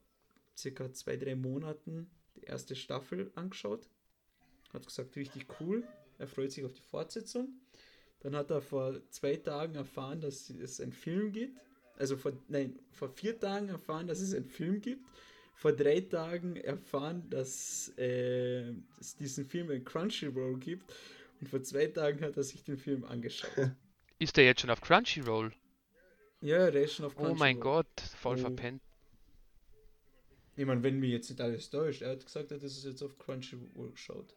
circa 0.56 0.94
zwei, 0.94 1.18
drei 1.18 1.36
Monaten 1.36 2.10
die 2.36 2.44
erste 2.44 2.76
Staffel 2.76 3.32
angeschaut. 3.36 3.90
Hat 4.72 4.86
gesagt, 4.86 5.15
richtig 5.15 5.48
cool. 5.60 5.84
Er 6.20 6.28
freut 6.28 6.52
sich 6.52 6.64
auf 6.65 6.74
die 6.74 6.82
Fortsetzung. 6.82 7.49
Dann 8.24 8.36
hat 8.36 8.50
er 8.52 8.62
vor 8.62 9.00
zwei 9.10 9.36
Tagen 9.36 9.76
erfahren, 9.76 10.22
dass 10.22 10.50
es 10.50 10.80
einen 10.80 10.94
Film 10.94 11.32
gibt. 11.32 11.60
Also 11.98 12.18
vor, 12.18 12.32
nein, 12.48 12.80
vor 12.91 13.10
vier 13.10 13.38
Tagen 13.38 13.70
erfahren, 13.70 14.08
dass 14.08 14.22
es 14.22 14.34
einen 14.34 14.45
Film 14.45 14.82
gibt. 14.82 15.06
Vor 15.56 15.74
drei 15.74 16.02
Tagen 16.02 16.56
erfahren, 16.56 17.30
dass 17.30 17.94
äh, 17.98 18.72
es 19.00 19.16
diesen 19.20 19.45
Film 19.45 19.70
in 19.72 19.84
Crunchyroll 19.84 20.58
gibt. 20.58 20.91
Und 21.40 21.48
vor 21.48 21.62
zwei 21.62 21.88
Tagen 21.88 22.22
hat 22.22 22.38
er 22.38 22.44
sich 22.44 22.64
den 22.64 22.78
Film 22.78 23.04
angeschaut. 23.04 23.52
Ist 24.20 24.38
der 24.38 24.45
jetzt 24.45 24.62
schon 24.62 24.70
auf 24.70 24.82
Crunchyroll? 24.82 25.52
Ja, 26.40 26.72
der 26.72 26.84
ist 26.84 26.94
schon 26.94 27.06
auf 27.06 27.16
Crunchyroll. 27.16 27.36
Oh 27.36 27.40
mein 27.40 27.60
Gott, 27.60 28.02
voll 28.18 28.38
oh. 28.38 28.41
verpennt. 28.41 28.82
Ich 30.56 30.66
meine, 30.66 30.84
wenn 30.84 31.00
mir 31.00 31.10
jetzt 31.10 31.30
nicht 31.30 31.41
alles 31.41 31.70
täuscht, 31.70 32.04
er 32.04 32.12
hat 32.12 32.26
gesagt, 32.26 32.52
dass 32.52 32.64
es 32.64 32.84
jetzt 32.86 33.02
auf 33.02 33.18
Crunchyroll 33.18 33.91
schaut. 33.95 34.34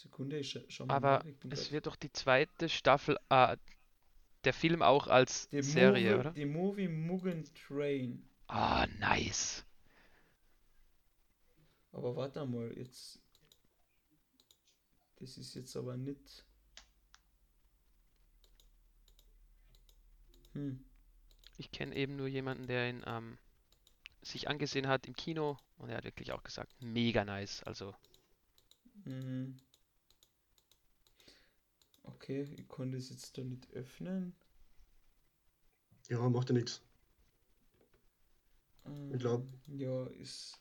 Sekunde, 0.00 0.38
ich 0.38 0.58
schau 0.68 0.86
mal. 0.86 0.94
Aber 0.94 1.24
es 1.50 1.72
wird 1.72 1.86
doch 1.86 1.96
die 1.96 2.12
zweite 2.12 2.68
Staffel, 2.68 3.18
äh, 3.28 3.56
der 4.44 4.54
Film 4.54 4.82
auch 4.82 5.06
als 5.06 5.48
die 5.48 5.62
Serie, 5.62 6.10
Movie, 6.10 6.20
oder? 6.20 6.30
Die 6.32 6.46
Movie 6.46 6.88
Mugen 6.88 7.44
Train. 7.54 8.26
Ah, 8.46 8.86
nice. 8.98 9.64
Aber 11.92 12.16
warte 12.16 12.44
mal, 12.46 12.72
jetzt. 12.76 13.20
Das 15.16 15.36
ist 15.36 15.54
jetzt 15.54 15.76
aber 15.76 15.96
nicht. 15.96 16.44
Hm. 20.54 20.82
Ich 21.58 21.70
kenne 21.70 21.94
eben 21.94 22.16
nur 22.16 22.26
jemanden, 22.26 22.66
der 22.66 22.88
ihn 22.88 23.02
ähm, 23.06 23.36
sich 24.22 24.48
angesehen 24.48 24.88
hat 24.88 25.06
im 25.06 25.14
Kino 25.14 25.58
und 25.76 25.90
er 25.90 25.98
hat 25.98 26.04
wirklich 26.04 26.32
auch 26.32 26.42
gesagt, 26.42 26.72
mega 26.80 27.24
nice. 27.24 27.62
Also. 27.64 27.94
Mhm. 29.04 29.60
Okay, 32.14 32.48
ich 32.56 32.68
konnte 32.68 32.98
es 32.98 33.10
jetzt 33.10 33.36
da 33.36 33.42
nicht 33.42 33.70
öffnen. 33.72 34.34
Ja, 36.08 36.28
macht 36.28 36.48
ja 36.48 36.54
nichts. 36.54 36.82
Ähm, 38.86 39.14
ich 39.14 39.20
glaube. 39.20 39.46
Ja, 39.68 40.06
ist. 40.06 40.60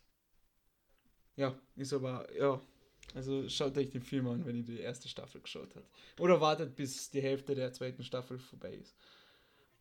Ja, 1.35 1.59
ist 1.75 1.93
aber. 1.93 2.27
Ja. 2.35 2.61
Also 3.15 3.49
schaut 3.49 3.75
euch 3.77 3.89
den 3.89 4.03
Film 4.03 4.27
an, 4.27 4.45
wenn 4.45 4.57
ihr 4.57 4.63
die 4.63 4.79
erste 4.79 5.09
Staffel 5.09 5.41
geschaut 5.41 5.75
habt. 5.75 5.89
Oder 6.19 6.41
wartet, 6.41 6.75
bis 6.75 7.09
die 7.09 7.21
Hälfte 7.21 7.55
der 7.55 7.73
zweiten 7.73 8.03
Staffel 8.03 8.37
vorbei 8.37 8.75
ist. 8.75 8.95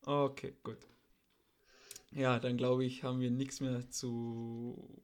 Okay, 0.02 0.54
gut. 0.62 0.78
Ja, 2.10 2.38
dann 2.38 2.56
glaube 2.56 2.86
ich, 2.86 3.02
haben 3.02 3.20
wir 3.20 3.30
nichts 3.30 3.60
mehr 3.60 3.90
zu 3.90 4.98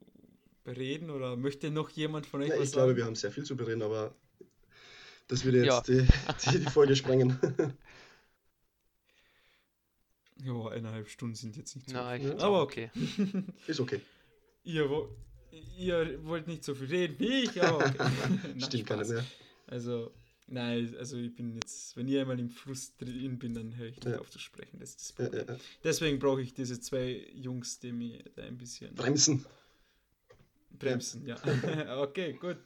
bereden. 0.63 1.11
Oder 1.11 1.37
möchte 1.37 1.71
noch 1.71 1.91
jemand 1.91 2.25
von 2.27 2.41
euch 2.41 2.49
ja, 2.49 2.55
was 2.55 2.65
ich 2.65 2.71
sagen? 2.71 2.87
Glaube, 2.87 2.97
wir 2.97 3.05
haben 3.05 3.15
sehr 3.15 3.31
viel 3.31 3.45
zu 3.45 3.57
bereden, 3.57 3.83
aber 3.83 4.15
das 5.29 5.45
würde 5.45 5.59
jetzt 5.59 5.67
ja. 5.67 5.81
die, 5.83 6.07
die, 6.51 6.59
die, 6.59 6.71
Folge 6.71 6.95
sprengen. 6.97 7.39
ja, 10.43 10.69
eineinhalb 10.69 11.09
Stunden 11.09 11.35
sind 11.35 11.57
jetzt 11.57 11.75
nicht 11.75 11.89
so 11.89 11.95
Nein, 11.95 12.21
viel. 12.21 12.33
Aber 12.33 12.63
okay. 12.63 12.91
Ist 13.67 13.81
okay. 13.81 14.01
Ihr, 14.65 15.09
ihr 15.79 16.25
wollt 16.25 16.47
nicht 16.47 16.65
so 16.65 16.75
viel 16.75 16.87
reden 16.87 17.19
wie 17.19 17.43
ich, 17.43 17.63
aber 17.63 17.85
okay. 17.85 18.61
Stimmt 18.61 18.87
gar 18.87 18.97
nicht 18.97 19.11
mehr. 19.11 19.25
Also, 19.67 20.11
nein, 20.47 20.95
also 20.99 21.19
ich 21.19 21.35
bin 21.35 21.55
jetzt, 21.55 21.95
wenn 21.97 22.09
ich 22.09 22.19
einmal 22.19 22.41
im 22.41 22.49
Fluss 22.49 22.97
drin 22.97 23.39
bin, 23.39 23.55
dann 23.55 23.77
höre 23.77 23.89
ich 23.89 23.97
nicht 23.97 24.07
ja. 24.07 24.19
auf 24.19 24.31
zu 24.31 24.39
sprechen. 24.39 24.79
Das 24.81 24.91
ist 24.91 25.01
das 25.01 25.13
Problem. 25.13 25.47
Ja, 25.47 25.55
ja, 25.55 25.61
Deswegen 25.83 26.19
brauche 26.19 26.41
ich 26.41 26.55
diese 26.55 26.81
zwei 26.81 27.27
Jungs, 27.35 27.79
die 27.79 27.93
mir 27.93 28.25
da 28.35 28.43
ein 28.43 28.57
bisschen 28.57 28.95
bremsen. 28.95 29.45
Bremsen, 30.79 31.27
ja. 31.27 31.37
okay, 32.03 32.33
gut. 32.33 32.57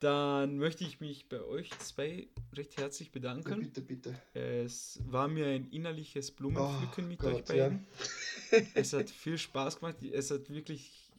Dann 0.00 0.58
möchte 0.58 0.84
ich 0.84 1.00
mich 1.00 1.28
bei 1.28 1.42
euch 1.42 1.70
zwei 1.80 2.28
recht 2.54 2.76
herzlich 2.76 3.10
bedanken. 3.10 3.60
Bitte, 3.60 3.80
bitte. 3.80 4.14
Es 4.32 5.00
war 5.06 5.26
mir 5.26 5.46
ein 5.46 5.68
innerliches 5.70 6.30
Blumenpflücken 6.30 7.04
oh, 7.04 7.08
mit 7.08 7.18
Gott, 7.18 7.34
euch 7.34 7.44
beiden. 7.44 7.86
Ja. 8.52 8.58
es 8.74 8.92
hat 8.92 9.10
viel 9.10 9.38
Spaß 9.38 9.80
gemacht. 9.80 9.96
Es 10.04 10.30
hat 10.30 10.50
wirklich 10.50 11.10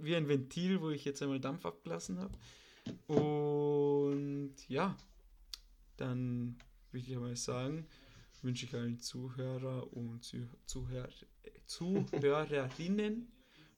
wie 0.00 0.16
ein 0.16 0.28
Ventil, 0.28 0.80
wo 0.80 0.88
ich 0.90 1.04
jetzt 1.04 1.22
einmal 1.22 1.40
Dampf 1.40 1.66
abgelassen 1.66 2.18
habe. 2.18 2.38
Und 3.06 4.54
ja, 4.68 4.96
dann 5.96 6.56
würde 6.90 7.06
ich 7.06 7.14
einmal 7.14 7.36
sagen, 7.36 7.86
wünsche 8.42 8.66
ich 8.66 8.74
allen 8.74 8.98
Zuhörer 8.98 9.92
und 9.92 10.22
Zuhör 10.66 11.08
Zuhörerinnen 11.66 13.32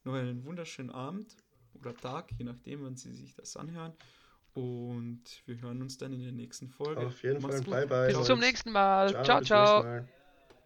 noch 0.05 0.15
einen 0.15 0.45
wunderschönen 0.45 0.91
Abend 0.91 1.37
oder 1.79 1.95
Tag, 1.95 2.31
je 2.39 2.45
nachdem, 2.45 2.85
wann 2.85 2.97
Sie 2.97 3.13
sich 3.13 3.35
das 3.35 3.57
anhören. 3.57 3.93
Und 4.55 5.23
wir 5.45 5.61
hören 5.61 5.83
uns 5.83 5.99
dann 5.99 6.15
in 6.15 6.23
der 6.23 6.33
nächsten 6.33 6.69
Folge. 6.69 7.07
Auf 7.07 7.23
jeden 7.23 7.41
Fall. 7.43 7.61
Bye, 7.63 7.87
bye. 7.87 8.07
Bis 8.07 8.25
zum 8.25 8.41
nächsten 8.41 8.73
Mal. 8.73 9.11
Ciao, 9.11 9.43
ciao. 9.43 9.83
ciao. 9.83 10.07